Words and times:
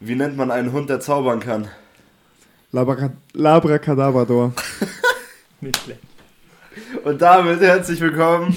Wie 0.00 0.16
nennt 0.16 0.36
man 0.36 0.50
einen 0.50 0.72
Hund, 0.72 0.90
der 0.90 0.98
zaubern 0.98 1.38
kann? 1.38 1.68
Labra 2.72 3.12
Labracadabrador. 3.32 4.52
Nicht 5.60 5.76
schlecht. 5.76 6.00
Und 7.04 7.22
damit 7.22 7.60
herzlich 7.60 8.00
willkommen 8.00 8.56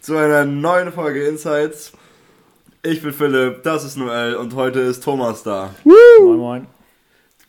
zu 0.00 0.16
einer 0.16 0.46
neuen 0.46 0.90
Folge 0.90 1.26
Insights. 1.26 1.92
Ich 2.82 3.02
bin 3.02 3.12
Philipp, 3.12 3.62
das 3.64 3.84
ist 3.84 3.98
Noel 3.98 4.34
und 4.36 4.54
heute 4.54 4.80
ist 4.80 5.04
Thomas 5.04 5.42
da. 5.42 5.74
Moin, 5.84 6.38
moin. 6.38 6.66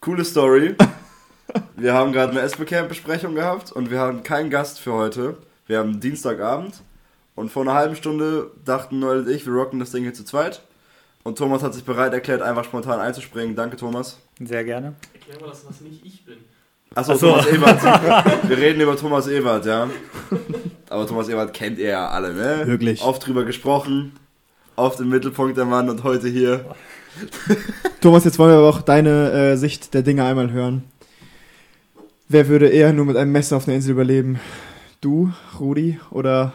Coole 0.01 0.25
Story. 0.25 0.75
Wir 1.77 1.93
haben 1.93 2.11
gerade 2.11 2.31
eine 2.31 2.41
SB-Camp-Besprechung 2.41 3.35
gehabt 3.35 3.71
und 3.71 3.89
wir 3.89 3.99
haben 3.99 4.23
keinen 4.23 4.49
Gast 4.49 4.81
für 4.81 4.91
heute. 4.91 5.37
Wir 5.65 5.79
haben 5.79 6.01
Dienstagabend 6.01 6.75
und 7.35 7.53
vor 7.53 7.63
einer 7.63 7.73
halben 7.73 7.95
Stunde 7.95 8.51
dachten 8.65 8.99
Noel 8.99 9.19
und 9.19 9.29
ich, 9.29 9.45
wir 9.45 9.53
rocken 9.53 9.79
das 9.79 9.91
Ding 9.91 10.03
hier 10.03 10.13
zu 10.13 10.25
zweit. 10.25 10.61
Und 11.23 11.37
Thomas 11.37 11.63
hat 11.63 11.73
sich 11.73 11.83
bereit 11.83 12.13
erklärt, 12.13 12.41
einfach 12.41 12.65
spontan 12.65 12.99
einzuspringen. 12.99 13.55
Danke, 13.55 13.77
Thomas. 13.77 14.19
Sehr 14.43 14.63
gerne. 14.63 14.93
Erklär 15.13 15.39
mal, 15.39 15.49
dass 15.49 15.65
das 15.65 15.81
nicht 15.81 16.05
ich 16.05 16.25
bin. 16.25 16.35
Achso, 16.95 17.13
Ach 17.13 17.17
so. 17.17 17.27
Thomas 17.29 17.47
Ewert. 17.47 17.83
Wir 18.49 18.57
reden 18.57 18.81
über 18.81 18.95
Thomas 18.95 19.27
Ewert, 19.27 19.65
ja. 19.65 19.89
Aber 20.89 21.07
Thomas 21.07 21.29
Ewert 21.29 21.53
kennt 21.53 21.79
ihr 21.79 21.89
ja 21.89 22.09
alle, 22.09 22.33
ne? 22.33 22.67
Wirklich. 22.67 23.01
Oft 23.01 23.25
drüber 23.25 23.45
gesprochen, 23.45 24.11
oft 24.75 24.99
im 24.99 25.09
Mittelpunkt 25.09 25.57
der 25.57 25.65
Mann 25.65 25.89
und 25.89 26.03
heute 26.03 26.27
hier. 26.27 26.65
Thomas, 28.01 28.25
jetzt 28.25 28.37
wollen 28.37 28.51
wir 28.51 28.57
aber 28.57 28.69
auch 28.69 28.81
deine 28.81 29.31
äh, 29.31 29.55
Sicht 29.55 29.93
der 29.93 30.03
Dinge 30.03 30.23
einmal 30.25 30.51
hören. 30.51 30.83
Wer 32.27 32.47
würde 32.47 32.67
eher 32.67 32.93
nur 32.93 33.05
mit 33.05 33.17
einem 33.17 33.31
Messer 33.31 33.57
auf 33.57 33.67
einer 33.67 33.75
Insel 33.75 33.91
überleben? 33.91 34.39
Du, 35.01 35.31
Rudi 35.59 35.99
oder 36.11 36.53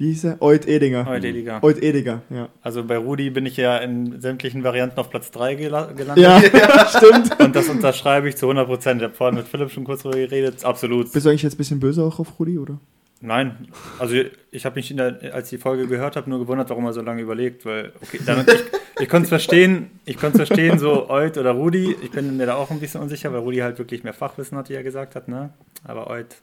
wie 0.00 0.06
hieß 0.06 0.24
er? 0.24 0.42
Oid 0.42 0.66
Edinger. 0.66 1.04
Heute 1.04 1.28
Ediger. 1.28 1.62
Oid 1.62 1.82
Edinger, 1.82 2.22
ja. 2.30 2.48
Also 2.62 2.82
bei 2.84 2.96
Rudi 2.96 3.28
bin 3.28 3.44
ich 3.44 3.58
ja 3.58 3.76
in 3.76 4.18
sämtlichen 4.20 4.64
Varianten 4.64 4.98
auf 4.98 5.10
Platz 5.10 5.30
3 5.30 5.54
gela- 5.56 5.92
gelandet. 5.94 6.24
Ja, 6.54 6.88
stimmt. 6.88 7.38
Und 7.38 7.54
das 7.54 7.68
unterschreibe 7.68 8.26
ich 8.28 8.36
zu 8.36 8.46
100 8.46 8.66
Prozent. 8.66 9.02
Ich 9.02 9.04
habe 9.04 9.14
vorhin 9.14 9.36
mit 9.36 9.46
Philipp 9.46 9.70
schon 9.70 9.84
kurz 9.84 10.02
darüber 10.02 10.18
geredet. 10.18 10.64
Absolut. 10.64 11.12
Bist 11.12 11.26
du 11.26 11.30
eigentlich 11.30 11.42
jetzt 11.42 11.54
ein 11.54 11.58
bisschen 11.58 11.80
böse 11.80 12.02
auch 12.02 12.18
auf 12.18 12.40
Rudi, 12.40 12.58
oder? 12.58 12.78
Nein, 13.20 13.68
also 13.98 14.14
ich 14.50 14.64
habe 14.64 14.76
mich, 14.76 14.90
in 14.90 14.96
der, 14.96 15.18
als 15.34 15.52
ich 15.52 15.58
die 15.58 15.62
Folge 15.62 15.86
gehört 15.86 16.16
habe, 16.16 16.30
nur 16.30 16.38
gewundert, 16.38 16.70
warum 16.70 16.86
er 16.86 16.94
so 16.94 17.02
lange 17.02 17.20
überlegt, 17.20 17.66
weil, 17.66 17.92
okay, 18.00 18.18
dann, 18.24 18.46
ich, 18.48 19.02
ich 19.02 19.08
konnte 19.10 19.24
es 19.24 19.28
verstehen, 19.28 19.90
ich 20.06 20.16
konnte 20.16 20.40
es 20.40 20.48
verstehen, 20.48 20.78
so 20.78 21.10
Oid 21.10 21.36
oder 21.36 21.50
Rudi, 21.50 21.94
ich 22.02 22.10
bin 22.12 22.38
mir 22.38 22.46
da 22.46 22.54
auch 22.54 22.70
ein 22.70 22.80
bisschen 22.80 23.02
unsicher, 23.02 23.30
weil 23.30 23.40
Rudi 23.40 23.58
halt 23.58 23.76
wirklich 23.78 24.04
mehr 24.04 24.14
Fachwissen 24.14 24.56
hat, 24.56 24.70
wie 24.70 24.72
er 24.72 24.82
gesagt 24.82 25.16
hat, 25.16 25.28
ne, 25.28 25.50
aber 25.84 26.08
Oid, 26.08 26.34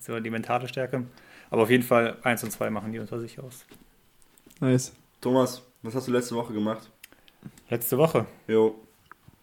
so 0.00 0.18
die 0.18 0.30
mentale 0.30 0.66
Stärke, 0.66 1.04
aber 1.50 1.62
auf 1.62 1.70
jeden 1.70 1.82
Fall 1.82 2.16
eins 2.22 2.42
und 2.44 2.50
zwei 2.50 2.70
machen 2.70 2.92
die 2.92 2.98
unter 2.98 3.18
sich 3.20 3.38
aus. 3.40 3.64
Nice. 4.60 4.92
Thomas, 5.20 5.62
was 5.82 5.94
hast 5.94 6.08
du 6.08 6.12
letzte 6.12 6.34
Woche 6.34 6.52
gemacht? 6.52 6.90
Letzte 7.68 7.96
Woche, 7.98 8.26
Jo, 8.48 8.74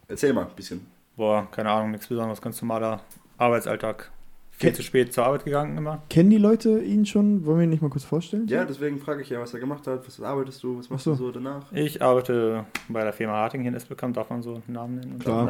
erzähl 0.08 0.34
mal 0.34 0.44
ein 0.46 0.56
bisschen. 0.56 0.86
boah, 1.16 1.48
keine 1.52 1.70
Ahnung, 1.72 1.92
nichts 1.92 2.08
Besonderes, 2.08 2.42
ganz 2.42 2.62
normaler 2.62 3.02
Arbeitsalltag, 3.38 4.12
viel 4.52 4.72
Ke- 4.72 4.76
zu 4.76 4.84
spät 4.84 5.14
zur 5.14 5.26
Arbeit 5.26 5.46
gegangen 5.46 5.78
immer. 5.78 6.02
Kennen 6.10 6.30
die 6.30 6.38
Leute 6.38 6.80
ihn 6.82 7.06
schon? 7.06 7.46
Wollen 7.46 7.58
wir 7.60 7.64
ihn 7.64 7.70
nicht 7.70 7.82
mal 7.82 7.90
kurz 7.90 8.04
vorstellen? 8.04 8.48
Ja, 8.48 8.66
deswegen 8.66 9.00
frage 9.00 9.22
ich 9.22 9.30
ja, 9.30 9.40
was 9.40 9.54
er 9.54 9.60
gemacht 9.60 9.86
hat. 9.88 10.06
Was 10.06 10.20
arbeitest 10.22 10.62
du? 10.64 10.78
Was 10.80 10.90
machst 10.90 11.08
Ach 11.08 11.16
so. 11.16 11.26
du 11.26 11.26
so 11.28 11.32
danach? 11.32 11.72
Ich 11.72 12.02
arbeite 12.02 12.66
bei 12.90 13.04
der 13.04 13.14
Firma 13.14 13.34
Harting 13.34 13.62
hier 13.62 13.70
in 13.70 13.76
Esbekamp, 13.78 14.16
darf 14.16 14.30
man 14.30 14.42
so 14.44 14.56
einen 14.56 14.64
Namen 14.68 14.96
nennen? 14.96 15.12
Und 15.14 15.24
Klar. 15.24 15.50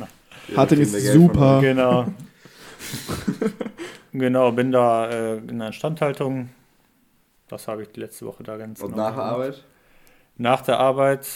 Harting 0.56 0.80
ist 0.80 1.12
super. 1.12 1.60
Genau. 1.60 2.06
genau, 4.12 4.52
bin 4.52 4.72
da 4.72 5.08
äh, 5.10 5.36
in 5.38 5.58
der 5.58 5.68
Instandhaltung. 5.68 6.50
Das 7.48 7.68
habe 7.68 7.82
ich 7.82 7.88
die 7.90 8.00
letzte 8.00 8.26
Woche 8.26 8.42
da 8.42 8.56
ganz 8.56 8.80
Und 8.80 8.92
genau 8.92 9.04
nach 9.04 9.14
der. 9.14 9.24
Arbeit? 9.24 9.64
Nach 10.36 10.60
der 10.62 10.80
Arbeit, 10.80 11.26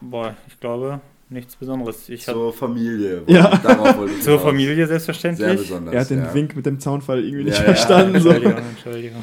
boah, 0.00 0.36
ich 0.48 0.60
glaube, 0.60 1.00
nichts 1.30 1.56
Besonderes. 1.56 2.08
Ich 2.08 2.26
hab 2.28 2.34
Zur 2.34 2.52
Familie. 2.52 3.22
Ja. 3.26 3.50
Zur. 4.20 4.38
Familie 4.40 4.76
Sehr 4.76 4.86
selbstverständlich. 4.88 5.56
besonders. 5.68 5.94
Er 5.94 6.00
hat 6.00 6.10
den 6.10 6.24
ja. 6.24 6.34
Wink 6.34 6.56
mit 6.56 6.66
dem 6.66 6.78
Zaunfall 6.80 7.20
irgendwie 7.24 7.44
Ja, 7.44 7.48
nicht 7.50 7.58
ja. 7.58 7.64
verstanden. 7.64 8.20
So. 8.20 8.30
Entschuldigung, 8.30 8.68
Entschuldigung. 8.70 9.22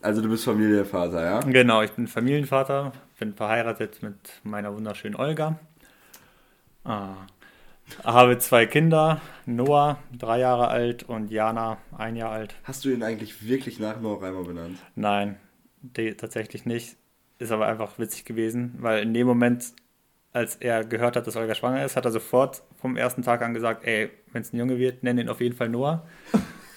Also 0.00 0.22
du 0.22 0.28
bist 0.28 0.44
Familienvater, 0.44 1.24
ja? 1.24 1.40
Genau, 1.40 1.82
ich 1.82 1.90
bin 1.92 2.06
Familienvater, 2.06 2.92
bin 3.18 3.34
verheiratet 3.34 4.02
mit 4.02 4.14
meiner 4.44 4.74
wunderschönen 4.74 5.16
Olga. 5.16 5.58
Ah. 6.84 7.14
Habe 8.04 8.38
zwei 8.38 8.66
Kinder, 8.66 9.20
Noah, 9.46 9.98
drei 10.16 10.40
Jahre 10.40 10.68
alt, 10.68 11.02
und 11.02 11.30
Jana, 11.30 11.78
ein 11.96 12.16
Jahr 12.16 12.30
alt. 12.30 12.54
Hast 12.64 12.84
du 12.84 12.90
ihn 12.90 13.02
eigentlich 13.02 13.46
wirklich 13.46 13.78
nach 13.78 14.00
Noah 14.00 14.22
Reimer 14.22 14.44
benannt? 14.44 14.78
Nein, 14.94 15.36
die, 15.80 16.14
tatsächlich 16.14 16.66
nicht. 16.66 16.96
Ist 17.38 17.52
aber 17.52 17.66
einfach 17.68 17.98
witzig 17.98 18.24
gewesen, 18.24 18.74
weil 18.80 19.02
in 19.02 19.14
dem 19.14 19.26
Moment, 19.26 19.72
als 20.32 20.56
er 20.56 20.84
gehört 20.84 21.16
hat, 21.16 21.26
dass 21.26 21.36
Olga 21.36 21.54
schwanger 21.54 21.84
ist, 21.84 21.96
hat 21.96 22.04
er 22.04 22.10
sofort 22.10 22.62
vom 22.76 22.96
ersten 22.96 23.22
Tag 23.22 23.42
an 23.42 23.54
gesagt, 23.54 23.84
ey, 23.84 24.10
wenn 24.32 24.42
es 24.42 24.52
ein 24.52 24.58
Junge 24.58 24.78
wird, 24.78 25.02
nenn 25.02 25.18
ihn 25.18 25.28
auf 25.28 25.40
jeden 25.40 25.56
Fall 25.56 25.68
Noah. 25.68 26.06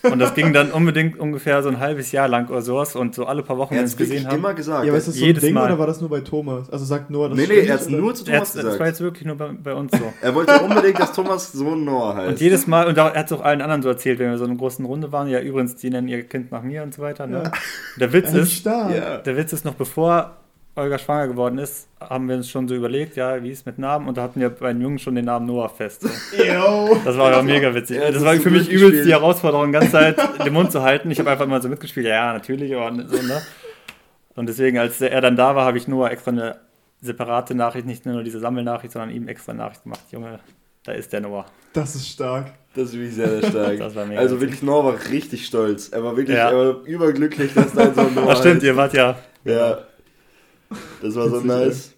Und 0.04 0.20
das 0.20 0.34
ging 0.34 0.54
dann 0.54 0.72
unbedingt 0.72 1.20
ungefähr 1.20 1.62
so 1.62 1.70
ein 1.70 1.80
halbes 1.80 2.12
Jahr 2.12 2.28
lang 2.28 2.48
oder 2.50 2.62
sowas 2.62 2.96
und 2.96 3.14
so 3.14 3.26
alle 3.26 3.44
paar 3.44 3.58
Wochen, 3.58 3.72
wenn 3.72 3.80
wir 3.82 3.86
es 3.86 3.98
gesehen 3.98 4.26
haben. 4.28 4.38
immer 4.38 4.54
gesagt. 4.54 4.84
Ja, 4.86 4.92
aber 4.92 4.98
ist 4.98 5.08
das 5.08 5.16
so 5.16 5.22
ein 5.22 5.28
Jedes 5.28 5.44
Ding 5.44 5.54
Mal. 5.54 5.66
oder 5.66 5.80
war 5.80 5.88
das 5.88 6.02
nur 6.02 6.10
bei 6.10 6.22
Thomas? 6.22 6.70
Also 6.70 6.86
sagt 6.86 7.10
Noah 7.10 7.30
das 7.30 7.38
nee, 7.38 7.48
nee, 7.48 7.60
er 7.68 7.76
hat 7.76 7.90
nur 7.90 8.14
zu 8.16 8.26
Er 8.26 8.34
Thomas 8.34 8.50
hat, 8.50 8.56
das 8.58 8.64
war 8.64 8.72
gesagt. 8.72 8.88
jetzt 8.90 9.02
wirklich 9.02 9.26
nur 9.28 9.36
bei, 9.36 9.50
bei 9.52 9.74
uns 9.74 9.92
so. 9.92 10.14
Er 10.22 10.34
wollte 10.36 10.60
unbedingt, 10.60 11.00
dass 11.00 11.14
Thomas 11.14 11.52
Sohn 11.52 11.86
Noah 11.86 12.16
heißt. 12.16 12.30
Und 12.30 12.40
jedes 12.42 12.68
Mal, 12.68 12.88
und 12.88 12.98
er 12.98 13.14
hat 13.14 13.26
es 13.26 13.32
auch 13.32 13.44
allen 13.44 13.62
anderen 13.62 13.82
so 13.82 13.90
erzählt, 13.90 14.20
wenn 14.20 14.32
wir 14.32 14.38
so 14.38 14.46
in 14.46 14.52
einer 14.52 14.60
großen 14.60 14.84
Runde 14.86 15.12
waren, 15.12 15.28
ja 15.28 15.40
übrigens, 15.40 15.76
die 15.76 15.90
nennen 15.90 16.08
ihr 16.08 16.24
Kind 16.24 16.52
nach 16.52 16.64
mir 16.64 16.84
und 16.84 16.94
so 16.94 17.02
weiter. 17.02 17.28
Ne? 17.28 17.44
Ja. 17.44 17.52
Der 18.00 18.14
Witz 18.14 18.34
ist 18.34 18.66
ja. 18.66 19.18
Der 19.20 19.38
Witz 19.38 19.54
ist 19.54 19.66
noch, 19.66 19.76
bevor 19.76 20.38
Olga 20.76 20.98
schwanger 20.98 21.28
geworden 21.28 21.58
ist, 21.58 21.90
haben 22.00 22.30
wir 22.30 22.36
uns 22.38 22.50
schon 22.50 22.68
so 22.68 22.76
überlegt, 22.76 23.18
ja, 23.18 23.44
wie 23.44 23.52
ist 23.52 23.66
mit 23.66 23.78
Namen? 23.78 24.08
Und 24.08 24.18
da 24.18 24.24
hatten 24.24 24.40
wir 24.40 24.50
bei 24.50 24.72
den 24.72 24.82
Jungen 24.82 25.00
schon 25.00 25.16
den 25.16 25.26
Namen 25.26 25.46
Noah 25.46 25.68
fest. 25.70 26.02
So. 26.02 26.08
Das 27.04 27.18
war 27.18 27.32
ja 27.32 27.42
mega 27.42 27.74
witzig. 27.76 27.98
Ja, 27.98 28.06
das 28.06 28.16
das 28.16 28.24
war 28.26 28.36
für 28.36 28.50
mich 28.52 28.70
übelst 28.70 29.06
die 29.06 29.12
Herausforderung, 29.12 29.68
die 29.68 29.74
ganze 29.74 29.92
Zeit 29.92 30.18
den 30.46 30.54
Mund 30.54 30.72
zu 30.72 30.82
halten. 30.82 31.12
Ich 31.12 31.20
habe 31.20 31.30
einfach 31.30 31.46
mal 31.48 31.62
so 31.62 31.68
mitgespielt, 31.68 32.06
ja, 32.08 32.32
natürlich, 32.34 32.74
aber 32.76 32.96
so, 33.08 33.22
ne? 33.22 33.42
Und 34.36 34.48
deswegen, 34.48 34.78
als 34.78 35.02
er 35.02 35.20
dann 35.20 35.36
da 35.36 35.56
war, 35.56 35.66
habe 35.66 35.78
ich 35.78 35.88
Noah 35.90 36.10
extra 36.10 36.32
eine 36.32 36.56
separate 37.02 37.54
Nachricht, 37.54 37.86
nicht 37.86 38.06
nur 38.06 38.24
diese 38.24 38.40
Sammelnachricht, 38.40 38.94
sondern 38.94 39.10
ihm 39.12 39.28
extra 39.28 39.54
Nachricht 39.54 39.84
gemacht. 39.84 40.02
Junge, 40.12 40.40
da 40.84 40.94
ist 40.94 41.12
der 41.12 41.20
Noah. 41.22 41.46
Das 41.74 41.96
ist 41.96 42.08
stark. 42.08 42.54
Das 42.76 42.86
ist 42.90 42.94
wirklich 42.94 43.16
sehr, 43.16 43.42
sehr 43.42 43.50
stark. 43.50 43.78
Das 43.80 43.94
war 43.96 44.06
mega 44.06 44.22
also 44.22 44.40
wirklich, 44.40 44.62
Noah 44.64 44.86
war 44.86 44.96
richtig 45.12 45.46
stolz. 45.46 45.90
Er 45.90 46.02
war 46.04 46.16
wirklich 46.16 46.38
Ja. 46.38 46.50
er 46.50 46.58
war 46.58 46.86
überglücklich, 46.86 47.54
dass 47.54 47.74
dein 47.74 47.94
Sohn 47.94 48.16
Noah 48.16 48.30
Ach 48.32 48.38
stimmt, 48.38 48.56
heißt. 48.56 48.64
ihr 48.64 48.78
wart 48.78 48.94
ja. 48.94 49.18
Ja. 49.44 49.80
Das 51.02 51.16
war 51.16 51.30
so 51.30 51.42
nice. 51.42 51.94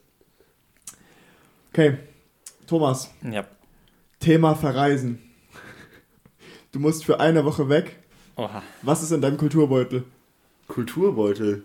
Okay, 1.72 1.97
Thomas, 2.67 3.09
Ja. 3.29 3.45
Thema 4.19 4.56
Verreisen. 4.56 5.19
Du 6.72 6.79
musst 6.79 7.03
für 7.06 7.19
eine 7.19 7.44
Woche 7.45 7.69
weg. 7.69 7.97
Oha. 8.35 8.63
Was 8.81 9.03
ist 9.03 9.11
in 9.11 9.22
deinem 9.22 9.38
Kulturbeutel? 9.38 10.03
Kulturbeutel. 10.67 11.63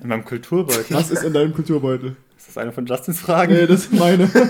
In 0.00 0.08
meinem 0.08 0.24
Kulturbeutel. 0.24 0.96
Was 0.96 1.10
ist 1.10 1.22
in 1.22 1.32
deinem 1.32 1.52
Kulturbeutel? 1.54 2.16
Ist 2.38 2.48
das 2.48 2.56
eine 2.58 2.72
von 2.72 2.86
Justins 2.86 3.20
Fragen? 3.20 3.52
Nee, 3.54 3.66
das 3.66 3.84
ist 3.86 3.92
meine. 3.92 4.30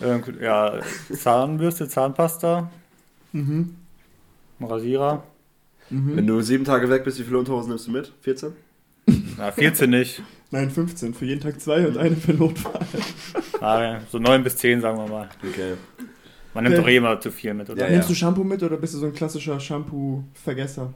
Ähm, 0.00 0.22
Ja, 0.40 0.80
Zahnbürste, 1.12 1.88
Zahnpasta, 1.88 2.70
mhm. 3.32 3.74
Rasierer. 4.60 5.24
Mhm. 5.90 6.16
Wenn 6.16 6.26
du 6.26 6.40
sieben 6.40 6.64
Tage 6.64 6.88
weg 6.88 7.02
bist, 7.04 7.18
wie 7.18 7.24
viele 7.24 7.38
Unterhosen 7.38 7.70
nimmst 7.70 7.86
du 7.88 7.90
mit? 7.90 8.12
14? 8.20 8.52
Na, 9.36 9.52
14 9.52 9.90
nicht. 9.90 10.22
Nein, 10.50 10.70
15. 10.70 11.14
Für 11.14 11.24
jeden 11.26 11.40
Tag 11.40 11.60
zwei 11.60 11.86
und 11.86 11.96
eine 11.98 12.16
für 12.16 12.32
Notfall. 12.32 12.80
Ah, 13.60 14.00
so 14.10 14.18
9 14.18 14.42
bis 14.44 14.56
10, 14.56 14.80
sagen 14.80 14.96
wir 14.98 15.06
mal. 15.06 15.28
Okay. 15.46 15.74
Man 16.54 16.64
nimmt 16.64 16.76
Okay. 16.76 16.82
doch 16.84 16.88
eh 16.90 16.96
immer 16.96 17.20
zu 17.20 17.30
viel 17.30 17.52
mit, 17.54 17.68
oder? 17.68 17.80
Ja, 17.80 17.86
Ja, 17.86 17.92
Nimmst 17.92 18.08
du 18.10 18.14
Shampoo 18.14 18.42
mit 18.44 18.62
oder 18.62 18.76
bist 18.78 18.94
du 18.94 18.98
so 18.98 19.06
ein 19.06 19.12
klassischer 19.12 19.60
Shampoo-Vergesser? 19.60 20.94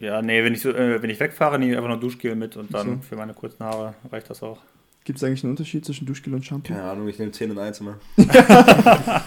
nee, 0.00 0.44
wenn 0.44 0.52
ich, 0.54 0.60
so, 0.60 0.70
äh, 0.70 1.00
wenn 1.00 1.08
ich 1.10 1.20
wegfahre, 1.20 1.58
nehme 1.58 1.70
ich 1.72 1.76
einfach 1.78 1.88
nur 1.90 2.00
Duschgel 2.00 2.34
mit 2.34 2.56
und 2.56 2.74
dann 2.74 2.86
So. 3.02 3.08
für 3.08 3.16
meine 3.16 3.32
kurzen 3.34 3.64
Haare 3.64 3.94
reicht 4.10 4.28
das 4.28 4.42
auch. 4.42 4.58
Gibt 5.04 5.18
es 5.18 5.24
eigentlich 5.24 5.44
einen 5.44 5.52
Unterschied 5.52 5.84
zwischen 5.84 6.04
Duschgel 6.04 6.34
und 6.34 6.44
Shampoo? 6.44 6.72
Keine 6.74 6.82
Ahnung, 6.82 7.06
ich 7.08 7.18
nehme 7.18 7.30
10 7.30 7.52
in 7.52 7.58
1 7.58 7.80
immer. 7.80 7.98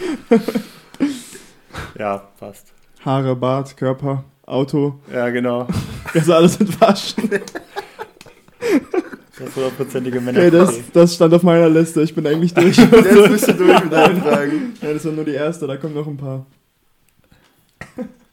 Ja, 1.97 2.17
passt. 2.39 2.73
Haare, 3.05 3.35
Bart, 3.35 3.75
Körper, 3.77 4.23
Auto. 4.45 4.99
Ja, 5.13 5.29
genau. 5.29 5.67
Also 6.13 6.33
alles 6.33 6.59
mit 6.59 6.81
Waschen. 6.81 7.29
Das 7.29 7.41
hundertprozentige 9.39 10.19
Männer. 10.21 10.39
Okay, 10.39 10.51
das, 10.51 10.79
das 10.93 11.15
stand 11.15 11.33
auf 11.33 11.43
meiner 11.43 11.69
Liste. 11.69 12.01
Ich 12.01 12.13
bin 12.13 12.25
eigentlich 12.27 12.53
durch. 12.53 12.77
Jetzt 12.77 13.29
bist 13.29 13.47
du 13.47 13.53
durch 13.65 13.83
mit 13.83 13.91
deinen 13.93 14.21
Fragen. 14.21 14.73
Ja, 14.81 14.93
das 14.93 15.05
war 15.05 15.11
nur 15.13 15.25
die 15.25 15.33
erste, 15.33 15.67
da 15.67 15.77
kommen 15.77 15.93
noch 15.95 16.07
ein 16.07 16.17
paar. 16.17 16.45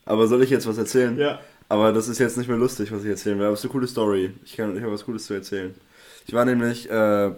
Aber 0.04 0.26
soll 0.28 0.42
ich 0.42 0.50
jetzt 0.50 0.66
was 0.66 0.78
erzählen? 0.78 1.18
Ja. 1.18 1.40
Aber 1.68 1.92
das 1.92 2.06
ist 2.08 2.18
jetzt 2.18 2.36
nicht 2.38 2.48
mehr 2.48 2.56
lustig, 2.56 2.92
was 2.92 3.02
ich 3.02 3.10
erzählen 3.10 3.38
will. 3.38 3.46
Aber 3.46 3.54
es 3.54 3.60
ist 3.60 3.64
eine 3.64 3.72
coole 3.72 3.88
Story. 3.88 4.30
Ich, 4.44 4.56
kann- 4.56 4.76
ich 4.76 4.82
habe 4.82 4.92
was 4.92 5.04
Cooles 5.04 5.26
zu 5.26 5.34
erzählen. 5.34 5.74
Ich 6.28 6.32
war 6.34 6.44
nämlich 6.44 6.88
äh, 6.88 7.30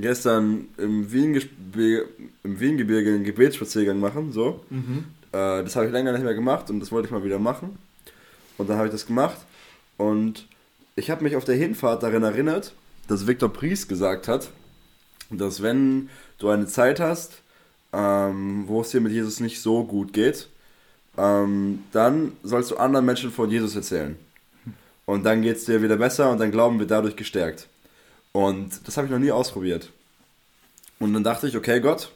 gestern 0.00 0.66
im, 0.78 1.12
Wien 1.12 1.38
im 1.74 2.60
Wiengebirge 2.60 3.10
einen 3.10 3.24
Gebetsspaziergang 3.24 4.00
machen. 4.00 4.32
So. 4.32 4.64
Mhm. 4.70 5.04
Äh, 5.32 5.62
das 5.64 5.76
habe 5.76 5.86
ich 5.86 5.92
länger 5.92 6.12
nicht 6.12 6.24
mehr 6.24 6.34
gemacht 6.34 6.70
und 6.70 6.80
das 6.80 6.90
wollte 6.92 7.06
ich 7.06 7.12
mal 7.12 7.24
wieder 7.24 7.38
machen. 7.38 7.76
Und 8.56 8.70
dann 8.70 8.76
habe 8.78 8.86
ich 8.86 8.92
das 8.92 9.06
gemacht. 9.06 9.36
Und 9.98 10.46
ich 10.96 11.10
habe 11.10 11.22
mich 11.22 11.36
auf 11.36 11.44
der 11.44 11.56
Hinfahrt 11.56 12.02
daran 12.02 12.22
erinnert, 12.22 12.72
dass 13.08 13.26
Viktor 13.26 13.52
Priest 13.52 13.88
gesagt 13.88 14.28
hat, 14.28 14.50
dass 15.30 15.62
wenn 15.62 16.08
du 16.38 16.48
eine 16.48 16.66
Zeit 16.66 17.00
hast, 17.00 17.42
ähm, 17.92 18.64
wo 18.66 18.80
es 18.80 18.90
dir 18.90 19.00
mit 19.00 19.12
Jesus 19.12 19.40
nicht 19.40 19.60
so 19.60 19.84
gut 19.84 20.12
geht, 20.12 20.48
ähm, 21.16 21.84
dann 21.92 22.32
sollst 22.42 22.70
du 22.70 22.76
anderen 22.76 23.04
Menschen 23.04 23.30
von 23.30 23.50
Jesus 23.50 23.76
erzählen. 23.76 24.16
Und 25.04 25.24
dann 25.24 25.42
geht 25.42 25.56
es 25.56 25.64
dir 25.64 25.82
wieder 25.82 25.96
besser 25.96 26.30
und 26.30 26.38
dein 26.38 26.52
Glauben 26.52 26.78
wird 26.78 26.90
dadurch 26.90 27.16
gestärkt. 27.16 27.68
Und 28.32 28.86
das 28.86 28.96
habe 28.96 29.06
ich 29.06 29.12
noch 29.12 29.18
nie 29.18 29.32
ausprobiert. 29.32 29.90
Und 30.98 31.12
dann 31.12 31.24
dachte 31.24 31.48
ich, 31.48 31.56
okay, 31.56 31.80
Gott, 31.80 32.12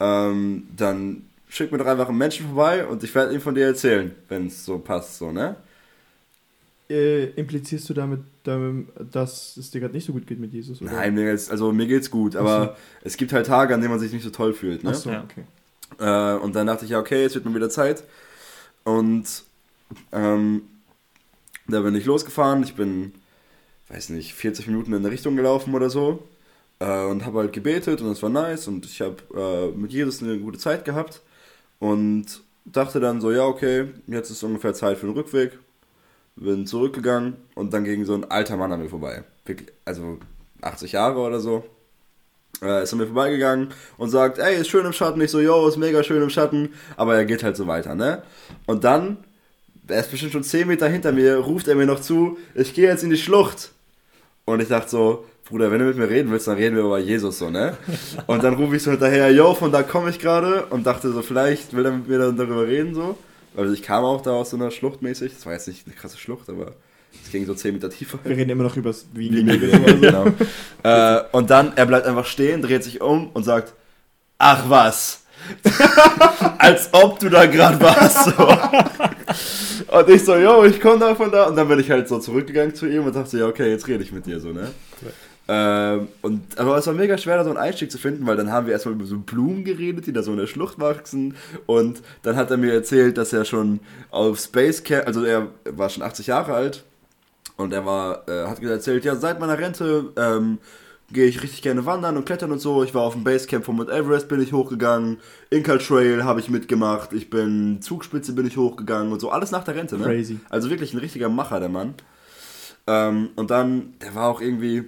ähm, 0.00 0.66
dann 0.76 1.28
schick 1.48 1.70
mir 1.70 1.78
doch 1.78 1.86
einfach 1.86 2.08
einen 2.08 2.18
Menschen 2.18 2.46
vorbei 2.46 2.86
und 2.86 3.04
ich 3.04 3.14
werde 3.14 3.34
ihm 3.34 3.40
von 3.40 3.54
dir 3.54 3.66
erzählen, 3.66 4.14
wenn 4.28 4.48
es 4.48 4.64
so 4.64 4.78
passt, 4.78 5.18
so, 5.18 5.30
ne? 5.30 5.56
Äh, 6.88 7.30
implizierst 7.30 7.88
du 7.88 7.94
damit, 7.94 8.20
damit, 8.44 8.86
dass 9.12 9.56
es 9.56 9.70
dir 9.70 9.80
gerade 9.80 9.94
nicht 9.94 10.06
so 10.06 10.12
gut 10.12 10.26
geht 10.26 10.38
mit 10.38 10.52
Jesus? 10.52 10.80
Oder? 10.80 10.92
Nein, 10.92 11.14
mir 11.14 11.30
geht's, 11.30 11.50
also 11.50 11.72
mir 11.72 11.86
geht's 11.86 12.10
gut, 12.10 12.36
aber 12.36 12.76
es 13.02 13.16
gibt 13.16 13.32
halt 13.32 13.46
Tage, 13.46 13.74
an 13.74 13.80
denen 13.80 13.90
man 13.90 13.98
sich 14.00 14.12
nicht 14.12 14.22
so 14.22 14.30
toll 14.30 14.54
fühlt, 14.54 14.84
ne? 14.84 14.90
Ach 14.90 14.94
so, 14.94 15.10
Ja. 15.10 15.24
okay. 15.24 15.44
Äh, 15.98 16.38
und 16.38 16.54
dann 16.54 16.66
dachte 16.68 16.84
ich, 16.84 16.92
ja, 16.92 16.98
okay, 17.00 17.22
jetzt 17.22 17.34
wird 17.34 17.44
mir 17.44 17.54
wieder 17.54 17.70
Zeit. 17.70 18.04
Und 18.84 19.24
ähm, 20.12 20.62
da 21.66 21.80
bin 21.80 21.94
ich 21.94 22.04
losgefahren. 22.04 22.62
Ich 22.62 22.74
bin, 22.74 23.12
weiß 23.88 24.10
nicht, 24.10 24.34
40 24.34 24.68
Minuten 24.68 24.92
in 24.92 24.98
eine 25.00 25.10
Richtung 25.10 25.36
gelaufen 25.36 25.74
oder 25.74 25.90
so. 25.90 26.22
Äh, 26.78 27.04
und 27.06 27.24
habe 27.24 27.38
halt 27.40 27.52
gebetet 27.52 28.00
und 28.00 28.08
das 28.08 28.22
war 28.22 28.30
nice. 28.30 28.68
Und 28.68 28.84
ich 28.84 29.00
habe 29.00 29.16
äh, 29.34 29.76
mit 29.76 29.92
Jesus 29.92 30.22
eine 30.22 30.38
gute 30.38 30.58
Zeit 30.58 30.84
gehabt. 30.84 31.22
Und 31.78 32.42
dachte 32.64 33.00
dann 33.00 33.20
so, 33.20 33.30
ja, 33.32 33.44
okay, 33.44 33.88
jetzt 34.06 34.30
ist 34.30 34.42
ungefähr 34.42 34.74
Zeit 34.74 34.98
für 34.98 35.06
den 35.06 35.14
Rückweg. 35.14 35.58
Bin 36.36 36.66
zurückgegangen 36.66 37.36
und 37.54 37.72
dann 37.72 37.84
ging 37.84 38.04
so 38.04 38.14
ein 38.14 38.30
alter 38.30 38.56
Mann 38.56 38.72
an 38.72 38.80
mir 38.80 38.88
vorbei. 38.88 39.24
Also 39.84 40.18
80 40.60 40.92
Jahre 40.92 41.18
oder 41.20 41.40
so 41.40 41.64
äh, 42.62 42.82
ist 42.82 42.92
an 42.92 42.98
mir 42.98 43.06
vorbeigegangen 43.06 43.68
und 43.96 44.10
sagt, 44.10 44.38
ey, 44.38 44.60
ist 44.60 44.68
schön 44.68 44.86
im 44.86 44.92
Schatten. 44.92 45.20
Ich 45.20 45.30
so, 45.30 45.40
yo, 45.40 45.66
ist 45.66 45.76
mega 45.76 46.02
schön 46.02 46.22
im 46.22 46.30
Schatten. 46.30 46.70
Aber 46.96 47.16
er 47.16 47.24
geht 47.24 47.42
halt 47.42 47.56
so 47.56 47.66
weiter, 47.66 47.94
ne? 47.94 48.22
Und 48.66 48.84
dann, 48.84 49.18
er 49.88 50.00
ist 50.00 50.10
bestimmt 50.10 50.32
schon 50.32 50.42
10 50.42 50.68
Meter 50.68 50.88
hinter 50.88 51.12
mir, 51.12 51.38
ruft 51.38 51.68
er 51.68 51.74
mir 51.74 51.86
noch 51.86 52.00
zu, 52.00 52.38
ich 52.54 52.74
gehe 52.74 52.88
jetzt 52.88 53.04
in 53.04 53.10
die 53.10 53.16
Schlucht. 53.16 53.72
Und 54.44 54.60
ich 54.60 54.68
dachte 54.68 54.90
so, 54.90 55.24
Bruder, 55.48 55.70
wenn 55.70 55.78
du 55.78 55.84
mit 55.86 55.96
mir 55.96 56.08
reden 56.08 56.30
willst, 56.30 56.48
dann 56.48 56.56
reden 56.56 56.76
wir 56.76 56.82
über 56.82 56.98
Jesus 56.98 57.38
so, 57.38 57.50
ne? 57.50 57.76
Und 58.26 58.42
dann 58.42 58.54
rufe 58.54 58.76
ich 58.76 58.82
so 58.82 58.90
hinterher, 58.90 59.30
yo, 59.30 59.54
von 59.54 59.70
da 59.70 59.82
komme 59.82 60.10
ich 60.10 60.18
gerade 60.18 60.66
und 60.66 60.86
dachte 60.86 61.10
so, 61.12 61.22
vielleicht 61.22 61.74
will 61.74 61.84
er 61.84 61.92
mit 61.92 62.08
mir 62.08 62.18
dann 62.18 62.36
darüber 62.36 62.66
reden, 62.66 62.94
so. 62.94 63.16
Also 63.56 63.72
ich 63.72 63.82
kam 63.82 64.04
auch 64.04 64.20
da 64.20 64.32
aus 64.32 64.50
so 64.50 64.56
einer 64.56 64.70
Schlucht 64.70 65.02
mäßig. 65.02 65.32
Das 65.34 65.46
war 65.46 65.52
jetzt 65.52 65.68
nicht 65.68 65.86
eine 65.86 65.96
krasse 65.96 66.18
Schlucht, 66.18 66.48
aber 66.48 66.74
es 67.24 67.30
ging 67.30 67.46
so 67.46 67.54
10 67.54 67.74
Meter 67.74 67.90
tiefer. 67.90 68.18
Wir 68.24 68.36
reden 68.36 68.50
immer 68.50 68.64
noch 68.64 68.76
über 68.76 68.90
das 68.90 69.06
Wie 69.14 69.30
Wiegen. 69.32 70.00
genau. 70.00 70.26
äh, 70.82 71.22
und 71.32 71.50
dann, 71.50 71.72
er 71.76 71.86
bleibt 71.86 72.06
einfach 72.06 72.26
stehen, 72.26 72.62
dreht 72.62 72.84
sich 72.84 73.00
um 73.00 73.30
und 73.30 73.44
sagt, 73.44 73.72
ach 74.38 74.68
was. 74.68 75.22
Als 76.58 76.88
ob 76.92 77.18
du 77.18 77.28
da 77.28 77.46
gerade 77.46 77.80
warst. 77.80 78.24
So. 78.24 79.96
Und 79.98 80.08
ich 80.08 80.24
so, 80.24 80.36
yo, 80.36 80.64
ich 80.64 80.80
komme 80.80 80.98
da 80.98 81.14
von 81.14 81.30
da. 81.30 81.44
Und 81.44 81.56
dann 81.56 81.68
bin 81.68 81.78
ich 81.78 81.90
halt 81.90 82.08
so 82.08 82.18
zurückgegangen 82.18 82.74
zu 82.74 82.86
ihm 82.86 83.04
und 83.04 83.14
dachte, 83.14 83.38
ja, 83.38 83.46
okay, 83.46 83.70
jetzt 83.70 83.86
rede 83.86 84.02
ich 84.02 84.12
mit 84.12 84.26
dir 84.26 84.40
so, 84.40 84.48
ne? 84.48 84.70
Ähm, 85.48 86.08
und, 86.22 86.58
aber 86.58 86.76
es 86.76 86.86
war 86.86 86.94
mega 86.94 87.16
schwer, 87.18 87.36
da 87.36 87.44
so 87.44 87.50
einen 87.50 87.58
Einstieg 87.58 87.90
zu 87.90 87.98
finden, 87.98 88.26
weil 88.26 88.36
dann 88.36 88.50
haben 88.50 88.66
wir 88.66 88.72
erstmal 88.72 88.94
über 88.94 89.04
so 89.04 89.18
Blumen 89.18 89.64
geredet, 89.64 90.06
die 90.06 90.12
da 90.12 90.22
so 90.22 90.32
in 90.32 90.38
der 90.38 90.46
Schlucht 90.46 90.80
wachsen. 90.80 91.36
Und 91.66 92.02
dann 92.22 92.36
hat 92.36 92.50
er 92.50 92.56
mir 92.56 92.72
erzählt, 92.72 93.16
dass 93.16 93.32
er 93.32 93.44
schon 93.44 93.80
auf 94.10 94.38
Space 94.40 94.82
Camp, 94.82 95.06
also 95.06 95.24
er 95.24 95.48
war 95.70 95.88
schon 95.88 96.02
80 96.02 96.26
Jahre 96.26 96.54
alt, 96.54 96.84
und 97.56 97.72
er 97.72 97.86
war, 97.86 98.28
äh, 98.28 98.46
hat 98.46 98.62
erzählt, 98.62 99.04
ja, 99.04 99.16
seit 99.16 99.40
meiner 99.40 99.58
Rente 99.58 100.12
ähm, 100.16 100.58
gehe 101.10 101.26
ich 101.26 101.42
richtig 101.42 101.62
gerne 101.62 101.86
wandern 101.86 102.16
und 102.16 102.26
klettern 102.26 102.52
und 102.52 102.58
so. 102.58 102.82
Ich 102.82 102.94
war 102.94 103.02
auf 103.02 103.14
dem 103.14 103.24
Basecamp 103.24 103.64
von 103.64 103.76
Mount 103.76 103.90
Everest, 103.90 104.28
bin 104.28 104.42
ich 104.42 104.52
hochgegangen. 104.52 105.18
Inca 105.50 105.78
Trail 105.78 106.24
habe 106.24 106.40
ich 106.40 106.50
mitgemacht. 106.50 107.12
Ich 107.12 107.30
bin 107.30 107.80
Zugspitze 107.80 108.32
bin 108.32 108.46
ich 108.46 108.56
hochgegangen 108.56 109.12
und 109.12 109.20
so. 109.20 109.30
Alles 109.30 109.52
nach 109.52 109.64
der 109.64 109.76
Rente, 109.76 109.96
ne? 109.96 110.04
Crazy. 110.04 110.40
Also 110.50 110.68
wirklich 110.68 110.92
ein 110.92 110.98
richtiger 110.98 111.28
Macher, 111.28 111.60
der 111.60 111.68
Mann. 111.68 111.94
Ähm, 112.86 113.30
und 113.36 113.50
dann, 113.50 113.94
der 114.02 114.14
war 114.14 114.28
auch 114.28 114.40
irgendwie, 114.40 114.84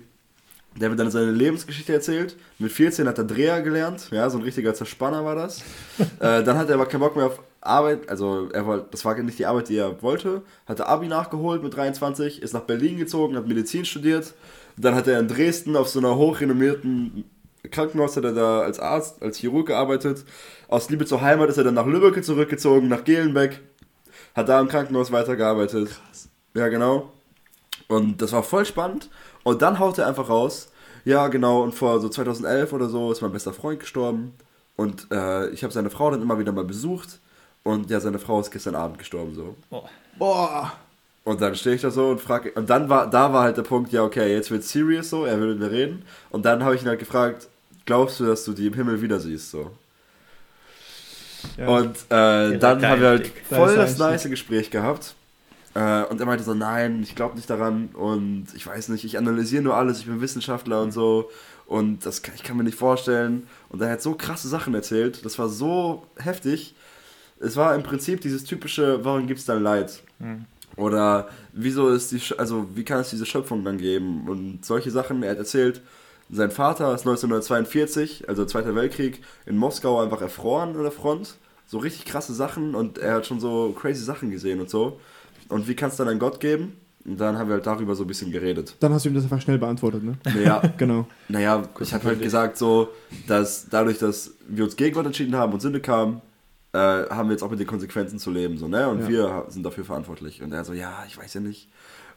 der 0.80 0.90
hat 0.90 0.98
dann 0.98 1.10
seine 1.10 1.32
Lebensgeschichte 1.32 1.92
erzählt. 1.92 2.36
Mit 2.58 2.72
14 2.72 3.06
hat 3.08 3.18
er 3.18 3.24
Dreher 3.24 3.62
gelernt. 3.62 4.08
Ja, 4.10 4.28
so 4.30 4.38
ein 4.38 4.44
richtiger 4.44 4.74
Zerspanner 4.74 5.24
war 5.24 5.34
das. 5.34 5.60
äh, 6.20 6.42
dann 6.42 6.56
hat 6.56 6.68
er 6.68 6.74
aber 6.74 6.86
keinen 6.86 7.00
Bock 7.00 7.16
mehr 7.16 7.26
auf 7.26 7.40
Arbeit. 7.60 8.08
Also, 8.08 8.48
er 8.52 8.66
war, 8.66 8.78
das 8.78 9.04
war 9.04 9.16
nicht 9.18 9.38
die 9.38 9.46
Arbeit, 9.46 9.68
die 9.68 9.76
er 9.76 10.02
wollte. 10.02 10.42
Hatte 10.66 10.86
Abi 10.86 11.08
nachgeholt 11.08 11.62
mit 11.62 11.76
23, 11.76 12.42
ist 12.42 12.54
nach 12.54 12.62
Berlin 12.62 12.96
gezogen, 12.98 13.36
hat 13.36 13.48
Medizin 13.48 13.84
studiert. 13.84 14.34
Dann 14.76 14.94
hat 14.94 15.08
er 15.08 15.18
in 15.18 15.28
Dresden 15.28 15.76
auf 15.76 15.88
so 15.88 15.98
einer 15.98 16.16
hochrenommierten 16.16 17.24
Krankenhaus, 17.70 18.16
hat 18.16 18.24
er 18.24 18.32
da 18.32 18.60
als 18.60 18.78
Arzt, 18.78 19.22
als 19.22 19.38
Chirurg 19.38 19.66
gearbeitet. 19.66 20.24
Aus 20.68 20.88
Liebe 20.90 21.04
zur 21.06 21.20
Heimat 21.20 21.48
ist 21.48 21.58
er 21.58 21.64
dann 21.64 21.74
nach 21.74 21.86
Lübeck 21.86 22.22
zurückgezogen, 22.24 22.88
nach 22.88 23.04
Gelenbeck. 23.04 23.60
Hat 24.34 24.48
da 24.48 24.60
im 24.60 24.68
Krankenhaus 24.68 25.10
weitergearbeitet. 25.10 25.88
Krass. 25.88 26.28
Ja, 26.54 26.68
genau. 26.68 27.12
Und 27.88 28.20
das 28.20 28.32
war 28.32 28.42
voll 28.42 28.64
spannend. 28.64 29.08
Und 29.44 29.62
dann 29.62 29.78
haut 29.78 29.98
er 29.98 30.06
einfach 30.06 30.28
raus. 30.28 30.70
Ja, 31.04 31.28
genau. 31.28 31.62
Und 31.62 31.74
vor 31.74 32.00
so 32.00 32.08
2011 32.08 32.72
oder 32.72 32.88
so 32.88 33.10
ist 33.12 33.22
mein 33.22 33.32
bester 33.32 33.52
Freund 33.52 33.80
gestorben. 33.80 34.34
Und 34.76 35.10
äh, 35.10 35.48
ich 35.50 35.62
habe 35.62 35.72
seine 35.72 35.90
Frau 35.90 36.10
dann 36.10 36.22
immer 36.22 36.38
wieder 36.38 36.52
mal 36.52 36.64
besucht. 36.64 37.18
Und 37.62 37.90
ja, 37.90 38.00
seine 38.00 38.18
Frau 38.18 38.40
ist 38.40 38.50
gestern 38.50 38.74
Abend 38.74 38.98
gestorben 38.98 39.34
so. 39.34 39.56
Boah. 40.18 40.72
Und 41.24 41.42
dann 41.42 41.54
stehe 41.54 41.76
ich 41.76 41.82
da 41.82 41.90
so 41.90 42.08
und 42.08 42.20
frage. 42.20 42.52
Und 42.52 42.70
dann 42.70 42.88
war, 42.88 43.10
da 43.10 43.32
war 43.32 43.42
halt 43.42 43.56
der 43.56 43.62
Punkt, 43.62 43.92
ja, 43.92 44.02
okay, 44.02 44.32
jetzt 44.32 44.50
wird 44.50 44.64
serious 44.64 45.10
so, 45.10 45.26
er 45.26 45.38
will 45.40 45.48
mit 45.48 45.58
mir 45.58 45.70
reden. 45.70 46.04
Und 46.30 46.46
dann 46.46 46.64
habe 46.64 46.74
ich 46.74 46.82
ihn 46.82 46.88
halt 46.88 47.00
gefragt, 47.00 47.48
glaubst 47.84 48.20
du, 48.20 48.26
dass 48.26 48.44
du 48.44 48.52
die 48.52 48.66
im 48.66 48.74
Himmel 48.74 49.02
wieder 49.02 49.20
siehst? 49.20 49.50
So. 49.50 49.70
Ja. 51.56 51.68
Und 51.68 51.96
äh, 52.08 52.58
dann 52.58 52.86
haben 52.86 53.00
wir 53.00 53.08
halt 53.08 53.32
voll 53.48 53.76
Da 53.76 53.82
das 53.82 53.98
nice 53.98 54.24
Gespräch 54.24 54.70
gehabt. 54.70 55.14
Äh, 55.78 56.04
und 56.06 56.18
er 56.18 56.26
meinte 56.26 56.42
so, 56.42 56.54
nein, 56.54 57.02
ich 57.04 57.14
glaube 57.14 57.36
nicht 57.36 57.48
daran 57.48 57.90
und 57.92 58.46
ich 58.54 58.66
weiß 58.66 58.88
nicht, 58.88 59.04
ich 59.04 59.16
analysiere 59.16 59.62
nur 59.62 59.76
alles, 59.76 60.00
ich 60.00 60.06
bin 60.06 60.20
Wissenschaftler 60.20 60.82
und 60.82 60.90
so 60.90 61.30
und 61.66 62.04
das 62.04 62.22
kann, 62.22 62.34
ich 62.34 62.42
kann 62.42 62.56
mir 62.56 62.64
nicht 62.64 62.76
vorstellen. 62.76 63.46
Und 63.68 63.80
er 63.80 63.90
hat 63.90 64.02
so 64.02 64.14
krasse 64.14 64.48
Sachen 64.48 64.74
erzählt, 64.74 65.24
das 65.24 65.38
war 65.38 65.48
so 65.48 66.04
heftig. 66.18 66.74
Es 67.38 67.54
war 67.54 67.76
im 67.76 67.84
Prinzip 67.84 68.20
dieses 68.22 68.42
typische, 68.42 69.04
warum 69.04 69.28
gibt 69.28 69.38
es 69.38 69.46
dann 69.46 69.62
Leid? 69.62 70.02
Mhm. 70.18 70.46
Oder 70.74 71.28
wieso 71.52 71.90
ist 71.90 72.10
die, 72.10 72.20
also 72.38 72.66
wie 72.74 72.84
kann 72.84 72.98
es 72.98 73.10
diese 73.10 73.26
Schöpfung 73.26 73.62
dann 73.62 73.78
geben? 73.78 74.28
Und 74.28 74.64
solche 74.64 74.90
Sachen, 74.90 75.22
er 75.22 75.30
hat 75.30 75.38
erzählt, 75.38 75.80
sein 76.28 76.50
Vater 76.50 76.92
ist 76.92 77.06
1942, 77.06 78.28
also 78.28 78.44
Zweiter 78.44 78.74
Weltkrieg, 78.74 79.22
in 79.46 79.56
Moskau 79.56 80.00
einfach 80.00 80.22
erfroren 80.22 80.74
an 80.74 80.82
der 80.82 80.90
Front. 80.90 81.36
So 81.66 81.78
richtig 81.78 82.04
krasse 82.06 82.34
Sachen 82.34 82.74
und 82.74 82.98
er 82.98 83.14
hat 83.14 83.26
schon 83.26 83.38
so 83.38 83.72
crazy 83.78 84.02
Sachen 84.02 84.30
gesehen 84.30 84.60
und 84.60 84.70
so. 84.70 84.98
Und 85.48 85.68
wie 85.68 85.74
kann 85.74 85.90
es 85.90 85.96
dann 85.96 86.18
Gott 86.18 86.40
geben? 86.40 86.76
Und 87.04 87.18
dann 87.18 87.38
haben 87.38 87.48
wir 87.48 87.54
halt 87.54 87.66
darüber 87.66 87.94
so 87.94 88.04
ein 88.04 88.06
bisschen 88.06 88.30
geredet. 88.30 88.74
Dann 88.80 88.92
hast 88.92 89.04
du 89.04 89.08
ihm 89.08 89.14
das 89.14 89.24
einfach 89.24 89.40
schnell 89.40 89.56
beantwortet, 89.58 90.02
ne? 90.02 90.18
Naja, 90.24 90.60
Genau. 90.76 91.06
naja, 91.28 91.62
ich 91.80 91.94
habe 91.94 92.04
halt 92.04 92.20
gesagt 92.20 92.58
so, 92.58 92.88
dass 93.26 93.66
dadurch, 93.70 93.98
dass 93.98 94.34
wir 94.46 94.64
uns 94.64 94.76
gegen 94.76 94.94
Gott 94.94 95.06
entschieden 95.06 95.34
haben 95.34 95.52
und 95.54 95.60
Sünde 95.60 95.80
kam, 95.80 96.20
äh, 96.74 96.78
haben 96.78 97.28
wir 97.28 97.32
jetzt 97.32 97.42
auch 97.42 97.50
mit 97.50 97.60
den 97.60 97.66
Konsequenzen 97.66 98.18
zu 98.18 98.30
leben, 98.30 98.58
so, 98.58 98.68
ne? 98.68 98.88
Und 98.88 99.00
Ja. 99.02 99.08
wir 99.08 99.44
sind 99.48 99.62
dafür 99.64 99.84
verantwortlich. 99.84 100.42
Und 100.42 100.52
er 100.52 100.64
so, 100.66 100.74
ja, 100.74 101.02
ich 101.08 101.16
weiß 101.16 101.32
ja 101.34 101.40
nicht. 101.40 101.68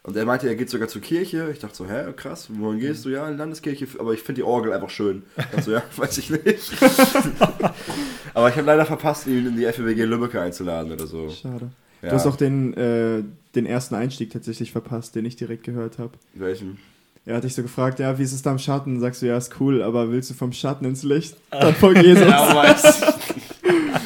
Und 0.04 0.18
er 0.18 0.26
meinte, 0.26 0.48
er 0.50 0.56
geht 0.56 0.70
sogar 0.70 0.88
zur 0.90 1.00
Kirche. 1.02 1.50
Ich 1.54 1.60
dachte 1.60 1.76
so, 1.76 1.86
hä, 1.88 2.12
krass, 2.16 2.50
wohin 2.52 2.80
gehst 2.80 3.06
du? 3.06 3.10
Ja, 3.10 3.28
in 3.28 3.34
die 3.34 3.38
Landeskirche, 3.38 3.88
aber 4.00 4.14
ich 4.14 4.24
finde 4.24 4.42
die 4.42 4.44
Orgel 4.48 4.74
einfach 4.74 4.90
schön. 4.90 5.24
Ich 5.38 5.46
dachte 5.46 5.62
so, 5.62 5.72
ja, 5.72 5.84
weiß 5.96 6.18
ich 6.18 6.32
nicht. 6.32 6.72
aber 8.34 8.50
ich 8.50 8.56
habe 8.56 8.66
leider 8.66 8.86
verpasst, 8.86 9.28
ihn 9.28 9.46
in 9.48 9.56
die 9.56 9.66
FWG 9.72 10.04
Lübeck 10.06 10.36
einzuladen 10.36 10.92
oder 10.92 11.08
so. 11.08 11.30
Schade. 11.30 11.70
Ja. 12.02 12.10
Du 12.10 12.16
hast 12.16 12.26
auch 12.26 12.36
den, 12.36 12.74
äh, 12.76 13.24
den 13.56 13.66
ersten 13.66 13.96
Einstieg 13.96 14.32
tatsächlich 14.32 14.72
verpasst, 14.72 15.16
den 15.16 15.26
ich 15.26 15.36
direkt 15.36 15.64
gehört 15.64 15.98
habe. 16.00 16.12
Welchen? 16.34 16.80
Er 17.26 17.36
hat 17.38 17.44
dich 17.44 17.54
so 17.54 17.62
gefragt, 17.62 18.00
ja, 18.00 18.18
wie 18.18 18.24
ist 18.24 18.34
es 18.34 18.42
da 18.42 18.52
im 18.52 18.58
Schatten? 18.58 19.00
Sagst 19.00 19.22
du, 19.22 19.28
ja, 19.28 19.38
ist 19.38 19.60
cool, 19.60 19.84
aber 19.84 20.12
willst 20.12 20.32
du 20.32 20.34
vom 20.34 20.52
Schatten 20.54 20.86
ins 20.86 21.04
Licht? 21.04 21.38
Dann 21.52 21.76
folgt 21.76 22.02
Jesus. 22.04 22.26
weiß. 22.26 23.02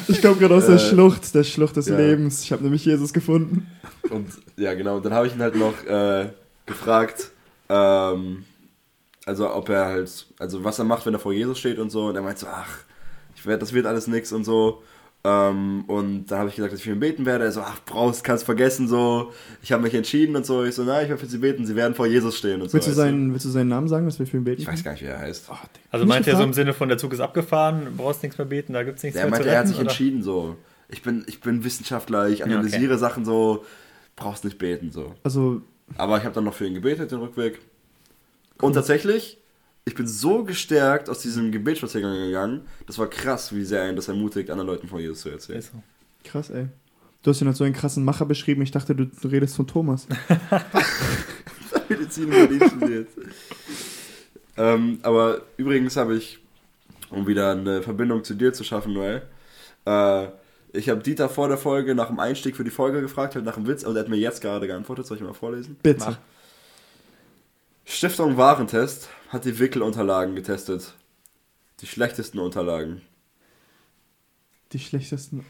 Ich 0.08 0.22
komme 0.22 0.36
gerade 0.36 0.54
aus 0.54 0.66
der 0.66 0.76
Äh, 0.76 0.78
Schlucht, 0.78 1.34
der 1.34 1.42
Schlucht 1.42 1.76
des 1.76 1.88
ja. 1.88 1.96
Lebens. 1.96 2.42
Ich 2.44 2.52
habe 2.52 2.62
nämlich 2.62 2.84
Jesus 2.84 3.12
gefunden. 3.12 3.66
Und 4.08 4.28
ja, 4.56 4.72
genau. 4.74 4.96
Und 4.96 5.04
dann 5.04 5.12
habe 5.12 5.26
ich 5.26 5.34
ihn 5.34 5.42
halt 5.42 5.56
noch 5.56 5.84
äh, 5.84 6.28
gefragt, 6.64 7.30
ähm, 7.68 8.44
also 9.24 9.52
ob 9.52 9.68
er 9.68 9.86
halt, 9.86 10.26
also 10.38 10.62
was 10.62 10.78
er 10.78 10.84
macht, 10.84 11.06
wenn 11.06 11.14
er 11.14 11.18
vor 11.18 11.32
Jesus 11.32 11.58
steht 11.58 11.78
und 11.80 11.90
so. 11.90 12.06
Und 12.06 12.14
er 12.16 12.22
meint 12.22 12.38
so, 12.38 12.46
ach, 12.46 12.68
ich 13.34 13.44
werd, 13.46 13.62
das 13.62 13.72
wird 13.72 13.86
alles 13.86 14.06
nix 14.06 14.32
und 14.32 14.44
so. 14.44 14.82
Ähm, 15.24 15.84
und 15.88 16.26
da 16.26 16.38
habe 16.38 16.50
ich 16.50 16.54
gesagt, 16.54 16.72
dass 16.72 16.78
ich 16.78 16.84
für 16.84 16.92
ihn 16.92 17.00
beten 17.00 17.26
werde. 17.26 17.44
Er 17.44 17.52
so, 17.52 17.60
ach, 17.60 17.80
brauchst, 17.84 18.22
kannst 18.22 18.44
vergessen, 18.44 18.86
so. 18.86 19.32
Ich 19.60 19.72
habe 19.72 19.82
mich 19.82 19.94
entschieden 19.94 20.36
und 20.36 20.46
so. 20.46 20.62
Ich 20.64 20.74
so, 20.76 20.84
nein, 20.84 21.02
ich 21.02 21.08
werde 21.08 21.20
für 21.20 21.26
sie 21.26 21.38
beten. 21.38 21.66
Sie 21.66 21.74
werden 21.74 21.94
vor 21.94 22.06
Jesus 22.06 22.38
stehen 22.38 22.62
und 22.62 22.72
Willst, 22.72 22.86
so. 22.86 22.92
du 22.92 22.96
seinen, 22.96 23.32
willst 23.32 23.44
du 23.44 23.50
seinen 23.50 23.68
Namen 23.68 23.88
sagen, 23.88 24.06
dass 24.06 24.18
wir 24.20 24.26
für 24.26 24.36
ihn 24.36 24.44
beten? 24.44 24.62
Ich 24.62 24.68
weiß 24.68 24.84
gar 24.84 24.92
nicht, 24.92 25.02
wie 25.02 25.06
er 25.06 25.18
heißt. 25.18 25.50
Also 25.90 26.04
Mich 26.04 26.14
meint 26.14 26.28
er 26.28 26.36
so 26.36 26.44
im? 26.44 26.52
Sinne 26.52 26.72
von, 26.74 26.88
der 26.88 26.98
Zug 26.98 27.12
ist 27.12 27.20
abgefahren, 27.20 27.88
brauchst 27.96 28.22
nichts 28.22 28.38
mehr 28.38 28.46
beten, 28.46 28.72
da 28.72 28.84
gibt 28.84 28.98
es 28.98 29.02
nichts 29.02 29.16
Der 29.16 29.24
mehr 29.24 29.32
meinte, 29.32 29.46
zu 29.48 29.50
er 29.50 29.58
hat 29.58 29.64
retten? 29.64 29.68
sich 29.72 29.80
oder? 29.80 29.90
entschieden, 29.90 30.22
so. 30.22 30.56
Ich 30.88 31.02
bin, 31.02 31.24
ich 31.26 31.40
bin 31.40 31.64
Wissenschaftler, 31.64 32.28
ich 32.28 32.42
okay. 32.44 32.52
analysiere 32.52 32.96
Sachen 32.96 33.24
so. 33.24 33.64
Brauchst 34.14 34.44
nicht 34.44 34.58
beten, 34.58 34.92
so. 34.92 35.14
Also, 35.24 35.60
Aber 35.98 36.16
ich 36.18 36.24
habe 36.24 36.34
dann 36.34 36.44
noch 36.44 36.54
für 36.54 36.66
ihn 36.66 36.74
gebetet, 36.74 37.10
den 37.10 37.18
Rückweg. 37.18 37.58
Und 38.62 38.72
tatsächlich, 38.74 39.38
ich 39.86 39.94
bin 39.94 40.06
so 40.06 40.42
gestärkt 40.42 41.08
aus 41.08 41.20
diesem 41.20 41.52
Gebetsspaziergang 41.52 42.12
gegangen. 42.12 42.62
Das 42.86 42.98
war 42.98 43.08
krass, 43.08 43.54
wie 43.54 43.64
sehr 43.64 43.82
einen 43.82 43.96
das 43.96 44.08
ermutigt, 44.08 44.50
anderen 44.50 44.66
Leuten 44.66 44.88
von 44.88 44.98
Jesus 44.98 45.20
zu 45.20 45.30
erzählen. 45.30 45.60
Ist 45.60 45.72
so. 45.72 45.82
Krass, 46.24 46.50
ey. 46.50 46.66
Du 47.22 47.30
hast 47.30 47.40
ihn 47.40 47.46
als 47.46 47.58
so 47.58 47.64
einen 47.64 47.72
krassen 47.72 48.04
Macher 48.04 48.26
beschrieben. 48.26 48.62
Ich 48.62 48.72
dachte, 48.72 48.96
du, 48.96 49.06
du 49.06 49.28
redest 49.28 49.54
von 49.54 49.66
Thomas. 49.66 50.08
Medizin 51.88 52.32
in 52.32 52.68
studiert. 52.68 53.08
ähm, 54.56 54.98
aber 55.02 55.42
übrigens 55.56 55.96
habe 55.96 56.16
ich, 56.16 56.40
um 57.10 57.28
wieder 57.28 57.52
eine 57.52 57.80
Verbindung 57.80 58.24
zu 58.24 58.34
dir 58.34 58.52
zu 58.52 58.64
schaffen, 58.64 58.92
Noel, 58.92 59.22
äh, 59.86 60.26
ich 60.72 60.88
habe 60.88 61.00
Dieter 61.00 61.28
vor 61.28 61.46
der 61.46 61.58
Folge 61.58 61.94
nach 61.94 62.08
dem 62.08 62.18
Einstieg 62.18 62.56
für 62.56 62.64
die 62.64 62.70
Folge 62.70 63.00
gefragt, 63.00 63.36
halt 63.36 63.44
nach 63.44 63.54
dem 63.54 63.68
Witz, 63.68 63.84
und 63.84 63.94
er 63.94 64.00
hat 64.00 64.08
mir 64.08 64.16
jetzt 64.16 64.40
gerade 64.40 64.66
geantwortet. 64.66 65.06
Soll 65.06 65.16
ich 65.16 65.22
mal 65.22 65.32
vorlesen? 65.32 65.76
Bitte. 65.80 66.04
Mach. 66.06 66.18
Stiftung 67.86 68.36
Warentest 68.36 69.08
hat 69.28 69.44
die 69.44 69.58
Wickelunterlagen 69.58 70.34
getestet. 70.34 70.92
Die 71.80 71.86
schlechtesten 71.86 72.40
Unterlagen. 72.40 73.00
Die 74.72 74.78
schlechtesten 74.80 75.46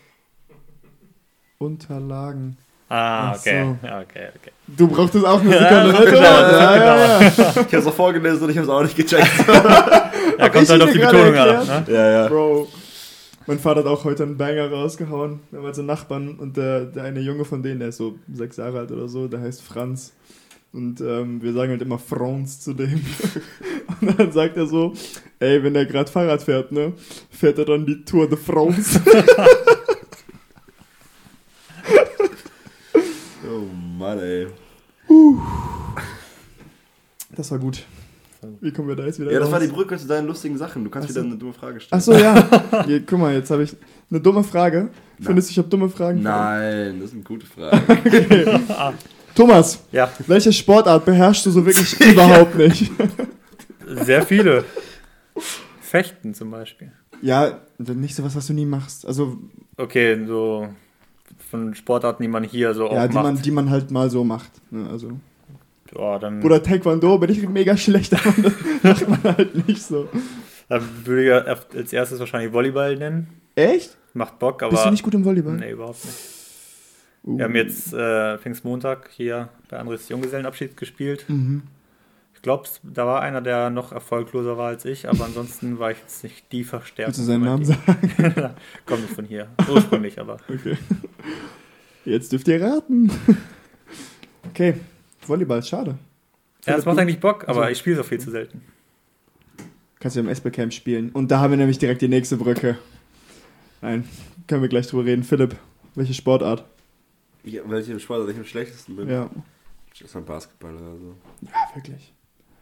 Unterlagen. 1.58 2.58
Ah, 2.88 3.32
Ach 3.32 3.38
okay. 3.40 3.64
so. 3.80 3.86
Ja, 3.86 4.00
okay, 4.00 4.28
okay. 4.36 4.52
Du 4.68 4.86
brauchtest 4.86 5.24
auch 5.24 5.40
eine 5.40 5.50
Ja, 5.56 5.86
Sekunde, 5.86 6.04
ne? 6.04 6.10
genau, 6.10 6.22
ja, 6.22 6.74
genau. 6.74 6.84
ja, 6.84 7.20
ja. 7.22 7.30
Ich 7.30 7.38
habe 7.56 7.76
es 7.78 7.86
auch 7.86 7.94
vorgelesen 7.94 8.42
und 8.44 8.50
ich 8.50 8.56
habe 8.58 8.66
es 8.66 8.72
auch 8.72 8.82
nicht 8.82 8.96
gecheckt. 8.96 9.32
Ja, 10.38 10.44
Hab 10.44 10.52
kommt 10.52 10.68
halt 10.68 10.82
auf 10.82 10.92
die 10.92 10.98
Betonung 10.98 11.34
an. 11.34 11.66
Ne? 11.66 11.84
ja, 11.88 12.10
ja. 12.10 12.28
Bro. 12.28 12.68
Mein 13.46 13.58
Vater 13.58 13.80
hat 13.80 13.86
auch 13.86 14.04
heute 14.04 14.24
einen 14.24 14.36
Banger 14.36 14.70
rausgehauen. 14.70 15.40
Wir 15.50 15.60
haben 15.60 15.66
also 15.66 15.80
Nachbarn 15.82 16.34
und 16.34 16.58
der, 16.58 16.84
der 16.84 17.04
eine 17.04 17.20
Junge 17.20 17.46
von 17.46 17.62
denen, 17.62 17.80
der 17.80 17.88
ist 17.88 17.96
so 17.96 18.18
sechs 18.30 18.58
Jahre 18.58 18.80
alt 18.80 18.92
oder 18.92 19.08
so, 19.08 19.28
der 19.28 19.40
heißt 19.40 19.62
Franz. 19.62 20.12
Und 20.76 21.00
ähm, 21.00 21.40
wir 21.42 21.54
sagen 21.54 21.70
halt 21.70 21.80
immer 21.80 21.98
Franz 21.98 22.60
zu 22.60 22.74
dem. 22.74 23.00
Und 24.02 24.18
dann 24.20 24.30
sagt 24.30 24.58
er 24.58 24.66
so, 24.66 24.92
ey, 25.38 25.62
wenn 25.62 25.74
er 25.74 25.86
gerade 25.86 26.10
Fahrrad 26.10 26.42
fährt, 26.42 26.70
ne, 26.70 26.92
fährt 27.30 27.58
er 27.58 27.64
dann 27.64 27.86
die 27.86 28.04
Tour 28.04 28.28
de 28.28 28.36
France. 28.38 29.00
Oh 33.48 33.62
Mann, 33.98 34.18
ey. 34.18 34.48
Das 37.36 37.50
war 37.52 37.58
gut. 37.58 37.84
Wie 38.60 38.72
kommen 38.72 38.88
wir 38.88 38.96
da 38.96 39.04
jetzt 39.06 39.18
wieder 39.20 39.30
Ja, 39.32 39.38
das 39.38 39.46
raus? 39.46 39.52
war 39.52 39.60
die 39.60 39.68
Brücke 39.68 39.96
zu 39.96 40.06
deinen 40.06 40.26
lustigen 40.26 40.58
Sachen. 40.58 40.82
Du 40.84 40.90
kannst 40.90 41.06
Ach 41.08 41.10
wieder 41.12 41.22
so. 41.22 41.28
eine 41.28 41.36
dumme 41.36 41.52
Frage 41.52 41.80
stellen. 41.80 41.98
Achso, 41.98 42.12
ja. 42.12 42.84
Hier, 42.86 43.00
guck 43.06 43.18
mal, 43.20 43.32
jetzt 43.34 43.50
habe 43.50 43.62
ich 43.62 43.76
eine 44.10 44.20
dumme 44.20 44.42
Frage. 44.42 44.90
Findest 45.20 45.48
du, 45.48 45.52
ich 45.52 45.58
habe 45.58 45.68
dumme 45.68 45.88
Fragen? 45.88 46.22
Nein, 46.22 46.98
das 47.00 47.10
ist 47.10 47.14
eine 47.14 47.22
gute 47.22 47.46
Frage. 47.46 48.60
Thomas, 49.36 49.78
Ja, 49.92 50.10
welche 50.26 50.52
Sportart 50.52 51.04
beherrschst 51.04 51.46
du 51.46 51.50
so 51.50 51.64
wirklich 51.64 52.00
überhaupt 52.00 52.54
nicht? 52.58 52.90
sehr 53.86 54.22
viele. 54.22 54.64
Fechten 55.80 56.34
zum 56.34 56.50
Beispiel. 56.50 56.90
Ja, 57.22 57.60
nicht 57.78 58.14
so 58.14 58.24
was, 58.24 58.34
was 58.34 58.46
du 58.46 58.52
nie 58.52 58.66
machst. 58.66 59.06
Also, 59.06 59.38
Okay, 59.78 60.18
so 60.26 60.68
von 61.50 61.74
Sportarten, 61.74 62.22
die 62.22 62.28
man 62.28 62.42
hier 62.44 62.72
so 62.74 62.90
ja, 62.90 63.04
auch 63.04 63.08
die 63.08 63.14
macht. 63.14 63.24
man, 63.24 63.42
die 63.42 63.50
man 63.50 63.70
halt 63.70 63.90
mal 63.90 64.08
so 64.10 64.24
macht. 64.24 64.50
Ne, 64.70 64.88
also, 64.90 65.12
ja, 65.96 66.18
dann, 66.18 66.40
Bruder, 66.40 66.62
Taekwondo 66.62 67.18
bin 67.18 67.30
ich 67.30 67.46
mega 67.48 67.76
schlecht, 67.76 68.14
aber 68.26 68.34
das 68.82 69.06
macht 69.06 69.24
man 69.24 69.36
halt 69.36 69.68
nicht 69.68 69.82
so. 69.82 70.08
dann 70.68 70.82
würde 71.04 71.24
ich 71.24 71.76
als 71.76 71.92
erstes 71.92 72.18
wahrscheinlich 72.20 72.52
Volleyball 72.52 72.96
nennen. 72.96 73.28
Echt? 73.54 73.96
Macht 74.14 74.38
Bock, 74.38 74.62
aber. 74.62 74.72
Bist 74.72 74.86
du 74.86 74.90
nicht 74.90 75.02
gut 75.02 75.14
im 75.14 75.24
Volleyball? 75.24 75.56
Nee, 75.56 75.72
überhaupt 75.72 76.02
nicht. 76.04 76.16
Wir 77.26 77.44
haben 77.44 77.56
jetzt 77.56 77.92
äh, 77.92 78.38
Pfingstmontag 78.38 79.10
hier 79.10 79.48
bei 79.68 79.78
Andres 79.78 80.08
Junggesellenabschied 80.08 80.76
gespielt. 80.76 81.24
Mhm. 81.28 81.62
Ich 82.34 82.42
glaube, 82.42 82.68
da 82.84 83.04
war 83.04 83.20
einer, 83.20 83.40
der 83.40 83.70
noch 83.70 83.90
erfolgloser 83.92 84.56
war 84.56 84.68
als 84.68 84.84
ich, 84.84 85.08
aber 85.08 85.24
ansonsten 85.24 85.80
war 85.80 85.90
ich 85.90 85.98
jetzt 85.98 86.22
nicht 86.22 86.52
die 86.52 86.62
Verstärkung. 86.62 87.08
Willst 87.08 87.20
du 87.20 87.24
seinen 87.24 87.42
Namen 87.44 87.64
sagen? 87.64 87.80
Kommt 88.86 89.02
nicht 89.02 89.14
von 89.14 89.24
hier. 89.24 89.48
Ursprünglich, 89.68 90.20
aber. 90.20 90.36
Okay. 90.48 90.76
Jetzt 92.04 92.30
dürft 92.30 92.46
ihr 92.46 92.62
raten. 92.62 93.10
Okay, 94.50 94.74
Volleyball, 95.26 95.62
schade. 95.64 95.98
Ja, 96.64 96.76
es 96.76 96.84
macht 96.84 96.98
eigentlich 96.98 97.18
Bock, 97.18 97.48
aber 97.48 97.62
Also- 97.62 97.72
ich 97.72 97.78
spiele 97.78 97.96
so 97.96 98.04
viel 98.04 98.20
zu 98.20 98.30
selten. 98.30 98.62
Kannst 99.98 100.16
du 100.16 100.20
im 100.20 100.28
SB-Camp 100.28 100.72
spielen. 100.72 101.10
Und 101.10 101.30
da 101.32 101.40
haben 101.40 101.50
wir 101.50 101.56
nämlich 101.56 101.78
direkt 101.78 102.02
die 102.02 102.08
nächste 102.08 102.36
Brücke. 102.36 102.78
Nein, 103.82 104.04
können 104.46 104.62
wir 104.62 104.68
gleich 104.68 104.86
drüber 104.86 105.04
reden. 105.04 105.24
Philipp, 105.24 105.56
welche 105.96 106.14
Sportart? 106.14 106.64
Ich, 107.46 107.60
welche 107.66 107.98
Sportart 108.00 108.28
ich 108.30 108.36
am 108.36 108.44
schlechtesten 108.44 108.96
bin? 108.96 109.08
Ja, 109.08 109.30
Das 109.90 110.00
ist 110.02 110.16
ein 110.16 110.24
Basketball 110.24 110.74
oder 110.74 110.96
so. 110.98 111.14
ja 111.42 111.74
wirklich. 111.74 112.12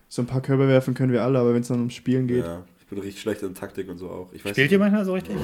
So 0.08 0.22
ein 0.22 0.26
paar 0.26 0.40
Körbe 0.42 0.68
werfen 0.68 0.94
können 0.94 1.12
wir 1.12 1.22
alle, 1.24 1.38
aber 1.40 1.54
wenn 1.54 1.62
es 1.62 1.68
dann 1.68 1.78
ums 1.78 1.94
Spielen 1.94 2.28
geht. 2.28 2.44
Ja, 2.44 2.62
ich 2.78 2.86
bin 2.86 2.98
richtig 2.98 3.20
schlecht 3.22 3.42
in 3.42 3.54
Taktik 3.54 3.88
und 3.88 3.98
so 3.98 4.08
auch. 4.10 4.28
Ich 4.32 4.44
weiß 4.44 4.52
Spielt 4.52 4.70
ihr 4.70 4.78
manchmal 4.78 5.04
so 5.04 5.14
richtig? 5.14 5.34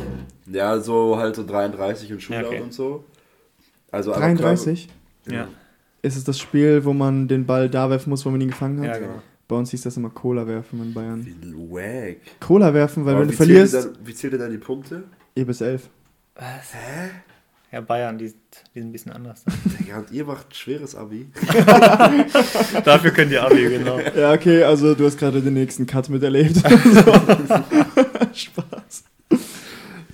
Ja, 0.46 0.78
so 0.78 1.16
halt 1.16 1.34
so 1.34 1.44
33 1.44 2.12
und 2.12 2.22
Shootout 2.22 2.40
Ja, 2.42 2.46
okay. 2.46 2.60
und 2.60 2.72
so. 2.72 3.02
Also 3.90 4.12
einfach 4.12 4.26
33 4.26 4.88
Körbe- 5.26 5.34
Ja. 5.36 5.48
ist 6.02 6.16
es 6.16 6.22
das 6.24 6.38
Spiel, 6.38 6.84
wo 6.84 6.92
man 6.92 7.26
den 7.26 7.46
Ball 7.46 7.68
da 7.68 7.90
werfen 7.90 8.10
muss, 8.10 8.24
wo 8.24 8.30
man 8.30 8.40
ihn 8.40 8.50
gefangen 8.50 8.84
Ja, 8.84 8.90
hat. 8.92 9.00
genau. 9.00 9.22
Bei 9.48 9.56
uns 9.56 9.70
hieß 9.72 9.82
das 9.82 9.96
immer 9.96 10.10
Cola 10.10 10.46
werfen 10.46 10.80
in 10.80 10.94
Bayern. 10.94 11.26
Wie 11.26 11.54
wack. 11.72 12.18
Cola 12.38 12.72
werfen, 12.72 13.04
weil 13.04 13.14
Aber 13.14 13.22
wenn 13.22 13.30
du 13.30 13.34
verlierst, 13.34 13.74
dann- 13.74 13.96
Wie 14.04 14.14
zählt 14.14 14.34
ihr 14.34 14.38
dann 14.38 14.52
die 14.52 14.58
Punkte? 14.58 15.02
E 15.34 15.42
bis 15.42 15.60
11. 15.60 15.88
Was? 16.36 16.72
Ja, 17.72 17.80
Bayern, 17.80 18.18
die, 18.18 18.28
sind- 18.28 18.40
die 18.74 18.80
sind 18.80 18.88
ein 18.88 18.92
bisschen 18.92 19.12
anders. 19.12 19.44
Ja, 19.88 19.98
und 19.98 20.10
ihr 20.12 20.24
macht 20.24 20.54
schweres 20.54 20.94
Abi. 20.94 21.26
Dafür 22.84 23.10
könnt 23.10 23.32
ihr 23.32 23.42
Abi, 23.44 23.62
genau. 23.68 23.98
Ja, 23.98 24.32
okay, 24.32 24.62
also 24.62 24.94
du 24.94 25.04
hast 25.06 25.18
gerade 25.18 25.40
den 25.40 25.54
nächsten 25.54 25.84
Cut 25.86 26.08
miterlebt. 26.08 26.56
Spaß. 28.32 29.04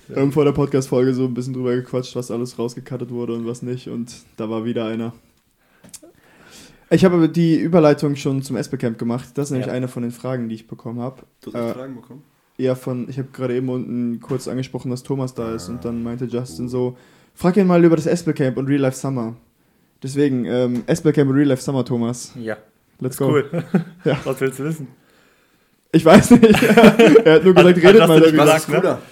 Wir 0.08 0.16
haben 0.22 0.32
vor 0.32 0.44
der 0.44 0.52
Podcast-Folge 0.52 1.12
so 1.14 1.24
ein 1.24 1.34
bisschen 1.34 1.52
drüber 1.52 1.74
gequatscht, 1.74 2.14
was 2.16 2.30
alles 2.30 2.58
rausgecuttet 2.58 3.10
wurde 3.10 3.34
und 3.34 3.46
was 3.46 3.62
nicht. 3.62 3.88
Und 3.88 4.14
da 4.36 4.48
war 4.48 4.64
wieder 4.64 4.86
einer. 4.86 5.12
Ich 6.88 7.04
habe 7.04 7.16
aber 7.16 7.28
die 7.28 7.56
Überleitung 7.56 8.14
schon 8.16 8.42
zum 8.42 8.56
SB-Camp 8.56 8.96
gemacht. 8.98 9.30
Das 9.34 9.46
ist 9.48 9.50
nämlich 9.50 9.66
Ja. 9.66 9.72
eine 9.74 9.88
von 9.88 10.02
den 10.02 10.12
Fragen, 10.12 10.48
die 10.48 10.54
ich 10.54 10.66
bekommen 10.68 11.00
habe. 11.00 11.22
Du 11.42 11.52
hast 11.52 11.60
Äh, 11.70 11.74
Fragen 11.74 11.96
bekommen? 11.96 12.22
Ja, 12.58 12.74
von, 12.76 13.08
ich 13.10 13.18
habe 13.18 13.28
gerade 13.32 13.54
eben 13.56 13.68
unten 13.68 14.20
kurz 14.20 14.48
angesprochen, 14.48 14.90
dass 14.90 15.02
Thomas 15.02 15.34
da 15.34 15.54
ist 15.54 15.68
und 15.68 15.84
dann 15.84 16.02
meinte 16.02 16.24
Justin 16.26 16.68
so, 16.70 16.96
frag 17.36 17.56
ihn 17.56 17.66
mal 17.66 17.84
über 17.84 17.94
das 17.94 18.06
SB-Camp 18.06 18.56
und 18.56 18.66
Real 18.66 18.80
Life 18.80 18.96
Summer. 18.96 19.36
Deswegen, 20.02 20.44
ähm, 20.46 20.82
SB-Camp 20.86 21.30
und 21.30 21.36
Real 21.36 21.48
Life 21.48 21.62
Summer, 21.62 21.84
Thomas. 21.84 22.32
Ja, 22.34 22.56
Let's 22.98 23.16
go. 23.16 23.28
cool. 23.28 23.48
Ja. 24.04 24.18
Was 24.24 24.40
willst 24.40 24.58
du 24.58 24.64
wissen? 24.64 24.88
Ich 25.92 26.04
weiß 26.04 26.32
nicht. 26.32 26.62
er 27.24 27.34
hat 27.34 27.44
nur 27.44 27.54
gesagt, 27.54 27.76
redet 27.76 28.08
mal 28.08 28.20
darüber. 28.20 28.46
Was 28.46 28.62
ist 28.62 28.68
ne? 28.68 28.76
cooler? 28.76 29.02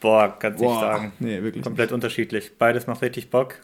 Boah, 0.00 0.36
kannst 0.38 0.60
nicht 0.60 0.68
Boah. 0.68 0.80
sagen. 0.80 1.12
Nee, 1.18 1.36
wirklich. 1.36 1.56
nicht. 1.56 1.64
Komplett 1.64 1.92
unterschiedlich. 1.92 2.52
Beides 2.58 2.86
macht 2.86 3.02
richtig 3.02 3.30
Bock. 3.30 3.56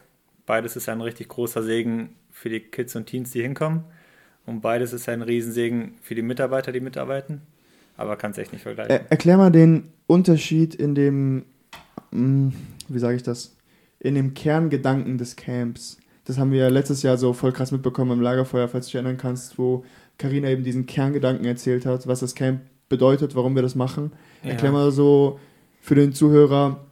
Beides 0.45 0.75
ist 0.75 0.89
ein 0.89 1.01
richtig 1.01 1.29
großer 1.29 1.63
Segen 1.63 2.15
für 2.31 2.49
die 2.49 2.59
Kids 2.59 2.95
und 2.95 3.05
Teens, 3.05 3.31
die 3.31 3.41
hinkommen. 3.41 3.83
Und 4.45 4.61
beides 4.61 4.91
ist 4.91 5.07
ein 5.07 5.21
Riesensegen 5.21 5.95
für 6.01 6.15
die 6.15 6.23
Mitarbeiter, 6.23 6.71
die 6.71 6.79
mitarbeiten. 6.79 7.41
Aber 7.95 8.15
kannst 8.15 8.39
echt 8.39 8.51
nicht 8.53 8.63
vergleichen. 8.63 8.91
Er, 8.91 9.11
erklär 9.11 9.37
mal 9.37 9.51
den 9.51 9.89
Unterschied 10.07 10.73
in 10.73 10.95
dem, 10.95 11.45
mm, 12.11 12.49
wie 12.87 12.99
sage 12.99 13.15
ich 13.15 13.23
das, 13.23 13.55
in 14.03 14.15
dem 14.15 14.33
Kerngedanken 14.33 15.17
des 15.17 15.35
Camps. 15.35 15.97
Das 16.25 16.37
haben 16.37 16.51
wir 16.51 16.59
ja 16.59 16.67
letztes 16.69 17.03
Jahr 17.03 17.17
so 17.17 17.33
voll 17.33 17.51
krass 17.51 17.71
mitbekommen 17.71 18.11
im 18.11 18.21
Lagerfeuer, 18.21 18.67
falls 18.67 18.85
du 18.85 18.89
dich 18.89 18.95
erinnern 18.95 19.17
kannst, 19.17 19.57
wo 19.57 19.85
Karina 20.17 20.49
eben 20.49 20.63
diesen 20.63 20.85
Kerngedanken 20.85 21.45
erzählt 21.45 21.85
hat, 21.85 22.07
was 22.07 22.19
das 22.19 22.35
Camp 22.35 22.61
bedeutet, 22.89 23.35
warum 23.35 23.55
wir 23.55 23.61
das 23.61 23.75
machen. 23.75 24.11
Ja. 24.43 24.51
Erklär 24.51 24.71
mal 24.71 24.91
so 24.91 25.39
für 25.81 25.95
den 25.95 26.13
Zuhörer, 26.13 26.85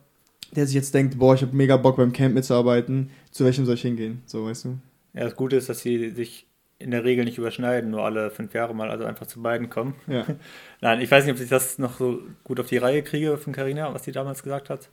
der 0.56 0.66
sich 0.66 0.76
jetzt 0.76 0.94
denkt, 0.94 1.20
boah, 1.20 1.36
ich 1.36 1.42
habe 1.42 1.56
mega 1.56 1.78
Bock 1.78 1.98
beim 1.98 2.14
Camp 2.14 2.34
mitzuarbeiten, 2.34 3.10
zu 3.32 3.46
welchem 3.46 3.66
soll 3.66 3.76
ich 3.76 3.82
hingehen? 3.82 4.22
So, 4.26 4.46
weißt 4.46 4.66
du? 4.66 4.78
Ja, 5.14 5.24
das 5.24 5.36
Gute 5.36 5.56
ist, 5.56 5.70
dass 5.70 5.82
sie 5.82 6.12
sich 6.12 6.48
in 6.78 6.92
der 6.92 7.04
Regel 7.04 7.26
nicht 7.26 7.38
überschneiden, 7.38 7.92
nur 7.92 8.06
alle 8.06 8.32
fünf 8.32 8.54
Jahre 8.54 8.74
mal, 8.74 8.90
also 8.90 9.04
einfach 9.04 9.28
zu 9.28 9.42
beiden 9.42 9.70
kommen. 9.70 9.96
Ja. 10.08 10.26
Nein, 10.82 11.02
ich 11.02 11.12
weiß 11.12 11.26
nicht, 11.26 11.36
ob 11.36 11.42
ich 11.42 11.50
das 11.50 11.78
noch 11.78 11.98
so 11.98 12.22
gut 12.44 12.60
auf 12.60 12.68
die 12.68 12.78
Reihe 12.78 13.04
kriege 13.04 13.38
von 13.38 13.52
Carina, 13.52 13.94
was 13.94 14.06
sie 14.06 14.12
damals 14.12 14.44
gesagt 14.44 14.70
hat. 14.70 14.90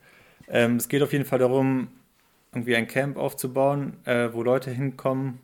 Ähm, 0.49 0.77
es 0.77 0.89
geht 0.89 1.03
auf 1.03 1.13
jeden 1.13 1.25
Fall 1.25 1.39
darum, 1.39 1.89
irgendwie 2.53 2.77
ein 2.77 2.87
Camp 2.87 3.17
aufzubauen, 3.17 3.97
äh, 4.05 4.31
wo 4.33 4.43
Leute 4.43 4.71
hinkommen, 4.71 5.41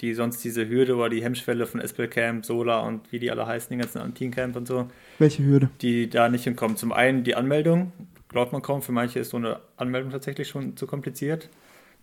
die 0.00 0.14
sonst 0.14 0.42
diese 0.42 0.68
Hürde 0.68 0.96
oder 0.96 1.08
die 1.08 1.22
Hemmschwelle 1.22 1.66
von 1.66 1.80
Espel 1.80 2.08
Camp, 2.08 2.44
Sola 2.44 2.80
und 2.80 3.12
wie 3.12 3.18
die 3.20 3.30
alle 3.30 3.46
heißen, 3.46 3.68
die 3.70 3.80
ganzen 3.80 3.98
Antin-Camp 3.98 4.56
und 4.56 4.66
so, 4.66 4.88
Welche 5.18 5.44
Hürde? 5.44 5.70
die 5.80 6.10
da 6.10 6.28
nicht 6.28 6.44
hinkommen. 6.44 6.76
Zum 6.76 6.92
einen 6.92 7.22
die 7.22 7.36
Anmeldung, 7.36 7.92
glaubt 8.28 8.52
man 8.52 8.62
kaum, 8.62 8.82
für 8.82 8.92
manche 8.92 9.20
ist 9.20 9.30
so 9.30 9.36
eine 9.36 9.60
Anmeldung 9.76 10.10
tatsächlich 10.10 10.48
schon 10.48 10.76
zu 10.76 10.86
kompliziert. 10.86 11.48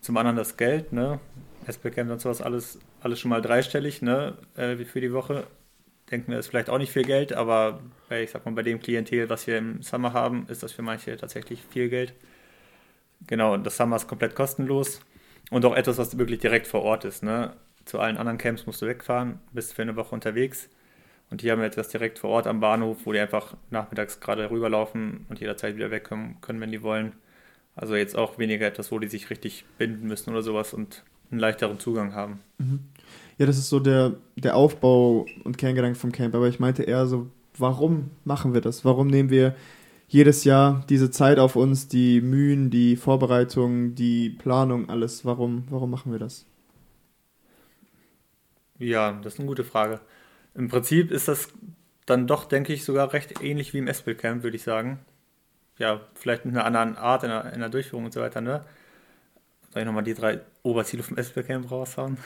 Zum 0.01 0.15
anderen 0.15 0.37
das 0.37 0.55
Geld, 0.55 0.93
ne? 0.93 1.19
SPCamp 1.69 2.09
und 2.09 2.21
sowas, 2.21 2.41
alles, 2.41 2.79
alles 3.01 3.19
schon 3.19 3.29
mal 3.29 3.41
dreistellig, 3.41 4.01
ne? 4.01 4.37
Äh, 4.55 4.77
für 4.85 5.01
die 5.01 5.11
Woche. 5.11 5.43
Denken 6.09 6.31
wir, 6.31 6.39
ist 6.39 6.47
vielleicht 6.47 6.69
auch 6.69 6.77
nicht 6.77 6.91
viel 6.93 7.03
Geld, 7.03 7.33
aber 7.33 7.81
bei, 8.07 8.23
ich 8.23 8.31
sag 8.31 8.45
mal, 8.45 8.53
bei 8.53 8.63
dem 8.63 8.79
Klientel, 8.79 9.29
was 9.29 9.45
wir 9.45 9.57
im 9.57 9.81
Summer 9.83 10.13
haben, 10.13 10.45
ist 10.47 10.63
das 10.63 10.71
für 10.71 10.81
manche 10.81 11.17
tatsächlich 11.17 11.61
viel 11.69 11.89
Geld. 11.89 12.13
Genau, 13.27 13.53
und 13.53 13.65
das 13.65 13.77
Summer 13.77 13.97
ist 13.97 14.07
komplett 14.07 14.35
kostenlos 14.35 15.01
und 15.49 15.65
auch 15.65 15.75
etwas, 15.75 15.97
was 15.97 16.17
wirklich 16.17 16.39
direkt 16.39 16.67
vor 16.67 16.81
Ort 16.81 17.05
ist, 17.05 17.23
ne? 17.23 17.53
Zu 17.85 17.99
allen 17.99 18.17
anderen 18.17 18.37
Camps 18.37 18.65
musst 18.67 18.81
du 18.81 18.85
wegfahren, 18.85 19.39
bist 19.51 19.73
für 19.73 19.81
eine 19.81 19.95
Woche 19.95 20.13
unterwegs. 20.13 20.69
Und 21.31 21.41
die 21.41 21.51
haben 21.51 21.61
jetzt 21.61 21.77
das 21.77 21.89
direkt 21.89 22.19
vor 22.19 22.31
Ort 22.31 22.47
am 22.47 22.59
Bahnhof, 22.59 22.97
wo 23.05 23.13
die 23.13 23.19
einfach 23.19 23.55
nachmittags 23.69 24.19
gerade 24.19 24.49
rüberlaufen 24.49 25.25
und 25.29 25.39
jederzeit 25.39 25.75
wieder 25.75 25.91
wegkommen 25.91 26.37
können, 26.41 26.59
wenn 26.61 26.71
die 26.71 26.83
wollen. 26.83 27.13
Also 27.75 27.95
jetzt 27.95 28.17
auch 28.17 28.37
weniger 28.37 28.67
etwas, 28.67 28.91
wo 28.91 28.99
die 28.99 29.07
sich 29.07 29.29
richtig 29.29 29.65
binden 29.77 30.07
müssen 30.07 30.31
oder 30.31 30.43
sowas 30.43 30.73
und 30.73 31.03
einen 31.31 31.39
leichteren 31.39 31.79
Zugang 31.79 32.13
haben. 32.13 32.39
Ja, 33.37 33.45
das 33.45 33.57
ist 33.57 33.69
so 33.69 33.79
der, 33.79 34.13
der 34.35 34.55
Aufbau 34.55 35.25
und 35.43 35.57
Kerngedanke 35.57 35.97
vom 35.97 36.11
Camp. 36.11 36.35
Aber 36.35 36.47
ich 36.47 36.59
meinte 36.59 36.83
eher 36.83 37.05
so, 37.05 37.27
warum 37.57 38.11
machen 38.25 38.53
wir 38.53 38.61
das? 38.61 38.83
Warum 38.83 39.07
nehmen 39.07 39.29
wir 39.29 39.55
jedes 40.09 40.43
Jahr 40.43 40.83
diese 40.89 41.11
Zeit 41.11 41.37
auf 41.37 41.55
uns, 41.55 41.87
die 41.87 42.19
Mühen, 42.19 42.71
die 42.71 42.95
Vorbereitung, 42.95 43.93
die 43.93 44.31
Planung, 44.31 44.89
alles? 44.89 45.23
Warum, 45.23 45.65
warum 45.69 45.91
machen 45.91 46.11
wir 46.11 46.19
das? 46.19 46.45
Ja, 48.79 49.11
das 49.23 49.35
ist 49.35 49.39
eine 49.39 49.47
gute 49.47 49.63
Frage. 49.63 49.99
Im 50.55 50.67
Prinzip 50.67 51.11
ist 51.11 51.27
das 51.27 51.49
dann 52.07 52.25
doch, 52.25 52.45
denke 52.45 52.73
ich, 52.73 52.83
sogar 52.83 53.13
recht 53.13 53.41
ähnlich 53.43 53.73
wie 53.73 53.77
im 53.77 53.87
Espel 53.87 54.15
Camp, 54.15 54.41
würde 54.41 54.57
ich 54.57 54.63
sagen. 54.63 54.99
Ja, 55.77 56.01
vielleicht 56.15 56.43
mit 56.43 56.55
einer 56.55 56.65
anderen 56.65 56.97
Art 56.97 57.23
in 57.23 57.29
der, 57.29 57.53
in 57.53 57.59
der 57.59 57.69
Durchführung 57.69 58.05
und 58.05 58.13
so 58.13 58.19
weiter, 58.19 58.41
ne? 58.41 58.65
Soll 59.71 59.83
ich 59.83 59.85
nochmal 59.85 60.03
die 60.03 60.15
drei 60.15 60.39
Oberziele 60.63 61.03
vom 61.03 61.17
Espel 61.17 61.43
Camp 61.43 61.69
raushauen? 61.69 62.17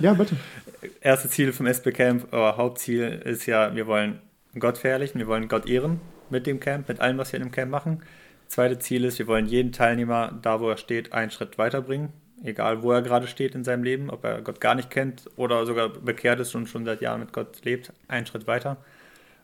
Ja, 0.00 0.14
bitte. 0.14 0.36
Erste 1.02 1.28
Ziel 1.28 1.52
vom 1.52 1.66
Espel 1.66 1.92
Camp, 1.92 2.32
aber 2.32 2.56
Hauptziel 2.56 3.20
ist 3.26 3.44
ja, 3.44 3.74
wir 3.76 3.86
wollen 3.86 4.22
Gott 4.58 4.78
verherrlichen, 4.78 5.18
wir 5.18 5.26
wollen 5.26 5.48
Gott 5.48 5.68
ehren 5.68 6.00
mit 6.30 6.46
dem 6.46 6.60
Camp, 6.60 6.88
mit 6.88 7.00
allem, 7.00 7.18
was 7.18 7.32
wir 7.32 7.38
in 7.38 7.46
dem 7.46 7.52
Camp 7.52 7.70
machen. 7.70 8.02
Zweite 8.48 8.78
Ziel 8.78 9.04
ist, 9.04 9.18
wir 9.18 9.26
wollen 9.26 9.46
jeden 9.46 9.72
Teilnehmer, 9.72 10.38
da 10.42 10.60
wo 10.60 10.68
er 10.68 10.76
steht, 10.76 11.12
einen 11.12 11.30
Schritt 11.30 11.58
weiterbringen. 11.58 12.12
Egal, 12.42 12.82
wo 12.82 12.90
er 12.90 13.02
gerade 13.02 13.26
steht 13.26 13.54
in 13.54 13.64
seinem 13.64 13.84
Leben, 13.84 14.10
ob 14.10 14.24
er 14.24 14.40
Gott 14.40 14.60
gar 14.60 14.74
nicht 14.74 14.90
kennt 14.90 15.28
oder 15.36 15.66
sogar 15.66 15.90
bekehrt 15.90 16.40
ist 16.40 16.54
und 16.54 16.68
schon 16.68 16.84
seit 16.84 17.02
Jahren 17.02 17.20
mit 17.20 17.32
Gott 17.32 17.64
lebt, 17.64 17.92
einen 18.08 18.26
Schritt 18.26 18.46
weiter. 18.46 18.78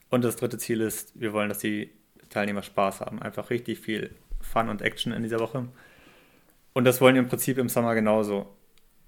Und 0.08 0.24
das 0.24 0.36
dritte 0.36 0.58
Ziel 0.58 0.80
ist, 0.80 1.12
wir 1.20 1.32
wollen, 1.32 1.48
dass 1.48 1.58
die 1.58 1.90
Teilnehmer 2.30 2.62
Spaß 2.62 3.00
haben. 3.00 3.20
Einfach 3.20 3.50
richtig 3.50 3.80
viel 3.80 4.14
Fun 4.40 4.68
und 4.68 4.82
Action 4.82 5.12
in 5.12 5.22
dieser 5.22 5.40
Woche. 5.40 5.66
Und 6.72 6.84
das 6.84 7.00
wollen 7.00 7.14
wir 7.14 7.22
im 7.22 7.28
Prinzip 7.28 7.58
im 7.58 7.68
Sommer 7.68 7.94
genauso. 7.94 8.54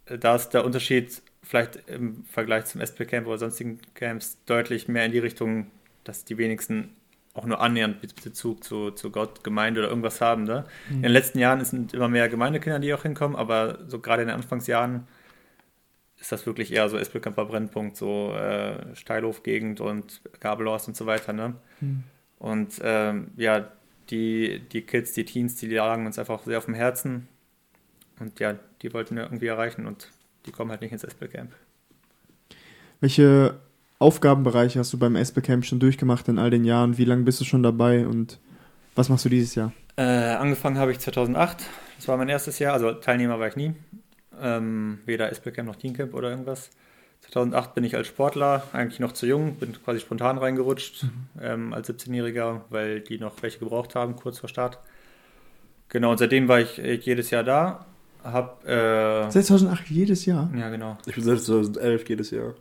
Da 0.07 0.35
ist 0.37 0.51
der 0.51 0.65
Unterschied 0.65 1.23
vielleicht 1.43 1.77
im 1.89 2.25
Vergleich 2.25 2.67
zum 2.67 2.81
SP 2.81 3.05
Camp 3.05 3.27
oder 3.27 3.39
sonstigen 3.39 3.81
Camps 3.95 4.39
deutlich 4.47 4.89
mehr 4.89 5.05
in 5.05 5.13
die 5.13 5.19
Richtung, 5.19 5.71
dass 6.05 6.25
die 6.25 6.39
wenigsten 6.39 6.95
auch 7.39 7.47
nur 7.47 7.61
annähernd 7.61 8.01
Be- 8.01 8.09
Bezug 8.23 8.63
zu, 8.63 8.91
zu 8.91 9.11
Gott, 9.11 9.43
Gemeinde 9.45 9.81
oder 9.81 9.89
irgendwas 9.89 10.21
haben. 10.21 10.45
Ne? 10.45 10.65
In 10.91 11.03
den 11.03 11.13
letzten 11.13 11.39
Jahren 11.39 11.65
sind 11.65 11.95
immer 11.95 12.09
mehr 12.09 12.29
Gemeindekinder, 12.29 12.79
die 12.79 12.93
auch 12.93 13.03
hinkommen, 13.03 13.37
aber 13.37 13.79
so 13.87 14.01
gerade 14.01 14.23
in 14.23 14.29
den 14.29 14.37
Anfangsjahren 14.37 15.07
ist 16.21 16.33
das 16.33 16.47
wirklich 16.47 16.73
eher 16.73 16.89
so 16.89 16.99
Espelkamper 16.99 17.45
Brennpunkt, 17.45 17.97
so 17.97 18.33
äh, 18.35 18.95
Steilhof-Gegend 18.97 19.81
und 19.81 20.21
Gabelhorst 20.41 20.89
und 20.89 20.97
so 20.97 21.07
weiter. 21.07 21.33
Ne? 21.33 21.55
Und 22.39 22.81
ähm, 22.83 23.29
ja, 23.37 23.71
die, 24.11 24.61
die 24.73 24.83
Kids, 24.83 25.13
die 25.13 25.25
Teens, 25.25 25.55
die 25.57 25.69
lagen 25.69 26.07
uns 26.07 26.19
einfach 26.19 26.43
sehr 26.43 26.59
auf 26.59 26.65
dem 26.65 26.75
Herzen. 26.75 27.29
Und 28.19 28.41
ja, 28.41 28.57
die 28.83 28.93
wollten 28.93 29.15
wir 29.15 29.23
irgendwie 29.25 29.47
erreichen 29.47 29.87
und 29.87 30.11
die 30.45 30.51
kommen 30.51 30.73
halt 30.73 30.81
nicht 30.81 30.91
ins 30.91 31.05
Espelcamp. 31.05 31.53
Welche 33.01 33.61
Aufgabenbereiche 33.99 34.79
hast 34.79 34.93
du 34.93 34.99
beim 34.99 35.17
Espe 35.17 35.43
Camp 35.43 35.65
schon 35.65 35.81
durchgemacht 35.81 36.29
in 36.29 36.39
all 36.39 36.51
den 36.51 36.65
Jahren? 36.65 36.99
Wie 36.99 37.05
lange 37.05 37.25
bist 37.25 37.41
du 37.41 37.45
schon 37.45 37.63
dabei 37.63 38.07
und 38.07 38.39
was 38.95 39.09
machst 39.09 39.25
du 39.25 39.29
dieses 39.29 39.55
Jahr? 39.55 39.73
Äh, 39.97 40.03
angefangen 40.03 40.79
habe 40.79 40.93
ich 40.93 41.01
2008. 41.01 41.65
Das 41.97 42.07
war 42.07 42.17
mein 42.17 42.29
erstes 42.29 42.61
Jahr. 42.61 42.75
Also 42.75 42.93
Teilnehmer 42.93 43.41
war 43.41 43.49
ich 43.49 43.57
nie. 43.57 43.75
Ähm, 44.41 45.01
weder 45.05 45.33
Espelcamp 45.33 45.67
noch 45.67 45.77
Teamcamp 45.77 46.15
oder 46.15 46.31
irgendwas. 46.31 46.71
2008 47.23 47.75
bin 47.75 47.83
ich 47.83 47.97
als 47.97 48.07
Sportler 48.07 48.63
eigentlich 48.73 49.01
noch 49.01 49.11
zu 49.13 49.27
jung, 49.27 49.57
bin 49.57 49.73
quasi 49.73 49.99
spontan 49.99 50.39
reingerutscht 50.39 51.07
ähm, 51.41 51.73
als 51.75 51.91
17-Jähriger, 51.91 52.61
weil 52.71 53.01
die 53.01 53.19
noch 53.19 53.43
welche 53.43 53.59
gebraucht 53.59 53.97
haben, 53.97 54.15
kurz 54.15 54.39
vor 54.39 54.49
Start. 54.49 54.79
Genau, 55.89 56.13
und 56.13 56.19
seitdem 56.19 56.47
war 56.47 56.61
ich 56.61 56.77
jedes 56.77 57.31
Jahr 57.31 57.43
da. 57.43 57.87
Hab, 58.23 58.65
äh, 58.65 59.29
Seit 59.31 59.47
2008 59.47 59.89
jedes 59.89 60.27
Jahr. 60.27 60.49
ja, 60.57 60.69
genau. 60.71 60.97
Ich 61.07 61.15
bin 61.15 61.25
seit 61.25 61.41
2011 61.41 62.09
jedes 62.09 62.31
Jahr. 62.31 62.55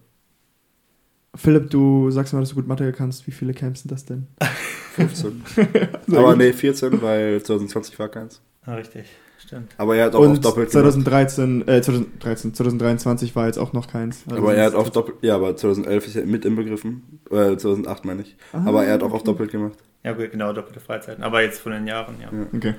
Philipp, 1.37 1.69
du 1.69 2.11
sagst 2.11 2.33
mal, 2.33 2.39
dass 2.39 2.49
du 2.49 2.55
gut 2.55 2.67
Mathe 2.67 2.91
kannst. 2.91 3.27
Wie 3.27 3.31
viele 3.31 3.53
Camps 3.53 3.81
sind 3.81 3.91
das 3.91 4.05
denn? 4.05 4.27
15. 4.95 5.43
Aber 6.11 6.35
nee, 6.35 6.51
14, 6.51 7.01
weil 7.01 7.41
2020 7.41 7.97
war 7.99 8.09
keins. 8.09 8.41
Ja, 8.65 8.73
richtig, 8.75 9.05
stimmt. 9.39 9.73
Aber 9.77 9.95
er 9.95 10.05
hat 10.05 10.15
auch 10.15 10.21
Und 10.21 10.43
doppelt 10.43 10.71
gemacht. 10.71 10.91
2013, 10.91 11.67
äh, 11.67 11.81
2013, 11.81 12.53
2023 12.53 13.35
war 13.35 13.45
jetzt 13.45 13.59
auch 13.59 13.73
noch 13.73 13.87
keins. 13.87 14.23
Also 14.27 14.41
Aber 14.41 14.55
er 14.55 14.65
hat 14.65 14.75
auf 14.75 14.89
doppelt, 14.89 15.17
ja, 15.21 15.35
aber 15.35 15.55
2011 15.55 16.07
ist 16.07 16.15
ja 16.15 16.25
mit 16.25 16.45
inbegriffen. 16.45 17.19
Äh, 17.29 17.55
2008 17.57 18.05
meine 18.05 18.23
ich. 18.23 18.35
Ah, 18.53 18.63
aber 18.65 18.85
er 18.85 18.95
hat 18.95 19.03
auch 19.03 19.07
auf 19.07 19.21
okay. 19.21 19.25
doppelt 19.25 19.51
gemacht. 19.51 19.77
Ja, 20.03 20.13
gut, 20.13 20.31
genau, 20.31 20.51
doppelte 20.53 20.79
Freizeiten. 20.79 21.23
Aber 21.23 21.41
jetzt 21.41 21.59
von 21.59 21.71
den 21.71 21.85
Jahren, 21.85 22.15
ja. 22.19 22.29
Ja. 22.35 22.47
Okay. 22.53 22.73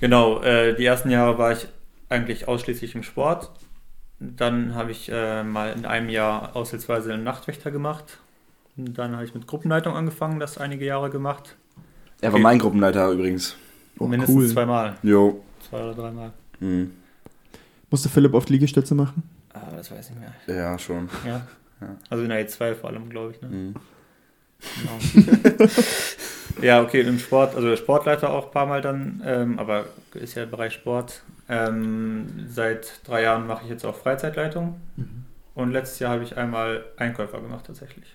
Genau, 0.00 0.42
äh, 0.42 0.74
die 0.74 0.84
ersten 0.84 1.10
Jahre 1.10 1.38
war 1.38 1.52
ich 1.52 1.66
eigentlich 2.08 2.46
ausschließlich 2.46 2.94
im 2.94 3.02
Sport. 3.02 3.50
Dann 4.36 4.74
habe 4.74 4.92
ich 4.92 5.10
äh, 5.10 5.42
mal 5.42 5.72
in 5.72 5.84
einem 5.84 6.08
Jahr 6.08 6.54
aushilfsweise 6.54 7.12
einen 7.12 7.24
Nachtwächter 7.24 7.70
gemacht. 7.70 8.18
Und 8.76 8.96
dann 8.96 9.14
habe 9.16 9.24
ich 9.24 9.34
mit 9.34 9.46
Gruppenleitung 9.46 9.94
angefangen, 9.94 10.38
das 10.38 10.58
einige 10.58 10.84
Jahre 10.84 11.10
gemacht. 11.10 11.56
Er 12.20 12.28
war 12.30 12.34
Okay. 12.34 12.42
mein 12.42 12.58
Gruppenleiter 12.58 13.10
übrigens. 13.10 13.56
Oh, 13.98 14.06
Mindestens 14.06 14.36
cool. 14.36 14.48
zweimal. 14.48 14.96
Jo. 15.02 15.42
Zwei 15.68 15.82
oder 15.82 15.94
dreimal. 15.94 16.32
Hm. 16.60 16.92
Musste 17.90 18.08
Philipp 18.08 18.32
oft 18.34 18.48
Liegestütze 18.48 18.94
machen? 18.94 19.22
Aber 19.52 19.76
das 19.76 19.90
weiß 19.90 20.10
ich 20.10 20.16
nicht 20.16 20.20
mehr. 20.46 20.56
Ja, 20.56 20.78
schon. 20.78 21.08
Ja. 21.26 21.46
Ja. 21.80 21.96
Also 22.08 22.22
in 22.22 22.30
der 22.30 22.48
E2 22.48 22.74
vor 22.74 22.90
allem, 22.90 23.08
glaube 23.10 23.32
ich. 23.32 23.42
Ne? 23.42 23.48
Hm. 23.48 23.74
Genau. 24.80 25.26
ja, 26.62 26.80
okay, 26.82 27.00
im 27.00 27.18
Sport, 27.18 27.56
also 27.56 27.74
Sportleiter 27.76 28.30
auch 28.30 28.46
ein 28.46 28.50
paar 28.52 28.66
Mal 28.66 28.80
dann, 28.80 29.20
ähm, 29.26 29.58
aber 29.58 29.86
ist 30.14 30.36
ja 30.36 30.44
Bereich 30.46 30.72
Sport. 30.74 31.22
Ähm, 31.52 32.46
seit 32.48 33.00
drei 33.06 33.22
Jahren 33.24 33.46
mache 33.46 33.64
ich 33.64 33.70
jetzt 33.70 33.84
auch 33.84 33.94
Freizeitleitung. 33.94 34.80
Und 35.54 35.70
letztes 35.72 35.98
Jahr 35.98 36.12
habe 36.12 36.24
ich 36.24 36.36
einmal 36.38 36.82
Einkäufer 36.96 37.40
gemacht 37.42 37.66
tatsächlich. 37.66 38.06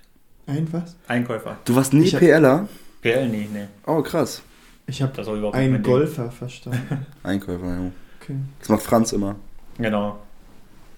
Ein 0.47 0.67
was? 0.73 0.95
Einkäufer. 1.07 1.57
Du 1.65 1.75
warst 1.75 1.93
nie 1.93 2.03
Ich 2.05 2.13
hab- 2.15 2.21
PLer? 2.21 2.67
PL 3.01 3.27
nie, 3.29 3.47
nee. 3.53 3.67
Oh, 3.85 4.01
krass. 4.01 4.41
Ich 4.87 5.01
habe 5.03 5.11
Das 5.15 5.27
überhaupt 5.27 5.55
nicht 5.55 5.65
einen. 5.65 5.83
Golfer 5.83 6.31
verstanden. 6.31 7.05
Einkäufer, 7.23 7.65
ja. 7.67 7.91
Okay. 8.21 8.37
Das 8.59 8.69
macht 8.69 8.81
Franz 8.81 9.13
immer. 9.13 9.35
Genau. 9.77 10.17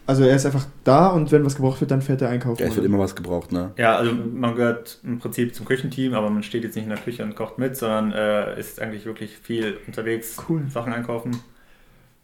Also 0.08 0.24
er 0.24 0.36
ist 0.36 0.46
einfach 0.46 0.66
da 0.86 1.08
und 1.10 1.32
wenn 1.32 1.46
was 1.46 1.56
gebraucht 1.56 1.82
wird, 1.82 1.92
dann 1.92 2.02
fährt 2.02 2.22
er 2.22 2.30
einkaufen. 2.30 2.62
Ja, 2.62 2.68
es 2.70 2.76
wird 2.76 2.86
immer 2.86 2.98
was 3.00 3.16
gebraucht, 3.16 3.52
ne? 3.52 3.72
Ja, 3.78 3.96
also 3.98 4.12
man 4.14 4.56
gehört 4.56 5.00
im 5.04 5.20
Prinzip 5.20 5.54
zum 5.54 5.66
Küchenteam, 5.68 6.14
aber 6.16 6.30
man 6.32 6.42
steht 6.42 6.64
jetzt 6.64 6.76
nicht 6.76 6.86
in 6.86 6.90
der 6.90 6.98
Küche 7.00 7.22
und 7.24 7.36
kocht 7.36 7.60
mit, 7.60 7.76
sondern 7.76 8.12
äh, 8.14 8.60
ist 8.60 8.82
eigentlich 8.82 9.06
wirklich 9.06 9.38
viel 9.38 9.78
unterwegs, 9.86 10.38
Cool. 10.48 10.64
Sachen 10.70 10.94
einkaufen. 10.94 11.32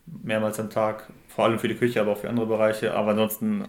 Mehrmals 0.05 0.59
am 0.59 0.69
Tag, 0.69 1.11
vor 1.27 1.45
allem 1.45 1.59
für 1.59 1.67
die 1.67 1.75
Küche, 1.75 2.01
aber 2.01 2.11
auch 2.11 2.17
für 2.17 2.29
andere 2.29 2.45
Bereiche. 2.45 2.93
Aber 2.93 3.11
ansonsten 3.11 3.67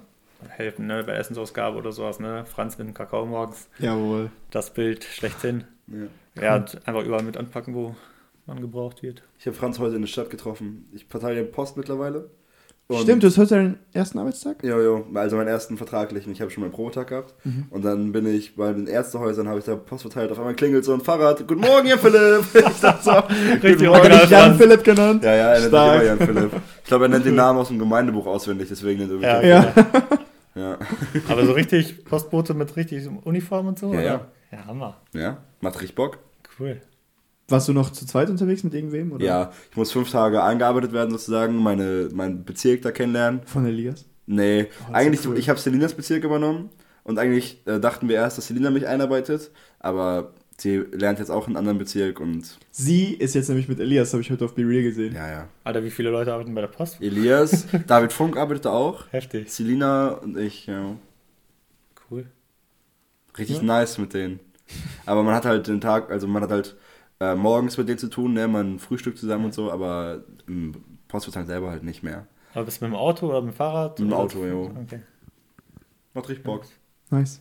helfen, 0.48 0.86
ne, 0.86 1.02
bei 1.04 1.14
Essensausgabe 1.14 1.76
oder 1.78 1.92
sowas, 1.92 2.20
ne? 2.20 2.44
Franz 2.44 2.76
mit 2.78 2.86
dem 2.86 2.94
Kakao 2.94 3.24
morgens, 3.26 3.68
Jawohl. 3.78 4.30
das 4.50 4.72
Bild 4.72 5.04
schlechthin. 5.04 5.64
Ja. 5.86 6.42
Ja, 6.42 6.54
einfach 6.84 7.04
überall 7.04 7.22
mit 7.22 7.36
anpacken, 7.38 7.74
wo 7.74 7.96
man 8.44 8.60
gebraucht 8.60 9.02
wird. 9.02 9.22
Ich 9.38 9.46
habe 9.46 9.56
Franz 9.56 9.78
heute 9.78 9.94
in 9.96 10.02
der 10.02 10.08
Stadt 10.08 10.30
getroffen. 10.30 10.86
Ich 10.92 11.06
verteile 11.06 11.42
den 11.42 11.50
Post 11.50 11.76
mittlerweile. 11.76 12.30
Und- 12.88 13.00
Stimmt, 13.02 13.24
du 13.24 13.26
hast 13.26 13.36
heute 13.38 13.54
deinen 13.56 13.78
ersten 13.92 14.18
Arbeitstag? 14.20 14.62
Jo, 14.62 14.80
jo, 14.80 15.06
also 15.14 15.36
meinen 15.36 15.48
ersten 15.48 15.76
vertraglichen. 15.76 16.30
Ich 16.32 16.40
habe 16.40 16.52
schon 16.52 16.62
meinen 16.62 16.70
Probetag 16.72 17.08
gehabt. 17.08 17.34
Mhm. 17.44 17.66
Und 17.70 17.84
dann 17.84 18.12
bin 18.12 18.26
ich 18.26 18.54
bei 18.54 18.72
den 18.72 18.86
Ärztehäusern, 18.86 19.48
habe 19.48 19.58
ich 19.58 19.64
da 19.64 19.74
Post 19.74 20.02
verteilt. 20.02 20.30
Auf 20.30 20.38
einmal 20.38 20.54
klingelt 20.54 20.84
so 20.84 20.94
ein 20.94 21.00
Fahrrad. 21.00 21.48
Guten 21.48 21.62
Morgen, 21.62 21.88
Herr 21.88 21.98
Philipp. 21.98 22.44
Ich 22.54 22.80
dachte 22.80 23.02
so, 23.02 23.10
Richtig 23.66 23.88
Morgen. 23.88 24.12
Jan 24.30 24.56
Philipp 24.56 24.84
genannt? 24.84 25.24
Ja, 25.24 25.34
ja, 25.34 25.48
er 25.54 25.60
nennt 25.60 25.62
sich 25.62 25.72
immer 25.72 26.02
Jan 26.04 26.18
Philipp. 26.18 26.50
Ich 26.82 26.88
glaube, 26.88 27.04
er 27.06 27.08
nennt 27.08 27.26
den 27.26 27.34
Namen 27.34 27.58
aus 27.58 27.68
dem 27.68 27.78
Gemeindebuch 27.80 28.26
auswendig, 28.26 28.68
deswegen 28.68 29.00
nennt 29.00 29.10
er 29.10 29.16
mich 29.16 29.24
Ja, 29.24 29.42
Jan 29.42 29.64
Ja. 29.64 29.72
Philipp. 29.72 30.18
ja. 30.54 30.78
Aber 31.28 31.44
so 31.44 31.52
richtig 31.52 32.04
Postbote 32.04 32.54
mit 32.54 32.76
richtig 32.76 33.04
Uniform 33.24 33.66
und 33.66 33.78
so? 33.80 33.86
Ja, 33.92 33.98
oder? 33.98 34.04
ja. 34.04 34.20
Ja, 34.52 34.64
Hammer. 34.66 34.96
Ja, 35.12 35.38
macht 35.60 35.74
richtig 35.80 35.96
Bock. 35.96 36.18
Cool. 36.60 36.80
Warst 37.48 37.68
du 37.68 37.72
noch 37.72 37.90
zu 37.90 38.04
zweit 38.06 38.28
unterwegs 38.28 38.64
mit 38.64 38.74
irgendwem? 38.74 39.12
Oder? 39.12 39.24
Ja, 39.24 39.52
ich 39.70 39.76
muss 39.76 39.92
fünf 39.92 40.10
Tage 40.10 40.42
eingearbeitet 40.42 40.92
werden 40.92 41.10
sozusagen, 41.10 41.56
meine, 41.56 42.08
meinen 42.12 42.44
Bezirk 42.44 42.82
da 42.82 42.90
kennenlernen. 42.90 43.40
Von 43.46 43.66
Elias? 43.66 44.04
Nee, 44.26 44.66
Oh, 44.88 44.92
eigentlich, 44.92 45.24
cool. 45.28 45.38
ich 45.38 45.48
habe 45.48 45.58
Selinas 45.60 45.94
Bezirk 45.94 46.24
übernommen 46.24 46.70
und 47.04 47.18
eigentlich 47.20 47.62
äh, 47.66 47.78
dachten 47.78 48.08
wir 48.08 48.16
erst, 48.16 48.38
dass 48.38 48.48
Selina 48.48 48.70
mich 48.70 48.88
einarbeitet, 48.88 49.52
aber 49.78 50.32
sie 50.58 50.78
lernt 50.90 51.20
jetzt 51.20 51.30
auch 51.30 51.46
einen 51.46 51.56
anderen 51.56 51.78
Bezirk 51.78 52.18
und 52.18 52.58
Sie 52.72 53.12
ist 53.14 53.36
jetzt 53.36 53.48
nämlich 53.48 53.68
mit 53.68 53.78
Elias, 53.78 54.12
habe 54.12 54.22
ich 54.22 54.30
heute 54.32 54.44
auf 54.44 54.54
Be 54.56 54.62
Real 54.62 54.82
gesehen. 54.82 55.14
ja, 55.14 55.30
ja. 55.30 55.48
Alter, 55.62 55.84
wie 55.84 55.90
viele 55.92 56.10
Leute 56.10 56.32
arbeiten 56.32 56.52
bei 56.56 56.62
der 56.62 56.68
Post? 56.68 57.00
Elias, 57.00 57.66
David 57.86 58.12
Funk 58.12 58.36
arbeitet 58.36 58.66
auch, 58.66 59.04
Heftig. 59.12 59.52
Selina 59.52 60.08
und 60.08 60.36
ich, 60.36 60.66
ja. 60.66 60.96
Cool. 62.10 62.26
Richtig 63.38 63.58
Ja. 63.58 63.62
nice 63.62 63.98
mit 63.98 64.14
denen. 64.14 64.40
Aber 65.04 65.22
man 65.22 65.34
hat 65.36 65.44
halt 65.44 65.68
den 65.68 65.80
Tag, 65.80 66.10
also 66.10 66.26
man 66.26 66.42
hat 66.42 66.50
halt 66.50 66.74
äh, 67.20 67.34
morgens 67.34 67.76
mit 67.78 67.88
denen 67.88 67.98
zu 67.98 68.08
tun, 68.08 68.32
ne, 68.34 68.46
man 68.48 68.78
frühstückt 68.78 69.18
zusammen 69.18 69.46
und 69.46 69.54
so, 69.54 69.70
aber 69.70 70.24
im 70.46 70.74
Postverteilen 71.08 71.46
selber 71.46 71.70
halt 71.70 71.82
nicht 71.82 72.02
mehr. 72.02 72.26
Aber 72.54 72.64
bist 72.64 72.80
du 72.80 72.84
mit 72.84 72.92
dem 72.92 72.96
Auto 72.98 73.28
oder 73.28 73.40
mit 73.42 73.54
dem 73.54 73.56
Fahrrad? 73.56 73.98
Mit 73.98 74.10
dem 74.10 74.14
Auto, 74.14 74.44
jo. 74.44 74.70
Okay. 74.82 75.00
Macht 76.14 76.28
richtig 76.28 76.44
Bock. 76.44 76.64
Nice. 77.10 77.40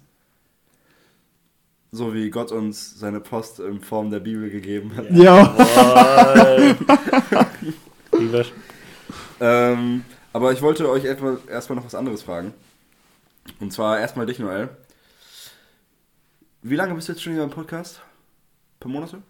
so 1.91 2.13
wie 2.13 2.29
Gott 2.29 2.51
uns 2.51 2.99
seine 2.99 3.19
Post 3.21 3.59
in 3.59 3.79
Form 3.81 4.11
der 4.11 4.19
Bibel 4.19 4.49
gegeben 4.49 4.95
hat. 4.95 5.09
Ja. 5.11 5.55
Lieber 8.17 8.45
Ähm, 9.39 10.03
aber 10.33 10.51
ich 10.51 10.61
wollte 10.61 10.89
euch 10.89 11.05
erstmal, 11.05 11.37
erstmal 11.49 11.77
noch 11.77 11.85
was 11.85 11.95
anderes 11.95 12.23
fragen. 12.23 12.53
Und 13.59 13.71
zwar 13.71 13.99
erstmal 13.99 14.25
dich, 14.25 14.39
Noel. 14.39 14.69
Wie 16.61 16.75
lange 16.75 16.93
bist 16.95 17.07
du 17.07 17.13
jetzt 17.13 17.21
schon 17.21 17.33
hier 17.33 17.43
im 17.43 17.49
Podcast? 17.49 18.01
Ein 18.01 18.79
paar 18.79 18.91
Monate? 18.91 19.21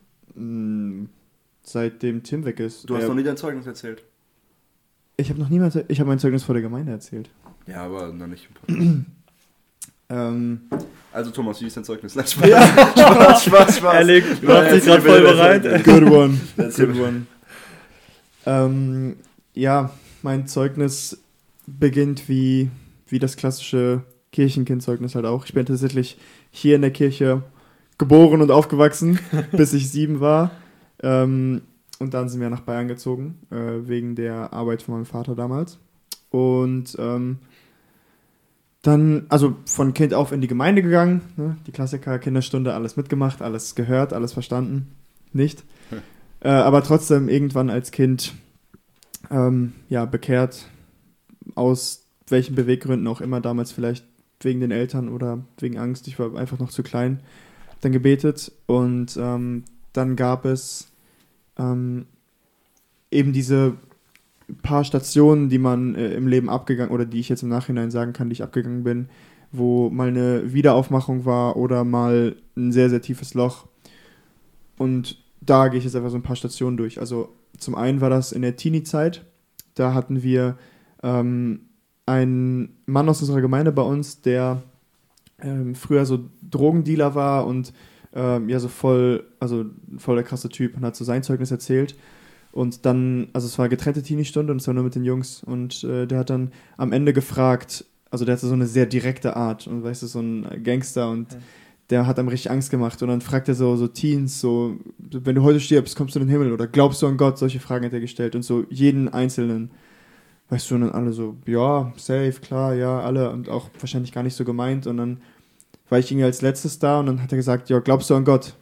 Seitdem 1.64 2.24
Tim 2.24 2.46
weg 2.46 2.60
ist. 2.60 2.90
Du 2.90 2.96
hast 2.96 3.04
Ja, 3.04 3.08
noch 3.08 3.16
nie 3.16 3.24
dein 3.24 3.38
Zeugnis 3.38 3.66
erzählt. 3.66 4.04
Ich 5.18 5.30
habe 5.30 5.40
noch 5.40 5.50
niemals, 5.50 5.78
ich 5.88 6.00
habe 6.00 6.10
mein 6.10 6.20
Zeugnis 6.20 6.44
vor 6.44 6.54
der 6.54 6.62
Gemeinde 6.62 6.92
erzählt. 6.92 7.30
Ja, 7.68 7.84
aber 7.84 8.12
noch 8.12 8.28
nicht 8.28 8.48
im. 8.68 9.06
Ähm, 10.08 10.62
Also 11.12 11.32
Thomas, 11.32 11.60
wie 11.62 11.66
ist 11.66 11.76
dein 11.78 11.84
Zeugnis? 11.84 12.14
Nein, 12.14 12.28
Spaß, 12.28 12.46
Spaß, 12.92 13.44
Spaß, 13.46 13.78
Spaß. 13.78 13.94
Er 13.96 14.04
legt, 14.04 14.44
Nein, 14.44 14.54
macht 14.54 14.70
sich 14.70 14.86
erzähl 14.88 15.02
gerade 15.02 15.02
voll 15.02 15.22
bereit. 15.22 15.84
good 15.84 16.04
one. 16.04 16.40
Good 16.58 17.00
one. 17.00 17.26
Ähm, 18.46 19.16
ja, 19.56 19.90
mein 20.22 20.46
Zeugnis 20.48 21.18
beginnt 21.66 22.30
wie, 22.30 22.70
wie 23.08 23.18
das 23.18 23.36
klassische 23.36 24.04
Kirchenkindzeugnis 24.32 25.16
halt 25.16 25.26
auch. 25.26 25.46
Ich 25.48 25.56
bin 25.56 25.66
tatsächlich 25.66 26.20
hier 26.52 26.76
in 26.76 26.84
der 26.84 26.92
Kirche 26.92 27.42
geboren 27.98 28.42
und 28.42 28.52
aufgewachsen, 28.52 29.20
bis 29.52 29.74
ich 29.74 29.90
sieben 29.90 30.20
war. 30.20 30.52
Ähm, 31.02 31.62
und 32.00 32.14
dann 32.14 32.30
sind 32.30 32.42
wir 32.42 32.50
nach 32.50 32.62
Bayern 32.62 32.88
gezogen, 32.88 33.40
äh, 33.52 33.88
wegen 33.88 34.16
der 34.16 34.54
Arbeit 34.54 34.82
von 34.82 34.96
meinem 34.96 35.06
Vater 35.06 35.36
damals. 35.36 35.80
Und 36.30 36.96
ähm, 37.00 37.40
dann, 38.82 39.26
also 39.30 39.56
von 39.66 39.94
Kind 39.94 40.14
auf 40.14 40.32
in 40.32 40.42
die 40.42 40.48
Gemeinde 40.48 40.84
gegangen, 40.84 41.22
ne? 41.38 41.58
die 41.66 41.72
Klassiker, 41.72 42.20
Kinderstunde, 42.20 42.74
alles 42.74 42.98
mitgemacht, 42.98 43.42
alles 43.42 43.76
gehört, 43.76 44.14
alles 44.14 44.34
verstanden. 44.34 44.92
Nicht. 45.34 45.64
Äh, 46.42 46.50
aber 46.50 46.84
trotzdem 46.84 47.28
irgendwann 47.28 47.70
als 47.70 47.92
Kind 47.92 48.34
ähm, 49.32 49.74
ja, 49.90 50.06
bekehrt, 50.06 50.70
aus 51.56 52.06
welchen 52.28 52.56
Beweggründen 52.56 53.08
auch 53.08 53.22
immer, 53.22 53.42
damals 53.42 53.72
vielleicht 53.72 54.06
wegen 54.42 54.60
den 54.60 54.72
Eltern 54.72 55.10
oder 55.10 55.44
wegen 55.58 55.78
Angst, 55.78 56.08
ich 56.08 56.20
war 56.20 56.36
einfach 56.36 56.60
noch 56.60 56.70
zu 56.70 56.84
klein, 56.84 57.22
dann 57.82 57.92
gebetet 57.92 58.52
und 58.66 59.18
ähm, 59.18 59.64
dann 59.94 60.16
gab 60.16 60.46
es 60.46 60.92
ähm, 61.58 62.06
eben 63.12 63.34
diese 63.34 63.74
paar 64.62 64.84
Stationen, 64.84 65.50
die 65.50 65.58
man 65.58 65.96
äh, 65.96 66.14
im 66.14 66.28
Leben 66.28 66.50
abgegangen 66.50 66.94
oder 66.94 67.06
die 67.06 67.20
ich 67.20 67.30
jetzt 67.30 67.44
im 67.44 67.50
Nachhinein 67.50 67.92
sagen 67.92 68.14
kann, 68.14 68.30
die 68.30 68.34
ich 68.34 68.44
abgegangen 68.44 68.84
bin, 68.84 69.10
wo 69.52 69.90
mal 69.90 70.10
eine 70.10 70.54
Wiederaufmachung 70.54 71.26
war 71.26 71.56
oder 71.56 71.84
mal 71.84 72.36
ein 72.56 72.72
sehr, 72.72 72.90
sehr 72.90 73.02
tiefes 73.02 73.34
Loch. 73.34 73.68
Und 74.78 75.24
da 75.42 75.68
gehe 75.68 75.78
ich 75.78 75.86
jetzt 75.86 75.96
einfach 75.96 76.10
so 76.10 76.18
ein 76.18 76.24
paar 76.24 76.36
Stationen 76.36 76.78
durch. 76.78 77.00
Also 77.00 77.30
zum 77.58 77.76
einen 77.76 78.02
war 78.02 78.10
das 78.10 78.32
in 78.32 78.42
der 78.42 78.56
Teenie-Zeit. 78.56 79.26
Da 79.76 79.94
hatten 79.94 80.24
wir 80.24 80.58
ähm, 81.04 81.62
einen 82.06 82.78
Mann 82.86 83.10
aus 83.10 83.22
unserer 83.22 83.42
Gemeinde 83.42 83.72
bei 83.72 83.82
uns, 83.82 84.22
der 84.22 84.64
ähm, 85.42 85.76
früher 85.76 86.06
so 86.06 86.30
Drogendealer 86.50 87.16
war 87.16 87.46
und 87.48 87.74
ähm, 88.14 88.48
ja 88.50 88.60
so 88.60 88.68
voll, 88.68 89.26
also 89.40 89.66
voll 89.98 90.16
der 90.16 90.24
krasse 90.24 90.50
Typ 90.50 90.76
und 90.78 90.86
hat 90.86 90.96
so 90.96 91.04
sein 91.04 91.24
Zeugnis 91.24 91.52
erzählt. 91.52 91.96
Und 92.52 92.86
dann, 92.86 93.28
also 93.34 93.48
es 93.48 93.60
war 93.60 93.68
getrennte 93.68 94.02
Teenie-Stunde 94.02 94.54
und 94.54 94.62
es 94.62 94.68
war 94.68 94.74
nur 94.74 94.86
mit 94.86 94.96
den 94.96 95.04
Jungs. 95.04 95.44
Und 95.44 95.84
äh, 95.84 96.06
der 96.08 96.20
hat 96.20 96.30
dann 96.30 96.52
am 96.78 96.94
Ende 96.94 97.12
gefragt, 97.12 97.84
also 98.10 98.24
der 98.24 98.36
hatte 98.38 98.48
so 98.48 98.54
eine 98.54 98.66
sehr 98.68 98.86
direkte 98.86 99.36
Art 99.36 99.68
und 99.68 99.84
weißt 99.84 100.04
du, 100.04 100.08
so 100.08 100.22
ein 100.22 100.64
Gangster 100.64 101.10
und 101.10 101.34
Ja. 101.34 101.40
der 101.90 102.08
hat 102.08 102.18
einem 102.18 102.30
richtig 102.30 102.52
Angst 102.52 102.72
gemacht. 102.72 103.02
Und 103.04 103.10
dann 103.10 103.20
fragt 103.20 103.50
er 103.50 103.56
so, 103.56 103.76
so 103.76 103.88
Teens, 103.90 104.40
so, 104.40 104.78
wenn 104.98 105.36
du 105.36 105.44
heute 105.44 105.60
stirbst, 105.60 105.98
kommst 105.98 106.16
du 106.16 106.20
in 106.22 106.28
den 106.28 106.32
Himmel 106.32 106.54
oder 106.54 106.68
glaubst 106.68 107.02
du 107.02 107.08
an 107.08 107.18
Gott? 107.18 107.38
Solche 107.38 107.60
Fragen 107.60 107.84
hat 107.86 107.92
er 107.94 108.00
gestellt 108.00 108.36
und 108.36 108.44
so 108.44 108.64
jeden 108.70 109.10
Einzelnen. 109.10 109.72
Weißt 110.50 110.70
du, 110.70 110.76
und 110.76 110.82
dann 110.82 110.92
alle 110.92 111.12
so, 111.12 111.38
ja, 111.48 111.92
safe, 111.98 112.40
klar, 112.42 112.76
ja, 112.76 113.00
alle 113.00 113.32
und 113.32 113.50
auch 113.50 113.70
wahrscheinlich 113.80 114.12
gar 114.12 114.24
nicht 114.24 114.36
so 114.36 114.46
gemeint. 114.46 114.86
Und 114.86 114.98
dann 114.98 115.22
war 115.90 116.00
ich 116.00 116.12
irgendwie 116.12 116.26
als 116.26 116.42
letztes 116.42 116.80
da 116.80 117.00
und 117.00 117.08
dann 117.08 117.22
hat 117.22 117.32
er 117.32 117.38
gesagt, 117.38 117.70
ja, 117.70 117.80
glaubst 117.80 118.10
du 118.10 118.16
an 118.16 118.26
Gott? 118.26 118.56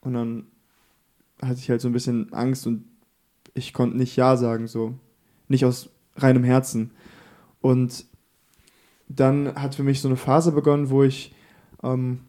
Und 0.00 0.14
dann 0.14 0.46
hatte 1.40 1.58
ich 1.60 1.68
halt 1.68 1.80
so 1.80 1.88
ein 1.88 1.92
bisschen 1.92 2.32
Angst 2.32 2.66
und 2.66 2.84
ich 3.54 3.72
konnte 3.74 3.96
nicht 3.96 4.16
Ja 4.16 4.36
sagen, 4.36 4.66
so. 4.66 4.94
Nicht 5.48 5.64
aus 5.64 5.90
reinem 6.16 6.44
Herzen. 6.44 6.92
Und 7.60 8.06
dann 9.08 9.54
hat 9.54 9.74
für 9.74 9.82
mich 9.82 10.00
so 10.00 10.08
eine 10.08 10.16
Phase 10.16 10.52
begonnen, 10.52 10.90
wo 10.90 11.02
ich, 11.02 11.34
ähm, 11.82 12.20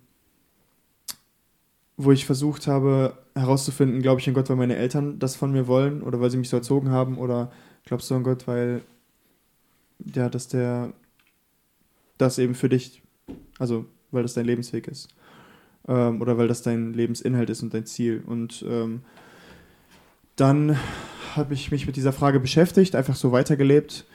wo 1.95 2.11
ich 2.11 2.25
versucht 2.25 2.67
habe 2.67 3.17
herauszufinden, 3.35 4.01
glaube 4.01 4.19
ich 4.19 4.27
an 4.27 4.33
Gott, 4.33 4.49
weil 4.49 4.57
meine 4.57 4.75
Eltern 4.75 5.19
das 5.19 5.35
von 5.35 5.51
mir 5.51 5.67
wollen 5.67 6.01
oder 6.01 6.19
weil 6.19 6.29
sie 6.29 6.37
mich 6.37 6.49
so 6.49 6.57
erzogen 6.57 6.89
haben 6.89 7.17
oder 7.17 7.51
glaubst 7.85 8.09
du 8.09 8.15
an 8.15 8.23
Gott, 8.23 8.47
weil 8.47 8.81
ja, 10.13 10.29
dass 10.29 10.47
der 10.47 10.93
das 12.17 12.37
eben 12.37 12.55
für 12.55 12.69
dich, 12.69 13.01
also 13.59 13.85
weil 14.11 14.23
das 14.23 14.33
dein 14.33 14.45
Lebensweg 14.45 14.87
ist 14.87 15.09
ähm, 15.87 16.21
oder 16.21 16.37
weil 16.37 16.47
das 16.47 16.61
dein 16.61 16.93
Lebensinhalt 16.93 17.49
ist 17.49 17.63
und 17.63 17.73
dein 17.73 17.85
Ziel 17.85 18.23
und 18.25 18.63
ähm, 18.67 19.01
dann 20.35 20.77
habe 21.35 21.53
ich 21.53 21.71
mich 21.71 21.87
mit 21.87 21.95
dieser 21.95 22.13
Frage 22.13 22.39
beschäftigt, 22.39 22.95
einfach 22.95 23.15
so 23.15 23.31
weitergelebt 23.31 24.05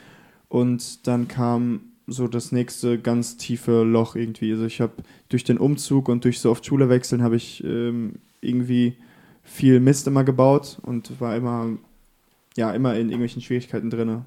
und 0.48 1.06
dann 1.06 1.28
kam 1.28 1.80
so 2.06 2.26
das 2.26 2.52
nächste 2.52 2.98
ganz 2.98 3.36
tiefe 3.36 3.82
Loch 3.82 4.16
irgendwie. 4.16 4.50
Also 4.52 4.64
ich 4.64 4.80
habe 4.80 4.94
durch 5.28 5.44
den 5.44 5.58
Umzug 5.58 6.08
und 6.08 6.24
durch 6.24 6.40
so 6.40 6.50
oft 6.50 6.64
Schule 6.64 6.88
wechseln 6.88 7.22
habe 7.22 7.36
ich 7.36 7.62
ähm, 7.64 8.14
irgendwie 8.40 8.96
viel 9.42 9.80
Mist 9.80 10.06
immer 10.06 10.24
gebaut 10.24 10.78
und 10.82 11.20
war 11.20 11.36
immer 11.36 11.68
ja 12.58 12.72
immer 12.72 12.94
in 12.94 13.08
irgendwelchen 13.08 13.40
Schwierigkeiten 13.40 13.88
drinne. 13.88 14.26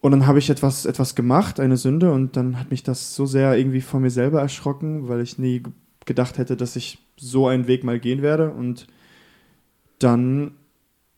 Und 0.00 0.12
dann 0.12 0.26
habe 0.26 0.38
ich 0.38 0.50
etwas 0.50 0.86
etwas 0.86 1.14
gemacht, 1.14 1.58
eine 1.58 1.76
Sünde 1.76 2.12
und 2.12 2.36
dann 2.36 2.60
hat 2.60 2.70
mich 2.70 2.82
das 2.82 3.16
so 3.16 3.26
sehr 3.26 3.56
irgendwie 3.56 3.80
von 3.80 4.02
mir 4.02 4.10
selber 4.10 4.40
erschrocken, 4.40 5.08
weil 5.08 5.20
ich 5.20 5.38
nie 5.38 5.62
gedacht 6.04 6.38
hätte, 6.38 6.56
dass 6.56 6.76
ich 6.76 6.98
so 7.16 7.48
einen 7.48 7.66
Weg 7.66 7.82
mal 7.82 7.98
gehen 7.98 8.22
werde. 8.22 8.50
Und 8.52 8.86
dann 9.98 10.52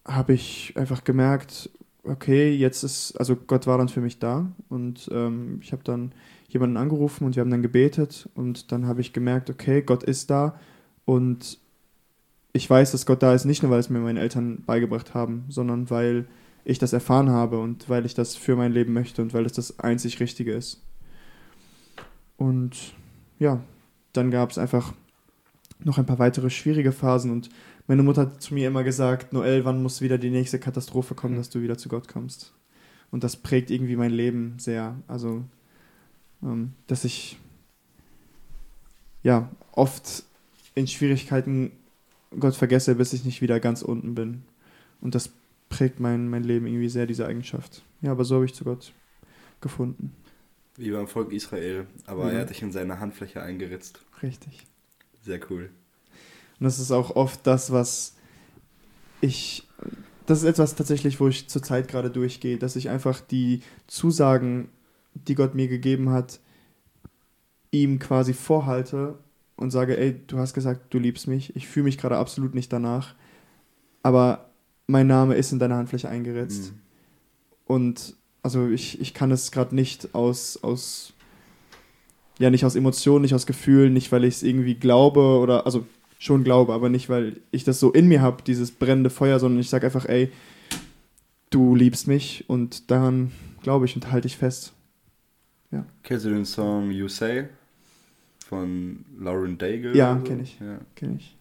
habe 0.07 0.33
ich 0.33 0.73
einfach 0.77 1.05
gemerkt, 1.05 1.71
okay, 2.05 2.55
jetzt 2.55 2.83
ist, 2.85 3.17
also 3.19 3.37
Gott 3.37 3.67
war 3.67 3.77
dann 3.77 3.89
für 3.89 4.01
mich 4.01 4.19
da. 4.19 4.51
Und 4.69 5.11
ähm, 5.13 5.59
ich 5.63 5.73
habe 5.73 5.83
dann 5.85 6.13
jemanden 6.49 6.79
angerufen 6.79 7.25
und 7.25 7.37
wir 7.37 7.43
haben 7.43 7.51
dann 7.51 7.63
gebetet. 7.63 8.29
Und 8.35 8.73
dann 8.73 8.87
habe 8.87 9.01
ich 9.01 9.13
gemerkt, 9.13 9.51
okay, 9.51 9.83
Gott 9.83 10.05
ist 10.05 10.31
da. 10.31 10.59
Und 11.05 11.59
ich 12.53 12.69
weiß, 12.69 12.93
dass 12.93 13.07
Gott 13.07 13.23
da 13.23 13.35
ist, 13.35 13.45
nicht 13.45 13.63
nur, 13.63 13.71
weil 13.71 13.81
es 13.81 13.91
mir 13.91 14.01
meine 14.01 14.21
Eltern 14.21 14.63
beigebracht 14.65 15.15
haben, 15.15 15.45
sondern 15.49 15.91
weil 15.91 16.27
ich 16.65 16.79
das 16.79 16.93
erfahren 16.93 17.31
habe 17.31 17.61
und 17.61 17.89
weil 17.89 18.05
ich 18.07 18.15
das 18.15 18.37
für 18.37 18.57
mein 18.57 18.73
Leben 18.73 18.93
möchte 18.93 19.23
und 19.23 19.33
weil 19.35 19.47
es 19.47 19.53
das 19.53 19.79
einzig 19.79 20.21
Richtige 20.21 20.53
ist. 20.53 20.83
Und 22.37 22.95
ja, 23.39 23.61
dann 24.13 24.31
gab 24.31 24.51
es 24.51 24.59
einfach 24.59 24.93
noch 25.85 25.99
ein 25.99 26.07
paar 26.07 26.19
weitere 26.19 26.51
schwierige 26.51 26.93
Phasen 26.93 27.31
und 27.31 27.51
meine 27.87 28.03
Mutter 28.03 28.23
hat 28.23 28.43
zu 28.43 28.53
mir 28.53 28.69
immer 28.69 28.85
gesagt, 28.85 29.33
Noel, 29.33 29.65
wann 29.65 29.83
muss 29.83 30.03
wieder 30.03 30.19
die 30.19 30.31
nächste 30.31 30.59
Katastrophe 30.59 31.15
kommen, 31.15 31.37
dass 31.37 31.49
du 31.49 31.63
wieder 31.63 31.79
zu 31.79 31.89
Gott 31.89 32.07
kommst? 32.07 32.53
Und 33.11 33.25
das 33.25 33.37
prägt 33.37 33.71
irgendwie 33.71 33.97
mein 33.97 34.11
Leben 34.11 34.55
sehr. 34.59 34.97
Also, 35.07 35.45
ähm, 36.43 36.75
dass 36.87 37.05
ich 37.05 37.39
ja 39.23 39.49
oft 39.73 40.25
in 40.75 40.87
Schwierigkeiten 40.87 41.73
Gott 42.39 42.55
vergesse, 42.57 42.95
bis 42.95 43.13
ich 43.13 43.25
nicht 43.25 43.41
wieder 43.41 43.61
ganz 43.61 43.83
unten 43.83 44.15
bin. 44.15 44.43
Und 45.01 45.15
das 45.15 45.31
prägt 45.69 46.01
mein, 46.01 46.29
mein 46.29 46.45
Leben 46.45 46.67
irgendwie 46.67 46.89
sehr, 46.89 47.07
diese 47.07 47.27
Eigenschaft. 47.27 47.83
Ja, 48.03 48.13
aber 48.13 48.25
so 48.25 48.37
habe 48.37 48.45
ich 48.45 48.55
zu 48.55 48.65
Gott 48.65 48.93
gefunden. 49.61 50.13
Wie 50.77 50.91
beim 50.91 51.09
Volk 51.09 51.33
Israel, 51.33 51.87
aber 52.07 52.25
Mhm. 52.27 52.31
er 52.31 52.41
hat 52.43 52.51
dich 52.51 52.63
in 52.63 52.73
seine 52.73 53.01
Handfläche 53.01 53.43
eingeritzt. 53.43 54.01
Richtig. 54.23 54.67
Sehr 55.25 55.41
cool. 55.51 55.71
Und 56.61 56.65
das 56.65 56.79
ist 56.79 56.91
auch 56.93 57.17
oft 57.17 57.47
das, 57.47 57.73
was 57.73 58.15
ich. 59.21 59.67
Das 60.27 60.39
ist 60.39 60.45
etwas 60.45 60.75
tatsächlich, 60.75 61.21
wo 61.21 61.29
ich 61.29 61.49
zurzeit 61.49 61.89
gerade 61.89 62.11
durchgehe, 62.11 62.59
dass 62.59 62.77
ich 62.77 62.91
einfach 62.91 63.21
die 63.21 63.63
Zusagen, 63.87 64.69
die 65.15 65.35
Gott 65.35 65.55
mir 65.55 65.69
gegeben 65.69 66.11
hat, 66.11 66.39
ihm 67.71 67.99
quasi 67.99 68.35
vorhalte 68.35 69.19
und 69.59 69.71
sage, 69.71 69.99
ey, 69.99 70.21
du 70.27 70.39
hast 70.39 70.55
gesagt, 70.55 70.95
du 70.95 70.99
liebst 70.99 71.27
mich, 71.27 71.55
ich 71.57 71.67
fühle 71.67 71.85
mich 71.85 71.99
gerade 71.99 72.17
absolut 72.17 72.55
nicht 72.55 72.73
danach, 72.73 73.15
aber 74.03 74.51
mein 74.87 75.07
Name 75.07 75.35
ist 75.35 75.53
in 75.53 75.59
deine 75.59 75.75
Handfläche 75.75 76.09
eingeritzt. 76.09 76.73
Mhm. 76.73 76.79
Und 77.67 78.17
also 78.43 78.69
ich, 78.69 79.01
ich 79.01 79.13
kann 79.15 79.31
es 79.31 79.51
gerade 79.51 79.75
nicht 79.75 80.15
aus, 80.15 80.63
aus, 80.63 81.13
ja, 82.39 82.51
nicht 82.51 82.65
aus 82.65 82.77
Emotionen, 82.77 83.23
nicht 83.23 83.35
aus 83.35 83.47
Gefühlen, 83.47 83.93
nicht 83.93 84.11
weil 84.13 84.25
ich 84.25 84.37
es 84.37 84.43
irgendwie 84.43 84.77
glaube 84.77 85.39
oder, 85.39 85.67
also 85.67 85.85
schon 86.19 86.45
glaube, 86.45 86.73
aber 86.73 86.89
nicht, 86.89 87.09
weil 87.09 87.41
ich 87.51 87.65
das 87.65 87.81
so 87.81 87.93
in 87.93 88.09
mir 88.09 88.23
habe, 88.23 88.43
dieses 88.43 88.71
brennende 88.71 89.11
Feuer, 89.11 89.39
sondern 89.39 89.61
ich 89.61 89.69
sage 89.69 89.87
einfach, 89.87 90.07
ey, 90.07 90.31
du 91.51 91.75
liebst 91.75 92.07
mich 92.07 92.45
und 92.49 92.91
daran 92.91 93.33
glaube 93.63 93.87
ich 93.87 93.97
und 93.97 94.11
halte 94.11 94.27
ich 94.27 94.37
fest. 94.37 94.73
Kennst 96.03 96.25
du 96.25 96.31
den 96.31 96.47
Song 96.47 96.91
You 96.91 97.09
Say 97.09 97.49
von 98.49 99.05
Lauren 99.19 99.59
Daigle. 99.59 99.95
Ja, 99.95 100.17
so. 100.19 100.25
kenn 100.25 100.41
ich. 100.41 100.59
Ja, 100.59 100.79
Kenn 100.95 101.17
ich. 101.17 101.37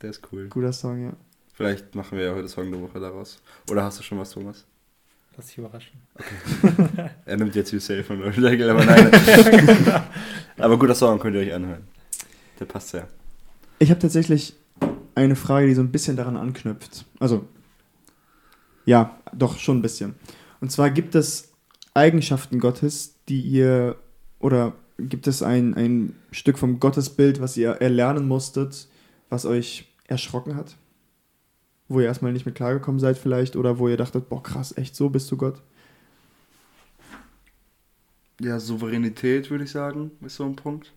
der 0.00 0.10
ist 0.10 0.22
cool. 0.32 0.48
Guter 0.48 0.72
Song, 0.72 1.04
ja. 1.04 1.12
Vielleicht 1.52 1.94
machen 1.94 2.16
wir 2.16 2.24
ja 2.26 2.34
heute 2.34 2.48
Song 2.48 2.70
der 2.70 2.80
Woche 2.80 2.98
daraus. 2.98 3.40
Oder 3.70 3.84
hast 3.84 3.98
du 3.98 4.02
schon 4.02 4.18
was, 4.18 4.30
Thomas? 4.30 4.66
Lass 5.36 5.48
dich 5.48 5.58
überraschen. 5.58 6.00
Er 7.26 7.36
nimmt 7.36 7.54
jetzt 7.54 7.72
You 7.72 7.78
Say 7.78 8.02
von 8.02 8.20
Lauren 8.20 8.42
Daigle, 8.42 8.70
aber 8.70 8.84
nein. 8.84 9.10
aber 10.56 10.78
guter 10.78 10.94
Song, 10.94 11.18
könnt 11.18 11.34
ihr 11.36 11.42
euch 11.42 11.52
anhören. 11.52 11.86
Der 12.58 12.64
passt 12.64 12.88
sehr. 12.88 13.06
Ich 13.78 13.90
habe 13.90 14.00
tatsächlich 14.00 14.56
eine 15.14 15.36
Frage, 15.36 15.66
die 15.66 15.74
so 15.74 15.82
ein 15.82 15.92
bisschen 15.92 16.16
daran 16.16 16.38
anknüpft. 16.38 17.04
Also, 17.18 17.46
ja, 18.86 19.18
doch 19.34 19.58
schon 19.58 19.78
ein 19.78 19.82
bisschen. 19.82 20.14
Und 20.62 20.72
zwar 20.72 20.88
gibt 20.90 21.14
es 21.14 21.52
Eigenschaften 21.92 22.60
Gottes, 22.60 23.14
die 23.28 23.40
ihr, 23.42 23.96
oder 24.38 24.72
gibt 24.98 25.26
es 25.26 25.42
ein, 25.42 25.74
ein 25.74 26.14
Stück 26.30 26.58
vom 26.58 26.80
Gottesbild, 26.80 27.40
was 27.40 27.56
ihr 27.56 27.70
erlernen 27.70 28.26
musstet, 28.26 28.88
was 29.28 29.44
euch 29.44 29.92
erschrocken 30.06 30.56
hat? 30.56 30.76
Wo 31.88 32.00
ihr 32.00 32.06
erstmal 32.06 32.32
nicht 32.32 32.46
mit 32.46 32.54
klargekommen 32.54 32.98
seid 32.98 33.18
vielleicht, 33.18 33.56
oder 33.56 33.78
wo 33.78 33.88
ihr 33.88 33.96
dachtet, 33.96 34.28
boah 34.28 34.42
krass, 34.42 34.76
echt 34.76 34.96
so 34.96 35.08
bist 35.08 35.30
du 35.30 35.36
Gott? 35.36 35.62
Ja, 38.40 38.58
Souveränität, 38.58 39.50
würde 39.50 39.64
ich 39.64 39.70
sagen, 39.70 40.10
ist 40.20 40.36
so 40.36 40.44
ein 40.44 40.56
Punkt. 40.56 40.92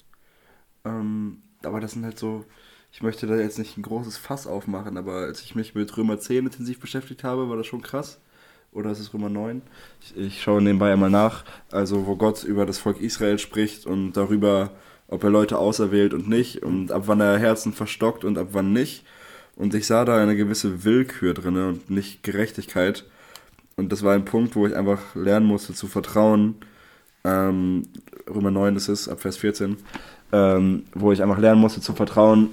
Ähm, 0.84 1.42
aber 1.64 1.80
das 1.80 1.94
sind 1.94 2.04
halt 2.04 2.20
so, 2.20 2.46
ich 2.92 3.02
möchte 3.02 3.28
da 3.28 3.36
jetzt 3.36 3.60
nicht 3.60 3.78
ein 3.78 3.84
großes 3.84 4.18
Fass 4.18 4.48
aufmachen, 4.48 4.98
aber 4.98 5.14
als 5.14 5.42
ich 5.42 5.56
mich 5.56 5.76
mit 5.76 5.96
Römer 5.96 6.20
10 6.20 6.46
intensiv 6.46 6.80
beschäftigt 6.80 7.24
habe, 7.24 7.50
war 7.50 7.58
das 7.58 7.68
schon 7.68 7.82
krass. 7.82 8.20
Oder 8.72 8.92
ist 8.92 9.00
es 9.00 9.14
Römer 9.14 9.30
9? 9.30 9.62
Ich, 10.02 10.18
ich 10.18 10.42
schaue 10.42 10.62
nebenbei 10.62 10.94
einmal 10.94 11.10
nach, 11.10 11.44
also 11.72 12.06
wo 12.06 12.16
Gott 12.16 12.44
über 12.44 12.66
das 12.66 12.78
Volk 12.78 13.02
Israel 13.02 13.40
spricht 13.40 13.86
und 13.86 14.14
darüber, 14.14 14.72
ob 15.08 15.24
er 15.24 15.32
Leute 15.32 15.58
auserwählt 15.58 16.14
und 16.14 16.30
nicht 16.30 16.62
und 16.62 16.92
ab 16.92 17.04
wann 17.08 17.20
er 17.20 17.40
Herzen 17.40 17.74
verstockt 17.74 18.24
und 18.24 18.38
ab 18.38 18.50
wann 18.52 18.74
nicht. 18.74 19.04
Und 19.56 19.74
ich 19.74 19.88
sah 19.88 20.06
da 20.06 20.22
eine 20.22 20.36
gewisse 20.36 20.86
Willkür 20.86 21.34
drin 21.34 21.58
und 21.58 21.90
nicht 21.90 22.24
Gerechtigkeit. 22.24 23.06
Und 23.76 23.92
das 23.92 24.04
war 24.04 24.14
ein 24.14 24.26
Punkt, 24.26 24.56
wo 24.56 24.68
ich 24.68 24.76
einfach 24.76 25.16
lernen 25.16 25.48
musste 25.48 25.74
zu 25.74 25.88
vertrauen. 25.88 26.56
Ähm, 27.24 27.88
Römer 28.30 28.52
9 28.52 28.76
ist 28.76 28.88
es, 28.88 29.10
ab 29.10 29.20
Vers 29.20 29.38
14. 29.38 29.78
Ähm, 30.32 30.84
wo 30.94 31.12
ich 31.12 31.24
einfach 31.24 31.40
lernen 31.40 31.60
musste 31.60 31.82
zu 31.82 31.94
vertrauen, 31.94 32.52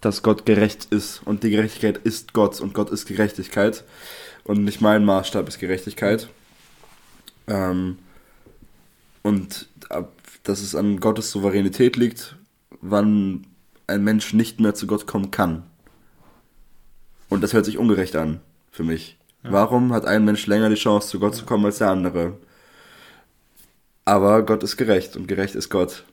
dass 0.00 0.22
Gott 0.22 0.46
gerecht 0.46 0.88
ist. 0.90 1.22
Und 1.24 1.42
die 1.42 1.50
Gerechtigkeit 1.50 1.98
ist 1.98 2.34
Gott 2.34 2.60
und 2.60 2.74
Gott 2.74 2.90
ist 2.90 3.06
Gerechtigkeit. 3.06 3.82
Und 4.44 4.64
nicht 4.64 4.80
mein 4.80 5.04
Maßstab 5.04 5.48
ist 5.48 5.58
Gerechtigkeit. 5.58 6.28
Ähm, 7.46 7.98
und 9.22 9.68
ab, 9.88 10.12
dass 10.42 10.60
es 10.60 10.74
an 10.74 11.00
Gottes 11.00 11.30
Souveränität 11.30 11.96
liegt, 11.96 12.36
wann 12.80 13.46
ein 13.86 14.04
Mensch 14.04 14.32
nicht 14.34 14.60
mehr 14.60 14.74
zu 14.74 14.86
Gott 14.86 15.06
kommen 15.06 15.30
kann. 15.30 15.64
Und 17.28 17.42
das 17.42 17.52
hört 17.52 17.64
sich 17.64 17.78
ungerecht 17.78 18.16
an 18.16 18.40
für 18.70 18.84
mich. 18.84 19.18
Warum 19.42 19.92
hat 19.92 20.06
ein 20.06 20.24
Mensch 20.24 20.46
länger 20.46 20.70
die 20.70 20.74
Chance, 20.74 21.08
zu 21.08 21.20
Gott 21.20 21.34
zu 21.34 21.44
kommen 21.44 21.66
als 21.66 21.78
der 21.78 21.90
andere? 21.90 22.38
Aber 24.06 24.42
Gott 24.44 24.62
ist 24.62 24.76
gerecht 24.76 25.16
und 25.16 25.26
gerecht 25.26 25.54
ist 25.54 25.68
Gott. 25.68 26.04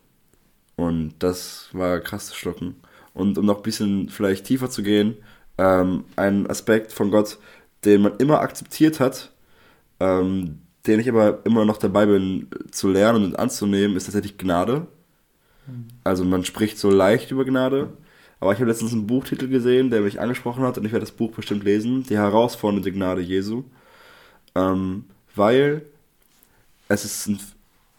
Und 0.75 1.13
das 1.19 1.69
war 1.71 1.99
krass 1.99 2.27
zu 2.27 2.35
schlucken. 2.35 2.75
Und 3.13 3.37
um 3.37 3.45
noch 3.45 3.57
ein 3.57 3.63
bisschen 3.63 4.09
vielleicht 4.09 4.45
tiefer 4.45 4.69
zu 4.69 4.83
gehen, 4.83 5.17
ähm, 5.57 6.05
ein 6.15 6.49
Aspekt 6.49 6.91
von 6.91 7.11
Gott, 7.11 7.37
den 7.85 8.01
man 8.01 8.17
immer 8.17 8.41
akzeptiert 8.41 8.99
hat, 8.99 9.31
ähm, 9.99 10.59
den 10.87 10.99
ich 10.99 11.09
aber 11.09 11.45
immer 11.45 11.65
noch 11.65 11.77
dabei 11.77 12.05
bin 12.05 12.47
zu 12.71 12.89
lernen 12.89 13.23
und 13.23 13.39
anzunehmen, 13.39 13.97
ist 13.97 14.05
tatsächlich 14.05 14.37
Gnade. 14.37 14.87
Also 16.03 16.23
man 16.23 16.43
spricht 16.43 16.77
so 16.77 16.89
leicht 16.89 17.31
über 17.31 17.45
Gnade. 17.45 17.89
Aber 18.39 18.53
ich 18.53 18.59
habe 18.59 18.69
letztens 18.69 18.91
einen 18.91 19.05
Buchtitel 19.05 19.47
gesehen, 19.47 19.91
der 19.91 20.01
mich 20.01 20.19
angesprochen 20.19 20.63
hat 20.63 20.77
und 20.77 20.85
ich 20.85 20.91
werde 20.91 21.05
das 21.05 21.15
Buch 21.15 21.31
bestimmt 21.31 21.63
lesen. 21.63 22.03
Die 22.03 22.17
herausfordernde 22.17 22.91
Gnade 22.91 23.21
Jesu. 23.21 23.63
Ähm, 24.55 25.05
weil 25.35 25.83
es 26.87 27.05
ist 27.05 27.27
ein 27.27 27.39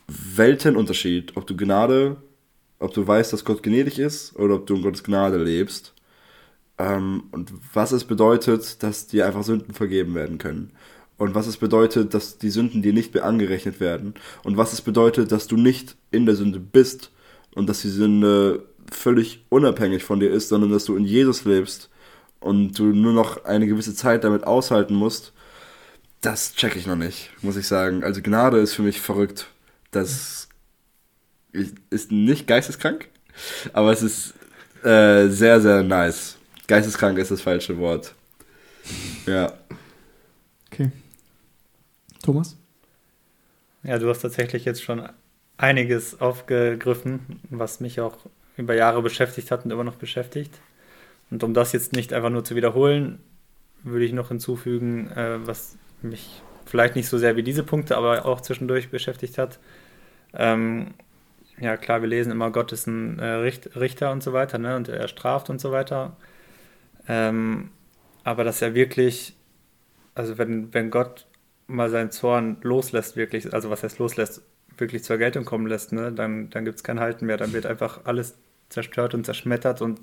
Weltenunterschied, 0.09 1.37
ob 1.37 1.47
du 1.47 1.57
Gnade, 1.57 2.17
ob 2.81 2.93
du 2.93 3.07
weißt, 3.07 3.33
dass 3.33 3.45
Gott 3.45 3.63
gnädig 3.63 3.99
ist 4.01 4.37
oder 4.37 4.57
ob 4.57 4.67
du 4.67 4.75
in 4.75 4.83
Gottes 4.83 5.05
Gnade 5.05 5.43
lebst. 5.43 5.95
Ähm, 6.83 7.25
und 7.31 7.53
was 7.73 7.93
es 7.93 8.05
bedeutet, 8.05 8.83
dass 8.83 9.07
dir 9.07 9.27
einfach 9.27 9.45
Sünden 9.45 9.73
vergeben 9.73 10.17
werden 10.17 10.39
können. 10.39 10.73
Und 11.17 11.37
was 11.37 11.47
es 11.47 11.57
bedeutet, 11.57 12.13
dass 12.13 12.39
die 12.39 12.51
Sünden 12.51 12.83
dir 12.83 12.93
nicht 12.93 13.15
mehr 13.15 13.25
angerechnet 13.25 13.79
werden. 13.79 14.15
Und 14.43 14.57
was 14.57 14.73
es 14.73 14.81
bedeutet, 14.81 15.31
dass 15.31 15.47
du 15.47 15.57
nicht 15.57 15.95
in 16.11 16.27
der 16.27 16.35
Sünde 16.35 16.59
bist 16.59 17.13
und 17.55 17.69
dass 17.69 17.83
die 17.83 17.89
Sünde 17.89 18.67
völlig 18.91 19.45
unabhängig 19.49 20.03
von 20.03 20.19
dir 20.19 20.33
ist, 20.33 20.49
sondern 20.49 20.73
dass 20.73 20.85
du 20.85 20.97
in 20.97 21.05
Jesus 21.05 21.45
lebst 21.45 21.89
und 22.41 22.77
du 22.77 22.87
nur 22.87 23.13
noch 23.13 23.45
eine 23.45 23.69
gewisse 23.69 23.95
Zeit 23.95 24.25
damit 24.25 24.43
aushalten 24.43 24.95
musst, 24.95 25.33
das 26.21 26.55
check 26.55 26.75
ich 26.75 26.87
noch 26.87 26.97
nicht, 26.97 27.31
muss 27.43 27.57
ich 27.57 27.69
sagen. 27.69 28.03
Also 28.03 28.23
Gnade 28.23 28.59
ist 28.59 28.75
für 28.75 28.83
mich 28.83 29.01
verrückt. 29.01 29.47
Das 29.93 30.49
ist 31.53 32.11
nicht 32.11 32.49
geisteskrank, 32.49 33.09
aber 33.73 33.93
es 33.93 34.03
ist 34.03 34.35
äh, 34.83 35.29
sehr, 35.29 35.61
sehr 35.61 35.85
nice. 35.85 36.39
Geisteskrank 36.67 37.19
ist 37.19 37.31
das 37.31 37.41
falsche 37.41 37.79
Wort. 37.79 38.15
Ja. 39.27 39.53
Okay. 40.71 40.91
Thomas? 42.23 42.57
Ja, 43.83 43.99
du 43.99 44.09
hast 44.09 44.21
tatsächlich 44.21 44.65
jetzt 44.65 44.83
schon 44.83 45.09
einiges 45.57 46.21
aufgegriffen, 46.21 47.41
was 47.51 47.81
mich 47.81 48.01
auch 48.01 48.17
über 48.57 48.75
Jahre 48.75 49.03
beschäftigt 49.03 49.51
hat 49.51 49.65
und 49.65 49.71
immer 49.71 49.85
noch 49.85 49.97
beschäftigt. 49.97 50.61
Und 51.31 51.43
um 51.43 51.55
das 51.55 51.73
jetzt 51.73 51.93
nicht 51.93 52.13
einfach 52.13 52.31
nur 52.31 52.45
zu 52.45 52.55
wiederholen, 52.55 53.19
würde 53.83 54.05
ich 54.05 54.13
noch 54.13 54.29
hinzufügen, 54.29 55.11
äh, 55.11 55.47
was 55.47 55.77
mich 56.03 56.43
vielleicht 56.67 56.95
nicht 56.95 57.09
so 57.09 57.19
sehr 57.19 57.37
wie 57.37 57.43
diese 57.43 57.65
Punkte, 57.65 57.97
aber 57.97 58.25
auch 58.27 58.41
zwischendurch 58.41 58.91
beschäftigt 58.91 59.39
hat. 59.39 59.59
Ähm, 60.35 60.95
ja, 61.59 61.77
klar, 61.77 62.03
wir 62.03 62.09
lesen 62.09 62.33
immer, 62.33 62.51
Gott 62.51 62.73
ist 62.73 62.87
ein 62.87 63.19
äh, 63.19 63.25
Richt 63.25 63.77
Richter 63.77 64.13
und 64.13 64.23
so 64.23 64.33
weiter, 64.33 64.59
ne? 64.59 64.77
Und 64.77 64.89
er 64.89 65.09
straft 65.09 65.51
und 65.51 65.61
so 65.61 65.73
weiter. 65.73 66.17
Ähm, 67.09 67.71
aber 68.25 68.45
dass 68.45 68.63
er 68.63 68.75
wirklich, 68.75 69.35
also 70.15 70.39
wenn, 70.39 70.73
wenn 70.73 70.91
Gott 70.91 71.27
mal 71.67 71.91
seinen 71.91 72.11
Zorn 72.11 72.59
loslässt, 72.63 73.17
wirklich, 73.17 73.53
also 73.53 73.71
was 73.71 73.83
heißt 73.83 73.99
loslässt, 73.99 74.43
wirklich 74.79 75.05
zur 75.05 75.19
Geltung 75.19 75.45
kommen 75.45 75.67
lässt, 75.67 75.93
ne, 75.93 76.13
dann, 76.13 76.51
dann 76.51 76.65
gibt 76.65 76.77
es 76.77 76.85
kein 76.85 77.01
Halten 77.01 77.27
mehr. 77.27 77.37
Dann 77.37 77.53
wird 77.53 77.67
einfach 77.67 78.01
alles 78.05 78.37
zerstört 78.69 79.15
und 79.15 79.25
zerschmettert 79.27 79.83
und 79.83 80.01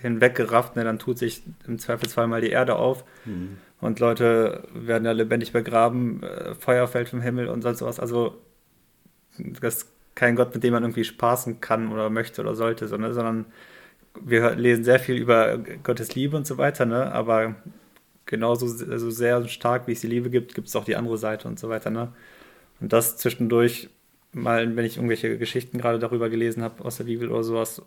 hinweggerafft. 0.00 0.76
Ne, 0.76 0.84
dann 0.84 0.98
tut 0.98 1.18
sich 1.18 1.42
im 1.66 1.78
Zweifelsfall 1.78 2.26
mal 2.26 2.40
die 2.40 2.50
Erde 2.50 2.76
auf 2.76 3.04
Mhm. 3.24 3.58
und 3.80 4.00
Leute 4.00 4.66
werden 4.74 5.04
ja 5.04 5.12
lebendig 5.12 5.52
begraben, 5.52 6.22
äh, 6.22 6.54
Feuer 6.54 6.88
fällt 6.88 7.08
vom 7.10 7.20
Himmel 7.20 7.48
und 7.48 7.62
sonst 7.62 7.82
was. 7.82 8.00
Also 8.00 8.38
das 9.38 9.76
ist 9.76 9.92
kein 10.14 10.34
Gott, 10.34 10.52
mit 10.52 10.64
dem 10.64 10.72
man 10.72 10.82
irgendwie 10.82 11.04
spaßen 11.04 11.60
kann 11.60 11.92
oder 11.92 12.10
möchte 12.10 12.40
oder 12.40 12.56
sollte, 12.56 12.88
sondern, 12.88 13.12
sondern 13.14 13.46
wir 14.24 14.54
lesen 14.54 14.84
sehr 14.84 14.98
viel 14.98 15.16
über 15.16 15.58
Gottes 15.82 16.14
Liebe 16.14 16.36
und 16.36 16.46
so 16.46 16.58
weiter, 16.58 16.86
ne? 16.86 17.12
aber 17.12 17.56
genauso 18.26 18.66
also 18.90 19.10
sehr 19.10 19.46
stark, 19.48 19.86
wie 19.86 19.92
es 19.92 20.00
die 20.00 20.06
Liebe 20.06 20.30
gibt, 20.30 20.54
gibt 20.54 20.68
es 20.68 20.76
auch 20.76 20.84
die 20.84 20.96
andere 20.96 21.18
Seite 21.18 21.48
und 21.48 21.58
so 21.58 21.68
weiter. 21.68 21.90
Ne? 21.90 22.12
Und 22.80 22.92
das 22.92 23.16
zwischendurch, 23.16 23.88
mal, 24.32 24.76
wenn 24.76 24.84
ich 24.84 24.96
irgendwelche 24.96 25.38
Geschichten 25.38 25.78
gerade 25.78 25.98
darüber 25.98 26.28
gelesen 26.28 26.62
habe 26.62 26.84
aus 26.84 26.98
der 26.98 27.04
Bibel 27.04 27.30
oder 27.30 27.42
sowas, 27.42 27.82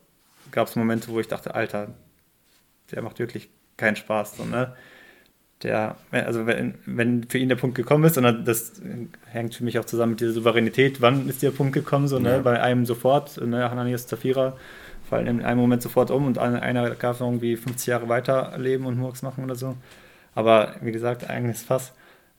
gab 0.52 0.68
es 0.68 0.76
Momente, 0.76 1.10
wo 1.10 1.20
ich 1.20 1.28
dachte, 1.28 1.56
Alter, 1.56 1.94
der 2.92 3.02
macht 3.02 3.20
wirklich 3.20 3.50
keinen 3.78 3.96
Spaß. 3.96 4.38
So, 4.38 4.46
ne? 4.46 4.76
Der, 5.64 5.96
also 6.10 6.48
wenn, 6.48 6.76
wenn 6.86 7.24
für 7.26 7.38
ihn 7.38 7.50
der 7.50 7.56
Punkt 7.56 7.76
gekommen 7.76 8.04
ist, 8.04 8.18
und 8.18 8.46
das 8.46 8.82
hängt 9.28 9.54
für 9.54 9.64
mich 9.64 9.78
auch 9.78 9.86
zusammen 9.86 10.14
mit 10.14 10.22
dieser 10.22 10.32
Souveränität, 10.32 11.02
wann 11.02 11.30
ist 11.30 11.44
der 11.44 11.52
Punkt 11.52 11.74
gekommen, 11.74 12.08
so, 12.08 12.18
ne? 12.20 12.32
Ja. 12.32 12.40
bei 12.40 12.60
einem 12.62 12.86
sofort, 12.86 13.40
ne? 13.40 13.70
Hananias 13.70 14.08
Zafira 14.08 14.58
fallen 15.12 15.28
in 15.28 15.42
einem 15.42 15.60
Moment 15.60 15.82
sofort 15.82 16.10
um 16.10 16.26
und 16.26 16.38
einer 16.38 16.62
einer 16.62 16.90
darf 16.92 17.20
irgendwie 17.20 17.58
50 17.58 17.88
Jahre 17.88 18.08
weiterleben 18.08 18.86
und 18.86 18.98
Murks 18.98 19.22
machen 19.22 19.44
oder 19.44 19.56
so. 19.56 19.76
Aber 20.34 20.76
wie 20.82 20.94
gesagt, 20.94 21.30
eigenes 21.30 21.62
Fass. 21.62 21.92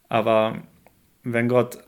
Aber 0.08 0.56
wenn 1.22 1.48
Gott 1.48 1.78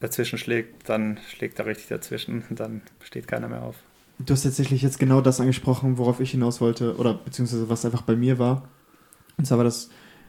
dazwischen 0.00 0.38
schlägt, 0.38 0.90
dann 0.90 1.18
schlägt 1.26 1.58
er 1.58 1.64
richtig 1.64 1.88
dazwischen 1.88 2.44
und 2.50 2.60
dann 2.60 2.82
steht 3.02 3.26
keiner 3.26 3.48
mehr 3.48 3.62
auf. 3.62 3.76
Du 4.18 4.34
hast 4.34 4.42
tatsächlich 4.42 4.82
jetzt 4.82 4.98
genau 4.98 5.22
das 5.22 5.40
angesprochen, 5.40 5.96
worauf 5.96 6.20
ich 6.20 6.32
hinaus 6.32 6.60
wollte, 6.60 6.96
oder 6.96 7.14
beziehungsweise 7.14 7.70
was 7.70 7.86
einfach 7.86 8.02
bei 8.02 8.14
mir 8.14 8.38
war. 8.38 8.68
Und 9.38 9.46
zwar 9.46 9.58
war 9.58 9.64
das 9.64 9.88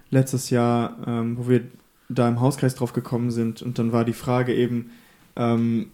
letztes 0.09 0.49
Jahr, 0.51 0.97
ähm, 1.05 1.37
wo 1.37 1.49
wir 1.49 1.65
da 2.07 2.29
im 2.29 2.39
Hauskreis 2.39 2.75
drauf 2.75 2.93
gekommen 2.93 3.29
sind 3.29 3.61
und 3.61 3.77
dann 3.77 3.91
war 3.91 4.05
die 4.05 4.13
Frage 4.13 4.55
eben, 4.55 4.91
ähm, 5.35 5.87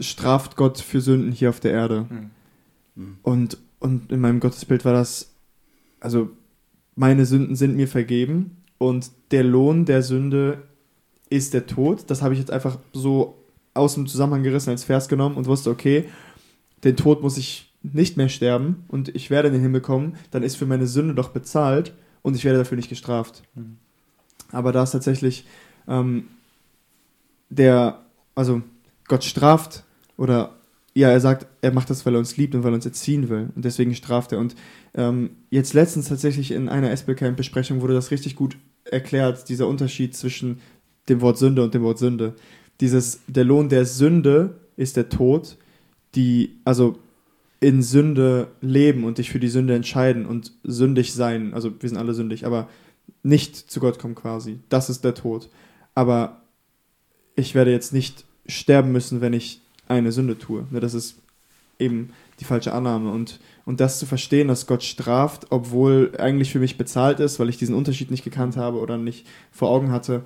straft 0.00 0.56
Gott 0.56 0.78
für 0.78 1.00
Sünden 1.00 1.32
hier 1.32 1.48
auf 1.48 1.58
der 1.58 1.72
Erde? 1.72 2.06
Mhm. 2.96 3.18
Und, 3.22 3.58
und 3.78 4.10
in 4.10 4.20
meinem 4.20 4.40
Gottesbild 4.40 4.84
war 4.84 4.92
das, 4.92 5.32
also 6.00 6.30
meine 6.94 7.26
Sünden 7.26 7.56
sind 7.56 7.76
mir 7.76 7.88
vergeben 7.88 8.56
und 8.78 9.10
der 9.30 9.44
Lohn 9.44 9.84
der 9.84 10.02
Sünde 10.02 10.62
ist 11.30 11.54
der 11.54 11.66
Tod. 11.66 12.04
Das 12.08 12.22
habe 12.22 12.34
ich 12.34 12.40
jetzt 12.40 12.50
einfach 12.50 12.78
so 12.92 13.42
aus 13.74 13.94
dem 13.94 14.06
Zusammenhang 14.06 14.42
gerissen 14.42 14.70
als 14.70 14.84
Vers 14.84 15.08
genommen 15.08 15.36
und 15.36 15.46
wusste, 15.46 15.70
okay, 15.70 16.08
den 16.84 16.96
Tod 16.96 17.22
muss 17.22 17.36
ich 17.36 17.72
nicht 17.82 18.16
mehr 18.16 18.28
sterben 18.28 18.84
und 18.88 19.14
ich 19.14 19.30
werde 19.30 19.48
in 19.48 19.54
den 19.54 19.62
Himmel 19.62 19.80
kommen, 19.80 20.16
dann 20.30 20.42
ist 20.42 20.56
für 20.56 20.66
meine 20.66 20.86
Sünde 20.86 21.14
doch 21.14 21.28
bezahlt 21.28 21.92
und 22.22 22.34
ich 22.34 22.44
werde 22.44 22.58
dafür 22.58 22.76
nicht 22.76 22.88
gestraft. 22.88 23.42
Mhm. 23.54 23.76
Aber 24.50 24.72
da 24.72 24.82
ist 24.82 24.92
tatsächlich 24.92 25.46
ähm, 25.86 26.28
der, 27.48 28.00
also 28.34 28.62
Gott 29.08 29.24
straft 29.24 29.84
oder 30.16 30.55
ja, 30.96 31.10
er 31.10 31.20
sagt, 31.20 31.46
er 31.60 31.72
macht 31.72 31.90
das, 31.90 32.06
weil 32.06 32.14
er 32.14 32.18
uns 32.18 32.38
liebt 32.38 32.54
und 32.54 32.64
weil 32.64 32.72
er 32.72 32.76
uns 32.76 32.86
erziehen 32.86 33.28
will 33.28 33.50
und 33.54 33.66
deswegen 33.66 33.94
straft 33.94 34.32
er. 34.32 34.38
Und 34.38 34.54
ähm, 34.94 35.28
jetzt 35.50 35.74
letztens 35.74 36.08
tatsächlich 36.08 36.52
in 36.52 36.70
einer 36.70 36.90
SB-Camp-Besprechung 36.90 37.82
wurde 37.82 37.92
das 37.92 38.10
richtig 38.10 38.34
gut 38.34 38.56
erklärt, 38.84 39.50
dieser 39.50 39.68
Unterschied 39.68 40.16
zwischen 40.16 40.60
dem 41.10 41.20
Wort 41.20 41.36
Sünde 41.36 41.62
und 41.62 41.74
dem 41.74 41.82
Wort 41.82 41.98
Sünde. 41.98 42.34
Dieses, 42.80 43.20
der 43.26 43.44
Lohn 43.44 43.68
der 43.68 43.84
Sünde 43.84 44.54
ist 44.78 44.96
der 44.96 45.10
Tod, 45.10 45.58
die, 46.14 46.56
also 46.64 46.98
in 47.60 47.82
Sünde 47.82 48.48
leben 48.62 49.04
und 49.04 49.18
dich 49.18 49.30
für 49.30 49.40
die 49.40 49.48
Sünde 49.48 49.74
entscheiden 49.74 50.24
und 50.24 50.52
sündig 50.64 51.12
sein, 51.12 51.52
also 51.52 51.70
wir 51.78 51.90
sind 51.90 51.98
alle 51.98 52.14
sündig, 52.14 52.46
aber 52.46 52.70
nicht 53.22 53.54
zu 53.54 53.80
Gott 53.80 53.98
kommen 53.98 54.14
quasi. 54.14 54.60
Das 54.70 54.88
ist 54.88 55.04
der 55.04 55.14
Tod. 55.14 55.50
Aber 55.94 56.40
ich 57.34 57.54
werde 57.54 57.70
jetzt 57.70 57.92
nicht 57.92 58.24
sterben 58.46 58.92
müssen, 58.92 59.20
wenn 59.20 59.34
ich 59.34 59.60
eine 59.88 60.12
Sünde 60.12 60.38
tue. 60.38 60.66
Ne, 60.70 60.80
Das 60.80 60.94
ist 60.94 61.16
eben 61.78 62.10
die 62.40 62.44
falsche 62.44 62.72
Annahme. 62.72 63.10
Und, 63.10 63.40
und 63.64 63.80
das 63.80 63.98
zu 63.98 64.06
verstehen, 64.06 64.48
dass 64.48 64.66
Gott 64.66 64.82
straft, 64.82 65.46
obwohl 65.50 66.12
eigentlich 66.18 66.52
für 66.52 66.58
mich 66.58 66.78
bezahlt 66.78 67.20
ist, 67.20 67.38
weil 67.38 67.48
ich 67.48 67.58
diesen 67.58 67.74
Unterschied 67.74 68.10
nicht 68.10 68.24
gekannt 68.24 68.56
habe 68.56 68.78
oder 68.78 68.98
nicht 68.98 69.26
vor 69.52 69.70
Augen 69.70 69.90
hatte, 69.90 70.22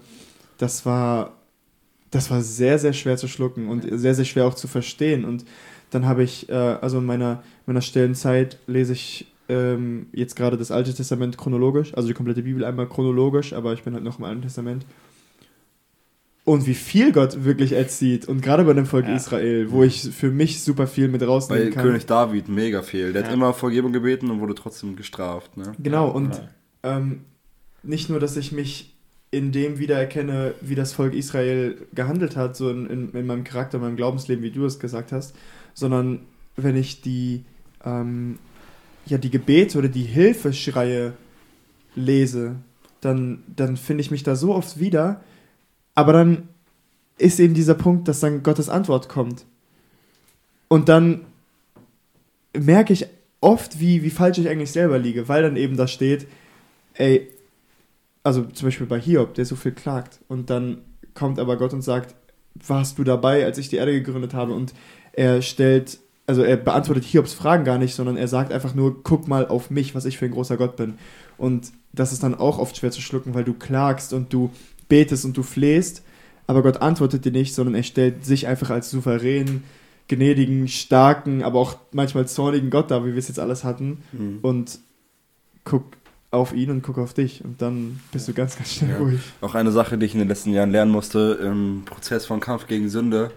das 0.59 0.85
war, 0.87 1.37
das 2.11 2.31
war 2.31 2.43
sehr, 2.43 2.79
sehr 2.79 2.93
schwer 2.93 3.17
zu 3.17 3.29
schlucken 3.29 3.69
und 3.69 3.87
sehr, 3.91 4.15
sehr 4.15 4.25
schwer 4.25 4.47
auch 4.47 4.55
zu 4.55 4.69
verstehen. 4.69 5.25
Und 5.25 5.45
dann 5.91 6.07
habe 6.07 6.23
ich, 6.23 6.49
äh, 6.49 6.53
also 6.53 6.99
in 6.99 7.07
meiner, 7.07 7.43
meiner 7.67 7.83
stillen 7.83 8.15
Zeit 8.15 8.59
lese 8.67 8.93
ich 8.93 9.27
ähm, 9.49 10.07
jetzt 10.13 10.37
gerade 10.37 10.57
das 10.57 10.71
Alte 10.71 10.95
Testament 10.95 11.37
chronologisch, 11.37 11.95
also 11.95 12.09
die 12.09 12.15
komplette 12.15 12.43
Bibel 12.43 12.65
einmal 12.65 12.89
chronologisch, 12.89 13.53
aber 13.53 13.73
ich 13.73 13.83
bin 13.83 13.95
halt 13.95 14.05
noch 14.05 14.19
im 14.19 14.25
Alten 14.25 14.43
Testament. 14.43 14.87
Und 16.51 16.67
wie 16.67 16.75
viel 16.75 17.13
Gott 17.13 17.45
wirklich 17.45 17.73
erzieht. 17.73 18.27
Und 18.27 18.41
gerade 18.43 18.65
bei 18.65 18.73
dem 18.73 18.85
Volk 18.87 19.07
Ja. 19.07 19.15
Israel, 19.15 19.71
wo 19.71 19.85
ich 19.85 20.03
für 20.03 20.31
mich 20.31 20.63
super 20.65 20.89
viel 20.89 21.07
mit 21.07 21.21
Bei 21.21 21.27
rausnehmen 21.29 21.71
kann. 21.71 21.85
König 21.85 22.07
David 22.07 22.49
mega 22.49 22.83
viel. 22.83 23.13
Der 23.13 23.23
hat 23.23 23.29
Ja. 23.31 23.35
immer 23.35 23.53
Vergebung 23.55 23.93
gebeten 23.93 24.31
und 24.31 24.41
wurde 24.41 24.57
trotzdem 24.57 24.97
gestraft. 24.97 25.57
Ne? 25.57 25.73
Genau, 25.81 26.09
und 26.11 26.35
Ja. 26.35 26.97
ähm, 26.97 27.21
nicht 27.85 28.11
nur, 28.11 28.19
dass 28.19 28.37
ich 28.37 28.51
mich 28.51 28.97
in 29.31 29.53
dem 29.53 29.79
wiedererkenne, 29.79 30.55
wie 30.61 30.75
das 30.75 30.93
Volk 30.93 31.15
Israel 31.15 31.77
gehandelt 31.95 32.35
hat, 32.37 32.57
so 32.57 32.69
in, 32.69 32.87
in, 32.87 33.11
in 33.13 33.27
meinem 33.27 33.45
Charakter, 33.45 33.79
in 33.79 33.85
meinem 33.85 33.97
Glaubensleben, 33.97 34.43
wie 34.43 34.51
du 34.51 34.65
es 34.65 34.81
gesagt 34.81 35.13
hast, 35.13 35.37
sondern 35.73 36.21
wenn 36.57 36.75
ich 36.77 37.01
die, 37.01 37.45
ähm, 37.85 38.39
ja, 39.07 39.19
die 39.19 39.31
Gebete 39.31 39.79
oder 39.79 39.87
die 39.89 40.03
Hilfeschreie 40.03 41.13
lese, 41.95 42.57
dann, 43.01 43.45
dann 43.55 43.77
finde 43.77 44.01
ich 44.01 44.11
mich 44.11 44.25
da 44.25 44.35
so 44.35 44.53
oft 44.53 44.81
wieder, 44.81 45.23
aber 45.95 46.13
dann 46.13 46.49
ist 47.19 47.41
eben 47.41 47.55
dieser 47.55 47.75
Punkt, 47.75 48.09
dass 48.09 48.21
dann 48.21 48.43
Gottes 48.43 48.69
Antwort 48.69 49.09
kommt. 49.09 49.45
Und 50.69 50.89
dann 50.89 51.23
merke 52.57 52.93
ich 52.93 53.07
oft, 53.41 53.81
wie, 53.81 54.03
wie 54.03 54.11
falsch 54.11 54.39
ich 54.39 54.49
eigentlich 54.49 54.73
selber 54.73 54.99
liege, 54.99 55.29
weil 55.29 55.43
dann 55.43 55.57
eben 55.57 55.77
da 55.77 55.87
steht, 55.87 56.27
ey, 56.95 57.29
also 58.23 58.45
zum 58.45 58.67
Beispiel 58.67 58.87
bei 58.87 59.01
Hiob, 59.01 59.35
der 59.35 59.45
so 59.45 59.57
viel 59.57 59.73
klagt 59.73 60.21
und 60.29 60.51
dann 60.51 60.83
kommt 61.15 61.39
aber 61.39 61.57
Gott 61.57 61.73
und 61.73 61.83
sagt, 61.83 62.15
warst 62.55 62.99
du 62.99 63.05
dabei, 63.05 63.45
als 63.45 63.59
ich 63.59 63.69
die 63.69 63.77
Erde 63.77 63.93
gegründet 63.93 64.35
habe 64.35 64.53
und 64.53 64.75
er 65.13 65.43
stellt, 65.43 65.99
also 66.27 66.43
er 66.43 66.57
beantwortet 66.57 67.05
Hiobs 67.05 67.33
Fragen 67.33 67.65
gar 67.65 67.79
nicht, 67.79 67.95
sondern 67.95 68.17
er 68.17 68.29
sagt 68.29 68.53
einfach 68.53 68.75
nur, 68.75 69.03
guck 69.03 69.29
mal 69.29 69.49
auf 69.49 69.71
mich, 69.71 69.95
was 69.95 70.05
ich 70.05 70.19
für 70.19 70.27
ein 70.27 70.31
großer 70.33 70.57
Gott 70.57 70.77
bin. 70.77 70.95
Und 71.39 71.73
das 71.93 72.13
ist 72.13 72.23
dann 72.23 72.35
auch 72.35 72.59
oft 72.59 72.77
schwer 72.77 72.91
zu 72.91 73.01
schlucken, 73.01 73.35
weil 73.35 73.45
du 73.45 73.55
klagst 73.55 74.13
und 74.13 74.33
du 74.33 74.51
betest 74.91 75.25
und 75.25 75.35
du 75.39 75.43
flehst, 75.43 76.03
aber 76.47 76.63
Gott 76.63 76.83
antwortet 76.83 77.25
dir 77.25 77.33
nicht, 77.33 77.55
sondern 77.55 77.75
er 77.75 77.83
stellt 77.83 78.27
sich 78.27 78.47
einfach 78.47 78.69
als 78.69 78.91
souveränen, 78.91 79.65
gnädigen, 80.09 80.69
starken, 80.69 81.43
aber 81.43 81.59
auch 81.61 81.77
manchmal 81.93 82.29
zornigen 82.29 82.69
Gott 82.69 82.91
dar, 82.91 83.05
wie 83.07 83.13
wir 83.13 83.19
es 83.19 83.29
jetzt 83.29 83.39
alles 83.39 83.65
hatten 83.65 84.03
Mhm. 84.13 84.39
und 84.43 84.79
guck 85.65 85.85
auf 86.33 86.53
ihn 86.53 86.71
und 86.71 86.83
guck 86.83 86.99
auf 86.99 87.15
dich 87.15 87.45
und 87.45 87.61
dann 87.63 88.01
bist 88.13 88.29
du 88.29 88.33
ganz, 88.35 88.57
ganz 88.57 88.75
schnell 88.75 88.91
Ja. 88.91 88.99
ruhig. 88.99 89.21
Auch 89.41 89.55
eine 89.55 89.73
Sache, 89.73 89.99
die 89.99 90.07
ich 90.07 90.13
in 90.15 90.21
den 90.21 90.29
letzten 90.29 90.53
Jahren 90.53 90.71
lernen 90.71 90.91
musste 90.93 91.39
im 91.43 91.83
Prozess 91.87 92.27
von 92.27 92.41
Kampf 92.41 92.67
gegen 92.67 92.89
Sünde, 92.89 93.31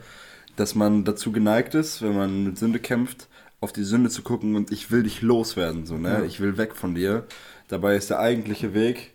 dass 0.56 0.76
man 0.76 1.04
dazu 1.04 1.32
geneigt 1.32 1.74
ist, 1.76 2.02
wenn 2.02 2.16
man 2.16 2.44
mit 2.44 2.58
Sünde 2.60 2.80
kämpft, 2.80 3.28
auf 3.62 3.74
die 3.74 3.84
Sünde 3.84 4.10
zu 4.10 4.22
gucken 4.22 4.56
und 4.56 4.72
ich 4.72 4.92
will 4.92 5.04
dich 5.04 5.22
loswerden, 5.22 5.86
so, 5.86 5.98
ne? 5.98 6.10
Ja. 6.10 6.24
Ich 6.24 6.40
will 6.40 6.58
weg 6.58 6.76
von 6.76 6.94
dir. 6.96 7.24
Dabei 7.68 7.96
ist 7.96 8.10
der 8.10 8.20
eigentliche 8.20 8.74
Weg, 8.74 9.14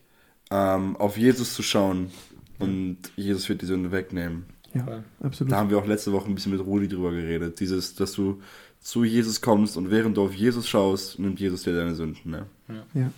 ähm, 0.51 0.97
auf 0.97 1.17
Jesus 1.19 1.53
zu 1.55 1.63
schauen 1.63 2.11
und 2.59 2.99
Jesus 3.17 3.49
wird 3.49 3.63
die 3.63 3.67
Sünde 3.67 3.91
wegnehmen. 3.93 4.45
Ja, 4.75 4.85
Voll. 4.85 5.03
absolut. 5.23 5.53
Da 5.53 5.57
haben 5.57 5.71
wir 5.71 5.79
auch 5.79 5.87
letzte 5.87 6.13
Woche 6.13 6.29
ein 6.29 6.35
bisschen 6.35 6.53
mit 6.53 6.61
Rudi 6.65 6.89
drüber 6.89 7.11
geredet. 7.11 7.59
Dieses, 7.61 7.95
dass 7.95 8.13
du 8.13 8.41
zu 8.81 9.05
Jesus 9.05 9.41
kommst 9.41 9.77
und 9.77 9.91
während 9.91 10.17
du 10.17 10.23
auf 10.23 10.35
Jesus 10.35 10.69
schaust, 10.69 11.19
nimmt 11.19 11.41
Jesus 11.41 11.63
dir 11.63 11.75
deine 11.75 11.95
Sünden, 11.95 12.31
ne? 12.31 12.47
Ja. 12.95 13.11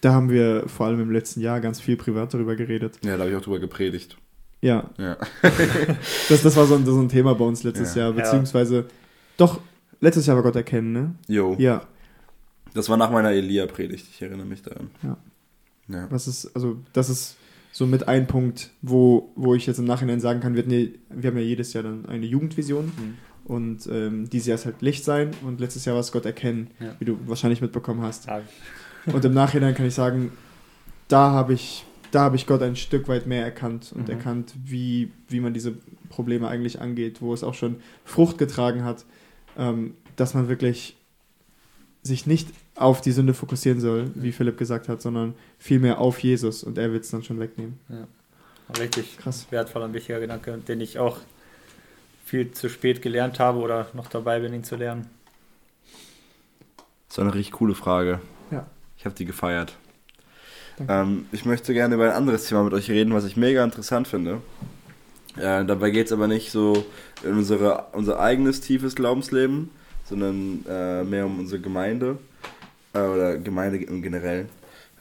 Da 0.00 0.12
haben 0.12 0.30
wir 0.30 0.68
vor 0.68 0.86
allem 0.86 1.00
im 1.00 1.10
letzten 1.10 1.40
Jahr 1.40 1.60
ganz 1.60 1.80
viel 1.80 1.96
privat 1.96 2.32
darüber 2.32 2.56
geredet. 2.56 2.98
Ja, 3.04 3.16
da 3.16 3.20
habe 3.24 3.30
ich 3.30 3.36
auch 3.36 3.42
drüber 3.42 3.58
gepredigt. 3.58 4.16
Ja, 4.60 4.90
Ja. 4.98 5.16
das, 6.28 6.42
das 6.42 6.56
war 6.56 6.66
so 6.66 6.74
ein, 6.74 6.84
so 6.84 6.98
ein 7.00 7.08
Thema 7.08 7.34
bei 7.34 7.44
uns 7.44 7.62
letztes 7.62 7.94
Ja. 7.94 8.02
Jahr, 8.04 8.12
beziehungsweise 8.12 8.86
doch, 9.36 9.60
letztes 10.00 10.26
Jahr 10.26 10.36
war 10.36 10.42
Gott 10.42 10.56
erkennen, 10.56 10.92
ne? 10.92 11.14
Jo. 11.28 11.54
Ja, 11.58 11.82
Das 12.74 12.88
war 12.88 12.96
nach 12.96 13.10
meiner 13.10 13.30
Elia-Predigt, 13.30 14.06
ich 14.10 14.22
erinnere 14.22 14.46
mich 14.46 14.62
daran. 14.62 14.90
Ja. 15.02 15.16
Ja. 15.88 16.06
was 16.10 16.26
ist, 16.28 16.54
also 16.54 16.78
das 16.92 17.08
ist 17.08 17.36
so 17.78 17.86
mit 17.86 18.08
ein 18.08 18.26
Punkt, 18.26 18.70
wo, 18.82 19.30
wo 19.36 19.54
ich 19.54 19.66
jetzt 19.66 19.78
im 19.78 19.84
Nachhinein 19.84 20.18
sagen 20.18 20.40
kann, 20.40 20.56
wir, 20.56 20.64
ja, 20.66 20.88
wir 21.10 21.30
haben 21.30 21.36
ja 21.38 21.44
jedes 21.44 21.72
Jahr 21.74 21.84
dann 21.84 22.06
eine 22.06 22.26
Jugendvision 22.26 22.86
Mhm. 22.86 23.14
und 23.44 23.86
ähm, 23.86 24.28
dieses 24.28 24.48
Jahr 24.48 24.56
ist 24.56 24.64
halt 24.66 24.82
Licht 24.82 25.04
sein 25.04 25.30
und 25.46 25.60
letztes 25.60 25.84
Jahr 25.84 25.94
war 25.94 26.00
es 26.00 26.10
Gott 26.10 26.26
erkennen, 26.26 26.70
Ja. 26.80 26.96
wie 26.98 27.04
du 27.04 27.16
wahrscheinlich 27.26 27.60
mitbekommen 27.60 28.02
hast. 28.02 28.26
Ja. 28.26 28.40
Und 29.14 29.24
im 29.24 29.32
Nachhinein 29.32 29.74
kann 29.76 29.86
ich 29.86 29.94
sagen, 29.94 30.32
da 31.06 31.30
habe 31.30 31.52
ich, 31.54 31.84
da 32.10 32.20
habe 32.22 32.34
ich 32.36 32.46
Gott 32.48 32.62
ein 32.62 32.74
Stück 32.76 33.06
weit 33.08 33.26
mehr 33.28 33.44
erkannt 33.44 33.92
und 33.94 34.08
Mhm. 34.08 34.10
erkannt, 34.14 34.54
wie, 34.64 35.12
wie 35.28 35.38
man 35.40 35.54
diese 35.54 35.74
Probleme 36.10 36.48
eigentlich 36.48 36.80
angeht, 36.80 37.22
wo 37.22 37.32
es 37.32 37.42
auch 37.44 37.54
schon 37.54 37.76
Frucht 38.04 38.38
getragen 38.38 38.82
hat, 38.84 39.04
ähm, 39.56 39.94
dass 40.16 40.34
man 40.34 40.48
wirklich 40.48 40.96
sich 42.02 42.26
nicht 42.26 42.48
auf 42.78 43.00
die 43.00 43.12
Sünde 43.12 43.34
fokussieren 43.34 43.80
soll, 43.80 44.10
wie 44.14 44.32
Philipp 44.32 44.56
gesagt 44.56 44.88
hat, 44.88 45.02
sondern 45.02 45.34
vielmehr 45.58 45.98
auf 45.98 46.18
Jesus 46.20 46.62
und 46.62 46.78
er 46.78 46.92
wird 46.92 47.04
es 47.04 47.10
dann 47.10 47.22
schon 47.22 47.40
wegnehmen. 47.40 47.78
Richtig 48.78 49.18
Krass. 49.18 49.46
wertvoller 49.50 49.86
und 49.86 49.94
wichtiger 49.94 50.20
Gedanke, 50.20 50.58
den 50.58 50.80
ich 50.80 50.98
auch 50.98 51.18
viel 52.24 52.50
zu 52.52 52.68
spät 52.68 53.00
gelernt 53.00 53.40
habe 53.40 53.58
oder 53.58 53.88
noch 53.94 54.08
dabei 54.08 54.40
bin, 54.40 54.52
ihn 54.52 54.64
zu 54.64 54.76
lernen. 54.76 55.06
Das 57.08 57.18
war 57.18 57.24
eine 57.24 57.34
richtig 57.34 57.52
coole 57.54 57.74
Frage. 57.74 58.20
Ja. 58.50 58.66
Ich 58.98 59.06
habe 59.06 59.14
die 59.14 59.24
gefeiert. 59.24 59.76
Ähm, 60.86 61.26
ich 61.32 61.44
möchte 61.44 61.72
gerne 61.72 61.94
über 61.94 62.04
ein 62.04 62.16
anderes 62.16 62.46
Thema 62.46 62.62
mit 62.62 62.74
euch 62.74 62.90
reden, 62.90 63.14
was 63.14 63.24
ich 63.24 63.36
mega 63.36 63.64
interessant 63.64 64.06
finde. 64.06 64.42
Äh, 65.36 65.64
dabei 65.64 65.90
geht 65.90 66.06
es 66.06 66.12
aber 66.12 66.28
nicht 66.28 66.52
so 66.52 66.84
in 67.24 67.32
unsere, 67.32 67.86
unser 67.92 68.20
eigenes 68.20 68.60
tiefes 68.60 68.94
Glaubensleben, 68.94 69.70
sondern 70.04 70.64
äh, 70.68 71.04
mehr 71.04 71.26
um 71.26 71.38
unsere 71.40 71.60
Gemeinde 71.60 72.18
äh, 72.94 73.00
oder 73.00 73.38
Gemeinde 73.38 73.78
im 73.78 74.02
Generellen. 74.02 74.48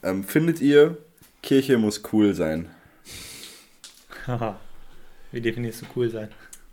Ähm, 0.03 0.23
findet 0.23 0.61
ihr, 0.61 0.97
Kirche 1.41 1.77
muss 1.77 2.01
cool 2.11 2.33
sein? 2.33 2.69
Haha. 4.25 4.59
Wie 5.31 5.41
definierst 5.41 5.81
du 5.81 5.85
cool 5.95 6.09
sein? 6.09 6.29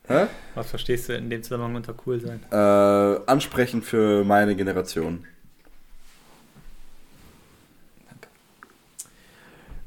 Hä? 0.07 0.27
Was 0.55 0.71
verstehst 0.71 1.09
du 1.09 1.17
in 1.17 1.31
dem 1.31 1.43
Zusammenhang 1.43 1.77
unter 1.77 1.95
cool 2.07 2.21
sein? 2.21 2.41
Äh, 2.51 3.31
ansprechend 3.31 3.85
für 3.85 4.25
meine 4.25 4.55
Generation. 4.55 5.25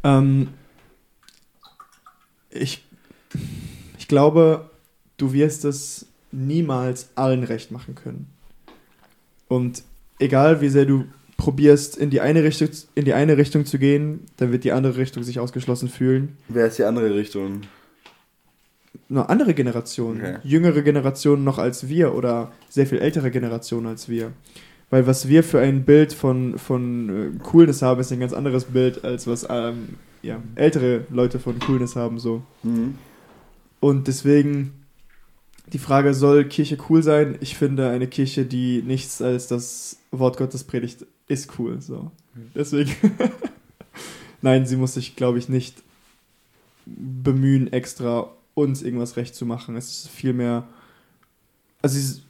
Ähm, 0.03 0.49
ich, 2.49 2.83
ich 3.97 4.07
glaube, 4.07 4.69
du 5.17 5.33
wirst 5.33 5.65
es 5.65 6.07
niemals 6.31 7.09
allen 7.15 7.43
recht 7.43 7.71
machen 7.71 7.95
können. 7.95 8.27
Und 9.47 9.83
egal 10.19 10.61
wie 10.61 10.69
sehr 10.69 10.85
du 10.85 11.05
probierst, 11.37 11.95
in 11.95 12.09
die 12.09 12.19
eine 12.19 12.43
Richtung, 12.43 12.69
in 12.95 13.05
die 13.05 13.13
eine 13.13 13.37
Richtung 13.37 13.65
zu 13.65 13.77
gehen, 13.79 14.25
dann 14.37 14.51
wird 14.51 14.63
die 14.63 14.71
andere 14.71 14.97
Richtung 14.97 15.23
sich 15.23 15.39
ausgeschlossen 15.39 15.87
fühlen. 15.87 16.37
Wer 16.49 16.67
ist 16.67 16.79
die 16.79 16.83
andere 16.83 17.15
Richtung? 17.15 17.61
Eine 19.09 19.29
andere 19.29 19.53
Generation, 19.53 20.17
Okay. 20.17 20.37
jüngere 20.43 20.81
Generationen 20.81 21.43
noch 21.43 21.59
als 21.59 21.87
wir 21.87 22.13
oder 22.15 22.51
sehr 22.69 22.87
viel 22.87 22.97
ältere 22.99 23.31
Generationen 23.31 23.87
als 23.87 24.09
wir. 24.09 24.31
Weil 24.89 25.05
was 25.05 25.27
wir 25.27 25.43
für 25.43 25.59
ein 25.59 25.83
Bild 25.83 26.13
von, 26.13 26.57
von 26.57 27.09
äh, 27.09 27.43
Coolness 27.43 27.81
haben, 27.81 28.01
ist 28.01 28.11
ein 28.11 28.19
ganz 28.19 28.33
anderes 28.33 28.65
Bild, 28.65 29.03
als 29.05 29.27
was 29.27 29.45
ähm, 29.49 29.95
ja, 30.23 30.41
ältere 30.55 31.05
Leute 31.09 31.39
von 31.39 31.59
Coolness 31.59 31.95
haben. 31.95 32.19
So. 32.19 32.41
Mhm. 32.63 32.95
Und 33.79 34.07
deswegen 34.07 34.73
die 35.73 35.79
Frage, 35.79 36.13
soll 36.13 36.45
Kirche 36.45 36.77
cool 36.89 37.03
sein? 37.03 37.37
Ich 37.41 37.57
finde, 37.57 37.89
eine 37.89 38.07
Kirche, 38.07 38.45
die 38.45 38.81
nichts 38.81 39.21
als 39.21 39.47
das 39.47 39.99
Wort 40.11 40.37
Gottes 40.37 40.63
predigt, 40.63 41.05
ist 41.27 41.59
cool. 41.59 41.81
So. 41.81 42.11
Deswegen. 42.55 42.95
Nein, 44.41 44.65
sie 44.65 44.75
muss 44.75 44.93
sich, 44.93 45.15
glaube 45.15 45.39
ich, 45.39 45.49
nicht 45.49 45.81
bemühen, 46.85 47.71
extra 47.73 48.31
uns 48.53 48.81
irgendwas 48.81 49.17
recht 49.17 49.35
zu 49.35 49.45
machen. 49.45 49.75
Es 49.75 49.89
ist 49.89 50.09
vielmehr. 50.09 50.67
Also, 51.81 51.95
sie 51.95 52.01
ist, 52.01 52.21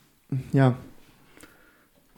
ja. 0.53 0.75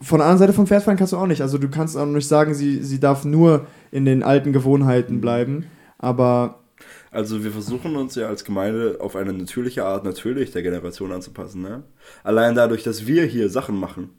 Von 0.02 0.20
der 0.20 0.28
anderen 0.28 0.40
Seite 0.40 0.54
vom 0.54 0.68
Pferd 0.68 0.84
fallen 0.84 0.98
kannst 0.98 1.14
du 1.14 1.18
auch 1.18 1.28
nicht. 1.28 1.42
Also, 1.42 1.58
du 1.58 1.70
kannst 1.70 1.98
auch 1.98 2.06
nicht 2.06 2.28
sagen, 2.28 2.54
sie, 2.54 2.84
sie 2.84 3.00
darf 3.00 3.26
nur 3.26 3.68
in 3.92 4.06
den 4.06 4.24
alten 4.24 4.54
Gewohnheiten 4.54 5.20
bleiben. 5.20 5.66
Aber 5.98 6.60
Also 7.12 7.44
wir 7.44 7.52
versuchen 7.52 7.96
uns 7.96 8.16
ja 8.16 8.28
als 8.28 8.46
Gemeinde 8.46 8.98
auf 9.02 9.16
eine 9.16 9.34
natürliche 9.34 9.86
Art 9.86 10.04
natürlich 10.06 10.52
der 10.52 10.62
Generation 10.62 11.12
anzupassen. 11.12 11.62
Ne? 11.62 11.84
Allein 12.24 12.56
dadurch, 12.56 12.84
dass 12.84 13.08
wir 13.08 13.26
hier 13.26 13.50
Sachen 13.50 13.76
machen. 13.80 14.10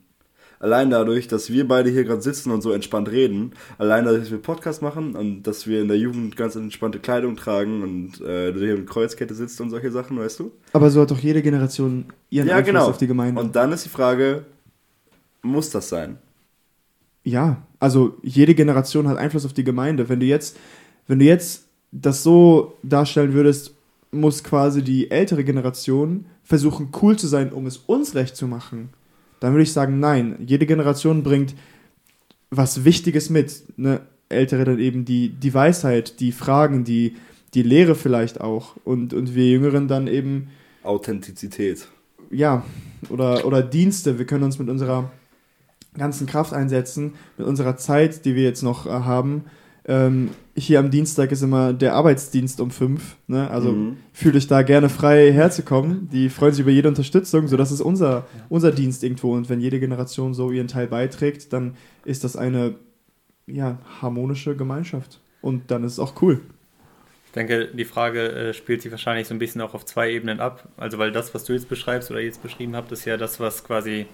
Allein 0.61 0.91
dadurch, 0.91 1.27
dass 1.27 1.51
wir 1.51 1.67
beide 1.67 1.91
hier 1.91 2.05
gerade 2.05 2.23
sitzen 2.23 2.53
und 2.53 2.61
so 2.61 2.71
entspannt 2.71 3.11
reden. 3.11 3.53
Allein 3.79 4.05
dadurch, 4.05 4.23
dass 4.23 4.31
wir 4.31 4.39
Podcast 4.39 4.83
machen 4.83 5.17
und 5.17 5.43
dass 5.43 5.67
wir 5.67 5.81
in 5.81 5.89
der 5.89 5.99
Jugend 5.99 6.37
ganz 6.37 6.55
entspannte 6.55 7.01
Kleidung 7.01 7.35
tragen 7.35 7.83
und 7.83 8.21
äh, 8.21 8.53
du 8.53 8.61
hier 8.61 8.77
mit 8.77 8.89
Kreuzkette 8.89 9.35
sitzt 9.35 9.61
und 9.61 9.71
solche 9.71 9.91
Sachen, 9.91 10.19
weißt 10.19 10.39
du? 10.39 10.53
Aber 10.73 10.91
so 10.91 11.01
hat 11.01 11.11
doch 11.11 11.19
jede 11.19 11.43
Generation 11.43 12.05
ihren 12.29 12.47
ja, 12.47 12.57
Einfluss 12.57 12.73
genau. 12.73 12.87
auf 12.89 12.99
die 12.99 13.09
Gemeinde. 13.09 13.41
Und 13.41 13.57
dann 13.57 13.73
ist 13.73 13.87
die 13.87 13.89
Frage, 13.89 14.45
muss 15.43 15.71
das 15.71 15.89
sein? 15.89 16.19
ja, 17.25 17.63
also 17.79 18.17
jede 18.23 18.55
Generation 18.55 19.09
hat 19.09 19.19
Einfluss 19.19 19.45
auf 19.45 19.53
die 19.53 19.65
Gemeinde. 19.65 20.09
Wenn 20.09 20.21
du 20.21 20.27
jetzt, 20.27 20.57
wenn 21.07 21.19
du 21.19 21.25
jetzt 21.25 21.67
das 21.93 22.23
so 22.23 22.77
darstellen 22.83 23.33
würdest, 23.33 23.75
muss 24.11 24.43
quasi 24.43 24.83
die 24.83 25.11
ältere 25.11 25.45
Generation 25.45 26.27
versuchen, 26.43 26.91
cool 27.01 27.17
zu 27.17 27.27
sein, 27.27 27.53
um 27.53 27.67
es 27.67 27.77
uns 27.77 28.15
recht 28.15 28.37
zu 28.37 28.47
machen. 28.47 28.91
Dann 29.41 29.53
würde 29.53 29.63
ich 29.63 29.73
sagen, 29.73 29.99
nein. 30.01 30.37
Jede 30.47 30.67
Generation 30.67 31.23
bringt 31.23 31.55
was 32.51 32.85
Wichtiges 32.85 33.31
mit. 33.31 33.65
Ne? 33.79 34.01
Ältere 34.29 34.65
dann 34.65 34.79
eben 34.79 35.05
die, 35.05 35.31
die 35.31 35.53
Weisheit, 35.53 36.21
die 36.21 36.33
Fragen, 36.33 36.85
die, 36.85 37.17
die 37.55 37.63
Lehre 37.63 37.95
vielleicht 37.95 38.41
auch. 38.41 38.77
Und, 38.85 39.13
und 39.13 39.35
wir 39.35 39.51
Jüngeren 39.51 39.89
dann 39.89 40.07
eben 40.07 40.49
Authentizität. 40.83 41.89
ja, 42.31 42.65
oder, 43.09 43.45
oder 43.45 43.63
Dienste. 43.63 44.19
Wir 44.19 44.27
können 44.27 44.45
uns 44.45 44.59
mit 44.59 44.69
unserer 44.69 45.11
ganzen 45.97 46.27
Kraft 46.27 46.53
einsetzen, 46.53 47.15
mit 47.37 47.47
unserer 47.47 47.77
Zeit, 47.77 48.25
die 48.25 48.35
wir 48.35 48.45
jetzt 48.45 48.63
noch 48.63 48.87
äh, 48.87 48.91
haben. 48.91 49.45
Ähm, 49.87 50.31
hier 50.61 50.79
am 50.79 50.91
Dienstag 50.91 51.33
ist 51.33 51.43
immer 51.43 51.73
der 51.73 51.95
Arbeitsdienst 51.95 52.61
um 52.61 52.71
fünf. 52.71 53.17
Ne? 53.27 53.51
Also 53.51 53.73
Mhm. 53.73 53.97
fühlt 54.13 54.37
euch 54.37 54.47
da 54.47 54.63
gerne 54.63 54.89
frei 54.89 55.33
herzukommen. 55.33 56.09
Die 56.13 56.29
freuen 56.29 56.53
sich 56.53 56.63
über 56.63 56.71
jede 56.71 56.89
Unterstützung. 56.89 57.49
So, 57.49 57.57
das 57.57 57.73
ist 57.73 57.81
unser, 57.81 58.27
unser 58.49 58.71
Dienst 58.73 59.03
irgendwo. 59.03 59.33
Und 59.33 59.49
wenn 59.49 59.61
jede 59.61 59.81
Generation 59.81 60.35
so 60.35 60.51
ihren 60.51 60.69
Teil 60.69 60.87
beiträgt, 60.87 61.53
dann 61.53 61.75
ist 62.05 62.25
das 62.25 62.37
eine 62.37 62.75
ja, 63.47 63.79
harmonische 64.01 64.55
Gemeinschaft. 64.57 65.21
Und 65.43 65.71
dann 65.71 65.83
ist 65.85 65.93
es 65.93 65.99
auch 65.99 66.21
cool. 66.23 66.41
Ich 67.27 67.33
denke, 67.33 67.69
die 67.69 67.85
Frage 67.85 68.29
äh, 68.29 68.55
spielt 68.55 68.83
sich 68.83 68.91
wahrscheinlich 68.91 69.29
so 69.29 69.35
ein 69.35 69.39
bisschen 69.39 69.61
auch 69.61 69.75
auf 69.75 69.85
zwei 69.85 70.11
Ebenen 70.11 70.41
ab. 70.41 70.69
Also, 70.77 70.99
weil 70.99 71.13
das, 71.13 71.33
was 71.35 71.45
du 71.45 71.53
jetzt 71.53 71.69
beschreibst 71.69 72.11
oder 72.11 72.21
jetzt 72.21 72.43
beschrieben 72.43 72.75
habt, 72.75 72.91
ist 72.93 73.05
ja 73.05 73.17
das, 73.17 73.39
was 73.39 73.63
quasi 73.63 74.07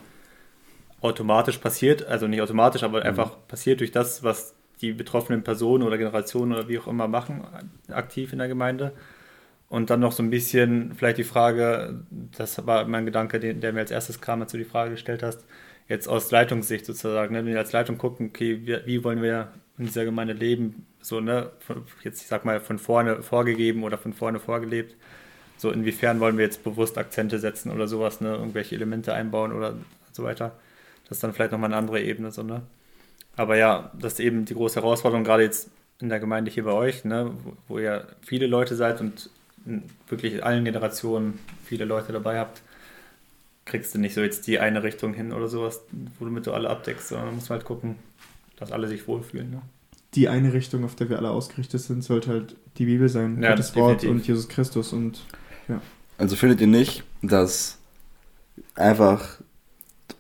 automatisch 1.01 1.59
passiert. 1.59 2.07
Also 2.07 2.26
nicht 2.26 2.40
automatisch, 2.40 2.82
aber 2.82 3.03
einfach 3.03 3.36
passiert 3.49 3.80
durch 3.80 3.90
das, 3.92 4.22
was 4.22 4.55
die 4.81 4.93
betroffenen 4.93 5.43
Personen 5.43 5.83
oder 5.83 5.99
Generationen 5.99 6.53
oder 6.53 6.68
wie 6.68 6.79
auch 6.79 6.87
immer 6.87 7.09
machen, 7.09 7.45
aktiv 7.89 8.33
in 8.33 8.39
der 8.39 8.49
Gemeinde. 8.49 8.93
Und 9.68 9.91
dann 9.91 10.01
noch 10.01 10.12
so 10.12 10.22
ein 10.22 10.31
bisschen 10.31 10.95
vielleicht 10.95 11.18
die 11.18 11.24
Frage, 11.24 12.05
das 12.11 12.66
war 12.66 12.87
mein 12.87 13.05
Gedanke, 13.05 13.41
den, 13.41 13.61
der 13.61 13.72
mir 13.72 13.81
als 13.81 13.91
erstes 13.91 14.20
kam, 14.20 14.43
als 14.43 14.53
du 14.53 14.59
die 14.59 14.64
Frage 14.64 14.93
gestellt 14.93 15.22
hast, 15.22 15.45
jetzt 15.89 16.09
aus 16.09 16.31
Leitungssicht 16.31 16.87
sozusagen, 16.87 17.33
ne? 17.35 17.41
wenn 17.41 17.53
wir 17.53 17.59
als 17.59 17.72
Leitung 17.72 17.99
gucken, 17.99 18.29
okay, 18.29 18.61
wie, 18.64 18.87
wie 18.87 19.05
wollen 19.05 19.22
wir 19.22 19.49
in 19.79 19.87
dieser 19.87 20.05
Gemeinde 20.05 20.35
leben, 20.35 20.87
so, 21.01 21.20
ne, 21.20 21.51
von, 21.61 21.85
jetzt 22.03 22.22
ich 22.22 22.29
sag 22.29 22.45
mal 22.45 22.61
von 22.61 22.79
vorne 22.79 23.22
vorgegeben 23.22 23.85
oder 23.85 23.99
von 23.99 24.12
vorne 24.12 24.41
vorgelebt, 24.41 24.97
so 25.57 25.70
inwiefern 25.70 26.20
wollen 26.20 26.39
wir 26.39 26.45
jetzt 26.45 26.64
bewusst 26.64 26.99
Akzente 26.99 27.39
setzen 27.39 27.70
oder 27.70 27.89
sowas, 27.89 28.20
ne, 28.20 28.35
irgendwelche 28.35 28.74
Elemente 28.74 29.14
einbauen 29.14 29.53
oder 29.53 29.74
so 30.12 30.22
weiter. 30.22 30.53
Das 31.09 31.18
ist 31.18 31.24
dann 31.24 31.33
vielleicht 31.33 31.53
nochmal 31.53 31.70
eine 31.70 31.77
andere 31.77 32.01
Ebene, 32.03 32.33
so, 32.33 32.43
ne. 32.43 32.62
Aber 33.37 33.57
ja, 33.57 33.93
das 33.99 34.14
ist 34.14 34.20
eben 34.20 34.45
die 34.45 34.55
große 34.55 34.80
Herausforderung, 34.80 35.24
gerade 35.24 35.43
jetzt 35.43 35.70
in 36.01 36.09
der 36.09 36.20
Gemeinde 36.20 36.51
hier 36.51 36.64
bei 36.64 36.72
euch, 36.72 37.05
ne, 37.05 37.32
wo, 37.68 37.78
ihr 37.78 38.07
viele 38.22 38.47
Leute 38.47 38.76
seid 38.76 39.01
und 39.01 39.30
in 39.66 39.82
wirklich 40.09 40.34
in 40.34 40.43
allen 40.43 40.64
Generationen 40.64 41.39
viele 41.64 41.84
Leute 41.84 42.12
dabei 42.12 42.39
habt, 42.39 42.62
kriegst 43.64 43.95
du 43.95 43.99
nicht 43.99 44.14
so 44.14 44.20
jetzt 44.20 44.47
die 44.47 44.59
eine 44.59 44.82
Richtung 44.82 45.12
hin 45.12 45.32
oder 45.32 45.49
sowas, 45.49 45.82
womit 46.18 46.47
du 46.47 46.53
alle 46.53 46.70
abdeckst, 46.70 47.09
sondern 47.09 47.34
muss 47.34 47.51
halt 47.51 47.64
gucken, 47.64 47.97
dass 48.57 48.72
alle 48.72 48.89
sich 48.89 49.09
wohlfühlen. 49.09 49.51
Ne? 49.51 49.62
Die 50.14 50.28
eine 50.28 50.53
Richtung, 50.53 50.84
auf 50.84 50.95
der 50.95 51.11
wir 51.11 51.18
alle 51.18 51.30
ausgerichtet 51.30 51.80
sind, 51.80 52.05
sollte 52.05 52.30
halt 52.30 52.57
die 52.78 52.87
Bibel 52.87 53.09
sein. 53.09 53.43
Ja, 53.43 53.51
Gottes 53.51 53.74
Wort 53.74 54.05
und 54.05 54.26
Jesus 54.26 54.49
Christus. 54.49 54.93
Und 54.93 55.20
Also 56.16 56.37
findet 56.37 56.61
ihr 56.61 56.68
nicht, 56.68 57.03
dass 57.22 57.78
einfach 58.74 59.41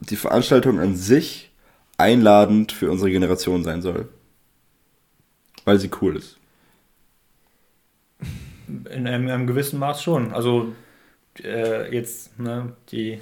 die 0.00 0.16
Veranstaltung 0.16 0.80
an 0.80 0.96
sich 0.96 1.45
einladend 1.98 2.72
für 2.72 2.90
unsere 2.90 3.10
Generation 3.10 3.64
sein 3.64 3.82
soll? 3.82 4.08
Weil 5.64 5.78
sie 5.78 5.90
cool 6.00 6.16
ist. 6.16 6.38
In 8.90 9.06
einem, 9.06 9.28
einem 9.28 9.46
gewissen 9.46 9.78
Maß 9.78 10.02
schon. 10.02 10.32
Also 10.32 10.72
äh, 11.42 11.94
jetzt 11.94 12.38
ne, 12.38 12.72
die 12.90 13.18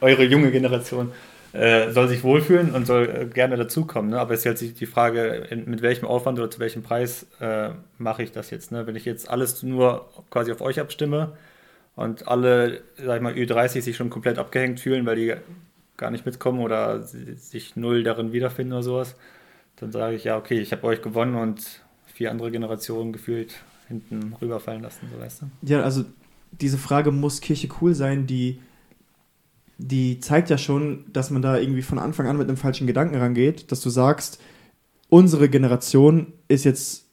eure 0.00 0.24
junge 0.24 0.50
Generation 0.50 1.12
äh, 1.52 1.90
soll 1.90 2.08
sich 2.08 2.22
wohlfühlen 2.22 2.74
und 2.74 2.86
soll 2.86 3.08
äh, 3.08 3.26
gerne 3.26 3.56
dazukommen. 3.56 4.10
Ne? 4.10 4.20
Aber 4.20 4.34
es 4.34 4.40
ist 4.40 4.62
jetzt 4.62 4.80
die 4.80 4.86
Frage, 4.86 5.46
in, 5.50 5.68
mit 5.68 5.82
welchem 5.82 6.06
Aufwand 6.06 6.38
oder 6.38 6.50
zu 6.50 6.60
welchem 6.60 6.82
Preis 6.82 7.26
äh, 7.40 7.70
mache 7.98 8.22
ich 8.22 8.32
das 8.32 8.50
jetzt. 8.50 8.72
Ne? 8.72 8.86
Wenn 8.86 8.96
ich 8.96 9.04
jetzt 9.04 9.28
alles 9.28 9.62
nur 9.62 10.08
quasi 10.30 10.52
auf 10.52 10.60
euch 10.60 10.78
abstimme 10.78 11.32
und 11.96 12.28
alle, 12.28 12.82
sag 12.96 13.16
ich 13.16 13.22
mal, 13.22 13.34
Ü30 13.34 13.80
sich 13.80 13.96
schon 13.96 14.10
komplett 14.10 14.38
abgehängt 14.38 14.80
fühlen, 14.80 15.06
weil 15.06 15.16
die 15.16 15.34
gar 16.00 16.10
nicht 16.10 16.26
mitkommen 16.26 16.60
oder 16.60 17.02
sich 17.02 17.76
null 17.76 18.02
darin 18.02 18.32
wiederfinden 18.32 18.72
oder 18.72 18.82
sowas, 18.82 19.14
dann 19.76 19.92
sage 19.92 20.16
ich 20.16 20.24
ja, 20.24 20.36
okay, 20.36 20.58
ich 20.58 20.72
habe 20.72 20.84
euch 20.84 21.02
gewonnen 21.02 21.36
und 21.36 21.82
vier 22.06 22.30
andere 22.30 22.50
Generationen 22.50 23.12
gefühlt 23.12 23.54
hinten 23.86 24.34
rüberfallen 24.40 24.82
lassen, 24.82 25.06
so 25.12 25.20
weißt 25.20 25.42
du. 25.42 25.46
ja, 25.62 25.82
also 25.82 26.04
diese 26.52 26.78
Frage, 26.78 27.12
muss 27.12 27.40
Kirche 27.40 27.68
cool 27.80 27.94
sein, 27.94 28.26
die, 28.26 28.60
die 29.78 30.20
zeigt 30.20 30.50
ja 30.50 30.58
schon, 30.58 31.04
dass 31.12 31.30
man 31.30 31.42
da 31.42 31.58
irgendwie 31.58 31.82
von 31.82 31.98
Anfang 31.98 32.26
an 32.26 32.38
mit 32.38 32.48
einem 32.48 32.56
falschen 32.56 32.86
Gedanken 32.86 33.16
rangeht, 33.16 33.70
dass 33.70 33.80
du 33.80 33.90
sagst, 33.90 34.40
unsere 35.08 35.48
Generation 35.48 36.32
ist 36.48 36.64
jetzt 36.64 37.06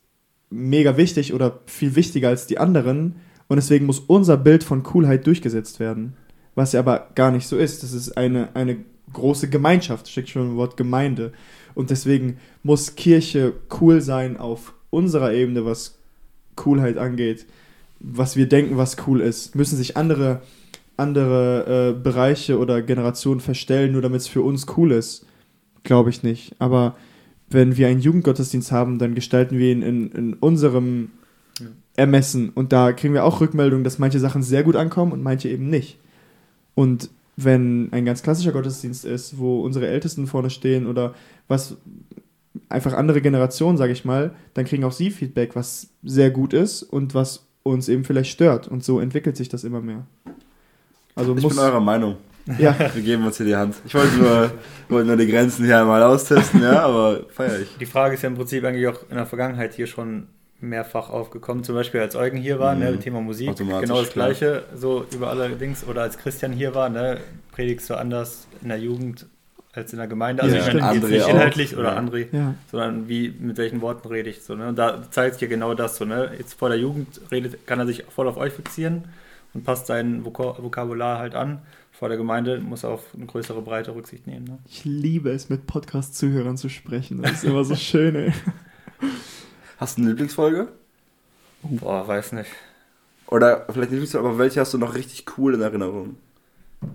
mega 0.50 0.98
wichtig 0.98 1.34
oder 1.34 1.60
viel 1.66 1.96
wichtiger 1.96 2.30
als 2.30 2.48
die 2.48 2.58
anderen 2.58 3.18
und 3.48 3.58
deswegen 3.58 3.86
muss 3.86 4.00
unser 4.00 4.38
Bild 4.38 4.64
von 4.64 4.84
Coolheit 4.84 5.28
durchgesetzt 5.28 5.80
werden. 5.80 6.16
Was 6.58 6.72
ja 6.72 6.80
aber 6.80 7.10
gar 7.14 7.30
nicht 7.30 7.48
so 7.48 7.56
ist. 7.56 7.84
Das 7.84 7.94
ist 7.94 8.18
eine, 8.18 8.50
eine 8.56 8.78
große 9.14 9.48
Gemeinschaft, 9.48 10.10
steckt 10.10 10.30
schon 10.30 10.42
im 10.42 10.56
Wort 10.56 10.76
Gemeinde. 10.76 11.32
Und 11.76 11.92
deswegen 11.92 12.38
muss 12.64 12.96
Kirche 12.96 13.54
cool 13.80 14.02
sein 14.02 14.38
auf 14.38 14.74
unserer 14.90 15.34
Ebene, 15.34 15.66
was 15.66 16.00
Coolheit 16.56 16.98
angeht. 16.98 17.46
Was 18.00 18.36
wir 18.36 18.50
denken, 18.50 18.76
was 18.76 18.98
cool 19.06 19.22
ist. 19.22 19.54
Müssen 19.56 19.78
sich 19.78 19.98
andere, 19.98 20.42
andere 20.98 21.92
äh, 21.92 22.02
Bereiche 22.02 22.58
oder 22.58 22.82
Generationen 22.82 23.40
verstellen, 23.40 23.92
nur 23.92 24.02
damit 24.02 24.22
es 24.22 24.28
für 24.28 24.42
uns 24.42 24.66
cool 24.78 24.94
ist? 24.94 25.28
Glaube 25.84 26.10
ich 26.10 26.24
nicht. 26.24 26.56
Aber 26.58 26.96
wenn 27.52 27.78
wir 27.78 27.88
einen 27.88 28.02
Jugendgottesdienst 28.02 28.72
haben, 28.72 28.98
dann 28.98 29.14
gestalten 29.14 29.60
wir 29.60 29.72
ihn 29.72 29.84
in, 29.84 30.12
in 30.12 30.34
unserem 30.34 31.12
Ja. 31.60 31.68
Ermessen. 31.98 32.50
Und 32.50 32.74
da 32.74 32.94
kriegen 32.94 33.14
wir 33.14 33.26
auch 33.26 33.42
Rückmeldungen, 33.42 33.84
dass 33.84 34.00
manche 34.00 34.20
Sachen 34.20 34.42
sehr 34.42 34.64
gut 34.64 34.76
ankommen 34.76 35.12
und 35.12 35.22
manche 35.22 35.50
eben 35.50 35.70
nicht. 35.70 36.00
Und 36.78 37.10
wenn 37.38 37.92
ein 37.92 38.06
ganz 38.06 38.22
klassischer 38.22 38.52
Gottesdienst 38.52 39.04
ist, 39.04 39.40
wo 39.40 39.62
unsere 39.62 39.88
Ältesten 39.88 40.28
vorne 40.28 40.52
stehen 40.52 40.86
oder 40.86 41.16
was 41.48 41.76
einfach 42.70 42.94
andere 42.94 43.20
Generationen, 43.20 43.80
sage 43.80 43.94
ich 43.94 44.06
mal, 44.06 44.36
dann 44.54 44.66
kriegen 44.66 44.84
auch 44.84 44.92
sie 44.92 45.10
Feedback, 45.10 45.56
was 45.56 45.90
sehr 46.04 46.30
gut 46.30 46.54
ist 46.54 46.84
und 46.84 47.16
was 47.16 47.48
uns 47.64 47.90
eben 47.90 48.04
vielleicht 48.04 48.30
stört. 48.30 48.68
Und 48.68 48.84
so 48.84 49.00
entwickelt 49.00 49.38
sich 49.38 49.50
das 49.50 49.64
immer 49.64 49.82
mehr. 49.82 50.06
Also 51.16 51.36
Ich 51.36 51.42
muss. 51.42 51.56
bin 51.56 51.64
eurer 51.64 51.80
Meinung. 51.80 52.18
ja, 52.60 52.76
Wir 52.94 53.02
geben 53.02 53.26
uns 53.26 53.38
hier 53.38 53.48
die 53.48 53.56
Hand. 53.56 53.74
Ich 53.84 53.96
wollte 53.96 54.16
nur, 54.16 54.52
wollte 54.88 55.08
nur 55.08 55.18
die 55.18 55.26
Grenzen 55.28 55.66
hier 55.66 55.80
einmal 55.82 56.04
austesten, 56.04 56.62
ja, 56.62 56.84
aber 56.86 57.22
feier 57.30 57.62
ich. 57.62 57.76
Die 57.80 57.88
Frage 57.88 58.14
ist 58.14 58.22
ja 58.22 58.30
im 58.30 58.36
Prinzip 58.36 58.64
eigentlich 58.64 58.86
auch 58.86 59.02
in 59.10 59.16
der 59.16 59.26
Vergangenheit 59.26 59.74
hier 59.74 59.88
schon 59.88 60.28
mehrfach 60.60 61.10
aufgekommen. 61.10 61.64
Zum 61.64 61.76
Beispiel 61.76 62.00
als 62.02 62.16
Eugen 62.16 62.38
hier 62.38 62.60
war, 62.60 62.74
Mhm. 62.74 62.80
ne, 62.82 63.00
Thema 63.00 63.22
Musik, 63.22 63.56
genau 63.58 63.82
das 63.82 64.10
klar. 64.10 64.28
Gleiche, 64.28 64.64
so 64.76 65.06
über 65.14 65.30
allerdings. 65.30 65.86
Oder 65.88 66.02
als 66.02 66.18
Christian 66.18 66.52
hier 66.52 66.74
war, 66.74 66.90
ne, 66.90 67.20
predigst 67.52 67.90
du 67.90 67.96
anders 67.96 68.48
in 68.62 68.70
der 68.70 68.80
Jugend 68.80 69.28
als 69.74 69.94
in 69.94 70.00
der 70.00 70.08
Gemeinde. 70.08 70.42
Also 70.42 70.56
Ja, 70.56 70.68
ich 70.68 70.74
meine 70.74 70.96
jetzt 70.96 71.04
André 71.06 71.10
nicht 71.10 71.24
auch. 71.26 71.30
inhaltlich 71.30 71.78
oder 71.78 71.94
Ja. 71.94 72.00
André, 72.00 72.28
ja. 72.32 72.56
sondern 72.72 73.08
wie, 73.08 73.30
mit 73.40 73.58
welchen 73.58 73.82
Worten 73.82 74.08
rede 74.08 74.30
ich 74.32 74.42
so. 74.44 74.56
Ne? 74.56 74.70
Und 74.70 74.76
da 74.80 75.04
zeigt 75.12 75.34
sich 75.36 75.42
ja 75.44 75.48
genau 75.48 75.76
das 75.76 75.98
so. 75.98 76.06
Ne? 76.06 76.32
Jetzt 76.38 76.56
vor 76.56 76.70
der 76.70 76.80
Jugend 76.80 77.22
redet, 77.32 77.68
kann 77.68 77.78
er 77.80 77.86
sich 77.86 78.04
voll 78.10 78.28
auf 78.28 78.38
euch 78.38 78.54
fixieren 78.54 79.04
und 79.54 79.64
passt 79.64 79.86
sein 79.86 80.26
Vok 80.26 80.40
Vokabular 80.40 81.20
halt 81.20 81.36
an. 81.36 81.60
Vor 81.92 82.10
der 82.10 82.18
Gemeinde 82.18 82.60
muss 82.60 82.84
er 82.84 82.90
auf 82.90 83.04
eine 83.16 83.26
größere 83.28 83.62
Breite 83.62 83.94
Rücksicht 83.94 84.26
nehmen. 84.26 84.46
Ne? 84.46 84.58
Ich 84.68 84.84
liebe 84.86 85.30
es, 85.30 85.50
mit 85.50 85.68
Podcast-Zuhörern 85.68 86.58
zu 86.58 86.70
sprechen. 86.70 87.22
Das 87.22 87.32
ist 87.34 87.44
immer 87.44 87.64
so 87.64 87.76
schön, 87.76 88.16
ey. 88.16 88.34
Hast 89.78 89.98
du 89.98 90.02
eine 90.02 90.10
Lieblingsfolge? 90.12 90.70
Boah, 91.62 92.08
weiß 92.08 92.32
nicht. 92.34 92.50
Oder 93.28 93.66
vielleicht 93.66 93.78
nicht 93.78 93.92
Lieblingsfolge, 93.92 94.28
aber 94.28 94.38
welche 94.40 94.60
hast 94.60 94.74
du 94.74 94.78
noch 94.78 94.96
richtig 94.96 95.26
cool 95.38 95.54
in 95.54 95.62
Erinnerung? 95.62 96.18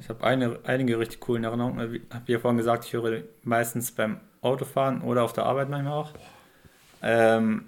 Ich 0.00 0.08
habe 0.08 0.24
eine, 0.24 0.58
einige 0.64 0.98
richtig 0.98 1.20
coolen 1.20 1.44
Erinnerungen. 1.44 1.94
Ich 1.94 2.02
habe 2.14 2.32
ja 2.32 2.38
vorhin 2.38 2.58
gesagt, 2.58 2.84
ich 2.84 2.92
höre 2.92 3.22
meistens 3.44 3.92
beim 3.92 4.20
Autofahren 4.40 5.02
oder 5.02 5.22
auf 5.22 5.32
der 5.32 5.44
Arbeit 5.44 5.70
manchmal 5.70 5.92
auch. 5.92 6.12
Ähm, 7.02 7.66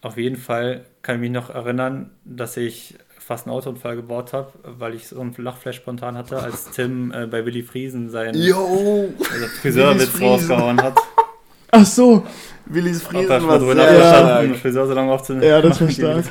auf 0.00 0.16
jeden 0.16 0.36
Fall 0.36 0.84
kann 1.02 1.16
ich 1.16 1.20
mich 1.20 1.30
noch 1.30 1.50
erinnern, 1.50 2.10
dass 2.24 2.56
ich 2.56 2.96
fast 3.18 3.46
einen 3.46 3.54
Autounfall 3.54 3.96
gebaut 3.96 4.32
habe, 4.32 4.52
weil 4.64 4.94
ich 4.94 5.08
so 5.08 5.20
einen 5.20 5.34
Lachflash 5.36 5.76
spontan 5.76 6.16
hatte, 6.16 6.38
als 6.38 6.70
Tim 6.70 7.12
äh, 7.12 7.26
bei 7.26 7.44
Willy 7.46 7.62
Friesen 7.62 8.10
seinen 8.10 8.34
Yo! 8.34 9.12
also 9.18 9.46
Friseurwitz 9.46 10.20
rausgehauen 10.20 10.82
hat. 10.82 10.98
Ach 11.74 11.86
so, 11.86 12.26
Willis 12.66 13.02
Friesen 13.02 13.28
war 13.28 13.58
sehr 13.58 13.74
nachgestanden, 13.74 14.46
stark. 14.48 14.56
Friseur 14.58 14.86
so 14.86 14.92
lange 14.92 15.10
aufzunehmen. 15.10 15.46
Ja, 15.46 15.62
das 15.62 15.80
war 15.80 15.90
stark. 15.90 16.24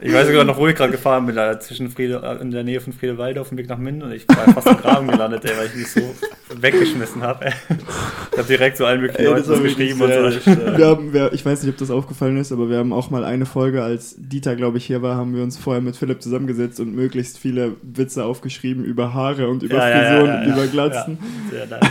Ich 0.00 0.12
weiß 0.12 0.28
sogar 0.28 0.44
noch, 0.44 0.56
wo 0.56 0.68
ich 0.68 0.76
gerade 0.76 0.92
gefahren 0.92 1.26
bin, 1.26 1.34
da 1.34 1.58
zwischen 1.58 1.90
Friede, 1.90 2.22
äh, 2.22 2.40
in 2.40 2.52
der 2.52 2.62
Nähe 2.62 2.80
von 2.80 2.92
Friedewalde 2.92 3.40
auf 3.40 3.48
dem 3.48 3.58
Weg 3.58 3.68
nach 3.68 3.78
Minden 3.78 4.02
und 4.02 4.12
ich 4.12 4.28
war 4.28 4.52
fast 4.52 4.68
im 4.68 4.76
Graben 4.76 5.08
gelandet, 5.08 5.44
ey, 5.44 5.56
weil 5.56 5.66
ich 5.66 5.74
mich 5.74 5.90
so 5.90 6.14
weggeschmissen 6.54 7.22
habe. 7.22 7.46
Ich 8.30 8.38
habe 8.38 8.46
direkt 8.46 8.76
so 8.76 8.84
allen 8.84 9.00
möglichen 9.00 9.22
Ey, 9.22 9.32
Leuten 9.32 9.48
wirklich 9.48 9.76
geschrieben 9.76 10.00
und 10.00 10.12
so. 10.12 10.76
wir 10.78 10.86
haben, 10.86 11.12
wir, 11.12 11.32
ich 11.32 11.44
weiß 11.44 11.62
nicht, 11.62 11.72
ob 11.72 11.78
das 11.78 11.90
aufgefallen 11.90 12.36
ist, 12.36 12.52
aber 12.52 12.70
wir 12.70 12.76
haben 12.76 12.92
auch 12.92 13.10
mal 13.10 13.24
eine 13.24 13.46
Folge, 13.46 13.82
als 13.82 14.14
Dieter, 14.18 14.54
glaube 14.54 14.78
ich, 14.78 14.84
hier 14.84 15.02
war, 15.02 15.16
haben 15.16 15.34
wir 15.34 15.42
uns 15.42 15.56
vorher 15.56 15.82
mit 15.82 15.96
Philipp 15.96 16.22
zusammengesetzt 16.22 16.78
und 16.78 16.94
möglichst 16.94 17.38
viele 17.38 17.72
Witze 17.82 18.24
aufgeschrieben 18.24 18.84
über 18.84 19.14
Haare 19.14 19.48
und 19.48 19.64
über 19.64 19.78
Ja, 19.78 19.88
ja, 19.88 19.96
ja, 19.96 20.08
Frisuren 20.10 20.26
ja, 20.26 20.40
und 20.40 20.48
ja. 20.48 20.54
über 20.54 20.66
Glatzen. 20.68 21.18
Sehr 21.50 21.66
nice. 21.66 21.82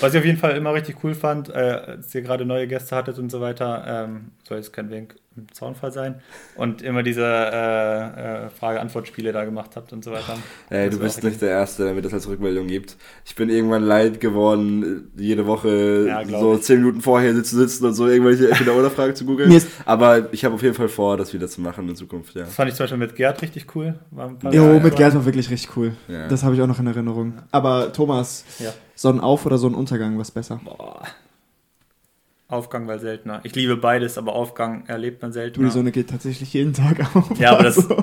Was 0.00 0.14
ich 0.14 0.18
auf 0.20 0.24
jeden 0.24 0.38
Fall 0.38 0.56
immer 0.56 0.72
richtig 0.74 0.96
cool 1.04 1.14
fand, 1.14 1.48
äh, 1.50 1.52
als 1.52 2.14
ihr 2.14 2.22
gerade 2.22 2.44
neue 2.44 2.66
Gäste 2.66 2.94
hattet 2.96 3.18
und 3.18 3.30
so 3.30 3.40
weiter, 3.40 3.84
ähm, 3.86 4.32
soll 4.46 4.58
jetzt 4.58 4.72
kein 4.72 4.90
Wink 4.90 5.16
im 5.36 5.46
Zaunfall 5.52 5.92
sein, 5.92 6.16
und 6.56 6.82
immer 6.82 7.04
diese 7.04 7.22
äh, 7.24 8.46
äh, 8.46 8.48
Frage-Antwort-Spiele 8.50 9.30
da 9.32 9.44
gemacht 9.44 9.70
habt 9.76 9.92
und 9.92 10.02
so 10.02 10.10
weiter. 10.10 10.36
Ey, 10.68 10.90
du 10.90 10.98
bist 10.98 11.22
nicht 11.22 11.40
der 11.40 11.50
Erste, 11.50 11.84
der 11.84 11.94
mir 11.94 12.02
das 12.02 12.12
als 12.12 12.28
Rückmeldung 12.28 12.66
gibt. 12.66 12.96
Ich 13.24 13.36
bin 13.36 13.48
irgendwann 13.48 13.84
leid 13.84 14.20
geworden, 14.20 15.10
jede 15.16 15.46
Woche 15.46 16.06
Ja, 16.08 16.24
so 16.26 16.56
ich. 16.56 16.62
zehn 16.62 16.78
Minuten 16.78 17.00
vorher 17.02 17.34
zu 17.44 17.56
sitzen 17.56 17.86
und 17.86 17.94
so 17.94 18.08
irgendwelche 18.08 18.50
Entweder-Oder-Fragen 18.50 19.14
zu 19.14 19.24
googeln. 19.26 19.62
Aber 19.84 20.32
ich 20.32 20.44
habe 20.44 20.56
auf 20.56 20.62
jeden 20.62 20.74
Fall 20.74 20.88
vor, 20.88 21.16
das 21.16 21.32
wieder 21.32 21.46
zu 21.46 21.60
machen 21.60 21.88
in 21.88 21.94
Zukunft, 21.94 22.34
ja. 22.34 22.42
Das 22.42 22.54
fand 22.54 22.70
ich 22.70 22.74
zum 22.76 22.84
Beispiel 22.84 22.98
mit 22.98 23.14
Gerd 23.14 23.40
richtig 23.40 23.66
cool. 23.76 23.94
Jo, 24.42 24.50
Ja, 24.50 24.80
mit. 24.80 24.96
Gerd 24.96 25.14
war 25.14 25.24
wirklich 25.24 25.48
richtig 25.50 25.76
cool. 25.76 25.92
Ja. 26.08 26.26
Das 26.26 26.42
habe 26.42 26.54
ich 26.56 26.62
auch 26.62 26.66
noch 26.66 26.80
in 26.80 26.86
Erinnerung. 26.88 27.34
Aber 27.52 27.92
Thomas, 27.92 28.44
Ja. 28.58 28.72
Sonnenauf- 28.98 29.46
oder 29.46 29.58
Sonnenuntergang, 29.58 30.18
was 30.18 30.30
besser? 30.32 30.60
Boah. 30.64 31.02
Aufgang 32.48 32.88
war 32.88 32.98
seltener. 32.98 33.40
Ich 33.44 33.54
liebe 33.54 33.76
beides, 33.76 34.16
aber 34.18 34.32
Aufgang 34.32 34.86
erlebt 34.86 35.20
man 35.22 35.30
Du, 35.30 35.34
seltener. 35.34 35.66
die 35.68 35.72
Sonne 35.72 35.92
geht 35.92 36.08
tatsächlich 36.10 36.52
jeden 36.54 36.72
Tag 36.72 37.14
auf. 37.14 37.38
ja, 37.38 37.52
aber 37.52 37.64
das, 37.64 37.76
Also, 37.90 37.94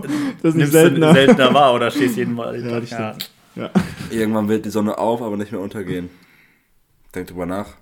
das 0.43 0.56
ist 0.56 0.62
du 0.62 0.68
seltener. 0.68 1.14
seltener 1.14 1.54
wahr 1.54 1.74
oder 1.74 1.89
stehst 1.91 2.16
jeden 2.16 2.34
Mal. 2.36 2.64
Ja, 2.64 2.80
das 2.80 2.88
stimmt. 2.89 3.32
Ja. 3.56 3.72
Irgendwann 4.12 4.48
wird 4.48 4.66
die 4.66 4.70
Sonne 4.70 4.98
auf, 4.98 5.22
aber 5.22 5.36
nicht 5.36 5.52
mehr 5.52 5.62
untergehen. 5.62 6.10
Denk 7.14 7.28
drüber 7.28 7.46
nach. 7.46 7.74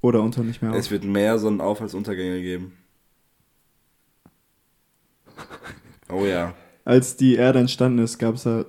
Oder 0.00 0.20
unter 0.22 0.42
nicht 0.42 0.60
mehr 0.60 0.72
auf. 0.72 0.76
Es 0.76 0.90
wird 0.90 1.04
mehr 1.04 1.38
Sonnenauf- 1.38 1.80
als 1.80 1.94
Untergänge 1.94 2.40
geben. 2.42 2.76
Oh 6.10 6.24
ja. 6.26 6.54
Als 6.84 7.16
die 7.16 7.36
Erde 7.36 7.60
entstanden 7.60 8.00
ist, 8.02 8.18
gab 8.18 8.34
es 8.34 8.42
da 8.42 8.64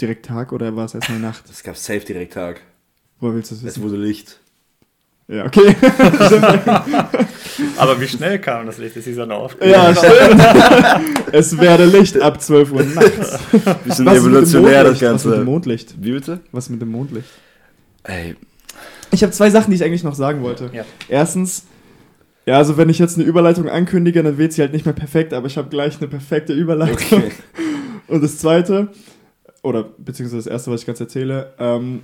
direkt 0.00 0.26
Tag 0.26 0.52
oder 0.52 0.76
war 0.76 0.84
es 0.84 0.94
erstmal 0.94 1.18
Nacht? 1.18 1.44
Es 1.48 1.62
gab 1.62 1.76
safe 1.76 2.00
direkt 2.04 2.34
Tag. 2.34 2.60
Woher 3.24 3.36
willst 3.36 3.50
du 3.52 3.54
das 3.54 3.64
Es 3.64 3.68
wissen? 3.78 3.82
wurde 3.84 3.96
Licht. 3.96 4.38
Ja, 5.28 5.46
okay. 5.46 5.74
Aber 7.78 7.98
wie 7.98 8.06
schnell 8.06 8.38
kam 8.38 8.66
das 8.66 8.76
Licht? 8.76 8.94
Ist 8.96 9.06
die 9.06 9.14
Sonne 9.14 9.34
auf? 9.34 9.56
ja, 9.64 9.94
stimmt. 9.96 10.42
es 11.32 11.58
werde 11.58 11.86
Licht 11.86 12.20
ab 12.20 12.38
12 12.42 12.72
Uhr 12.72 12.82
nachts. 12.82 13.38
Bisschen 13.50 13.64
Was 13.82 13.88
ist 13.88 13.98
mit 14.00 14.08
dem 14.08 14.16
evolutionär 14.16 14.84
das 14.84 15.00
Mondlicht? 15.00 15.14
Was 15.14 15.24
mit 15.24 15.32
dem 15.32 15.38
Ganze. 15.38 15.44
Mondlicht? 15.44 15.94
Wie 15.98 16.12
bitte? 16.12 16.40
Was 16.52 16.68
mit 16.68 16.82
dem 16.82 16.90
Mondlicht? 16.90 17.28
Ey, 18.02 18.36
Ich 19.10 19.22
habe 19.22 19.32
zwei 19.32 19.48
Sachen, 19.48 19.70
die 19.70 19.76
ich 19.76 19.84
eigentlich 19.84 20.04
noch 20.04 20.14
sagen 20.14 20.42
wollte. 20.42 20.68
Ja. 20.74 20.84
Erstens, 21.08 21.64
ja, 22.44 22.58
also 22.58 22.76
wenn 22.76 22.90
ich 22.90 22.98
jetzt 22.98 23.16
eine 23.16 23.24
Überleitung 23.26 23.70
ankündige, 23.70 24.22
dann 24.22 24.36
wird 24.36 24.52
sie 24.52 24.60
halt 24.60 24.74
nicht 24.74 24.84
mehr 24.84 24.92
perfekt, 24.94 25.32
aber 25.32 25.46
ich 25.46 25.56
habe 25.56 25.70
gleich 25.70 25.96
eine 25.98 26.08
perfekte 26.08 26.52
Überleitung. 26.52 27.22
okay. 27.22 27.32
Und 28.08 28.22
das 28.22 28.36
zweite, 28.36 28.88
oder 29.62 29.84
beziehungsweise 29.96 30.36
das 30.44 30.46
erste, 30.52 30.70
was 30.70 30.82
ich 30.82 30.86
ganz 30.86 31.00
erzähle, 31.00 31.54
ähm, 31.58 32.02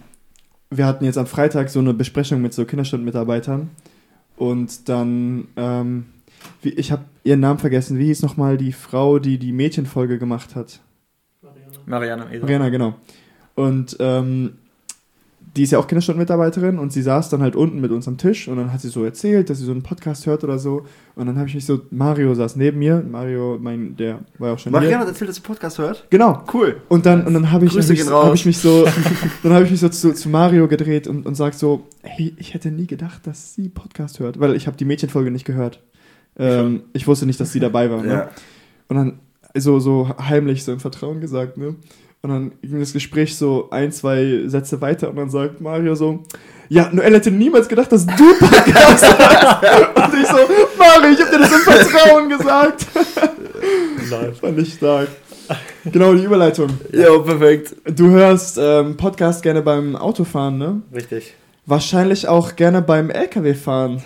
wir 0.71 0.87
hatten 0.87 1.05
jetzt 1.05 1.19
am 1.19 1.27
Freitag 1.27 1.69
so 1.69 1.81
eine 1.81 1.93
Besprechung 1.95 2.41
mit 2.41 2.55
so 2.55 2.65
Kinderstundmitarbeitern 2.65 3.71
und 4.37 4.89
dann, 4.89 5.49
ähm, 5.57 6.07
wie, 6.63 6.71
ich 6.71 6.93
habe 6.93 7.05
ihren 7.25 7.41
Namen 7.41 7.59
vergessen, 7.59 7.99
wie 7.99 8.07
hieß 8.07 8.23
nochmal 8.23 8.57
die 8.57 8.73
Frau, 8.73 9.19
die 9.19 9.39
die 9.39 9.53
Mädchenfolge 9.53 10.19
gemacht 10.19 10.55
hat? 10.55 10.81
Mariana. 11.87 12.29
Esel. 12.29 12.41
Mariana, 12.41 12.69
genau. 12.69 12.95
Und 13.57 13.97
ähm, 14.01 14.59
die 15.57 15.65
ist 15.65 15.73
ja 15.73 15.79
auch 15.79 15.89
Kinderstundenmitarbeiterin 15.89 16.79
und 16.79 16.93
sie 16.93 17.03
saß 17.03 17.29
dann 17.29 17.43
halt 17.43 17.57
unten 17.57 17.81
mit 17.81 17.91
uns 17.91 18.07
am 18.07 18.19
Tisch 18.19 18.47
und 18.47 18.57
dann 18.57 18.73
hat 18.73 18.81
sie 18.81 18.89
so 18.89 19.05
erzählt, 19.05 19.51
dass 19.51 19.59
sie 19.59 19.65
so 19.65 19.73
einen 19.73 19.83
Podcast 19.83 20.27
hört 20.27 20.45
oder 20.45 20.59
so. 20.59 20.87
Und 21.17 21.27
dann 21.27 21.37
habe 21.39 21.49
ich 21.49 21.55
mich 21.55 21.67
so, 21.67 21.81
Mario 21.91 22.35
saß 22.35 22.55
neben 22.57 22.79
mir, 22.79 23.03
Mario, 23.09 23.59
mein, 23.61 23.97
der 23.97 24.21
war 24.39 24.49
ja 24.49 24.55
auch 24.55 24.59
schon 24.59 24.73
Marianne 24.73 24.91
hier. 24.91 25.01
hat 25.01 25.09
erzählt, 25.09 25.29
dass 25.29 25.37
sie 25.37 25.43
Podcast 25.43 25.79
hört. 25.79 26.07
Genau. 26.11 26.45
Cool. 26.55 26.81
Und 26.89 27.05
dann, 27.05 27.27
und 27.27 27.35
dann 27.35 27.51
habe 27.51 27.67
ich, 27.67 27.73
gehen 27.73 28.09
raus. 28.09 28.27
hab 28.27 28.35
ich 28.35 28.47
mich 28.47 28.59
so, 28.59 28.87
dann 29.43 29.53
habe 29.53 29.65
ich 29.65 29.71
mich 29.73 29.81
so 29.81 29.89
zu, 29.89 30.15
zu 30.15 30.29
Mario 30.29 30.69
gedreht 30.69 31.09
und, 31.09 31.27
und 31.27 31.35
sag 31.35 31.55
so, 31.55 31.89
hey, 32.03 32.33
ich 32.37 32.55
hätte 32.55 32.71
nie 32.71 32.87
gedacht, 32.87 33.27
dass 33.27 33.55
sie 33.55 33.69
Podcast 33.69 34.21
hört, 34.21 34.39
weil 34.39 34.55
ich 34.55 34.69
habe 34.69 34.77
die 34.77 34.85
Mädchenfolge 34.85 35.33
nicht 35.33 35.45
gehört. 35.45 35.83
Ähm, 36.39 36.85
ich 36.93 37.09
wusste 37.09 37.27
nicht, 37.27 37.41
dass 37.41 37.53
sie 37.53 37.61
dabei 37.61 37.91
war. 37.91 38.03
Ne? 38.03 38.13
Ja. 38.13 38.31
Und 38.89 38.97
dann 38.97 39.19
so, 39.55 39.81
so 39.81 40.15
heimlich, 40.19 40.63
so 40.65 40.73
im 40.73 40.81
Vertrauen 40.81 41.21
gesagt, 41.21 41.57
ne? 41.57 41.75
Und 42.23 42.31
dann 42.31 42.53
ging 42.61 42.81
das 42.81 42.93
Gespräch 42.93 43.37
so 43.37 43.69
ein, 43.71 43.93
zwei 43.93 44.43
Sätze 44.47 44.81
weiter 44.81 45.09
und 45.09 45.17
dann 45.17 45.31
sagt 45.31 45.61
Mario 45.61 45.95
so, 45.95 46.23
ja, 46.69 46.89
Noel 46.93 47.15
hätte 47.15 47.31
niemals 47.31 47.67
gedacht, 47.67 47.91
dass 47.91 48.07
du 48.07 48.35
Podcast 48.39 49.05
hast. 49.05 50.07
Und 50.13 50.21
ich 50.23 50.29
so, 50.29 50.37
Mario, 50.79 51.13
ich 51.13 51.21
hab 51.21 51.31
dir 51.33 51.39
das 51.39 51.53
im 51.53 51.61
Vertrauen 51.61 52.29
gesagt. 52.29 52.87
Fand 54.41 54.59
ich 54.59 54.75
stark. 54.75 55.09
Genau, 55.85 56.15
die 56.15 56.23
Überleitung. 56.23 56.69
Ja, 56.93 57.19
perfekt. 57.19 57.75
Du 57.87 58.11
hörst 58.11 58.57
ähm, 58.61 58.97
Podcast 58.97 59.43
gerne 59.43 59.63
beim 59.63 59.97
Autofahren, 59.97 60.59
ne? 60.59 60.83
Richtig. 60.95 61.35
Wahrscheinlich 61.67 62.29
auch 62.29 62.55
gerne 62.55 62.83
beim 62.83 63.11
LKW-Fahren. 63.11 64.03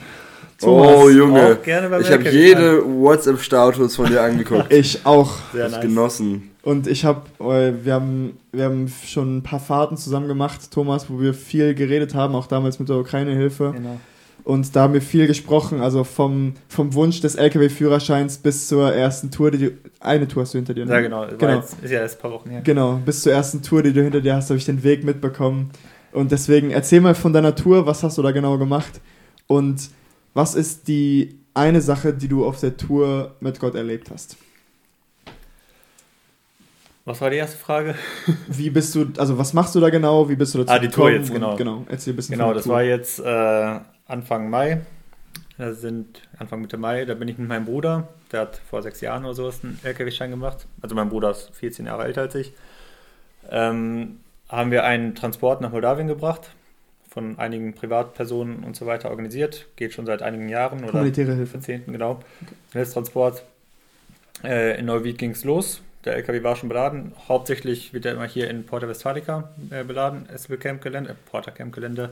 Oh, 0.62 1.10
Junge. 1.10 1.58
Auch 1.58 1.62
gerne 1.62 1.90
beim 1.90 2.00
Ich 2.00 2.10
habe 2.10 2.30
jede 2.30 2.82
WhatsApp-Status 2.82 3.96
von 3.96 4.06
dir 4.06 4.22
angeguckt. 4.22 4.72
Ich 4.72 5.04
auch. 5.04 5.34
Sehr 5.52 5.68
nice. 5.68 5.80
genossen. 5.82 6.53
Und 6.64 6.86
ich 6.86 7.04
habe, 7.04 7.22
wir 7.38 7.92
haben, 7.92 8.38
wir 8.50 8.64
haben 8.64 8.88
schon 8.88 9.36
ein 9.36 9.42
paar 9.42 9.60
Fahrten 9.60 9.98
zusammen 9.98 10.28
gemacht, 10.28 10.70
Thomas, 10.70 11.10
wo 11.10 11.20
wir 11.20 11.34
viel 11.34 11.74
geredet 11.74 12.14
haben, 12.14 12.34
auch 12.34 12.46
damals 12.46 12.78
mit 12.78 12.88
der 12.88 12.96
Ukraine-Hilfe. 12.96 13.72
Genau. 13.76 14.00
Und 14.44 14.74
da 14.74 14.82
haben 14.82 14.94
wir 14.94 15.02
viel 15.02 15.26
gesprochen, 15.26 15.80
also 15.80 16.04
vom, 16.04 16.54
vom 16.68 16.94
Wunsch 16.94 17.20
des 17.20 17.34
LKW-Führerscheins 17.34 18.38
bis 18.38 18.68
zur 18.68 18.92
ersten 18.92 19.30
Tour, 19.30 19.50
die 19.50 19.58
du, 19.58 19.70
eine 20.00 20.26
Tour 20.26 20.42
hast 20.42 20.54
du 20.54 20.58
hinter 20.58 20.72
dir, 20.74 20.86
ne? 20.86 20.92
Ja, 20.92 21.00
genau. 21.00 21.26
Genau. 21.38 21.56
Jetzt, 21.56 21.76
ist 21.82 21.90
ja 21.90 22.00
erst 22.00 22.18
ein 22.18 22.22
paar 22.22 22.30
Wochen 22.32 22.50
her. 22.50 22.62
Genau, 22.62 23.00
bis 23.04 23.22
zur 23.22 23.32
ersten 23.32 23.62
Tour, 23.62 23.82
die 23.82 23.92
du 23.92 24.02
hinter 24.02 24.22
dir 24.22 24.34
hast, 24.34 24.48
habe 24.48 24.58
ich 24.58 24.64
den 24.64 24.82
Weg 24.82 25.04
mitbekommen. 25.04 25.70
Und 26.12 26.32
deswegen 26.32 26.70
erzähl 26.70 27.00
mal 27.00 27.14
von 27.14 27.32
deiner 27.34 27.54
Tour, 27.54 27.86
was 27.86 28.02
hast 28.02 28.16
du 28.16 28.22
da 28.22 28.32
genau 28.32 28.56
gemacht? 28.56 29.00
Und 29.46 29.90
was 30.32 30.54
ist 30.54 30.88
die 30.88 31.38
eine 31.52 31.82
Sache, 31.82 32.14
die 32.14 32.28
du 32.28 32.46
auf 32.46 32.60
der 32.60 32.76
Tour 32.76 33.34
mit 33.40 33.60
Gott 33.60 33.74
erlebt 33.74 34.10
hast? 34.10 34.36
Was 37.06 37.20
war 37.20 37.28
die 37.30 37.36
erste 37.36 37.58
Frage? 37.58 37.94
Wie 38.48 38.70
bist 38.70 38.94
du, 38.94 39.06
also 39.18 39.36
was 39.36 39.52
machst 39.52 39.74
du 39.74 39.80
da 39.80 39.90
genau? 39.90 40.28
Wie 40.28 40.36
bist 40.36 40.54
du 40.54 40.58
dazu 40.58 40.72
Ah, 40.72 40.78
die 40.78 40.88
Tour 40.88 41.10
jetzt, 41.10 41.28
Und 41.28 41.34
genau. 41.34 41.56
genau, 41.56 41.84
erzähl 41.88 42.12
ein 42.14 42.16
bisschen 42.16 42.38
Genau, 42.38 42.54
das 42.54 42.64
Tour. 42.64 42.74
war 42.76 42.82
jetzt 42.82 43.20
äh, 43.20 43.80
Anfang 44.06 44.48
Mai. 44.48 44.80
Da 45.58 45.72
sind 45.72 46.22
Anfang 46.38 46.62
Mitte 46.62 46.76
Mai, 46.78 47.04
da 47.04 47.14
bin 47.14 47.28
ich 47.28 47.38
mit 47.38 47.46
meinem 47.48 47.66
Bruder, 47.66 48.08
der 48.32 48.40
hat 48.40 48.60
vor 48.68 48.82
sechs 48.82 49.00
Jahren 49.00 49.24
oder 49.24 49.34
sowas 49.34 49.60
einen 49.62 49.78
LKW-Schein 49.84 50.30
gemacht. 50.30 50.66
Also 50.82 50.94
mein 50.96 51.08
Bruder 51.10 51.30
ist 51.30 51.50
14 51.54 51.86
Jahre 51.86 52.04
älter 52.04 52.22
als 52.22 52.34
ich. 52.34 52.52
Ähm, 53.50 54.18
haben 54.48 54.70
wir 54.72 54.84
einen 54.84 55.14
Transport 55.14 55.60
nach 55.60 55.70
Moldawien 55.70 56.08
gebracht, 56.08 56.50
von 57.08 57.38
einigen 57.38 57.74
Privatpersonen 57.74 58.64
und 58.64 58.74
so 58.74 58.86
weiter 58.86 59.10
organisiert. 59.10 59.66
Geht 59.76 59.92
schon 59.92 60.06
seit 60.06 60.22
einigen 60.22 60.48
Jahren 60.48 60.82
oder 60.82 60.94
Humanitäre 60.94 61.34
Hilfe. 61.34 61.54
Jahrzehnten, 61.58 61.92
genau. 61.92 62.18
Hilfstransport. 62.72 63.44
Äh, 64.42 64.78
in 64.80 64.86
Neuwied 64.86 65.18
ging 65.18 65.30
es 65.30 65.44
los. 65.44 65.82
Der 66.04 66.16
LKW 66.16 66.42
war 66.42 66.54
schon 66.56 66.68
beladen. 66.68 67.12
Hauptsächlich 67.28 67.94
wird 67.94 68.04
er 68.04 68.12
immer 68.12 68.26
hier 68.26 68.50
in 68.50 68.66
Porta 68.66 68.86
Westfalica 68.86 69.50
äh, 69.70 69.84
beladen, 69.84 70.28
SB 70.28 70.58
Camp 70.58 70.82
Gelände, 70.82 71.10
äh, 71.10 71.14
Porta 71.30 71.50
Camp 71.50 71.74
Gelände. 71.74 72.10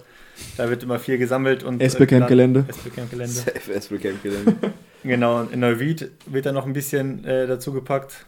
Da 0.57 0.71
wird 0.71 0.83
immer 0.83 0.99
viel 0.99 1.19
gesammelt 1.19 1.63
und. 1.63 1.83
SB 1.83 2.07
Camp 2.07 2.29
Gelände. 2.29 2.65
SB 2.69 2.91
Camp 2.91 3.11
Gelände. 3.11 3.33
Safe 3.33 3.73
SB 3.73 3.99
Camp 3.99 4.23
Gelände. 4.23 4.57
Genau, 5.05 5.41
und 5.41 5.53
in 5.53 5.61
Neuwied 5.61 6.11
wird 6.27 6.47
dann 6.47 6.55
noch 6.55 6.65
ein 6.65 6.73
bisschen 6.73 7.25
äh, 7.25 7.47
dazu 7.47 7.73
gepackt. 7.73 8.25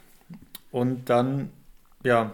Und 0.71 1.09
dann, 1.09 1.51
ja, 2.03 2.33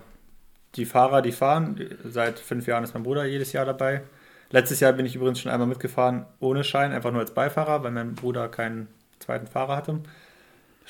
die 0.76 0.86
Fahrer, 0.86 1.22
die 1.22 1.32
fahren. 1.32 1.78
Seit 2.04 2.38
fünf 2.38 2.66
Jahren 2.66 2.82
ist 2.84 2.94
mein 2.94 3.02
Bruder 3.02 3.26
jedes 3.26 3.52
Jahr 3.52 3.66
dabei. 3.66 4.02
Letztes 4.50 4.80
Jahr 4.80 4.92
bin 4.92 5.06
ich 5.06 5.14
übrigens 5.14 5.40
schon 5.40 5.52
einmal 5.52 5.68
mitgefahren 5.68 6.26
ohne 6.40 6.64
Schein, 6.64 6.92
einfach 6.92 7.12
nur 7.12 7.20
als 7.20 7.32
Beifahrer, 7.32 7.84
weil 7.84 7.92
mein 7.92 8.14
Bruder 8.14 8.48
keinen 8.48 8.88
zweiten 9.20 9.46
Fahrer 9.46 9.76
hatte. 9.76 10.00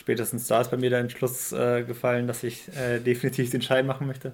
Spätestens 0.01 0.47
da 0.47 0.63
ist 0.63 0.71
bei 0.71 0.79
mir 0.79 0.89
der 0.89 1.01
Entschluss 1.01 1.53
äh, 1.53 1.85
gefallen, 1.85 2.27
dass 2.27 2.43
ich 2.43 2.75
äh, 2.75 3.01
definitiv 3.01 3.51
den 3.51 3.61
Schein 3.61 3.87
machen 3.87 4.07
möchte. 4.07 4.33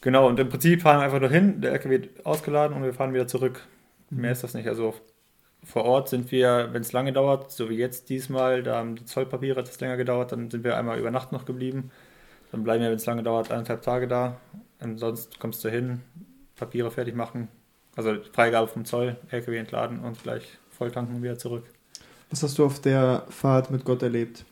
Genau, 0.00 0.26
und 0.26 0.40
im 0.40 0.48
Prinzip 0.48 0.82
fahren 0.82 0.98
wir 0.98 1.04
einfach 1.04 1.20
nur 1.20 1.30
hin, 1.30 1.60
der 1.60 1.70
LKW 1.70 1.90
wird 1.90 2.26
ausgeladen 2.26 2.76
und 2.76 2.82
wir 2.82 2.92
fahren 2.92 3.14
wieder 3.14 3.28
zurück. 3.28 3.64
Mehr 4.10 4.32
ist 4.32 4.42
das 4.42 4.52
nicht. 4.54 4.66
Also 4.66 4.94
vor 5.62 5.84
Ort 5.84 6.08
sind 6.08 6.32
wir, 6.32 6.70
wenn 6.72 6.82
es 6.82 6.90
lange 6.90 7.12
dauert, 7.12 7.52
so 7.52 7.70
wie 7.70 7.76
jetzt 7.76 8.08
diesmal, 8.08 8.64
da 8.64 8.78
haben 8.78 8.96
die 8.96 9.04
Zollpapiere 9.04 9.60
etwas 9.60 9.78
länger 9.78 9.96
gedauert, 9.96 10.32
dann 10.32 10.50
sind 10.50 10.64
wir 10.64 10.76
einmal 10.76 10.98
über 10.98 11.12
Nacht 11.12 11.30
noch 11.30 11.44
geblieben. 11.44 11.92
Dann 12.50 12.64
bleiben 12.64 12.82
wir, 12.82 12.90
wenn 12.90 12.96
es 12.96 13.06
lange 13.06 13.22
dauert, 13.22 13.52
eineinhalb 13.52 13.82
Tage 13.82 14.08
da. 14.08 14.40
Und 14.80 14.98
sonst 14.98 15.38
kommst 15.38 15.64
du 15.64 15.70
hin, 15.70 16.00
Papiere 16.56 16.90
fertig 16.90 17.14
machen, 17.14 17.46
also 17.94 18.16
Freigabe 18.32 18.66
vom 18.66 18.84
Zoll, 18.84 19.18
LKW 19.30 19.56
entladen 19.56 20.00
und 20.00 20.20
gleich 20.20 20.58
volltanken 20.70 21.14
und 21.14 21.22
wieder 21.22 21.38
zurück. 21.38 21.62
Was 22.30 22.42
hast 22.42 22.58
du 22.58 22.64
auf 22.64 22.80
der 22.80 23.24
Fahrt 23.28 23.70
mit 23.70 23.84
Gott 23.84 24.02
erlebt? 24.02 24.44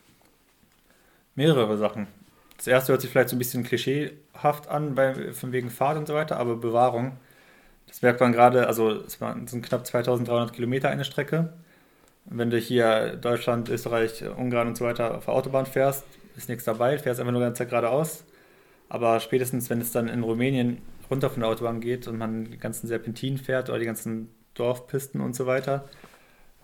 Mehrere 1.38 1.78
Sachen. 1.78 2.08
Das 2.56 2.66
erste 2.66 2.90
hört 2.90 3.00
sich 3.00 3.10
vielleicht 3.10 3.28
so 3.28 3.36
ein 3.36 3.38
bisschen 3.38 3.62
klischeehaft 3.62 4.66
an, 4.66 4.96
bei, 4.96 5.32
von 5.32 5.52
wegen 5.52 5.70
Fahrt 5.70 5.96
und 5.96 6.08
so 6.08 6.14
weiter, 6.14 6.36
aber 6.36 6.56
Bewahrung. 6.56 7.12
Das 7.86 8.02
merkt 8.02 8.20
man 8.20 8.32
gerade, 8.32 8.66
also 8.66 8.90
es 8.90 9.20
sind 9.46 9.64
knapp 9.64 9.86
2300 9.86 10.52
Kilometer 10.52 10.88
eine 10.88 11.04
Strecke. 11.04 11.52
Wenn 12.24 12.50
du 12.50 12.58
hier 12.58 13.14
Deutschland, 13.14 13.68
Österreich, 13.68 14.24
Ungarn 14.36 14.66
und 14.66 14.76
so 14.76 14.84
weiter 14.84 15.16
auf 15.16 15.26
der 15.26 15.34
Autobahn 15.34 15.66
fährst, 15.66 16.04
ist 16.36 16.48
nichts 16.48 16.64
dabei, 16.64 16.98
fährst 16.98 17.20
einfach 17.20 17.32
nur 17.32 17.40
ganz 17.40 17.60
geradeaus. 17.60 18.24
Aber 18.88 19.20
spätestens, 19.20 19.70
wenn 19.70 19.80
es 19.80 19.92
dann 19.92 20.08
in 20.08 20.24
Rumänien 20.24 20.78
runter 21.08 21.30
von 21.30 21.42
der 21.42 21.50
Autobahn 21.50 21.80
geht 21.80 22.08
und 22.08 22.18
man 22.18 22.50
die 22.50 22.58
ganzen 22.58 22.88
Serpentinen 22.88 23.38
fährt 23.38 23.68
oder 23.68 23.78
die 23.78 23.86
ganzen 23.86 24.28
Dorfpisten 24.54 25.20
und 25.20 25.36
so 25.36 25.46
weiter 25.46 25.88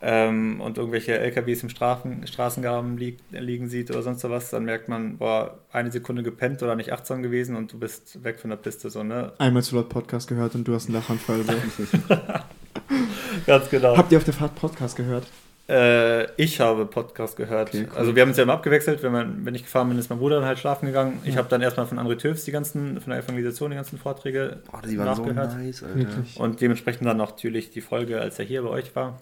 ähm, 0.06 0.60
und 0.60 0.76
irgendwelche 0.76 1.18
LKWs 1.18 1.62
im 1.62 1.70
Strafen, 1.70 2.26
Straßengraben 2.26 2.98
lieg, 2.98 3.16
liegen 3.30 3.68
sieht 3.68 3.90
oder 3.90 4.02
sonst 4.02 4.22
was, 4.24 4.50
dann 4.50 4.66
merkt 4.66 4.86
man, 4.86 5.16
boah, 5.16 5.58
eine 5.72 5.90
Sekunde 5.90 6.22
gepennt 6.22 6.62
oder 6.62 6.76
nicht 6.76 6.92
achtsam 6.92 7.22
gewesen 7.22 7.56
und 7.56 7.72
du 7.72 7.78
bist 7.78 8.22
weg 8.22 8.38
von 8.38 8.50
der 8.50 8.58
Piste. 8.58 8.90
So, 8.90 9.02
ne? 9.02 9.32
Einmal 9.38 9.62
zu 9.62 9.76
laut 9.76 9.88
Podcast 9.88 10.28
gehört 10.28 10.54
und 10.56 10.68
du 10.68 10.74
hast 10.74 10.88
einen 10.88 10.96
Lachanfall. 10.96 11.42
So. 11.42 11.54
Ganz 13.46 13.70
genau. 13.70 13.96
Habt 13.96 14.12
ihr 14.12 14.18
auf 14.18 14.24
der 14.24 14.34
Fahrt 14.34 14.54
Podcast 14.56 14.94
gehört? 14.94 15.26
Äh, 15.70 16.30
ich 16.36 16.60
habe 16.60 16.84
Podcast 16.84 17.38
gehört. 17.38 17.68
Okay, 17.68 17.86
cool. 17.90 17.98
Also 17.98 18.14
wir 18.14 18.20
haben 18.20 18.28
uns 18.28 18.36
ja 18.36 18.42
immer 18.42 18.52
abgewechselt. 18.52 19.02
Wenn, 19.02 19.12
man, 19.12 19.46
wenn 19.46 19.54
ich 19.54 19.62
gefahren 19.62 19.88
bin, 19.88 19.98
ist 19.98 20.10
mein 20.10 20.18
Bruder 20.18 20.36
dann 20.36 20.44
halt 20.44 20.58
schlafen 20.58 20.84
gegangen. 20.84 21.18
Ich 21.24 21.38
habe 21.38 21.48
dann 21.48 21.62
erstmal 21.62 21.86
von 21.86 21.98
André 21.98 22.18
Töfs 22.18 22.44
die 22.44 22.52
ganzen, 22.52 23.00
von 23.00 23.10
der 23.10 23.20
Evangelisation 23.20 23.70
die 23.70 23.76
ganzen 23.76 23.98
Vorträge 23.98 24.58
Boah, 24.70 24.82
die 24.82 24.98
waren 24.98 25.16
so 25.16 25.24
nachgehört. 25.24 25.56
nice, 25.56 25.82
Alter. 25.82 26.24
Und 26.36 26.60
dementsprechend 26.60 27.06
dann 27.06 27.16
natürlich 27.16 27.70
die 27.70 27.80
Folge, 27.80 28.20
als 28.20 28.38
er 28.38 28.44
hier 28.44 28.60
bei 28.60 28.68
euch 28.68 28.94
war. 28.94 29.18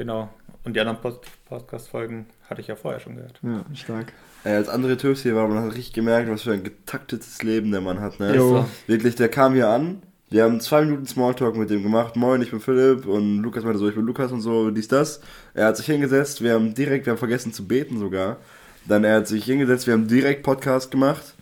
Genau. 0.00 0.30
Und 0.64 0.76
die 0.76 0.80
anderen 0.80 0.98
Pod 0.98 1.20
Podcast-Folgen 1.46 2.24
hatte 2.48 2.62
ich 2.62 2.68
ja 2.68 2.74
vorher 2.74 3.00
schon 3.00 3.16
gehört. 3.16 3.38
Ja, 3.42 3.62
stark. 3.74 4.14
Ey, 4.44 4.54
als 4.54 4.70
andere 4.70 4.96
Töfs 4.96 5.22
hier 5.22 5.36
war, 5.36 5.46
man 5.46 5.62
hat 5.62 5.74
richtig 5.74 5.92
gemerkt, 5.92 6.30
was 6.30 6.40
für 6.40 6.52
ein 6.52 6.64
getaktetes 6.64 7.42
Leben 7.42 7.70
der 7.70 7.82
Mann 7.82 8.00
hat, 8.00 8.18
ne? 8.18 8.34
Jo. 8.34 8.64
Wirklich, 8.86 9.16
der 9.16 9.28
kam 9.28 9.52
hier 9.52 9.68
an, 9.68 10.00
wir 10.30 10.44
haben 10.44 10.58
zwei 10.62 10.86
Minuten 10.86 11.04
Smalltalk 11.06 11.54
mit 11.54 11.68
dem 11.68 11.82
gemacht. 11.82 12.16
Moin, 12.16 12.40
ich 12.40 12.50
bin 12.50 12.60
Philipp 12.60 13.04
und 13.04 13.42
Lukas 13.42 13.62
meinte 13.62 13.78
so, 13.78 13.90
ich 13.90 13.94
bin 13.94 14.06
Lukas 14.06 14.32
und 14.32 14.40
so, 14.40 14.70
dies, 14.70 14.88
das. 14.88 15.20
Er 15.52 15.66
hat 15.66 15.76
sich 15.76 15.84
hingesetzt, 15.84 16.42
wir 16.42 16.54
haben 16.54 16.72
direkt, 16.72 17.04
wir 17.04 17.10
haben 17.10 17.18
vergessen 17.18 17.52
zu 17.52 17.68
beten 17.68 17.98
sogar. 17.98 18.38
Dann 18.88 19.04
er 19.04 19.16
hat 19.16 19.28
sich 19.28 19.44
hingesetzt, 19.44 19.86
wir 19.86 19.92
haben 19.92 20.08
direkt 20.08 20.44
Podcast 20.44 20.90
gemacht. 20.90 21.34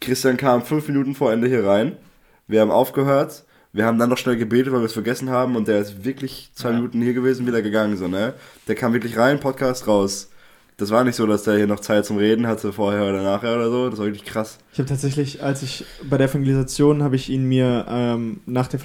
Christian 0.00 0.38
kam 0.38 0.62
fünf 0.62 0.88
Minuten 0.88 1.14
vor 1.14 1.30
Ende 1.30 1.46
hier 1.46 1.66
rein. 1.66 1.98
Wir 2.46 2.62
haben 2.62 2.70
aufgehört. 2.70 3.44
Wir 3.72 3.84
haben 3.84 3.98
dann 3.98 4.08
noch 4.08 4.18
schnell 4.18 4.36
gebetet, 4.36 4.72
weil 4.72 4.80
wir 4.80 4.86
es 4.86 4.92
vergessen 4.92 5.30
haben 5.30 5.54
und 5.56 5.68
der 5.68 5.78
ist 5.80 6.04
wirklich 6.04 6.50
zwei 6.54 6.70
Ja. 6.70 6.76
Minuten 6.76 7.02
hier 7.02 7.12
gewesen, 7.14 7.46
wieder 7.46 7.62
gegangen, 7.62 7.96
so, 7.96 8.08
ne? 8.08 8.34
Der 8.66 8.74
kam 8.74 8.92
wirklich 8.92 9.16
rein, 9.18 9.40
Podcast 9.40 9.86
raus. 9.86 10.30
Das 10.78 10.90
war 10.92 11.02
nicht 11.02 11.16
so, 11.16 11.26
dass 11.26 11.42
der 11.42 11.56
hier 11.56 11.66
noch 11.66 11.80
Zeit 11.80 12.06
zum 12.06 12.18
Reden 12.18 12.46
hatte, 12.46 12.72
vorher 12.72 13.02
oder 13.02 13.22
nachher 13.24 13.56
oder 13.56 13.68
so. 13.68 13.90
Das 13.90 13.98
war 13.98 14.06
wirklich 14.06 14.24
krass. 14.24 14.58
Ich 14.72 14.78
habe 14.78 14.88
tatsächlich, 14.88 15.42
als 15.42 15.62
ich 15.64 15.84
bei 16.08 16.16
der 16.18 16.28
Evangelisation, 16.28 17.02
habe 17.02 17.16
ich 17.16 17.28
ihn 17.30 17.44
mir 17.44 17.84
ähm, 17.88 18.40
nach, 18.46 18.68
der, 18.68 18.78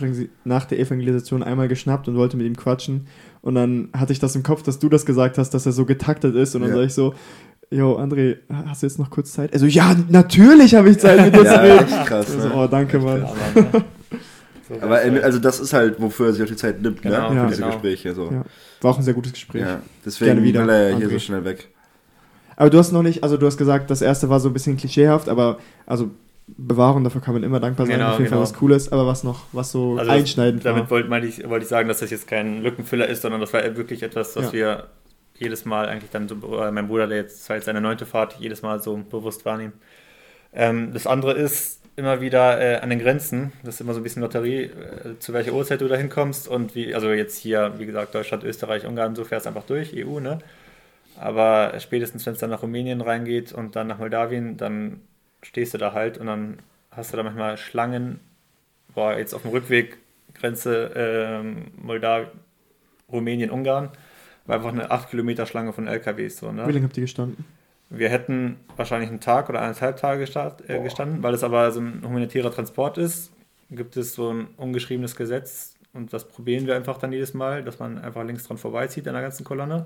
nach 0.43 0.65
der 0.65 0.79
Evangelisation 0.79 1.43
einmal 1.43 1.67
geschnappt 1.67 2.07
und 2.07 2.15
wollte 2.15 2.35
mit 2.35 2.47
ihm 2.47 2.57
quatschen. 2.57 3.05
Und 3.41 3.53
dann 3.55 3.89
hatte 3.95 4.11
ich 4.11 4.19
das 4.19 4.35
im 4.35 4.41
Kopf, 4.41 4.63
dass 4.63 4.79
du 4.79 4.89
das 4.89 5.05
gesagt 5.05 5.37
hast, 5.37 5.51
dass 5.51 5.67
er 5.67 5.71
so 5.71 5.85
getaktet 5.85 6.33
ist. 6.35 6.55
Und 6.55 6.61
dann 6.61 6.71
Ja. 6.71 6.77
sag 6.77 6.85
ich 6.85 6.93
so, 6.95 7.13
Jo, 7.69 7.97
André, 7.99 8.37
hast 8.67 8.83
du 8.83 8.87
jetzt 8.87 8.99
noch 8.99 9.09
kurz 9.09 9.31
Zeit? 9.31 9.51
Also, 9.53 9.65
ja, 9.65 9.95
natürlich 10.09 10.75
habe 10.75 10.89
ich 10.91 10.99
Zeit 10.99 11.19
mit 11.25 11.35
dir 11.35 11.45
zu 11.45 11.61
reden. 11.61 11.87
krass. 12.05 12.29
Also, 12.31 12.47
Ne? 12.49 12.53
oh, 12.55 12.67
danke, 12.67 12.99
Mann. 12.99 13.25
Aber, 14.73 14.79
ne? 14.79 14.79
so 14.79 14.85
Aber 14.85 15.01
er, 15.01 15.11
halt. 15.13 15.23
also 15.23 15.39
das 15.39 15.59
ist 15.59 15.73
halt, 15.73 16.01
wofür 16.01 16.27
er 16.27 16.33
sich 16.33 16.43
auch 16.43 16.47
die 16.47 16.55
Zeit 16.55 16.81
nimmt, 16.81 17.01
Genau, 17.01 17.21
ne? 17.21 17.29
Für 17.29 17.35
ja. 17.35 17.45
diese 17.47 17.61
genau. 17.61 17.73
Gespräche. 17.73 18.13
So. 18.13 18.31
Ja. 18.31 18.43
War 18.81 18.91
auch 18.91 18.97
ein 18.97 19.03
sehr 19.03 19.13
gutes 19.13 19.33
Gespräch. 19.33 19.61
Ja, 19.61 19.81
deswegen 20.05 20.31
Gerne 20.31 20.43
wieder, 20.43 20.61
will 20.63 20.69
er 20.69 20.89
ja 20.91 20.97
hier 20.97 21.09
so 21.09 21.19
schnell 21.19 21.43
weg. 21.45 21.69
Aber 22.55 22.69
du 22.69 22.77
hast 22.77 22.91
noch 22.91 23.03
nicht, 23.03 23.23
also 23.23 23.37
du 23.37 23.45
hast 23.45 23.57
gesagt, 23.57 23.89
das 23.89 24.01
erste 24.01 24.29
war 24.29 24.39
so 24.39 24.49
ein 24.49 24.53
bisschen 24.53 24.77
klischeehaft, 24.77 25.27
aber 25.29 25.57
also 25.85 26.11
Bewahrung, 26.45 27.03
dafür 27.03 27.21
kann 27.21 27.33
man 27.33 27.43
immer 27.43 27.59
dankbar 27.59 27.85
sein, 27.87 27.95
Genau, 27.97 28.11
auf 28.11 28.19
jeden 28.19 28.29
Fall 28.29 28.37
genau. 28.37 28.41
was 28.41 28.53
Cooles, 28.53 28.91
aber 28.91 29.07
was 29.07 29.23
noch, 29.23 29.43
was 29.53 29.71
so 29.71 29.97
Also 29.97 30.11
einschneidend 30.11 30.65
Damit 30.65 30.83
war. 30.83 30.89
wollte 30.91 31.09
meine 31.09 31.25
ich, 31.25 31.47
wollte 31.49 31.63
ich 31.63 31.69
sagen, 31.69 31.87
dass 31.87 31.99
das 31.99 32.09
jetzt 32.11 32.27
kein 32.27 32.61
Lückenfüller 32.61 33.07
ist, 33.07 33.21
sondern 33.21 33.39
das 33.41 33.53
war 33.53 33.63
wirklich 33.77 34.03
etwas, 34.03 34.35
was 34.35 34.47
Ja. 34.47 34.53
wir 34.53 34.87
jedes 35.35 35.65
Mal 35.65 35.87
eigentlich 35.87 36.11
dann 36.11 36.27
so, 36.27 36.35
äh, 36.61 36.69
mein 36.71 36.87
Bruder, 36.89 37.07
der 37.07 37.17
jetzt 37.17 37.45
seit 37.45 37.63
seiner 37.63 37.81
neunte 37.81 38.05
Fahrt, 38.05 38.35
jedes 38.39 38.61
Mal 38.61 38.81
so 38.81 38.97
bewusst 39.09 39.45
wahrnehmen. 39.45 39.73
Ähm, 40.53 40.91
das 40.93 41.07
andere 41.07 41.33
ist 41.33 41.79
immer 41.95 42.21
wieder 42.21 42.59
äh, 42.59 42.79
an 42.79 42.89
den 42.89 42.99
Grenzen. 42.99 43.51
Das 43.63 43.75
ist 43.75 43.81
immer 43.81 43.93
so 43.93 43.99
ein 43.99 44.03
bisschen 44.03 44.21
Lotterie, 44.21 44.63
äh, 44.63 45.19
zu 45.19 45.33
welcher 45.33 45.53
Uhrzeit 45.53 45.81
du 45.81 45.87
da 45.87 45.95
hinkommst 45.95 46.47
und 46.47 46.75
wie, 46.75 46.93
also 46.93 47.11
jetzt 47.11 47.37
hier, 47.37 47.73
wie 47.77 47.85
gesagt, 47.85 48.15
Deutschland, 48.15 48.43
Österreich, 48.43 48.85
Ungarn, 48.85 49.15
so 49.15 49.23
fährst 49.23 49.47
einfach 49.47 49.63
durch, 49.63 49.93
EU, 49.95 50.19
ne? 50.19 50.39
Aber 51.15 51.73
spätestens, 51.79 52.25
wenn 52.25 52.33
es 52.33 52.39
dann 52.39 52.49
nach 52.49 52.63
Rumänien 52.63 53.01
reingeht 53.01 53.53
und 53.53 53.75
dann 53.75 53.87
nach 53.87 53.99
Moldawien, 53.99 54.57
dann 54.57 55.01
stehst 55.43 55.73
du 55.75 55.77
da 55.77 55.93
halt 55.93 56.17
und 56.17 56.25
dann 56.25 56.59
hast 56.89 57.13
du 57.13 57.17
da 57.17 57.23
manchmal 57.23 57.57
Schlangen. 57.57 58.19
Boah, 58.95 59.17
jetzt 59.17 59.33
auf 59.33 59.43
dem 59.43 59.51
Rückweg 59.51 59.97
Grenze 60.33 60.91
ähm, 60.95 61.71
Moldawien, 61.77 62.29
Rumänien, 63.11 63.51
Ungarn, 63.51 63.89
war 64.47 64.55
einfach 64.55 64.71
eine 64.71 64.89
8 64.89 65.11
Kilometer 65.11 65.45
Schlange 65.45 65.73
von 65.73 65.87
LKWs. 65.87 66.37
So, 66.37 66.51
ne? 66.51 66.67
Wie 66.67 66.71
lange 66.71 66.85
habt 66.85 66.97
ihr 66.97 67.01
gestanden? 67.01 67.45
Wir 67.89 68.09
hätten 68.09 68.57
wahrscheinlich 68.75 69.09
einen 69.09 69.19
Tag 69.19 69.49
oder 69.49 69.61
eineinhalb 69.61 69.97
Tage 69.97 70.21
gestart, 70.21 70.67
äh, 70.67 70.81
gestanden, 70.81 71.21
weil 71.21 71.33
es 71.33 71.43
aber 71.43 71.71
so 71.71 71.79
ein 71.79 72.01
humanitärer 72.03 72.51
Transport 72.51 72.97
ist, 72.97 73.31
gibt 73.69 73.97
es 73.97 74.13
so 74.13 74.31
ein 74.31 74.47
ungeschriebenes 74.57 75.15
Gesetz 75.15 75.75
und 75.93 76.11
das 76.11 76.27
probieren 76.27 76.65
wir 76.65 76.75
einfach 76.75 76.97
dann 76.97 77.11
jedes 77.11 77.33
Mal, 77.33 77.63
dass 77.63 77.79
man 77.79 77.99
einfach 77.99 78.23
links 78.23 78.47
dran 78.47 78.57
vorbeizieht 78.57 79.07
an 79.07 79.13
der 79.13 79.21
ganzen 79.21 79.43
Kolonne. 79.43 79.85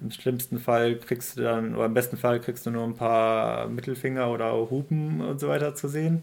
Im 0.00 0.10
schlimmsten 0.10 0.58
Fall 0.58 0.96
kriegst 0.96 1.38
du 1.38 1.42
dann, 1.42 1.74
oder 1.74 1.86
im 1.86 1.94
besten 1.94 2.16
Fall 2.16 2.40
kriegst 2.40 2.66
du 2.66 2.70
nur 2.70 2.84
ein 2.84 2.94
paar 2.94 3.68
Mittelfinger 3.68 4.30
oder 4.30 4.52
Hupen 4.70 5.20
und 5.20 5.40
so 5.40 5.48
weiter 5.48 5.74
zu 5.74 5.88
sehen. 5.88 6.22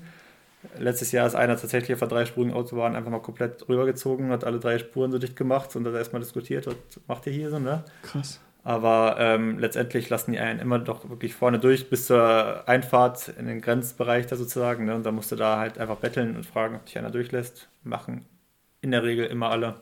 Letztes 0.77 1.11
Jahr 1.11 1.25
ist 1.25 1.33
einer 1.33 1.57
tatsächlich 1.57 1.93
auf 1.93 1.99
der 1.99 2.09
dreispurigen 2.09 2.53
Autobahn 2.53 2.95
einfach 2.95 3.09
mal 3.09 3.21
komplett 3.21 3.67
rübergezogen, 3.67 4.29
hat 4.29 4.43
alle 4.43 4.59
drei 4.59 4.77
Spuren 4.77 5.11
so 5.11 5.17
dicht 5.17 5.35
gemacht 5.35 5.75
und 5.75 5.87
hat 5.87 5.95
erstmal 5.95 6.21
diskutiert, 6.21 6.67
was 6.67 6.75
macht 7.07 7.25
ihr 7.25 7.33
hier 7.33 7.49
so, 7.49 7.57
ne? 7.57 7.83
Krass. 8.03 8.39
Aber 8.63 9.15
ähm, 9.19 9.57
letztendlich 9.57 10.09
lassen 10.09 10.33
die 10.33 10.39
einen 10.39 10.59
immer 10.59 10.77
doch 10.77 11.09
wirklich 11.09 11.33
vorne 11.33 11.57
durch 11.57 11.89
bis 11.89 12.05
zur 12.05 12.67
Einfahrt 12.69 13.29
in 13.29 13.47
den 13.47 13.59
Grenzbereich 13.61 14.27
da 14.27 14.35
sozusagen. 14.35 14.85
Ne? 14.85 14.93
Und 14.95 15.03
da 15.03 15.11
musst 15.11 15.31
du 15.31 15.35
da 15.35 15.57
halt 15.57 15.79
einfach 15.79 15.97
betteln 15.97 16.35
und 16.35 16.45
fragen, 16.45 16.75
ob 16.75 16.85
dich 16.85 16.97
einer 16.97 17.09
durchlässt. 17.09 17.69
Machen 17.83 18.25
in 18.81 18.91
der 18.91 19.03
Regel 19.03 19.25
immer 19.25 19.49
alle. 19.49 19.75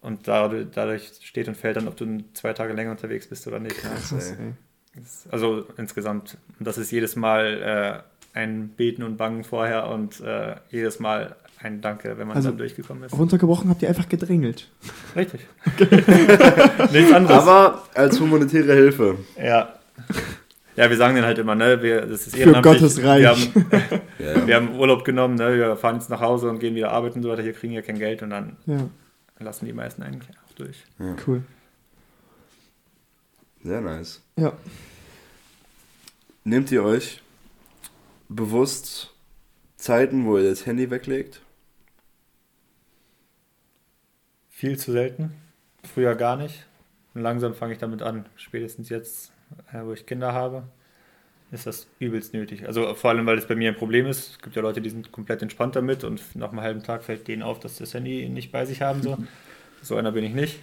Und 0.00 0.26
dadurch, 0.26 0.66
dadurch 0.72 1.12
steht 1.22 1.48
und 1.48 1.56
fällt 1.56 1.76
dann, 1.76 1.86
ob 1.86 1.96
du 1.96 2.24
zwei 2.32 2.54
Tage 2.54 2.72
länger 2.72 2.90
unterwegs 2.92 3.26
bist 3.28 3.46
oder 3.46 3.58
nicht. 3.58 3.82
Ne? 3.84 3.90
Krass. 3.90 4.36
Das- 4.94 5.26
Also 5.30 5.66
insgesamt. 5.76 6.38
Und 6.58 6.66
das 6.66 6.78
ist 6.78 6.90
jedes 6.90 7.14
Mal 7.14 8.02
äh, 8.34 8.38
ein 8.38 8.68
Beten 8.68 9.02
und 9.02 9.16
Bangen 9.18 9.44
vorher 9.44 9.86
und 9.88 10.20
äh, 10.20 10.56
jedes 10.70 10.98
Mal 10.98 11.36
ein 11.62 11.80
Danke, 11.80 12.16
wenn 12.18 12.26
man 12.28 12.36
Also- 12.36 12.48
dann 12.50 12.58
durchgekommen 12.58 13.04
ist. 13.04 13.12
Runtergebrochen 13.16 13.70
habt 13.70 13.82
ihr 13.82 13.88
einfach 13.88 14.08
gedrängelt. 14.08 14.68
Richtig. 15.16 15.40
Nichts 16.92 17.12
anderes. 17.12 17.30
Aber 17.42 17.88
als 17.94 18.18
humanitäre 18.20 18.74
Hilfe. 18.74 19.18
Ja. 19.42 19.74
Ja, 20.74 20.88
wir 20.88 20.96
sagen 20.96 21.16
dann 21.16 21.24
halt 21.26 21.38
immer, 21.38 21.54
ne, 21.54 21.82
wir, 21.82 22.06
das 22.06 22.26
ist 22.26 22.36
Für. 22.36 22.60
Gottes 22.62 23.02
Reich. 23.02 23.20
Wir 23.20 23.28
haben, 23.30 23.66
Ja, 24.18 24.46
wir 24.46 24.56
haben 24.56 24.78
Urlaub 24.78 25.04
genommen, 25.04 25.34
ne, 25.34 25.54
wir 25.56 25.76
fahren 25.76 25.96
jetzt 25.96 26.08
nach 26.08 26.20
Hause 26.20 26.48
und 26.48 26.60
gehen 26.60 26.74
wieder 26.74 26.92
arbeiten 26.92 27.18
und 27.18 27.24
so 27.24 27.28
weiter, 27.28 27.42
hier 27.42 27.52
kriegen 27.52 27.74
wir 27.74 27.82
kein 27.82 27.98
Geld 27.98 28.22
und 28.22 28.30
dann 28.30 28.56
Ja, 28.66 28.88
lassen 29.38 29.66
die 29.66 29.72
meisten 29.74 30.02
eigentlich 30.02 30.30
auch 30.30 30.52
durch. 30.54 30.84
cool. 31.26 31.42
Sehr 33.62 33.80
nice. 33.80 34.22
Ja. 34.36 34.52
Nehmt 36.44 36.72
ihr 36.72 36.82
euch 36.82 37.20
bewusst 38.28 39.10
Zeiten, 39.76 40.24
wo 40.24 40.38
ihr 40.38 40.48
das 40.48 40.64
Handy 40.66 40.90
weglegt? 40.90 41.42
Viel 44.62 44.78
zu 44.78 44.92
selten. 44.92 45.32
Früher 45.92 46.14
gar 46.14 46.36
nicht. 46.36 46.66
Und 47.14 47.22
langsam 47.22 47.52
fange 47.52 47.72
ich 47.72 47.80
damit 47.80 48.00
an. 48.00 48.26
Spätestens 48.36 48.90
jetzt, 48.90 49.32
äh, 49.72 49.84
wo 49.84 49.92
ich 49.92 50.06
Kinder 50.06 50.34
habe. 50.34 50.62
ist 51.50 51.66
das 51.66 51.88
übelst 51.98 52.32
nötig. 52.32 52.68
Also 52.68 52.94
vor 52.94 53.10
allem, 53.10 53.26
weil 53.26 53.36
es 53.38 53.48
bei 53.48 53.56
mir 53.56 53.70
ein 53.70 53.76
Problem 53.76 54.06
ist. 54.06 54.30
Es 54.30 54.38
gibt 54.38 54.54
ja 54.54 54.62
Leute, 54.62 54.80
die 54.80 54.90
sind 54.90 55.10
komplett 55.10 55.42
entspannt 55.42 55.74
damit 55.74 56.04
und 56.04 56.36
nach 56.36 56.50
einem 56.50 56.60
halben 56.60 56.84
Tag 56.84 57.02
fällt 57.02 57.26
denen 57.26 57.42
auf, 57.42 57.58
dass 57.58 57.76
sie 57.76 57.82
das 57.82 57.92
Handy 57.92 58.28
nicht 58.28 58.52
bei 58.52 58.64
sich 58.64 58.82
haben. 58.82 59.02
So, 59.02 59.18
so 59.82 59.96
einer 59.96 60.12
bin 60.12 60.22
ich 60.22 60.32
nicht. 60.32 60.60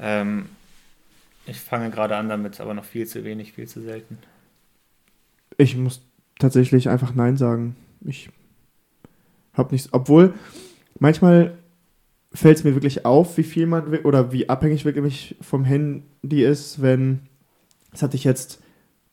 Ähm, 0.00 0.46
ich 1.46 1.60
fange 1.60 1.90
gerade 1.90 2.16
an 2.16 2.28
damit, 2.28 2.60
aber 2.60 2.74
noch 2.74 2.84
viel 2.84 3.06
zu 3.06 3.22
wenig, 3.22 3.52
viel 3.52 3.68
zu 3.68 3.82
selten. 3.82 4.18
Ich 5.58 5.76
muss 5.76 6.02
tatsächlich 6.40 6.88
einfach 6.88 7.14
Nein 7.14 7.36
sagen. 7.36 7.76
Ich 8.04 8.30
habe 9.52 9.72
nichts. 9.72 9.90
Obwohl, 9.92 10.34
manchmal 10.98 11.56
fällt 12.34 12.58
es 12.58 12.64
mir 12.64 12.74
wirklich 12.74 13.04
auf, 13.04 13.36
wie 13.36 13.42
viel 13.42 13.66
man 13.66 13.86
oder 14.04 14.32
wie 14.32 14.48
abhängig 14.48 14.84
wirklich 14.84 15.36
vom 15.40 15.64
Handy 15.64 16.44
ist, 16.44 16.80
wenn. 16.82 17.20
Das 17.90 18.02
hatte 18.02 18.16
ich 18.16 18.24
jetzt. 18.24 18.60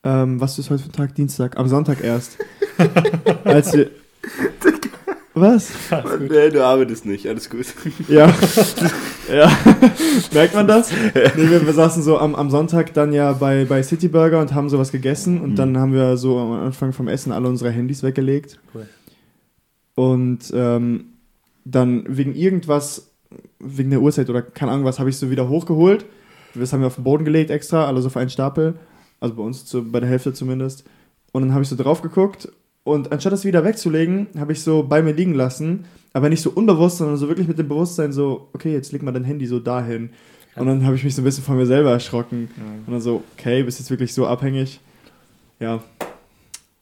Ähm, 0.02 0.40
was 0.40 0.58
ist 0.58 0.70
heute 0.70 0.82
für 0.82 0.88
ein 0.88 0.92
Tag? 0.92 1.14
Dienstag. 1.14 1.58
Am 1.58 1.68
Sonntag 1.68 2.02
erst. 2.02 2.38
Als 3.44 3.72
wir. 3.74 3.90
Was? 5.34 5.70
Nee, 6.18 6.50
du 6.50 6.64
arbeitest 6.64 7.06
nicht, 7.06 7.26
alles 7.28 7.48
gut. 7.48 7.66
Ja. 8.08 8.26
ja. 9.32 9.50
Merkt 10.32 10.54
man 10.54 10.66
das? 10.66 10.90
Nee, 10.90 11.50
wir, 11.50 11.64
wir 11.64 11.72
saßen 11.72 12.02
so 12.02 12.18
am, 12.18 12.34
am 12.34 12.50
Sonntag 12.50 12.92
dann 12.94 13.12
ja 13.12 13.32
bei, 13.32 13.64
bei 13.64 13.82
City 13.82 14.08
Burger 14.08 14.40
und 14.40 14.54
haben 14.54 14.68
sowas 14.68 14.90
gegessen 14.90 15.40
und 15.40 15.50
Mhm. 15.50 15.56
dann 15.56 15.78
haben 15.78 15.92
wir 15.92 16.16
so 16.16 16.38
am 16.38 16.52
Anfang 16.52 16.92
vom 16.92 17.06
Essen 17.06 17.30
alle 17.30 17.48
unsere 17.48 17.70
Handys 17.70 18.02
weggelegt. 18.02 18.58
Cool. 18.74 18.88
Und 19.94 20.50
ähm, 20.52 21.04
dann 21.64 22.04
wegen 22.08 22.34
irgendwas, 22.34 23.09
wegen 23.58 23.90
der 23.90 24.00
Uhrzeit 24.00 24.30
oder 24.30 24.42
keine 24.42 24.72
Ahnung 24.72 24.84
was, 24.84 24.98
habe 24.98 25.10
ich 25.10 25.16
so 25.16 25.30
wieder 25.30 25.48
hochgeholt. 25.48 26.04
Das 26.54 26.72
haben 26.72 26.80
wir 26.80 26.88
auf 26.88 26.96
den 26.96 27.04
Boden 27.04 27.24
gelegt 27.24 27.50
extra, 27.50 27.86
alles 27.86 28.06
auf 28.06 28.16
einen 28.16 28.30
Stapel. 28.30 28.74
Also 29.20 29.34
bei 29.34 29.42
uns 29.42 29.64
zu, 29.64 29.84
bei 29.84 30.00
der 30.00 30.08
Hälfte 30.08 30.32
zumindest. 30.32 30.84
Und 31.32 31.42
dann 31.42 31.52
habe 31.52 31.62
ich 31.62 31.68
so 31.68 31.76
drauf 31.76 32.02
geguckt 32.02 32.48
und 32.82 33.12
anstatt 33.12 33.32
das 33.32 33.44
wieder 33.44 33.64
wegzulegen, 33.64 34.28
habe 34.38 34.52
ich 34.52 34.62
so 34.62 34.82
bei 34.82 35.02
mir 35.02 35.12
liegen 35.12 35.34
lassen, 35.34 35.84
aber 36.12 36.28
nicht 36.28 36.42
so 36.42 36.50
unbewusst, 36.50 36.98
sondern 36.98 37.16
so 37.16 37.28
wirklich 37.28 37.46
mit 37.46 37.58
dem 37.58 37.68
Bewusstsein 37.68 38.12
so, 38.12 38.48
okay, 38.52 38.72
jetzt 38.72 38.92
leg 38.92 39.02
mal 39.02 39.12
dein 39.12 39.24
Handy 39.24 39.46
so 39.46 39.60
dahin. 39.60 40.10
Und 40.56 40.66
dann 40.66 40.84
habe 40.84 40.96
ich 40.96 41.04
mich 41.04 41.14
so 41.14 41.22
ein 41.22 41.24
bisschen 41.24 41.44
von 41.44 41.56
mir 41.56 41.66
selber 41.66 41.92
erschrocken. 41.92 42.48
Und 42.86 42.92
dann 42.92 43.00
so, 43.00 43.22
okay, 43.38 43.62
bist 43.62 43.78
jetzt 43.78 43.90
wirklich 43.90 44.12
so 44.12 44.26
abhängig? 44.26 44.80
Ja. 45.60 45.84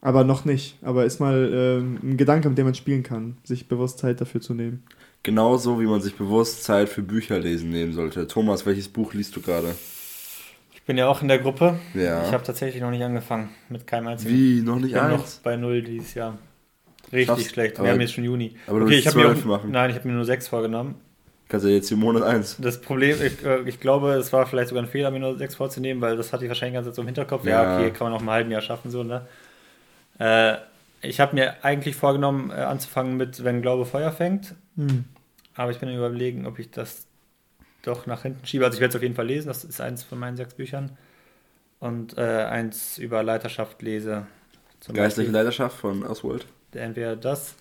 Aber 0.01 0.24
noch 0.24 0.44
nicht. 0.44 0.78
Aber 0.82 1.05
ist 1.05 1.20
mal 1.20 1.51
ähm, 1.53 1.99
ein 2.03 2.16
Gedanke, 2.16 2.49
mit 2.49 2.57
dem 2.57 2.66
man 2.66 2.74
spielen 2.74 3.03
kann, 3.03 3.36
sich 3.44 3.68
bewusst 3.68 3.99
Zeit 3.99 4.20
dafür 4.20 4.40
zu 4.40 4.55
nehmen. 4.55 4.84
Genauso 5.22 5.80
wie 5.80 5.86
man 5.86 6.00
sich 6.00 6.14
bewusst 6.14 6.64
Zeit 6.64 6.88
für 6.88 7.02
Bücher 7.02 7.38
lesen 7.38 7.70
nehmen 7.70 7.92
sollte. 7.92 8.26
Thomas, 8.26 8.64
welches 8.66 8.88
Buch 8.88 9.12
liest 9.14 9.34
du 9.36 9.42
gerade? 9.42 9.74
Ich 10.74 10.82
bin 10.84 10.96
ja 10.96 11.06
auch 11.08 11.20
in 11.20 11.28
der 11.28 11.38
Gruppe. 11.38 11.78
Ja. 11.92 12.24
Ich 12.26 12.32
habe 12.32 12.44
tatsächlich 12.44 12.80
noch 12.80 12.90
nicht 12.90 13.02
angefangen 13.02 13.50
mit 13.68 13.86
keinem 13.86 14.06
einzigen. 14.08 14.32
Wie? 14.34 14.60
Noch 14.62 14.76
Ich 14.76 14.84
nicht 14.84 14.94
noch 14.94 15.02
eins? 15.02 15.40
bei 15.42 15.56
null 15.56 15.82
dieses 15.82 16.14
Jahr. 16.14 16.38
Richtig 17.12 17.26
Schaffst- 17.26 17.50
schlecht. 17.52 17.82
Wir 17.82 17.90
haben 17.90 18.00
jetzt 18.00 18.12
schon 18.14 18.24
Juni. 18.24 18.54
aber 18.66 18.78
du 18.80 18.84
okay, 18.86 18.94
willst 18.94 19.06
ich 19.08 19.14
habe 19.14 19.28
mir 19.28 19.34
auch, 19.38 19.44
machen. 19.44 19.70
Nein, 19.70 19.90
ich 19.90 19.96
habe 19.96 20.08
mir 20.08 20.14
nur 20.14 20.24
sechs 20.24 20.48
vorgenommen. 20.48 20.94
Kannst 21.48 21.64
ja 21.66 21.72
jetzt 21.72 21.90
im 21.90 21.98
Monat 22.00 22.22
eins. 22.22 22.56
Das 22.60 22.80
Problem, 22.80 23.16
ich, 23.22 23.42
äh, 23.44 23.60
ich 23.66 23.80
glaube, 23.80 24.12
es 24.12 24.32
war 24.34 24.46
vielleicht 24.46 24.68
sogar 24.68 24.84
ein 24.84 24.88
Fehler, 24.88 25.10
mir 25.10 25.18
nur 25.20 25.36
sechs 25.38 25.54
vorzunehmen, 25.56 26.00
weil 26.02 26.16
das 26.16 26.32
hatte 26.32 26.44
ich 26.44 26.48
wahrscheinlich 26.50 26.82
ganz 26.82 26.94
so 26.94 27.00
im 27.02 27.08
Hinterkopf. 27.08 27.44
Ja, 27.46 27.62
Ja. 27.62 27.76
okay, 27.78 27.90
kann 27.90 28.04
man 28.06 28.12
noch 28.12 28.20
einen 28.20 28.30
halben 28.30 28.50
Jahr 28.50 28.60
schaffen, 28.60 28.90
so, 28.90 29.02
ne? 29.02 29.26
Äh, 30.18 30.56
ich 31.00 31.20
habe 31.20 31.34
mir 31.34 31.64
eigentlich 31.64 31.96
vorgenommen, 31.96 32.50
äh, 32.50 32.54
anzufangen 32.54 33.16
mit 33.16 33.42
Wenn 33.44 33.62
Glaube 33.62 33.86
Feuer 33.86 34.12
fängt, 34.12 34.54
Hm. 34.78 35.04
aber 35.54 35.72
ich 35.72 35.78
bin 35.78 35.92
überlegen, 35.92 36.46
ob 36.46 36.58
ich 36.58 36.70
das 36.70 37.06
doch 37.82 38.06
nach 38.06 38.22
hinten 38.22 38.46
schiebe. 38.46 38.64
Also 38.64 38.76
ich 38.76 38.80
werde 38.80 38.90
es 38.90 38.96
auf 38.96 39.02
jeden 39.02 39.14
Fall 39.14 39.26
lesen, 39.26 39.48
das 39.48 39.64
ist 39.64 39.80
eins 39.80 40.02
von 40.02 40.18
meinen 40.18 40.36
sechs 40.36 40.54
Büchern. 40.54 40.96
Und 41.80 42.18
äh, 42.18 42.44
eins 42.44 42.98
über 42.98 43.22
Leiterschaft 43.22 43.82
lese. 43.82 44.26
Zum 44.80 44.94
Geistliche 44.94 45.28
Beispiel. 45.28 45.32
Leidenschaft 45.32 45.76
von 45.76 46.04
Oswald. 46.04 46.46
Entweder 46.72 47.16
das 47.16 47.54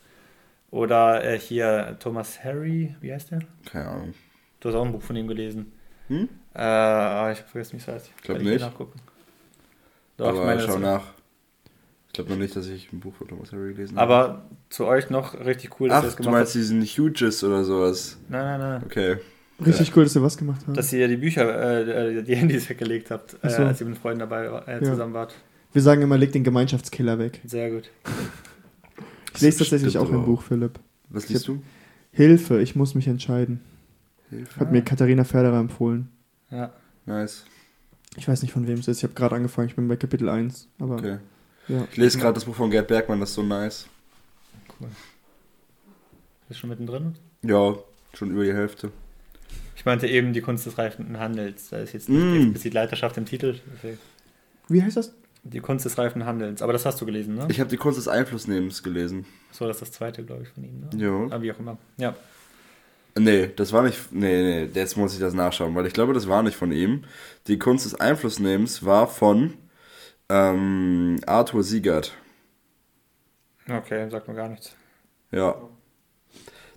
oder 0.72 1.24
äh, 1.24 1.39
hier 1.39 1.97
Thomas 1.99 2.43
Harry, 2.43 2.95
wie 2.99 3.13
heißt 3.13 3.32
der? 3.32 3.39
Keine 3.65 3.88
Ahnung. 3.88 4.13
Du 4.59 4.70
hast 4.70 4.76
auch 4.76 4.86
ein 4.86 4.91
Buch 4.91 5.01
von 5.01 5.15
ihm 5.15 5.28
gelesen. 5.28 5.72
Hm? 6.07 6.30
Äh, 6.53 6.59
ah, 6.59 7.32
ich 7.32 7.39
hab 7.39 7.49
vergessen, 7.49 7.74
wie 7.74 7.78
es 7.78 7.88
heißt. 7.88 8.11
Ich 8.24 8.30
nicht. 8.30 8.61
Nachgucken. 8.61 8.99
Doch, 10.18 10.30
aber 10.30 10.39
ich 10.39 10.45
meine, 10.45 10.61
schau 10.61 10.80
nach. 10.80 11.13
Ich 12.20 12.26
glaube 12.26 12.32
noch 12.34 12.39
nicht, 12.39 12.55
dass 12.55 12.68
ich 12.68 12.91
ein 12.91 12.99
Buch 12.99 13.13
von 13.13 13.28
Thomas 13.28 13.51
Harry 13.51 13.74
gelesen 13.76 13.95
habe. 13.95 14.11
Aber 14.13 14.45
zu 14.70 14.86
euch 14.88 15.11
noch 15.11 15.39
richtig 15.45 15.80
cool, 15.80 15.89
dass 15.89 15.97
ihr 15.97 15.99
Ach, 15.99 16.03
das 16.05 16.15
du 16.15 16.24
gemacht 16.24 16.34
meinst 16.39 16.55
habt. 16.55 16.61
diesen 16.63 16.82
Huges 16.82 17.43
oder 17.43 17.63
sowas. 17.63 18.18
Nein, 18.28 18.43
nein, 18.43 18.59
nein. 18.59 18.84
Okay. 18.84 19.18
Richtig 19.63 19.95
cool, 19.95 20.03
dass 20.03 20.15
ihr 20.15 20.24
was 20.24 20.36
gemacht 20.36 20.61
habt. 20.65 20.76
Dass 20.76 20.91
ihr 20.93 21.07
die 21.07 21.18
Bücher, 21.18 21.88
äh, 22.18 22.24
die 22.24 22.36
Handys 22.36 22.68
weggelegt 22.70 23.11
habt, 23.11 23.34
äh, 23.36 23.38
Ach 23.43 23.49
so. 23.51 23.61
als 23.65 23.82
ihr 23.82 23.86
mit 23.88 23.99
Freunden 23.99 24.22
dabei 24.22 24.45
äh, 24.45 24.84
Ja. 24.84 24.84
zusammen 24.84 25.13
wart. 25.13 25.36
Wir 25.74 25.82
sagen 25.84 26.01
immer, 26.01 26.18
leg 26.18 26.32
den 26.32 26.43
Gemeinschaftskiller 26.43 27.20
weg. 27.20 27.39
Sehr 27.45 27.70
gut. 27.70 27.91
Ich 29.36 29.41
lese 29.41 29.59
tatsächlich 29.59 29.99
auch 29.99 30.11
ein 30.11 30.26
Buch, 30.26 30.41
Philipp. 30.41 30.80
Was 31.09 31.30
liest 31.30 31.47
du? 31.47 31.61
Hilfe, 32.11 32.59
ich 32.61 32.76
muss 32.76 32.95
mich 32.95 33.07
entscheiden. 33.07 33.59
Hilfe. 34.32 34.59
Hat 34.59 34.72
mir 34.72 34.82
Katharina 34.82 35.24
Förderer 35.24 35.59
empfohlen. 35.59 36.09
Ja. 36.49 36.74
Nice. 37.05 37.45
Ich 38.15 38.28
weiß 38.28 38.41
nicht, 38.41 38.53
von 38.53 38.68
wem 38.68 38.80
es 38.80 38.88
ist. 38.88 38.97
Ich 38.97 39.03
habe 39.03 39.13
gerade 39.13 39.36
angefangen. 39.36 39.68
Ich 39.68 39.76
bin 39.76 39.88
bei 39.88 39.95
Kapitel 39.97 40.28
1. 40.30 40.68
Aber 40.80 40.95
Okay. 40.95 41.18
Ja. 41.68 41.88
Ich 41.91 41.97
lese 41.97 42.18
gerade 42.18 42.34
das 42.34 42.45
Buch 42.45 42.55
von 42.55 42.70
Gerd 42.72 42.88
Bergmann, 42.88 43.20
das 43.20 43.30
ist 43.30 43.36
so 43.36 43.43
nice. 43.43 43.88
Bist 46.47 46.59
schon 46.59 46.70
mittendrin? 46.70 47.15
Ja, 47.41 47.76
schon 48.13 48.32
über 48.32 48.43
die 48.43 48.53
Hälfte. 48.53 48.91
Ich 49.76 49.86
meinte 49.86 50.07
eben 50.07 50.34
die 50.34 50.41
Kunst 50.41 50.65
des 50.65 50.78
reifen 50.78 51.20
Handels. 51.20 51.70
Da 51.70 51.78
ist 51.78 51.93
jetzt 51.93 52.09
nicht 52.09 52.20
Mm. 52.22 52.36
explizit 52.43 52.74
Leiterschaft 52.74 53.18
im 53.18 53.26
Titel. 53.26 53.59
Wie 54.70 54.82
heißt 54.82 54.97
das? 54.97 55.13
Die 55.43 55.59
Kunst 55.59 55.86
des 55.86 55.97
reifen 55.97 56.26
Handelns. 56.26 56.61
Aber 56.61 56.74
das 56.74 56.86
hast 56.86 56.99
du 56.99 57.05
gelesen, 57.05 57.36
ne? 57.36 57.47
Ich 57.49 57.59
habe 57.59 57.70
die 57.70 57.78
Kunst 57.78 57.97
des 57.97 58.07
Einflussnehmens 58.07 58.82
gelesen. 58.84 59.26
so, 59.51 59.65
das 59.68 59.78
ist 59.78 59.82
das 59.82 59.91
zweite, 59.91 60.24
glaube 60.24 60.43
ich, 60.43 60.49
von 60.49 60.63
ihm. 60.63 60.80
Ne? 60.82 60.89
Ja. 61.05 61.11
Aber 61.34 61.41
wie 61.41 61.51
auch 61.51 61.59
immer. 61.59 61.78
Ja. 61.97 62.15
Nee, 63.18 63.49
das 63.55 63.72
war 63.74 63.84
nicht. 63.84 64.11
Nee, 64.11 64.65
nee, 64.65 64.70
jetzt 64.74 64.95
muss 64.97 65.13
ich 65.13 65.20
das 65.20 65.34
nachschauen, 65.34 65.74
weil 65.74 65.86
ich 65.88 65.93
glaube, 65.93 66.13
das 66.13 66.28
war 66.28 66.43
nicht 66.43 66.55
von 66.57 66.72
ihm. 66.72 67.03
Die 67.47 67.57
Kunst 67.57 67.86
des 67.86 67.95
Einflussnehmens 67.95 68.84
war 68.86 69.07
von 69.07 69.53
ähm, 70.30 71.20
Arthur 71.26 71.64
Siegert. 71.64 72.14
Okay, 73.70 74.10
sagt 74.10 74.28
mir 74.28 74.36
gar 74.36 74.50
nichts. 74.50 74.76
Ja. 75.32 75.56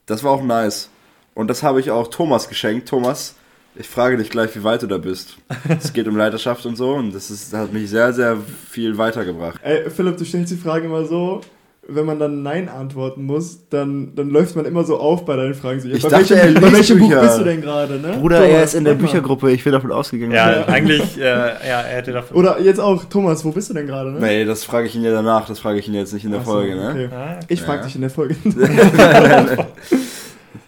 Das 0.07 0.25
war 0.25 0.33
auch 0.33 0.43
nice. 0.43 0.91
Und 1.35 1.49
das 1.49 1.63
habe 1.63 1.81
ich 1.81 1.91
auch 1.91 2.09
Thomas 2.09 2.49
geschenkt. 2.49 2.89
Thomas, 2.89 3.37
ich 3.77 3.89
frage 3.89 4.17
dich 4.17 4.31
gleich, 4.31 4.55
wie 4.57 4.65
weit 4.65 4.83
du 4.83 4.87
da 4.87 4.99
bist. 4.99 5.39
Es 5.69 5.93
geht 5.93 6.09
um 6.09 6.17
Leiterschaft 6.17 6.67
und 6.67 6.77
so 6.77 6.95
und 6.95 7.15
das, 7.15 7.31
ist, 7.31 7.53
das 7.53 7.61
hat 7.61 7.73
mich 7.73 7.89
sehr, 7.89 8.13
sehr 8.13 8.37
viel 8.37 8.99
weitergebracht. 8.99 9.61
Ey, 9.63 9.89
Philipp, 9.89 10.17
du 10.17 10.25
stellst 10.25 10.53
die 10.53 10.57
Frage 10.57 10.87
immer 10.87 11.05
so, 11.05 11.41
wenn 11.89 12.05
man 12.07 12.18
dann 12.20 12.43
Nein 12.43 12.68
antworten 12.68 13.24
muss, 13.24 13.68
dann, 13.68 14.14
dann 14.14 14.28
läuft 14.31 14.55
man 14.55 14.64
immer 14.64 14.85
so 14.85 14.99
auf 14.99 15.24
bei 15.24 15.35
deinen 15.35 15.55
Fragen. 15.55 15.81
So, 15.81 15.89
ja, 15.89 15.97
Ich 15.97 16.03
bei 16.03 16.09
dachte, 16.11 16.31
welchem, 16.31 16.55
er 16.57 16.61
bei 16.61 16.72
welchem 16.72 16.99
Buch 17.01 17.20
bist 17.20 17.39
du 17.39 17.45
denn 17.45 17.61
gerade, 17.62 17.99
ne? 17.99 18.16
Bruder, 18.20 18.37
Thomas, 18.37 18.51
er 18.53 18.64
ist 18.64 18.74
in 18.74 18.85
der. 18.85 18.95
Büchergruppe, 18.95 19.51
ich 19.51 19.64
bin 19.64 19.72
davon 19.72 19.91
ausgegangen. 19.91 20.33
Ja, 20.33 20.66
eigentlich, 20.66 21.18
äh, 21.18 21.22
ja, 21.22 21.81
er 21.81 21.97
hätte 21.97 22.12
davon. 22.12 22.37
Oder 22.37 22.61
jetzt 22.61 22.78
auch, 22.78 23.05
Thomas, 23.07 23.45
wo 23.45 23.51
bist 23.51 23.70
du 23.70 23.74
denn 23.74 23.87
gerade, 23.87 24.12
ne? 24.12 24.20
Nee, 24.20 24.45
das 24.45 24.62
frage 24.62 24.87
ich 24.87 24.95
ihn 24.95 25.03
ja 25.03 25.11
danach, 25.11 25.47
das 25.49 25.59
frage 25.59 25.78
ich 25.81 25.89
ihn 25.89 25.95
jetzt 25.95 26.12
nicht 26.12 26.24
in 26.24 26.31
der 26.31 26.41
Ach 26.41 26.45
so, 26.47 26.53
Folge, 26.53 26.76
ne? 26.76 26.91
okay. 26.91 27.09
Ah, 27.12 27.41
Ich 27.49 27.61
frage 27.62 27.81
Ja. 27.81 27.87
dich 27.87 27.95
in 27.97 28.01
der 28.03 28.11
Folge. 28.11 28.37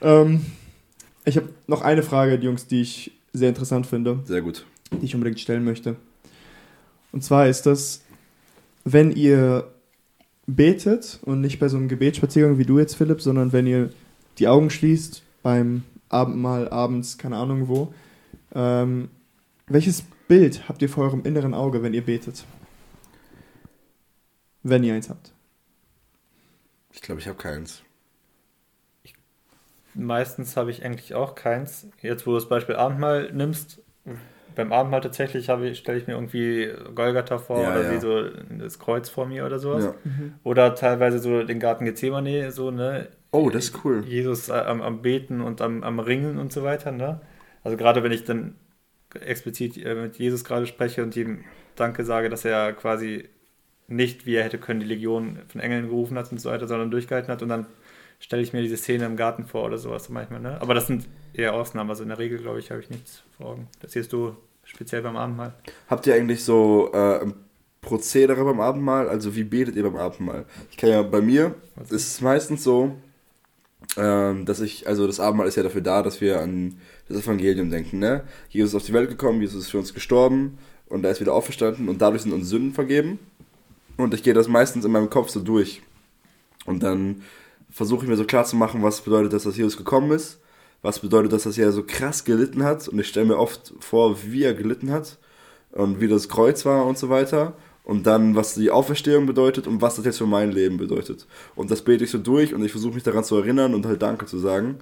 ähm, 0.03 0.47
ich 1.25 1.37
habe 1.37 1.49
noch 1.67 1.83
eine 1.83 2.03
Frage, 2.03 2.35
Jungs, 2.37 2.67
die 2.67 2.81
ich 2.83 3.13
sehr 3.33 3.49
interessant 3.49 3.87
finde, 3.87 4.19
Sehr 4.25 4.41
gut. 4.43 4.65
die 4.91 5.05
ich 5.07 5.15
unbedingt 5.15 5.41
stellen 5.41 5.65
möchte. 5.65 5.97
Und 7.13 7.23
zwar 7.23 7.47
ist 7.47 7.67
das, 7.67 8.03
wenn 8.85 9.11
ihr 9.13 9.65
betet 10.57 11.21
und 11.23 11.41
nicht 11.41 11.59
bei 11.59 11.69
so 11.69 11.77
einem 11.77 11.89
Gebetsspaziergang 11.89 12.59
wie 12.59 12.65
du 12.65 12.79
jetzt, 12.79 12.95
Philipp, 12.95 13.21
sondern 13.21 13.53
wenn 13.53 13.67
ihr 13.67 13.91
die 14.39 14.49
Augen 14.49 14.71
schließt 14.71 15.23
beim 15.43 15.85
Abendmahl 16.09 16.69
abends, 16.69 17.19
keine 17.19 17.37
Ahnung 17.37 17.69
wo, 17.69 17.95
ähm, 18.55 19.11
welches 19.67 20.03
Bild 20.29 20.69
habt 20.69 20.83
ihr 20.83 20.89
vor 20.89 21.05
eurem 21.05 21.25
inneren 21.25 21.55
Auge, 21.55 21.83
wenn 21.83 21.95
ihr 21.95 22.05
betet? 22.05 22.45
Wenn 24.63 24.85
ihr 24.85 24.95
eins 24.95 25.11
habt. 25.11 25.33
Ich 26.93 27.01
glaube, 27.01 27.21
ich 27.21 27.27
habe 27.27 27.39
keins. 27.39 27.83
Meistens 29.95 30.57
habe 30.57 30.71
ich 30.71 30.85
eigentlich 30.85 31.15
auch 31.15 31.35
keins. 31.35 31.87
Jetzt, 32.01 32.27
wo 32.27 32.31
du 32.31 32.37
das 32.37 32.49
Beispiel 32.49 32.77
Abendmahl 32.77 33.33
nimmst, 33.33 33.83
beim 34.55 34.73
Abendmahl 34.73 35.01
tatsächlich 35.01 35.49
habe 35.49 35.69
ich, 35.69 35.79
stelle 35.79 35.99
ich 35.99 36.07
mir 36.07 36.15
irgendwie 36.15 36.71
Golgatha 36.95 37.39
vor 37.39 37.63
Ja, 37.63 37.73
oder 37.73 37.85
ja. 37.85 37.93
wie 37.93 38.01
so 38.01 38.29
das 38.59 38.79
Kreuz 38.79 39.09
vor 39.09 39.27
mir 39.27 39.47
oder 39.47 39.59
sowas. 39.59 39.85
Ja. 39.85 39.95
Oder 40.45 40.75
teilweise 40.75 41.19
so 41.19 41.43
den 41.43 41.61
Garten 41.61 41.85
Gethsemane, 41.85 42.51
so, 42.51 42.71
ne? 42.71 43.09
Oh, 43.31 43.51
das 43.51 43.67
ist 43.67 43.85
cool. 43.85 44.05
Jesus 44.07 44.49
äh, 44.49 44.53
am, 44.53 44.83
am 44.83 45.03
Beten 45.03 45.41
und 45.41 45.61
am, 45.61 45.83
am 45.83 45.99
Ringen 45.99 46.39
und 46.39 46.53
so 46.53 46.63
weiter, 46.63 46.93
ne? 46.93 47.21
Also 47.65 47.77
gerade 47.77 48.03
wenn 48.03 48.13
ich 48.13 48.25
dann 48.25 48.55
explizit 49.21 49.77
äh, 49.85 49.95
mit 49.95 50.19
Jesus 50.19 50.45
gerade 50.45 50.67
spreche 50.67 51.03
und 51.03 51.17
ihm 51.17 51.45
Danke 51.77 52.05
sage, 52.05 52.29
dass 52.29 52.45
er 52.45 52.73
quasi 52.73 53.29
nicht, 53.89 54.27
wie 54.27 54.35
er 54.35 54.45
hätte 54.45 54.59
können, 54.59 54.81
die 54.81 54.87
Legion 54.87 55.39
von 55.49 55.61
Engeln 55.61 55.89
gerufen 55.89 56.19
hat 56.19 56.31
und 56.31 56.41
so 56.41 56.51
weiter, 56.51 56.69
sondern 56.69 56.91
durchgehalten 56.91 57.31
hat 57.33 57.43
und 57.43 57.49
dann 57.49 57.67
stelle 58.19 58.43
ich 58.43 58.53
mir 58.53 58.63
diese 58.63 58.77
Szene 58.77 59.05
im 59.05 59.17
Garten 59.17 59.45
vor 59.45 59.65
oder 59.65 59.79
sowas 59.79 60.09
manchmal, 60.09 60.41
ne? 60.41 60.61
Aber 60.61 60.75
das 60.75 60.87
sind 60.87 61.07
eher 61.35 61.55
Ausnahmen, 61.55 61.91
also 61.91 62.03
in 62.03 62.09
der 62.09 62.19
Regel, 62.19 62.39
glaube 62.39 62.59
ich, 62.59 62.71
habe 62.71 62.81
ich 62.81 62.91
nichts 62.91 63.23
vor 63.37 63.51
Augen. 63.51 63.69
Das 63.81 63.93
siehst 63.93 64.13
du 64.13 64.37
speziell 64.65 65.03
beim 65.03 65.17
Abendmahl. 65.17 65.55
Habt 65.89 66.07
ihr 66.07 66.15
eigentlich 66.15 66.45
so 66.45 66.91
äh, 66.93 67.27
Prozedere 67.81 68.45
beim 68.45 68.61
Abendmahl, 68.61 69.09
also 69.09 69.35
wie 69.35 69.45
betet 69.45 69.77
ihr 69.77 69.83
beim 69.83 69.97
Abendmahl? 69.97 70.47
Ich 70.71 70.77
kann 70.77 70.91
ja 70.91 71.03
bei 71.03 71.21
mir, 71.21 71.55
ist 71.83 71.93
es 71.93 72.21
meistens 72.21 72.63
so, 72.63 72.93
ähm, 73.97 74.47
dass 74.47 74.61
ich, 74.61 74.87
also 74.87 75.07
das 75.07 75.21
Abendmahl 75.21 75.49
ist 75.49 75.57
ja 75.57 75.63
dafür 75.63 75.81
da, 75.81 76.03
dass 76.03 76.21
wir 76.21 76.41
an 76.41 76.79
das 77.09 77.25
Evangelium 77.25 77.71
denken, 77.71 77.99
ne? 77.99 78.23
Jesus 78.49 78.71
ist 78.71 78.77
auf 78.77 78.87
die 78.87 78.93
Welt 78.93 79.11
gekommen, 79.11 79.41
Jesus 79.41 79.65
ist 79.65 79.71
für 79.71 79.79
uns 79.79 79.93
gestorben 79.93 80.59
und 80.89 81.05
er 81.05 81.11
ist 81.11 81.21
wieder 81.21 81.35
auferstanden 81.35 81.89
und 81.89 82.01
dadurch 82.01 82.23
sind 82.23 82.33
uns 82.33 82.49
Sünden 82.49 82.73
vergeben. 82.73 83.19
Und 83.97 84.15
ich 84.15 84.23
gehe 84.23 84.35
das 84.35 84.49
meistens 84.49 84.85
in 84.85 84.93
meinem 84.93 85.11
Kopf 85.11 85.29
so 85.29 85.41
durch. 85.41 85.83
Und 86.65 86.83
dann 86.83 87.23
versuche 87.71 88.05
ich 88.05 88.09
mir 88.09 88.17
so 88.17 88.25
klar 88.25 88.45
zu 88.45 88.57
machen, 88.57 88.83
was 88.83 89.01
bedeutet 89.01 89.33
das, 89.33 89.43
dass 89.43 89.57
Jesus 89.57 89.77
gekommen 89.77 90.13
ist, 90.13 90.39
was 90.83 90.99
bedeutet 90.99 91.33
das, 91.33 91.45
dass 91.45 91.57
er 91.57 91.73
so 91.73 91.85
krass 91.85 92.25
gelitten 92.25 92.65
hat. 92.65 92.89
Und 92.89 92.99
ich 92.99 93.09
stelle 93.09 93.27
mir 93.27 93.39
oft 93.39 93.73
vor, 93.81 94.19
wie 94.25 94.43
er 94.43 94.55
gelitten 94.55 94.91
hat 94.91 95.19
und 95.71 96.01
wie 96.01 96.09
das 96.09 96.29
Kreuz 96.29 96.65
war 96.65 96.85
und 96.87 96.99
so 96.99 97.09
weiter. 97.09 97.55
Und 97.85 98.07
dann, 98.07 98.37
was 98.37 98.55
die 98.55 98.71
Auferstehung 98.71 99.27
bedeutet 99.27 99.67
und 99.67 99.81
was 99.81 99.97
das 99.97 100.05
jetzt 100.05 100.19
für 100.19 100.27
mein 100.27 100.53
Leben 100.53 100.77
bedeutet. 100.77 101.27
Und 101.57 101.71
das 101.71 101.83
bete 101.83 102.05
ich 102.05 102.11
so 102.11 102.19
durch 102.19 102.55
und 102.55 102.65
ich 102.65 102.71
versuche 102.71 102.95
mich 102.95 103.03
daran 103.03 103.25
zu 103.25 103.37
erinnern 103.37 103.75
und 103.75 103.87
halt 103.87 104.03
Danke 104.03 104.27
zu 104.27 104.39
sagen. 104.39 104.79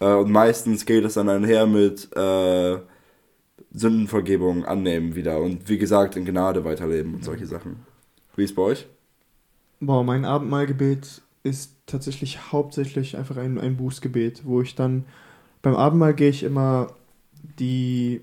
Äh, 0.00 0.12
und 0.12 0.30
meistens 0.30 0.84
geht 0.84 1.04
es 1.04 1.14
dann 1.14 1.28
einher 1.28 1.66
mit 1.66 2.08
äh, 2.16 2.78
Sündenvergebung 3.72 4.64
annehmen 4.64 5.16
wieder 5.16 5.40
und 5.40 5.68
wie 5.68 5.78
gesagt 5.78 6.16
in 6.16 6.24
Gnade 6.24 6.64
weiterleben 6.64 7.14
und 7.14 7.24
solche 7.24 7.46
Sachen. 7.46 7.84
Wie 8.36 8.44
ist 8.44 8.54
bei 8.54 8.62
euch? 8.62 8.86
Boah, 9.80 10.04
mein 10.04 10.24
Abendmahlgebet 10.24 11.22
ist 11.42 11.72
tatsächlich 11.86 12.52
hauptsächlich 12.52 13.16
einfach 13.16 13.36
ein, 13.36 13.58
ein 13.58 13.76
Bußgebet, 13.76 14.42
wo 14.44 14.62
ich 14.62 14.74
dann 14.74 15.04
beim 15.66 15.74
Abendmahl 15.74 16.14
gehe 16.14 16.28
ich 16.28 16.44
immer 16.44 16.92
die, 17.58 18.20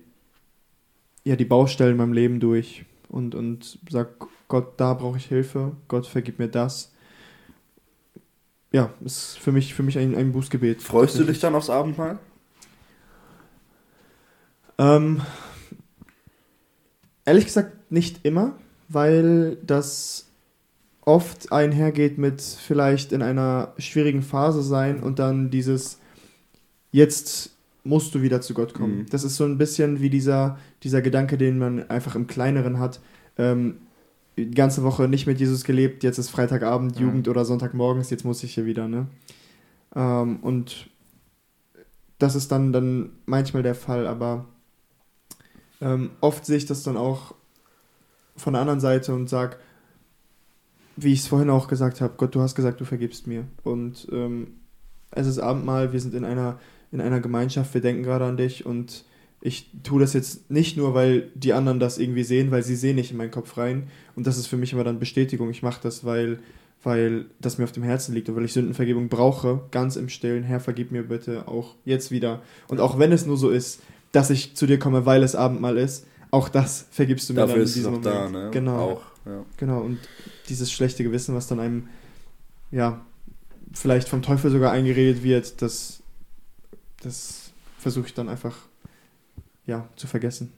ja, 1.26 1.36
die 1.36 1.44
Baustellen 1.44 1.92
in 1.92 1.98
meinem 1.98 2.14
Leben 2.14 2.40
durch 2.40 2.86
und, 3.10 3.36
und 3.36 3.80
sag, 3.90 4.12
Gott, 4.48 4.76
da 4.78 4.94
brauche 4.94 5.18
ich 5.18 5.26
Hilfe, 5.26 5.74
Gott 5.90 6.08
vergib 6.08 6.40
mir 6.40 6.48
das. 6.48 6.94
Ja, 8.72 8.92
ist 9.04 9.38
für 9.40 9.52
mich, 9.52 9.74
für 9.74 9.84
mich 9.84 9.98
ein, 9.98 10.16
ein 10.16 10.32
Bußgebet. 10.32 10.82
Freust 10.82 11.20
du 11.20 11.26
dich 11.26 11.42
dann 11.42 11.54
aufs 11.54 11.70
Abendmahl? 11.70 12.18
Ähm, 14.78 15.20
ehrlich 17.26 17.44
gesagt 17.44 17.92
nicht 17.92 18.22
immer, 18.24 18.56
weil 18.88 19.58
das 19.58 20.30
oft 21.02 21.52
einhergeht 21.52 22.18
mit 22.18 22.42
vielleicht 22.42 23.12
in 23.12 23.22
einer 23.22 23.74
schwierigen 23.80 24.22
Phase 24.22 24.64
sein 24.64 25.04
und 25.04 25.20
dann 25.20 25.50
dieses 25.50 26.00
jetzt 26.94 27.50
musst 27.84 28.16
du 28.16 28.22
wieder 28.22 28.40
zu 28.40 28.54
Gott 28.54 28.74
kommen. 28.74 29.00
Mhm. 29.00 29.06
Das 29.10 29.26
ist 29.26 29.36
so 29.36 29.44
ein 29.44 29.58
bisschen 29.58 30.00
wie 30.00 30.10
dieser, 30.10 30.58
dieser 30.84 31.02
Gedanke, 31.02 31.38
den 31.38 31.58
man 31.58 31.90
einfach 31.90 32.16
im 32.16 32.28
Kleineren 32.28 32.80
hat. 32.80 33.02
Ähm, 33.38 33.80
die 34.38 34.50
ganze 34.52 34.84
Woche 34.84 35.10
nicht 35.10 35.28
mit 35.28 35.40
Jesus 35.40 35.66
gelebt, 35.66 36.04
jetzt 36.04 36.18
ist 36.18 36.30
Freitagabend, 36.30 36.96
Mhm. 36.96 37.06
Jugend 37.06 37.28
oder 37.28 37.44
Sonntagmorgens, 37.44 38.10
jetzt 38.10 38.24
muss 38.24 38.44
ich 38.44 38.54
hier 38.54 38.66
wieder, 38.66 38.88
ne? 38.88 39.08
Ähm, 39.96 40.38
und 40.38 40.90
das 42.20 42.36
ist 42.36 42.52
dann, 42.52 42.72
dann 42.72 43.10
manchmal 43.26 43.64
der 43.64 43.76
Fall, 43.76 44.08
aber 44.08 44.46
ähm, 45.82 46.12
oft 46.22 46.46
sehe 46.46 46.58
ich 46.58 46.66
das 46.66 46.84
dann 46.84 46.96
auch 46.96 47.36
von 48.36 48.54
der 48.54 48.62
anderen 48.62 48.80
Seite 48.80 49.14
und 49.14 49.30
sag, 49.30 49.60
wie 50.96 51.12
ich 51.12 51.20
es 51.20 51.28
vorhin 51.28 51.50
auch 51.50 51.68
gesagt 51.68 52.02
habe, 52.02 52.14
Gott, 52.18 52.34
du 52.34 52.42
hast 52.42 52.56
gesagt, 52.56 52.80
du 52.80 52.86
vergibst 52.86 53.28
mir. 53.28 53.46
Und 53.64 54.08
ähm, 54.12 54.60
es 55.12 55.28
ist 55.28 55.40
Abendmahl, 55.40 55.92
wir 55.92 56.00
sind 56.00 56.14
in 56.14 56.26
einer, 56.26 56.60
in 56.94 57.02
einer 57.02 57.20
Gemeinschaft, 57.20 57.74
wir 57.74 57.82
denken 57.82 58.04
gerade 58.04 58.26
an 58.26 58.38
dich 58.38 58.66
und 58.66 59.04
ich 59.42 59.72
tue 59.84 60.00
das 60.00 60.14
jetzt 60.14 60.50
nicht 60.50 60.78
nur, 60.78 60.94
weil 60.94 61.30
die 61.36 61.52
anderen 61.52 61.80
das 61.80 61.98
irgendwie 61.98 62.24
sehen, 62.24 62.52
weil 62.52 62.64
sie 62.64 62.78
sehen 62.78 62.96
nicht 62.96 63.12
in 63.12 63.18
meinen 63.18 63.32
Kopf 63.32 63.58
rein. 63.58 63.88
Und 64.16 64.26
das 64.26 64.38
ist 64.38 64.48
für 64.48 64.56
mich 64.56 64.72
immer 64.72 64.86
dann 64.86 65.00
Bestätigung. 65.00 65.50
Ich 65.50 65.64
mache 65.64 65.82
das, 65.84 66.06
weil, 66.06 66.40
weil 66.82 67.26
das 67.42 67.58
mir 67.58 67.66
auf 67.66 67.74
dem 67.74 67.84
Herzen 67.84 68.14
liegt 68.14 68.30
und 68.30 68.38
weil 68.38 68.46
ich 68.46 68.54
Sündenvergebung 68.54 69.10
brauche, 69.10 69.64
ganz 69.72 69.98
im 69.98 70.08
Stillen. 70.08 70.44
Herr, 70.44 70.62
vergib 70.62 70.92
mir 70.92 71.04
bitte 71.04 71.48
auch 71.50 71.76
jetzt 71.84 72.10
wieder. 72.10 72.42
Und 72.70 72.80
auch 72.80 73.00
wenn 73.00 73.12
es 73.12 73.26
nur 73.26 73.36
so 73.36 73.50
ist, 73.50 73.82
dass 74.14 74.30
ich 74.30 74.56
zu 74.56 74.66
dir 74.66 74.80
komme, 74.80 75.06
weil 75.06 75.24
es 75.24 75.36
Abendmahl 75.36 75.78
ist, 75.78 76.06
auch 76.32 76.48
das 76.48 76.86
vergibst 76.92 77.28
du 77.28 77.34
mir 77.34 77.42
Dafür 77.42 77.56
dann 77.56 77.64
ist 77.64 77.70
es 77.72 77.76
diesem 77.76 77.96
auch 77.96 78.02
da, 78.02 78.30
ne? 78.30 78.50
Genau. 78.52 78.78
Auch, 78.78 79.02
ja. 79.26 79.44
Genau, 79.58 79.82
und 79.82 80.00
dieses 80.48 80.72
schlechte 80.72 81.04
Gewissen, 81.04 81.36
was 81.36 81.48
dann 81.48 81.60
einem, 81.60 81.90
ja, 82.72 83.02
vielleicht 83.74 84.08
vom 84.08 84.22
Teufel 84.22 84.52
sogar 84.52 84.72
eingeredet 84.72 85.24
wird, 85.24 85.62
das, 85.62 86.03
das 87.04 87.54
versuche 87.78 88.08
ich 88.08 88.14
dann 88.14 88.30
einfach, 88.30 88.56
ja, 89.66 89.88
zu 89.96 90.08
vergessen. 90.08 90.54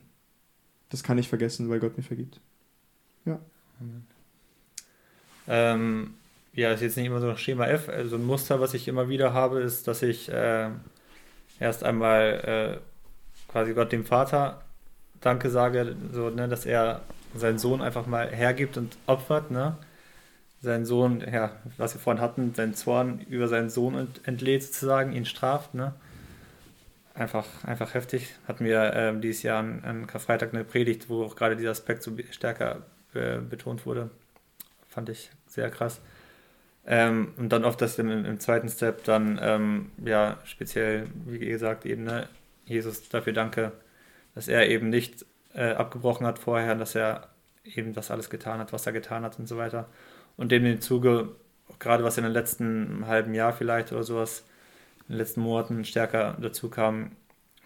Das 0.90 1.04
kann 1.04 1.18
ich 1.18 1.28
vergessen, 1.28 1.70
weil 1.70 1.80
Gott 1.80 1.98
mir 1.98 2.04
vergibt. 2.04 2.40
Ähm, 5.48 6.16
ja, 6.54 6.72
ist 6.72 6.82
jetzt 6.82 6.98
nicht 6.98 7.08
immer 7.08 7.20
so 7.20 7.30
ein 7.30 7.38
Schema 7.38 7.68
F. 7.68 7.90
Also 7.90 8.16
ein 8.16 8.26
Muster, 8.26 8.60
was 8.62 8.74
ich 8.74 8.88
immer 8.88 9.10
wieder 9.10 9.34
habe, 9.34 9.62
ist, 9.62 9.88
dass 9.88 10.02
ich 10.02 10.30
äh, 10.30 10.70
erst 11.60 11.84
einmal 11.84 12.80
äh, 12.80 13.52
quasi 13.52 13.74
Gott 13.74 13.92
dem 13.92 14.06
Vater 14.06 14.62
Danke 15.22 15.50
sage, 15.50 15.96
so, 16.12 16.30
ne, 16.30 16.48
dass 16.48 16.66
er 16.66 17.02
seinen 17.34 17.58
Sohn 17.58 17.82
einfach 17.82 18.06
mal 18.06 18.30
hergibt 18.30 18.78
und 18.78 18.96
opfert, 19.08 19.50
ne? 19.50 19.76
Seinen 20.62 20.86
Sohn, 20.86 21.22
ja, 21.22 21.52
was 21.78 21.94
wir 21.96 22.02
vorhin 22.02 22.22
hatten, 22.22 22.54
seinen 22.54 22.76
Zorn 22.76 23.22
über 23.30 23.48
seinen 23.48 23.70
Sohn 23.70 23.96
ent 23.96 24.22
entlädt 24.28 24.64
sozusagen, 24.64 25.14
ihn 25.14 25.26
straft, 25.26 25.74
ne? 25.74 25.94
Einfach, 27.16 27.46
einfach 27.64 27.94
heftig. 27.94 28.36
Hatten 28.46 28.66
wir 28.66 28.94
ähm, 28.94 29.22
dieses 29.22 29.42
Jahr 29.44 29.60
an, 29.60 29.84
an 29.86 30.06
Karfreitag 30.06 30.54
eine 30.54 30.66
Predigt, 30.66 31.10
wo 31.10 31.24
auch 31.24 31.38
gerade 31.38 31.56
dieser 31.56 31.72
Aspekt 31.72 32.04
so 32.04 32.12
stärker 32.32 32.84
äh, 33.14 33.38
betont 33.38 33.86
wurde. 33.86 34.10
Fand 34.90 35.08
ich 35.08 35.32
sehr 35.48 35.70
krass. 35.70 36.02
Ähm, 36.86 37.34
und 37.38 37.50
dann 37.50 37.64
oft 37.64 37.82
das 37.82 37.98
im, 38.00 38.26
im 38.26 38.40
zweiten 38.42 38.68
Step 38.68 39.06
dann, 39.06 39.40
ähm, 39.42 39.92
ja, 40.04 40.40
speziell, 40.44 41.08
wie 41.26 41.40
gesagt, 41.40 41.86
eben, 41.86 42.04
ne, 42.04 42.28
Jesus, 42.66 43.08
dafür 43.08 43.34
danke, 43.34 43.72
dass 44.36 44.50
er 44.50 44.68
eben 44.68 44.90
nicht 44.90 45.26
äh, 45.54 45.72
abgebrochen 45.72 46.28
hat 46.28 46.38
vorher, 46.38 46.76
dass 46.76 46.96
er 46.96 47.30
eben 47.64 47.94
das 47.94 48.12
alles 48.12 48.30
getan 48.30 48.60
hat, 48.60 48.74
was 48.74 48.86
er 48.86 48.92
getan 48.94 49.24
hat 49.24 49.40
und 49.40 49.48
so 49.48 49.58
weiter. 49.58 49.90
Und 50.36 50.52
dem 50.52 50.66
im 50.66 50.82
Zuge, 50.82 51.30
gerade 51.80 52.04
was 52.04 52.18
in 52.18 52.26
den 52.26 52.34
letzten 52.34 53.08
halben 53.08 53.34
Jahr 53.34 53.54
vielleicht 53.54 53.94
oder 53.94 54.04
sowas, 54.04 54.46
in 55.08 55.14
den 55.14 55.20
letzten 55.20 55.42
Monaten 55.42 55.86
stärker 55.86 56.38
dazu 56.40 56.70
kam, 56.70 57.12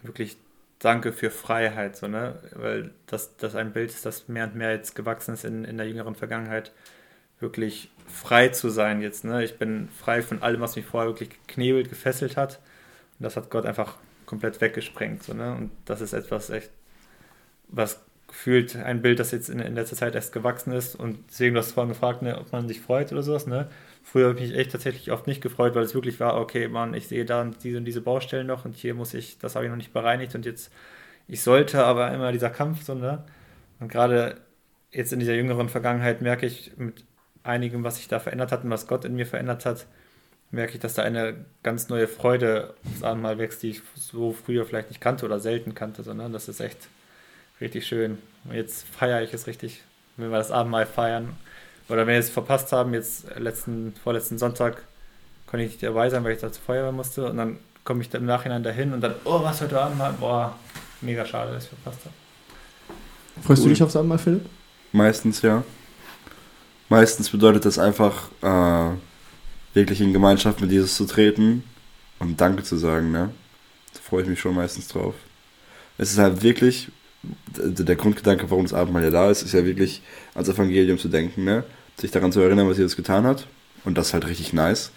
wirklich 0.02 0.36
Danke 0.80 1.12
für 1.12 1.30
Freiheit, 1.30 1.94
so, 1.96 2.08
ne? 2.08 2.36
Weil 2.54 2.92
das, 3.06 3.36
das 3.36 3.54
ein 3.54 3.74
Bild 3.74 3.90
ist, 3.90 4.06
das 4.06 4.28
mehr 4.28 4.44
und 4.44 4.54
mehr 4.54 4.72
jetzt 4.72 4.94
gewachsen 4.94 5.34
ist 5.34 5.44
in, 5.44 5.66
in 5.66 5.76
der 5.76 5.86
jüngeren 5.86 6.14
Vergangenheit, 6.14 6.72
wirklich 7.38 7.90
frei 8.06 8.48
zu 8.48 8.70
sein 8.70 9.02
jetzt, 9.02 9.22
ne? 9.22 9.44
Ich 9.44 9.58
bin 9.58 9.90
frei 9.90 10.22
von 10.22 10.42
allem, 10.42 10.62
was 10.62 10.76
mich 10.76 10.86
vorher 10.86 11.10
wirklich 11.10 11.28
geknebelt, 11.46 11.90
gefesselt 11.90 12.38
hat. 12.38 12.60
Und 13.18 13.24
das 13.24 13.36
hat 13.36 13.50
Gott 13.50 13.66
einfach 13.66 13.96
komplett 14.24 14.62
weggesprengt, 14.62 15.22
so, 15.22 15.34
ne? 15.34 15.52
Und 15.54 15.70
das 15.84 16.00
ist 16.00 16.14
etwas 16.14 16.48
echt, 16.48 16.70
was 17.68 18.02
gefühlt 18.26 18.74
ein 18.76 19.02
Bild, 19.02 19.18
das 19.18 19.32
jetzt 19.32 19.50
in, 19.50 19.58
in 19.58 19.74
letzter 19.74 19.96
Zeit 19.96 20.14
erst 20.14 20.32
gewachsen 20.32 20.72
ist. 20.72 20.96
Und 20.96 21.18
deswegen, 21.28 21.54
du 21.54 21.60
hast 21.60 21.72
vorhin 21.72 21.92
gefragt, 21.92 22.22
ne, 22.22 22.38
ob 22.38 22.52
man 22.52 22.68
sich 22.68 22.80
freut 22.80 23.12
oder 23.12 23.22
sowas, 23.22 23.46
ne? 23.46 23.68
Früher 24.02 24.28
habe 24.28 24.40
ich 24.40 24.50
mich 24.50 24.58
echt 24.58 24.72
tatsächlich 24.72 25.12
oft 25.12 25.26
nicht 25.26 25.40
gefreut, 25.40 25.74
weil 25.74 25.84
es 25.84 25.94
wirklich 25.94 26.18
war, 26.20 26.40
okay, 26.40 26.68
Mann, 26.68 26.94
ich 26.94 27.08
sehe 27.08 27.24
da 27.24 27.44
diese 27.44 27.78
und 27.78 27.84
diese 27.84 28.00
Baustellen 28.00 28.46
noch 28.46 28.64
und 28.64 28.74
hier 28.74 28.94
muss 28.94 29.14
ich, 29.14 29.38
das 29.38 29.54
habe 29.54 29.66
ich 29.66 29.70
noch 29.70 29.76
nicht 29.76 29.92
bereinigt 29.92 30.34
und 30.34 30.46
jetzt, 30.46 30.72
ich 31.28 31.42
sollte 31.42 31.84
aber 31.84 32.12
immer 32.12 32.32
dieser 32.32 32.50
Kampf, 32.50 32.82
so, 32.82 32.94
ne? 32.94 33.24
Und 33.78 33.90
gerade 33.90 34.40
jetzt 34.90 35.12
in 35.12 35.20
dieser 35.20 35.34
jüngeren 35.34 35.68
Vergangenheit 35.68 36.22
merke 36.22 36.46
ich 36.46 36.72
mit 36.76 37.04
einigem, 37.42 37.84
was 37.84 37.96
sich 37.96 38.08
da 38.08 38.18
verändert 38.18 38.52
hat 38.52 38.64
und 38.64 38.70
was 38.70 38.86
Gott 38.86 39.04
in 39.04 39.14
mir 39.14 39.26
verändert 39.26 39.64
hat, 39.64 39.86
merke 40.50 40.74
ich, 40.74 40.80
dass 40.80 40.94
da 40.94 41.02
eine 41.02 41.44
ganz 41.62 41.88
neue 41.88 42.08
Freude 42.08 42.74
aufs 42.84 43.02
Abendmahl 43.02 43.38
wächst, 43.38 43.62
die 43.62 43.70
ich 43.70 43.82
so 43.94 44.32
früher 44.32 44.66
vielleicht 44.66 44.88
nicht 44.88 45.00
kannte 45.00 45.24
oder 45.24 45.38
selten 45.38 45.74
kannte, 45.74 46.02
sondern 46.02 46.32
das 46.32 46.48
ist 46.48 46.60
echt 46.60 46.88
richtig 47.60 47.86
schön. 47.86 48.18
Und 48.44 48.54
jetzt 48.54 48.86
feiere 48.88 49.22
ich 49.22 49.32
es 49.32 49.46
richtig, 49.46 49.82
wenn 50.16 50.30
wir 50.30 50.38
das 50.38 50.50
Abendmahl 50.50 50.86
feiern. 50.86 51.36
Oder 51.90 52.06
wenn 52.06 52.14
wir 52.14 52.20
es 52.20 52.30
verpasst 52.30 52.72
haben, 52.72 52.94
jetzt 52.94 53.24
letzten, 53.36 53.94
vorletzten 54.02 54.38
Sonntag 54.38 54.82
konnte 55.46 55.64
ich 55.64 55.72
nicht 55.72 55.82
dabei 55.82 56.08
sein, 56.08 56.22
weil 56.24 56.32
ich 56.32 56.40
da 56.40 56.52
zur 56.52 56.62
Feuerwehr 56.62 56.92
musste. 56.92 57.28
Und 57.28 57.36
dann 57.36 57.58
komme 57.84 58.02
ich 58.02 58.08
da 58.08 58.18
im 58.18 58.26
Nachhinein 58.26 58.62
dahin 58.62 58.92
und 58.92 59.00
dann, 59.00 59.14
oh, 59.24 59.42
was 59.42 59.60
heute 59.60 59.80
Abendmahl? 59.80 60.14
Boah, 60.18 60.56
mega 61.00 61.26
schade, 61.26 61.52
dass 61.52 61.64
ich 61.64 61.70
verpasst 61.70 62.00
habe. 62.04 62.14
Freust 63.42 63.62
Cool. 63.62 63.68
du 63.68 63.74
dich 63.74 63.82
aufs 63.82 63.96
Abendmahl, 63.96 64.18
Philipp? 64.18 64.46
Meistens 64.92 65.42
ja. 65.42 65.64
Meistens 66.88 67.30
bedeutet 67.30 67.64
das 67.64 67.78
einfach, 67.78 68.30
äh, 68.42 68.94
wirklich 69.74 70.00
in 70.00 70.12
Gemeinschaft 70.12 70.60
mit 70.60 70.70
Jesus 70.70 70.96
zu 70.96 71.06
treten 71.06 71.64
und 72.18 72.40
Danke 72.40 72.62
zu 72.62 72.76
sagen, 72.76 73.10
ne? 73.12 73.30
Da 73.94 74.00
freue 74.00 74.22
ich 74.22 74.28
mich 74.28 74.40
schon 74.40 74.54
meistens 74.54 74.88
drauf. 74.88 75.14
Es 75.98 76.12
ist 76.12 76.18
halt 76.18 76.42
wirklich, 76.42 76.90
der 77.56 77.96
Grundgedanke, 77.96 78.50
warum 78.50 78.64
das 78.64 78.74
Abendmahl 78.74 79.04
ja 79.04 79.10
da 79.10 79.30
ist, 79.30 79.42
ist 79.42 79.52
ja 79.52 79.64
wirklich 79.64 80.02
ans 80.34 80.48
Evangelium 80.48 80.98
zu 80.98 81.08
denken, 81.08 81.44
ne? 81.44 81.64
Sich 82.00 82.10
daran 82.10 82.32
zu 82.32 82.40
erinnern, 82.40 82.68
was 82.68 82.78
Jesus 82.78 82.96
getan 82.96 83.24
hat. 83.24 83.46
Und 83.84 83.96
das 83.98 84.08
ist 84.08 84.14
halt 84.14 84.26
richtig 84.26 84.52
nice. 84.52 84.90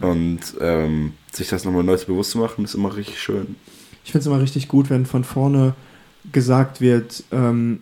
Und 0.00 0.40
ähm, 0.60 1.12
sich 1.32 1.48
das 1.48 1.64
nochmal 1.64 1.84
neu 1.84 1.96
bewusst 1.96 2.32
zu 2.32 2.38
machen, 2.38 2.64
ist 2.64 2.74
immer 2.74 2.96
richtig 2.96 3.20
schön. 3.20 3.56
Ich 4.04 4.12
finde 4.12 4.20
es 4.20 4.26
immer 4.26 4.40
richtig 4.40 4.68
gut, 4.68 4.90
wenn 4.90 5.06
von 5.06 5.24
vorne 5.24 5.74
gesagt 6.32 6.80
wird, 6.80 7.24
ähm, 7.32 7.80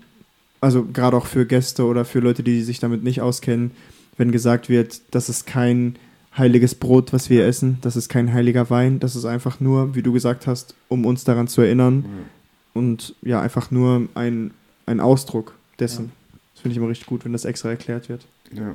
also 0.60 0.84
gerade 0.84 1.16
auch 1.16 1.26
für 1.26 1.46
Gäste 1.46 1.84
oder 1.84 2.04
für 2.04 2.20
Leute, 2.20 2.42
die 2.42 2.62
sich 2.62 2.78
damit 2.78 3.02
nicht 3.02 3.20
auskennen, 3.20 3.72
wenn 4.16 4.30
gesagt 4.30 4.68
wird, 4.68 5.00
das 5.10 5.28
ist 5.28 5.46
kein 5.46 5.96
heiliges 6.36 6.74
Brot, 6.74 7.12
was 7.12 7.30
wir 7.30 7.46
essen, 7.46 7.78
das 7.82 7.96
ist 7.96 8.08
kein 8.08 8.32
heiliger 8.32 8.70
Wein, 8.70 9.00
das 9.00 9.16
ist 9.16 9.24
einfach 9.24 9.60
nur, 9.60 9.94
wie 9.94 10.02
du 10.02 10.12
gesagt 10.12 10.46
hast, 10.46 10.74
um 10.88 11.04
uns 11.04 11.24
daran 11.24 11.48
zu 11.48 11.60
erinnern 11.62 12.04
und 12.74 13.14
ja, 13.22 13.40
einfach 13.40 13.70
nur 13.70 14.08
ein, 14.14 14.52
ein 14.86 15.00
Ausdruck 15.00 15.54
dessen. 15.78 16.12
Das 16.54 16.62
finde 16.62 16.72
ich 16.72 16.78
immer 16.78 16.88
richtig 16.88 17.06
gut, 17.06 17.24
wenn 17.24 17.32
das 17.32 17.44
extra 17.44 17.70
erklärt 17.70 18.08
wird. 18.08 18.26
Ja. 18.52 18.74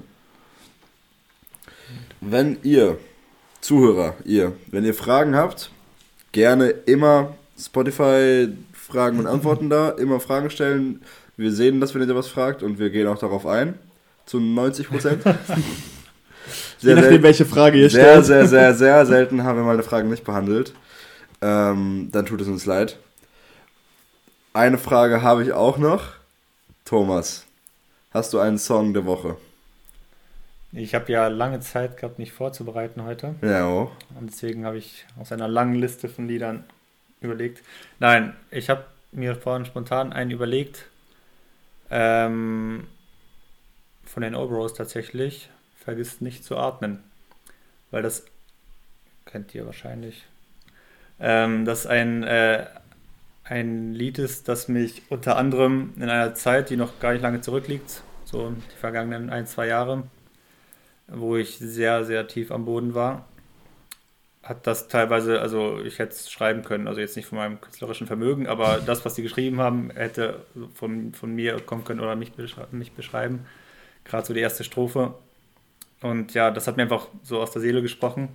Wenn 2.22 2.58
ihr, 2.64 2.98
Zuhörer, 3.62 4.16
ihr, 4.26 4.54
wenn 4.68 4.86
ihr 4.86 4.94
Fragen 4.94 5.36
habt, 5.36 5.72
gerne 6.32 6.70
immer 6.70 7.36
Spotify 7.60 8.50
Fragen 8.88 9.20
und 9.20 9.28
Antworten 9.28 9.70
da, 9.70 9.90
immer 9.90 10.22
Fragen 10.22 10.50
stellen. 10.50 11.02
Wir 11.36 11.52
sehen, 11.52 11.82
dass 11.82 11.94
wenn 11.94 12.08
ihr 12.08 12.16
was 12.16 12.28
fragt 12.28 12.64
und 12.64 12.80
wir 12.80 12.90
gehen 12.90 13.08
auch 13.08 13.20
darauf 13.20 13.46
ein. 13.46 13.78
Zu 14.26 14.40
90 14.40 14.88
Prozent. 14.88 15.24
Je 16.80 16.94
nachdem, 16.94 17.22
welche 17.22 17.46
Frage 17.46 17.78
ihr 17.78 17.90
sehr, 17.90 18.24
stellt. 18.24 18.26
sehr, 18.26 18.48
sehr, 18.48 18.74
sehr 18.76 19.06
selten 19.06 19.44
haben 19.44 19.58
wir 19.58 19.66
mal 19.66 19.74
eine 19.74 19.84
Frage 19.84 20.08
nicht 20.08 20.24
behandelt. 20.24 20.74
Ähm, 21.42 22.10
dann 22.12 22.26
tut 22.26 22.40
es 22.40 22.48
uns 22.48 22.66
leid. 22.66 22.98
Eine 24.54 24.78
Frage 24.78 25.22
habe 25.22 25.44
ich 25.44 25.52
auch 25.52 25.78
noch. 25.78 26.04
Thomas, 26.86 27.46
hast 28.12 28.34
du 28.34 28.40
einen 28.40 28.58
Song 28.58 28.94
der 28.94 29.06
Woche? 29.06 29.36
Ich 30.78 30.94
habe 30.94 31.12
ja 31.12 31.28
lange 31.28 31.60
Zeit 31.60 31.98
gehabt, 31.98 32.20
mich 32.20 32.32
vorzubereiten 32.32 33.04
heute. 33.04 33.34
Ja, 33.42 33.68
oh. 33.68 33.92
Und 34.20 34.30
deswegen 34.30 34.64
habe 34.64 34.78
ich 34.78 35.08
aus 35.20 35.32
einer 35.32 35.48
langen 35.48 35.74
Liste 35.74 36.08
von 36.08 36.28
Liedern 36.28 36.66
überlegt. 37.20 37.64
Nein, 38.00 38.36
ich 38.52 38.70
habe 38.70 38.86
mir 39.12 39.36
vorhin 39.36 39.66
spontan 39.66 40.14
einen 40.14 40.30
überlegt. 40.30 40.86
Ähm, 41.90 42.86
von 44.06 44.22
den 44.22 44.36
Obros 44.36 44.76
tatsächlich. 44.76 45.50
Vergisst 45.84 46.22
nicht 46.22 46.44
zu 46.44 46.58
atmen. 46.58 47.04
Weil 47.90 48.04
das 48.04 48.26
kennt 49.26 49.56
ihr 49.56 49.66
wahrscheinlich. 49.66 50.28
Ähm, 51.20 51.66
das 51.66 51.88
ein, 51.88 52.22
äh, 52.22 52.68
ein 53.46 53.96
Lied 53.96 54.20
ist, 54.20 54.48
das 54.48 54.68
mich 54.68 55.02
unter 55.10 55.38
anderem 55.38 55.94
in 55.96 56.04
einer 56.04 56.36
Zeit, 56.36 56.70
die 56.70 56.78
noch 56.78 57.00
gar 57.00 57.14
nicht 57.14 57.24
lange 57.24 57.42
zurückliegt, 57.42 58.04
so 58.26 58.52
die 58.52 58.78
vergangenen 58.78 59.32
ein, 59.32 59.48
zwei 59.48 59.66
Jahre, 59.66 60.04
wo 61.08 61.36
ich 61.36 61.58
sehr, 61.58 62.04
sehr 62.06 62.28
tief 62.28 62.52
am 62.52 62.66
Boden 62.66 62.94
war, 62.94 63.26
hat 64.44 64.66
das 64.66 64.88
teilweise, 64.88 65.42
also 65.42 65.82
ich 65.84 66.00
hätte 66.00 66.14
es 66.14 66.32
schreiben 66.32 66.64
können, 66.64 66.88
also 66.88 67.02
jetzt 67.02 67.18
nicht 67.18 67.26
von 67.28 67.38
meinem 67.38 67.60
künstlerischen 67.60 68.08
Vermögen, 68.08 68.48
aber 68.48 68.80
das, 68.86 69.04
was 69.04 69.16
die 69.16 69.24
geschrieben 69.24 69.60
haben, 69.60 69.92
hätte 69.92 70.46
von, 70.74 71.14
von 71.14 71.34
mir 71.34 71.60
kommen 71.60 71.84
können 71.84 72.00
oder 72.00 72.16
mich, 72.16 72.32
beschrei 72.34 72.66
mich 72.72 72.94
beschreiben. 72.94 73.46
Gerade 74.06 74.26
so 74.26 74.34
die 74.34 74.40
erste 74.40 74.64
Strophe. 74.64 75.16
Und 76.02 76.34
ja, 76.34 76.52
das 76.52 76.68
hat 76.68 76.78
mir 76.78 76.84
einfach 76.84 77.08
so 77.24 77.42
aus 77.42 77.52
der 77.52 77.62
Seele 77.62 77.82
gesprochen. 77.82 78.30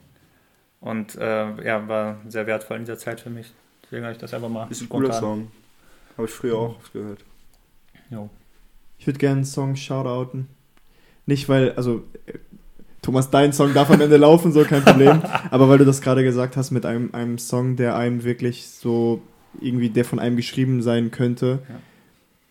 Und 0.81 1.15
äh, 1.15 1.65
ja, 1.65 1.89
war 1.89 2.21
sehr 2.29 2.47
wertvoll 2.47 2.77
in 2.77 2.83
dieser 2.83 2.99
Zeit 2.99 3.21
für 3.21 3.31
mich. 3.31 3.53
Deswegen 3.85 4.05
habe 4.05 4.13
ich 4.13 4.19
das 4.19 4.35
einfach 4.35 4.49
mal 4.49 4.67
Ist 4.71 4.83
ein 4.83 4.89
cooler 4.89 5.13
Song. 5.13 5.51
Habe 6.17 6.27
ich 6.27 6.35
früher 6.35 6.59
auch 6.59 6.77
oft 6.77 6.93
gehört. 6.93 7.25
Jo. 8.11 8.29
Ich 8.99 9.07
würde 9.07 9.19
gerne 9.19 9.37
einen 9.37 9.45
Song 9.45 9.77
shoutouten. 9.77 10.49
Nicht, 11.25 11.49
weil, 11.49 11.73
also, 11.73 12.05
Thomas, 13.03 13.31
dein 13.31 13.53
Song 13.53 13.75
darf 13.75 13.91
am 13.91 14.01
Ende 14.01 14.17
laufen, 14.17 14.53
so 14.53 14.63
kein 14.63 14.85
Problem. 14.85 15.23
Aber 15.51 15.69
weil 15.69 15.79
du 15.79 15.85
das 15.85 16.01
gerade 16.01 16.23
gesagt 16.23 16.57
hast 16.57 16.71
mit 16.71 16.87
einem, 16.87 17.11
einem 17.13 17.37
Song, 17.37 17.75
der 17.75 17.97
einem 17.97 18.23
wirklich 18.23 18.69
so 18.69 19.21
irgendwie, 19.61 19.91
der 19.91 20.05
von 20.05 20.21
einem 20.21 20.37
geschrieben 20.37 20.83
sein 20.83 21.11
könnte. 21.11 21.59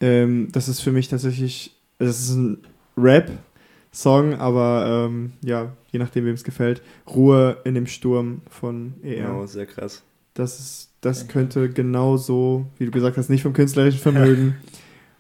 Ähm, 0.02 0.50
das 0.52 0.68
ist 0.68 0.82
für 0.82 0.92
mich 0.92 1.08
tatsächlich, 1.08 1.72
also 2.00 2.12
es 2.12 2.20
ist 2.20 2.36
ein 2.36 2.58
Rap-Song, 2.98 4.36
aber 4.36 5.08
ähm, 5.08 5.34
ja, 5.42 5.72
je 5.92 6.00
nachdem, 6.00 6.26
wem 6.26 6.34
es 6.34 6.44
gefällt. 6.44 6.82
Ruhe 7.08 7.58
in 7.64 7.74
dem 7.74 7.88
Sturm 7.88 8.42
von 8.50 8.96
ER. 9.04 9.18
Ja, 9.18 9.48
sehr 9.48 9.66
krass. 9.66 10.04
Das, 10.34 10.60
ist, 10.60 10.90
das 11.00 11.30
könnte 11.30 11.70
genauso, 11.70 12.66
wie 12.78 12.86
du 12.86 12.92
gesagt 12.92 13.18
hast, 13.18 13.30
nicht 13.30 13.44
vom 13.44 13.54
künstlerischen 13.54 14.00
Vermögen, 14.00 14.56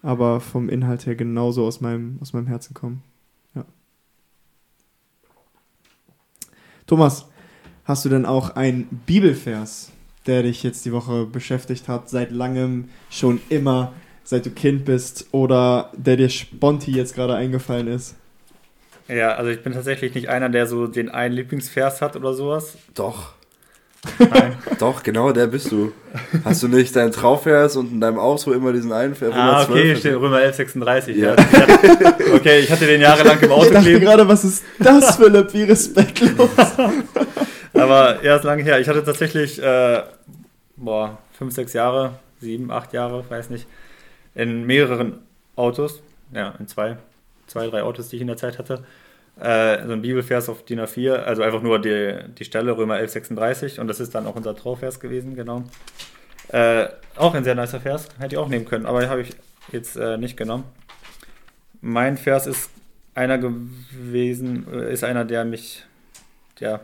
aber 0.02 0.42
vom 0.42 0.68
Inhalt 0.68 1.06
her 1.06 1.16
genauso 1.16 1.66
aus 1.66 1.80
meinem, 1.80 2.18
aus 2.22 2.34
meinem 2.34 2.48
Herzen 2.48 2.74
kommen. 2.74 3.02
Thomas, 6.92 7.26
hast 7.86 8.04
du 8.04 8.10
denn 8.10 8.26
auch 8.26 8.58
einen 8.58 8.84
Bibelvers, 9.06 9.94
der 10.28 10.44
dich 10.44 10.62
jetzt 10.62 10.84
die 10.84 10.92
Woche 10.92 11.26
beschäftigt 11.26 11.88
hat, 11.88 12.10
seit 12.10 12.32
langem, 12.32 12.90
schon 13.10 13.40
immer, 13.48 13.94
seit 14.26 14.46
du 14.46 14.50
Kind 14.50 14.84
bist 14.84 15.28
oder 15.32 15.94
der 15.96 16.18
dir 16.18 16.28
sponti 16.28 16.92
jetzt 16.92 17.16
gerade 17.16 17.34
eingefallen 17.34 17.88
ist? 17.88 18.18
Ja, 19.08 19.36
also 19.36 19.52
ich 19.52 19.64
bin 19.64 19.72
tatsächlich 19.72 20.14
nicht 20.16 20.28
einer, 20.28 20.50
der 20.50 20.68
so 20.68 20.86
den 20.86 21.08
einen 21.08 21.34
Lieblingsvers 21.34 22.02
hat 22.02 22.18
oder 22.18 22.34
sowas. 22.34 22.78
Doch, 22.94 23.36
Nein. 24.18 24.58
doch, 24.80 25.04
genau 25.04 25.32
der 25.32 25.48
bist 25.48 25.72
du. 25.72 25.92
Hast 26.44 26.64
du 26.64 26.68
nicht 26.68 26.96
deinen 26.96 27.12
Trauvers 27.12 27.76
und 27.76 27.92
in 27.92 28.02
deinem 28.02 28.18
Outro 28.18 28.52
immer 28.52 28.74
diesen 28.74 28.92
einen 28.92 29.16
ah, 29.32 29.62
112? 29.62 29.70
okay, 29.70 29.96
steht 29.96 30.16
Römer 30.16 30.38
1136. 30.38 31.18
Ja. 31.18 31.36
Ja. 31.36 32.16
Ich 32.20 32.34
okay, 32.34 32.60
ich 32.60 32.72
hatte 32.72 32.88
den 32.88 33.02
jahrelang 33.02 33.38
im 33.40 33.46
Ich 33.46 33.52
Auto 33.52 33.70
dachte 33.70 33.82
kleben. 33.82 34.02
gerade, 34.02 34.28
was 34.28 34.44
ist 34.44 34.64
das, 34.80 35.16
Philipp? 35.18 35.54
Wie 35.54 35.64
respektlos. 35.64 36.50
Aber 37.74 38.24
ja, 38.24 38.38
ist 38.38 38.44
lange 38.44 38.64
her. 38.64 38.80
Ich 38.80 38.88
hatte 38.88 39.04
tatsächlich, 39.04 39.62
äh, 39.62 40.02
boah, 40.78 41.20
fünf, 41.38 41.54
sechs 41.54 41.74
Jahre, 41.74 42.16
sieben, 42.40 42.72
acht 42.72 42.94
Jahre, 42.94 43.24
weiß 43.30 43.50
nicht, 43.52 43.68
in 44.34 44.66
mehreren 44.66 45.20
Autos, 45.56 46.02
ja, 46.34 46.56
in 46.60 46.68
zwei, 46.68 46.98
zwei, 47.48 47.68
drei 47.68 47.84
Autos, 47.84 48.10
die 48.10 48.16
ich 48.16 48.22
in 48.22 48.28
der 48.28 48.38
Zeit 48.38 48.58
hatte, 48.58 48.84
äh, 49.40 49.86
so 49.86 49.94
ein 49.94 50.02
Bibelvers 50.02 50.50
auf 50.50 50.66
DIN 50.66 50.80
A4, 50.82 51.14
also 51.14 51.42
einfach 51.42 51.62
nur 51.62 51.80
die, 51.80 52.20
die 52.38 52.46
Stelle 52.46 52.72
Römer 52.72 52.96
1136 52.96 53.80
und 53.80 53.88
das 53.88 54.00
ist 54.00 54.14
dann 54.14 54.28
auch 54.28 54.36
unser 54.36 54.56
Trauvers 54.56 55.00
gewesen, 55.00 55.36
genau. 55.36 55.64
Äh, 56.50 56.88
auch 57.16 57.34
ein 57.34 57.44
sehr 57.44 57.56
nicer 57.56 57.80
Vers, 57.80 58.10
hätte 58.20 58.36
ich 58.36 58.40
auch 58.40 58.50
nehmen 58.50 58.66
können, 58.66 58.86
aber 58.86 59.08
habe 59.10 59.22
ich 59.22 59.32
jetzt 59.72 59.96
äh, 59.96 60.18
nicht 60.18 60.38
genommen. 60.38 60.66
Mein 61.82 62.18
Vers 62.18 62.46
ist 62.46 62.70
einer 63.16 63.38
gewesen, 63.38 64.68
äh, 64.72 64.94
ist 64.94 65.04
einer, 65.04 65.26
der 65.26 65.46
mich, 65.46 65.86
der 66.60 66.82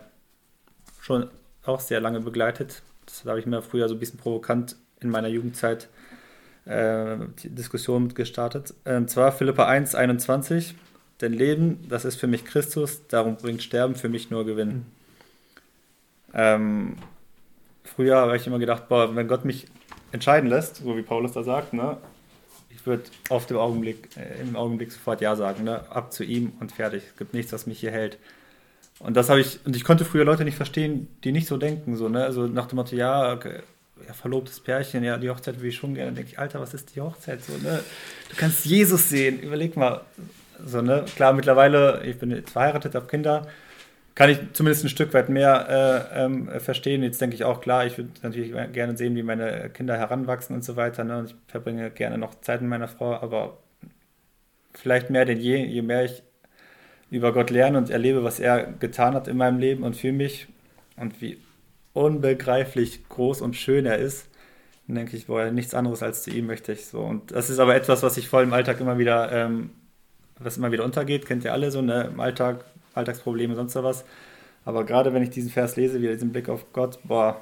schon 1.01 1.29
auch 1.63 1.79
sehr 1.79 1.99
lange 1.99 2.21
begleitet. 2.21 2.81
Das 3.05 3.25
habe 3.25 3.39
ich 3.39 3.45
mir 3.45 3.61
früher 3.61 3.87
so 3.87 3.95
ein 3.95 3.99
bisschen 3.99 4.19
provokant 4.19 4.75
in 4.99 5.09
meiner 5.09 5.27
Jugendzeit 5.27 5.89
äh, 6.65 7.17
die 7.43 7.49
Diskussion 7.49 8.13
gestartet. 8.13 8.73
Und 8.85 9.09
zwar 9.09 9.31
Philippa 9.31 9.65
1, 9.67 9.95
21. 9.95 10.75
Denn 11.21 11.33
Leben, 11.33 11.85
das 11.89 12.05
ist 12.05 12.17
für 12.17 12.27
mich 12.27 12.45
Christus, 12.45 13.07
darum 13.07 13.37
bringt 13.37 13.63
Sterben 13.63 13.95
für 13.95 14.09
mich 14.09 14.29
nur 14.29 14.45
Gewinn. 14.45 14.85
Ähm, 16.33 16.97
früher 17.83 18.17
habe 18.17 18.37
ich 18.37 18.45
immer 18.45 18.59
gedacht, 18.59 18.87
boah, 18.87 19.15
wenn 19.15 19.27
Gott 19.27 19.45
mich 19.45 19.67
entscheiden 20.11 20.49
lässt, 20.49 20.77
so 20.77 20.95
wie 20.95 21.01
Paulus 21.01 21.31
da 21.31 21.43
sagt, 21.43 21.73
ne, 21.73 21.97
ich 22.69 22.85
würde 22.85 23.03
auf 23.29 23.47
dem 23.47 23.57
Augenblick, 23.57 24.09
äh, 24.15 24.41
im 24.41 24.55
Augenblick 24.55 24.91
sofort 24.91 25.21
Ja 25.21 25.35
sagen, 25.35 25.63
ne, 25.63 25.89
ab 25.89 26.13
zu 26.13 26.23
ihm 26.23 26.53
und 26.59 26.71
fertig. 26.71 27.03
Es 27.09 27.17
gibt 27.17 27.33
nichts, 27.33 27.51
was 27.51 27.65
mich 27.65 27.79
hier 27.79 27.91
hält. 27.91 28.17
Und 28.99 29.15
das 29.15 29.29
habe 29.29 29.41
ich, 29.41 29.59
und 29.65 29.75
ich 29.75 29.83
konnte 29.83 30.05
früher 30.05 30.25
Leute 30.25 30.43
nicht 30.43 30.55
verstehen, 30.55 31.07
die 31.23 31.31
nicht 31.31 31.47
so 31.47 31.57
denken, 31.57 31.95
so, 31.97 32.09
ne? 32.09 32.23
Also 32.23 32.47
nach 32.47 32.67
dem 32.67 32.77
Motto, 32.77 32.95
ja, 32.95 33.33
okay, 33.33 33.59
ja, 34.07 34.13
verlobtes 34.13 34.59
Pärchen, 34.59 35.03
ja, 35.03 35.17
die 35.17 35.29
Hochzeit 35.29 35.61
will 35.61 35.69
ich 35.69 35.75
schon 35.75 35.93
gerne. 35.93 36.09
Dann 36.09 36.15
denke 36.15 36.31
ich, 36.31 36.39
Alter, 36.39 36.59
was 36.59 36.73
ist 36.73 36.95
die 36.95 37.01
Hochzeit? 37.01 37.43
So, 37.43 37.53
ne? 37.57 37.83
Du 38.29 38.35
kannst 38.35 38.65
Jesus 38.65 39.09
sehen, 39.09 39.39
überleg 39.39 39.75
mal. 39.75 40.01
So, 40.65 40.81
ne? 40.81 41.05
Klar, 41.15 41.33
mittlerweile, 41.33 42.03
ich 42.05 42.17
bin 42.17 42.31
jetzt 42.31 42.51
verheiratet, 42.51 42.95
habe 42.95 43.07
Kinder, 43.07 43.47
kann 44.15 44.29
ich 44.31 44.39
zumindest 44.53 44.83
ein 44.83 44.89
Stück 44.89 45.13
weit 45.13 45.29
mehr 45.29 46.09
äh, 46.13 46.23
ähm, 46.23 46.49
verstehen. 46.59 47.03
Jetzt 47.03 47.21
denke 47.21 47.35
ich 47.35 47.43
auch, 47.43 47.61
klar, 47.61 47.85
ich 47.85 47.97
würde 47.97 48.09
natürlich 48.23 48.51
gerne 48.73 48.97
sehen, 48.97 49.15
wie 49.15 49.23
meine 49.23 49.69
Kinder 49.69 49.95
heranwachsen 49.95 50.55
und 50.55 50.63
so 50.63 50.75
weiter. 50.75 51.03
Ne? 51.03 51.19
Und 51.19 51.25
ich 51.29 51.35
verbringe 51.47 51.91
gerne 51.91 52.17
noch 52.17 52.41
Zeit 52.41 52.61
mit 52.61 52.69
meiner 52.69 52.87
Frau, 52.87 53.13
aber 53.13 53.59
vielleicht 54.73 55.09
mehr 55.09 55.25
denn 55.25 55.39
je, 55.39 55.63
je 55.63 55.81
mehr 55.81 56.05
ich 56.05 56.23
über 57.11 57.31
Gott 57.31 57.51
lerne 57.51 57.77
und 57.77 57.89
erlebe, 57.89 58.23
was 58.23 58.39
er 58.39 58.63
getan 58.65 59.13
hat 59.13 59.27
in 59.27 59.37
meinem 59.37 59.59
Leben 59.59 59.83
und 59.83 59.95
für 59.95 60.11
mich 60.11 60.47
und 60.97 61.21
wie 61.21 61.37
unbegreiflich 61.93 63.07
groß 63.09 63.41
und 63.41 63.55
schön 63.55 63.85
er 63.85 63.97
ist, 63.97 64.27
denke 64.87 65.17
ich, 65.17 65.27
boah, 65.27 65.51
nichts 65.51 65.73
anderes 65.73 66.03
als 66.03 66.23
zu 66.23 66.31
ihm 66.31 66.47
möchte 66.47 66.71
ich 66.71 66.85
so. 66.85 67.01
Und 67.01 67.31
das 67.31 67.49
ist 67.49 67.59
aber 67.59 67.75
etwas, 67.75 68.03
was 68.03 68.17
ich 68.17 68.29
voll 68.29 68.43
im 68.43 68.53
Alltag 68.53 68.79
immer 68.79 68.97
wieder, 68.97 69.31
ähm, 69.31 69.71
was 70.39 70.57
immer 70.57 70.71
wieder 70.71 70.83
untergeht, 70.83 71.25
kennt 71.25 71.43
ihr 71.43 71.53
alle 71.53 71.71
so, 71.71 71.81
ne? 71.81 72.09
Im 72.13 72.19
Alltag, 72.19 72.65
Alltagsprobleme, 72.93 73.55
sonst 73.55 73.75
was. 73.75 74.05
Aber 74.65 74.83
gerade 74.85 75.13
wenn 75.13 75.23
ich 75.23 75.29
diesen 75.29 75.49
Vers 75.49 75.75
lese, 75.75 76.01
wieder 76.01 76.13
diesen 76.13 76.31
Blick 76.31 76.49
auf 76.49 76.73
Gott, 76.73 76.99
boah, 77.03 77.41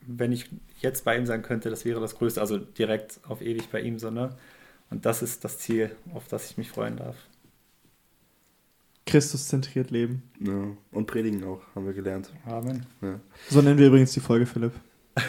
wenn 0.00 0.32
ich 0.32 0.48
jetzt 0.80 1.04
bei 1.04 1.16
ihm 1.16 1.26
sein 1.26 1.42
könnte, 1.42 1.70
das 1.70 1.84
wäre 1.84 2.00
das 2.00 2.16
Größte, 2.16 2.40
also 2.40 2.58
direkt 2.58 3.20
auf 3.28 3.42
ewig 3.42 3.68
bei 3.70 3.80
ihm, 3.80 3.98
so, 3.98 4.10
ne? 4.10 4.30
Und 4.90 5.06
das 5.06 5.22
ist 5.22 5.44
das 5.44 5.58
Ziel, 5.58 5.94
auf 6.14 6.28
das 6.28 6.50
ich 6.50 6.58
mich 6.58 6.70
freuen 6.70 6.96
darf. 6.96 7.16
Christus-zentriert 9.06 9.90
leben. 9.90 10.22
Ja. 10.40 10.76
Und 10.90 11.06
predigen 11.06 11.44
auch, 11.44 11.60
haben 11.74 11.86
wir 11.86 11.92
gelernt. 11.92 12.30
Amen. 12.46 12.86
Ja. 13.00 13.20
So 13.48 13.62
nennen 13.62 13.78
wir 13.78 13.88
übrigens 13.88 14.12
die 14.12 14.20
Folge, 14.20 14.46
Philipp. 14.46 14.72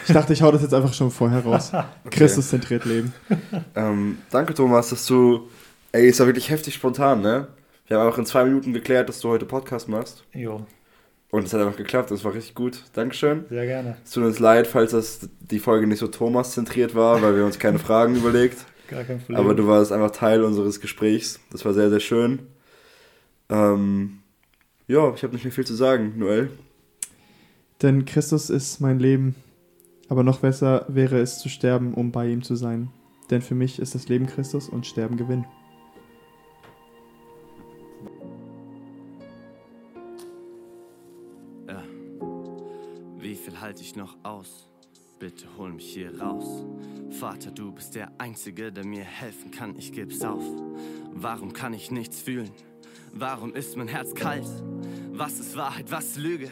Ich 0.06 0.14
dachte, 0.14 0.32
ich 0.32 0.42
hau 0.42 0.50
das 0.50 0.62
jetzt 0.62 0.72
einfach 0.72 0.94
schon 0.94 1.10
vorher 1.10 1.40
raus. 1.40 1.72
Christus 2.10 2.48
zentriert 2.48 2.84
Leben. 2.84 3.12
Ähm, 3.74 4.18
danke, 4.30 4.54
Thomas, 4.54 4.90
dass 4.90 5.06
du. 5.06 5.48
Ey, 5.94 6.08
ist 6.08 6.18
ja 6.18 6.26
wirklich 6.26 6.50
heftig 6.50 6.74
spontan, 6.74 7.20
ne? 7.20 7.46
Wir 7.86 8.00
haben 8.00 8.08
auch 8.08 8.18
in 8.18 8.26
zwei 8.26 8.44
Minuten 8.44 8.72
geklärt, 8.72 9.08
dass 9.08 9.20
du 9.20 9.28
heute 9.28 9.46
Podcast 9.46 9.88
machst. 9.88 10.24
Jo, 10.34 10.66
Und 11.30 11.44
es 11.44 11.54
hat 11.54 11.60
einfach 11.60 11.76
geklappt, 11.76 12.10
das 12.10 12.24
war 12.24 12.34
richtig 12.34 12.56
gut. 12.56 12.82
Dankeschön. 12.94 13.44
sehr 13.48 13.64
gerne. 13.64 13.96
Es 14.04 14.10
tut 14.10 14.24
uns 14.24 14.40
leid, 14.40 14.66
falls 14.66 14.90
das 14.90 15.28
die 15.40 15.60
Folge 15.60 15.86
nicht 15.86 16.00
so 16.00 16.08
Thomas-zentriert 16.08 16.96
war, 16.96 17.22
weil 17.22 17.36
wir 17.36 17.44
uns 17.44 17.60
keine 17.60 17.78
Fragen 17.78 18.16
überlegt. 18.16 18.58
Gar 18.88 19.04
kein 19.04 19.20
Problem. 19.20 19.36
Aber 19.36 19.54
du 19.54 19.68
warst 19.68 19.92
einfach 19.92 20.10
Teil 20.10 20.42
unseres 20.42 20.80
Gesprächs. 20.80 21.38
Das 21.52 21.64
war 21.64 21.72
sehr, 21.72 21.90
sehr 21.90 22.00
schön. 22.00 22.40
Ähm, 23.48 24.18
ja, 24.88 25.14
ich 25.14 25.22
habe 25.22 25.32
nicht 25.32 25.44
mehr 25.44 25.52
viel 25.52 25.64
zu 25.64 25.74
sagen, 25.74 26.14
Noel. 26.16 26.50
Denn 27.82 28.04
Christus 28.04 28.50
ist 28.50 28.80
mein 28.80 28.98
Leben. 28.98 29.36
Aber 30.08 30.24
noch 30.24 30.40
besser 30.40 30.86
wäre 30.88 31.20
es 31.20 31.38
zu 31.38 31.48
sterben, 31.48 31.94
um 31.94 32.10
bei 32.10 32.26
ihm 32.26 32.42
zu 32.42 32.56
sein. 32.56 32.88
Denn 33.30 33.42
für 33.42 33.54
mich 33.54 33.78
ist 33.78 33.94
das 33.94 34.08
Leben 34.08 34.26
Christus 34.26 34.68
und 34.68 34.88
Sterben 34.88 35.16
Gewinn. 35.16 35.44
Halte 43.64 43.80
ich 43.80 43.96
noch 43.96 44.18
aus? 44.24 44.68
Bitte 45.18 45.46
hol 45.56 45.72
mich 45.72 45.94
hier 45.94 46.20
raus. 46.20 46.62
Vater, 47.18 47.50
du 47.50 47.72
bist 47.72 47.94
der 47.94 48.12
Einzige, 48.18 48.70
der 48.70 48.84
mir 48.84 49.04
helfen 49.04 49.50
kann, 49.50 49.74
ich 49.78 49.90
geb's 49.90 50.22
auf. 50.22 50.44
Warum 51.14 51.54
kann 51.54 51.72
ich 51.72 51.90
nichts 51.90 52.20
fühlen? 52.20 52.50
Warum 53.14 53.54
ist 53.54 53.74
mein 53.78 53.88
Herz 53.88 54.14
kalt? 54.14 54.46
Was 55.12 55.40
ist 55.40 55.56
Wahrheit, 55.56 55.90
was 55.90 56.18
Lüge? 56.18 56.50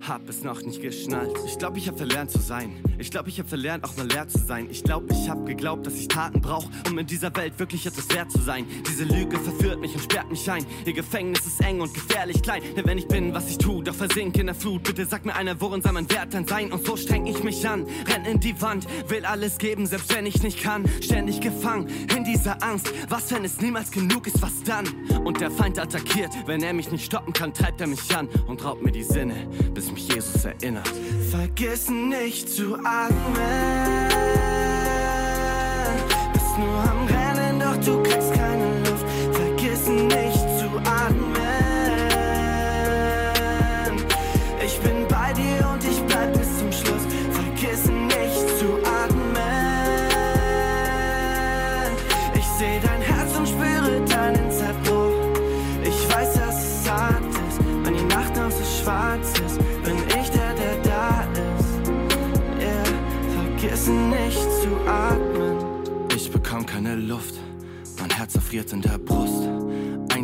Hab 0.00 0.28
es 0.28 0.42
noch 0.42 0.60
nicht 0.62 0.82
geschnallt. 0.82 1.32
Ich 1.46 1.58
glaube, 1.58 1.78
ich 1.78 1.88
hab 1.88 1.96
verlernt 1.96 2.30
zu 2.30 2.38
sein. 2.38 2.82
Ich 2.98 3.10
glaube, 3.10 3.28
ich 3.30 3.40
hab 3.40 3.48
verlernt, 3.48 3.84
auch 3.84 3.96
mal 3.96 4.06
leer 4.06 4.28
zu 4.28 4.38
sein. 4.38 4.68
Ich 4.70 4.84
glaube, 4.84 5.06
ich 5.10 5.28
hab 5.28 5.46
geglaubt, 5.46 5.86
dass 5.86 5.94
ich 5.94 6.08
Taten 6.08 6.40
brauch, 6.40 6.66
um 6.88 6.98
in 6.98 7.06
dieser 7.06 7.34
Welt 7.36 7.58
wirklich 7.58 7.86
etwas 7.86 8.08
wert 8.10 8.30
zu 8.30 8.40
sein. 8.40 8.66
Diese 8.86 9.04
Lüge 9.04 9.38
verführt 9.38 9.80
mich 9.80 9.94
und 9.94 10.02
sperrt 10.02 10.30
mich 10.30 10.50
ein. 10.50 10.64
Ihr 10.84 10.92
Gefängnis 10.92 11.46
ist 11.46 11.60
eng 11.62 11.80
und 11.80 11.94
gefährlich 11.94 12.42
klein. 12.42 12.62
Denn 12.76 12.86
wenn 12.86 12.98
ich 12.98 13.08
bin, 13.08 13.32
was 13.32 13.48
ich 13.48 13.58
tu, 13.58 13.82
doch 13.82 13.94
versink 13.94 14.36
in 14.38 14.46
der 14.46 14.54
Flut. 14.54 14.82
Bitte 14.82 15.06
sag 15.06 15.24
mir 15.24 15.34
einer, 15.34 15.60
worin 15.60 15.80
soll 15.80 15.92
mein 15.92 16.10
Wert 16.10 16.34
dann 16.34 16.46
sein? 16.46 16.70
Und 16.72 16.84
so 16.84 16.96
streng 16.96 17.26
ich 17.26 17.42
mich 17.42 17.66
an, 17.66 17.86
renn 18.06 18.24
in 18.26 18.40
die 18.40 18.60
Wand, 18.60 18.86
will 19.08 19.24
alles 19.24 19.58
geben, 19.58 19.86
selbst 19.86 20.14
wenn 20.14 20.26
ich 20.26 20.42
nicht 20.42 20.62
kann. 20.62 20.84
Ständig 21.00 21.40
gefangen 21.40 21.88
in 22.14 22.24
dieser 22.24 22.62
Angst. 22.62 22.92
Was, 23.08 23.32
wenn 23.32 23.44
es 23.44 23.60
niemals 23.60 23.90
genug 23.90 24.26
ist, 24.26 24.42
was 24.42 24.62
dann? 24.64 24.86
Und 25.24 25.40
der 25.40 25.50
Feind 25.50 25.78
attackiert, 25.78 26.30
wenn 26.46 26.62
er 26.62 26.74
mich 26.74 26.90
nicht 26.92 27.06
stoppen 27.06 27.32
kann, 27.32 27.54
treibt 27.54 27.80
er 27.80 27.86
mich 27.86 28.14
an 28.14 28.28
und 28.46 28.64
raubt 28.64 28.82
mir 28.82 28.92
die 28.92 29.02
Sinne, 29.02 29.48
bis 29.72 29.83
mich 29.92 30.08
Jesus 30.08 30.44
erinnert. 30.44 30.90
Vergiss 31.30 31.88
nicht 31.90 32.48
zu 32.48 32.74
atmen. 32.84 34.08
Bist 36.32 36.58
nur 36.58 36.78
am 36.90 37.06
Rennen, 37.06 37.60
doch 37.60 37.76
du 37.84 38.02
kriegst 38.02 38.32
keine 38.34 38.78
Luft. 38.80 39.04
Vergiss 39.32 39.88
nicht 39.88 40.44
zu 40.58 40.66
atmen. 40.84 41.34
Ich 44.64 44.78
bin 44.80 45.06
bei 45.08 45.32
dir 45.32 45.68
und 45.72 45.84
ich 45.84 46.00
bleib 46.02 46.32
bis 46.32 46.58
zum 46.58 46.72
Schluss. 46.72 47.02
Vergiss 47.32 47.86
nicht 47.86 48.58
zu 48.58 48.78
atmen. 48.84 49.34
Ich 52.34 52.46
seh 52.58 52.80
dein 52.82 53.00
Herz 53.00 53.36
und 53.36 53.48
spüre 53.48 54.00
deinen 54.08 54.50
Zerbruch. 54.50 55.12
Ich 55.82 56.08
weiß, 56.14 56.34
dass 56.34 56.64
es 56.64 56.90
hart 56.90 57.22
ist, 57.48 57.58
wenn 57.82 57.94
die 57.94 58.04
Nacht 58.04 58.36
noch 58.36 58.50
so 58.50 58.64
schwarz 58.82 59.32
ist. 59.46 59.60
Vergiss 63.84 63.88
nicht 63.88 64.52
zu 64.62 64.68
atmen. 64.86 65.56
Ich 66.14 66.30
bekomm 66.30 66.64
keine 66.66 66.96
Luft, 66.96 67.34
mein 67.98 68.10
Herz 68.10 68.34
erfriert 68.34 68.72
in 68.72 68.80
der 68.80 68.98
Brust. 68.98 69.48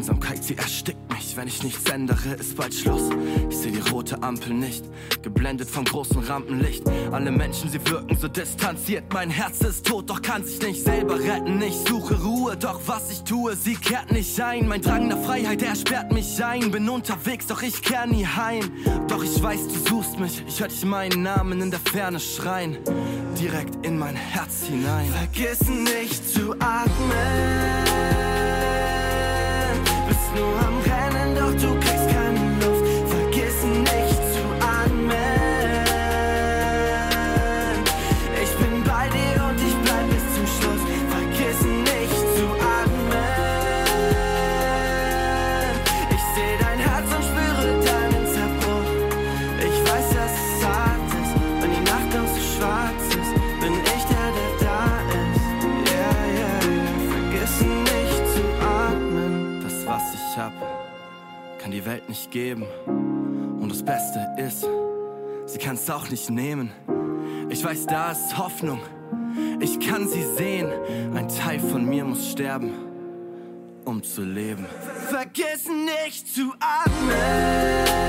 Einsamkeit, 0.00 0.42
sie 0.42 0.56
erstickt 0.56 1.12
mich, 1.12 1.36
wenn 1.36 1.46
ich 1.46 1.62
nichts 1.62 1.90
ändere, 1.90 2.30
ist 2.38 2.56
bald 2.56 2.72
Schluss. 2.72 3.10
Ich 3.50 3.58
seh 3.58 3.70
die 3.70 3.86
rote 3.90 4.22
Ampel 4.22 4.54
nicht, 4.54 4.82
geblendet 5.20 5.68
vom 5.68 5.84
großen 5.84 6.20
Rampenlicht. 6.20 6.84
Alle 7.12 7.30
Menschen, 7.30 7.68
sie 7.68 7.84
wirken 7.86 8.16
so 8.16 8.26
distanziert. 8.26 9.04
Mein 9.12 9.28
Herz 9.28 9.60
ist 9.60 9.84
tot, 9.84 10.08
doch 10.08 10.22
kann 10.22 10.42
sich 10.42 10.62
nicht 10.62 10.82
selber 10.82 11.20
retten. 11.20 11.60
Ich 11.60 11.74
suche 11.86 12.18
Ruhe, 12.18 12.56
doch 12.56 12.80
was 12.86 13.10
ich 13.10 13.24
tue, 13.24 13.54
sie 13.54 13.74
kehrt 13.74 14.10
nicht 14.10 14.40
ein. 14.40 14.68
Mein 14.68 14.80
Drang 14.80 15.08
nach 15.08 15.22
Freiheit, 15.22 15.60
er 15.60 15.76
sperrt 15.76 16.10
mich 16.14 16.42
ein. 16.42 16.70
Bin 16.70 16.88
unterwegs, 16.88 17.48
doch 17.48 17.60
ich 17.60 17.82
kehr 17.82 18.06
nie 18.06 18.24
heim. 18.24 18.72
Doch 19.06 19.22
ich 19.22 19.42
weiß, 19.42 19.68
du 19.68 19.86
suchst 19.86 20.18
mich, 20.18 20.42
ich 20.48 20.60
hör 20.60 20.68
dich 20.68 20.82
meinen 20.86 21.22
Namen 21.22 21.60
in 21.60 21.70
der 21.70 21.80
Ferne 21.80 22.20
schreien. 22.20 22.78
Direkt 23.38 23.84
in 23.84 23.98
mein 23.98 24.16
Herz 24.16 24.62
hinein. 24.66 25.10
Vergiss 25.10 25.68
nicht 25.68 26.26
zu 26.26 26.54
atmen. 26.54 28.29
Bist 30.40 30.69
geben. 62.30 62.64
Und 62.86 63.70
das 63.70 63.82
Beste 63.82 64.26
ist, 64.38 64.66
sie 65.46 65.58
kann's 65.58 65.88
auch 65.90 66.08
nicht 66.10 66.30
nehmen. 66.30 66.70
Ich 67.48 67.64
weiß, 67.64 67.86
da 67.86 68.12
ist 68.12 68.38
Hoffnung. 68.38 68.80
Ich 69.60 69.78
kann 69.80 70.08
sie 70.08 70.24
sehen. 70.36 70.68
Ein 71.14 71.28
Teil 71.28 71.60
von 71.60 71.84
mir 71.84 72.04
muss 72.04 72.30
sterben, 72.30 72.72
um 73.84 74.02
zu 74.02 74.22
leben. 74.22 74.66
Vergiss 75.08 75.68
nicht 75.68 76.32
zu 76.32 76.52
atmen. 76.60 78.00